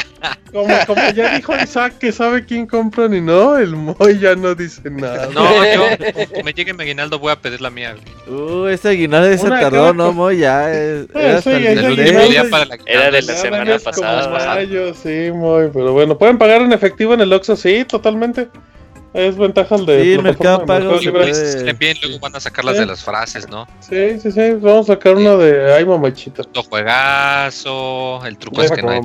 [0.52, 4.56] Como, como, ya dijo Isaac que sabe quién compra ni no, el Moy ya no
[4.56, 5.28] dice nada.
[5.28, 7.96] No, yo, me llegue mi aguinaldo, voy a pedir la mía.
[8.28, 10.38] Uh, ese aguinaldo se tardó, ¿no, Moy?
[10.40, 11.96] Ya es, era, hasta el
[12.30, 14.94] día para la era de la semana pasada.
[14.96, 18.48] sí, Moy, pero bueno, pueden pagar en efectivo en el Oxxo, sí, totalmente.
[19.14, 20.03] Es ventajas de.
[20.03, 21.00] Sí, Mercado Pago.
[21.00, 21.74] Puede...
[21.74, 23.68] bien, luego van a sacarlas de las frases, ¿no?
[23.80, 24.52] Sí, sí, sí.
[24.60, 26.44] Vamos a sacar una de Ay, mamachita.
[26.53, 28.26] El juegazo.
[28.26, 29.02] El truco es que no hay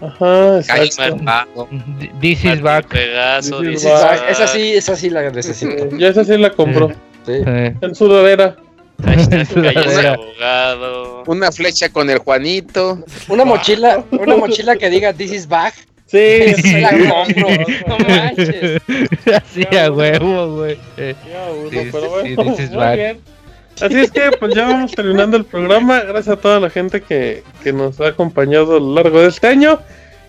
[0.00, 1.68] Ajá, exacto.
[2.20, 2.86] This is back.
[2.88, 4.28] Pegaso, this is back.
[4.28, 5.96] Esa sí, esa sí la necesito.
[5.96, 6.92] Yo esa sí la compró.
[7.24, 7.32] Sí.
[7.80, 8.56] En sudadera.
[10.12, 11.24] abogado.
[11.26, 13.02] Una flecha con el Juanito.
[13.28, 15.74] Una mochila, una mochila que diga This is back.
[16.06, 16.80] Sí, sí.
[16.80, 17.48] la compro.
[17.88, 18.82] No manches.
[19.34, 20.78] Así a huevo, güey.
[20.96, 23.20] Ya uno, pero bueno, muy bien.
[23.80, 26.00] Así es que pues ya vamos terminando el programa.
[26.00, 29.48] Gracias a toda la gente que, que nos ha acompañado a lo largo de este
[29.48, 29.80] año.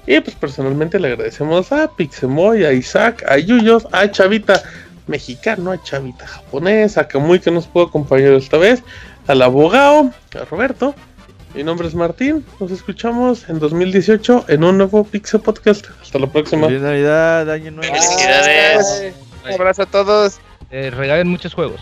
[0.05, 4.63] Y pues personalmente le agradecemos a Pixemoy, a Isaac, a Yuyos, a Chavita
[5.07, 8.83] mexicano, a Chavita japonés, a Kamui que nos pudo acompañar esta vez,
[9.27, 10.95] al abogado, a Roberto,
[11.57, 12.45] mi nombre es Martín.
[12.59, 15.87] Nos escuchamos en 2018 en un nuevo Pixel Podcast.
[15.99, 16.67] Hasta la próxima.
[16.67, 17.95] Feliz Navidad, año nuevo.
[17.95, 19.13] Felicidades.
[19.43, 20.39] Un abrazo a todos.
[20.69, 21.81] Eh, regalen muchos juegos.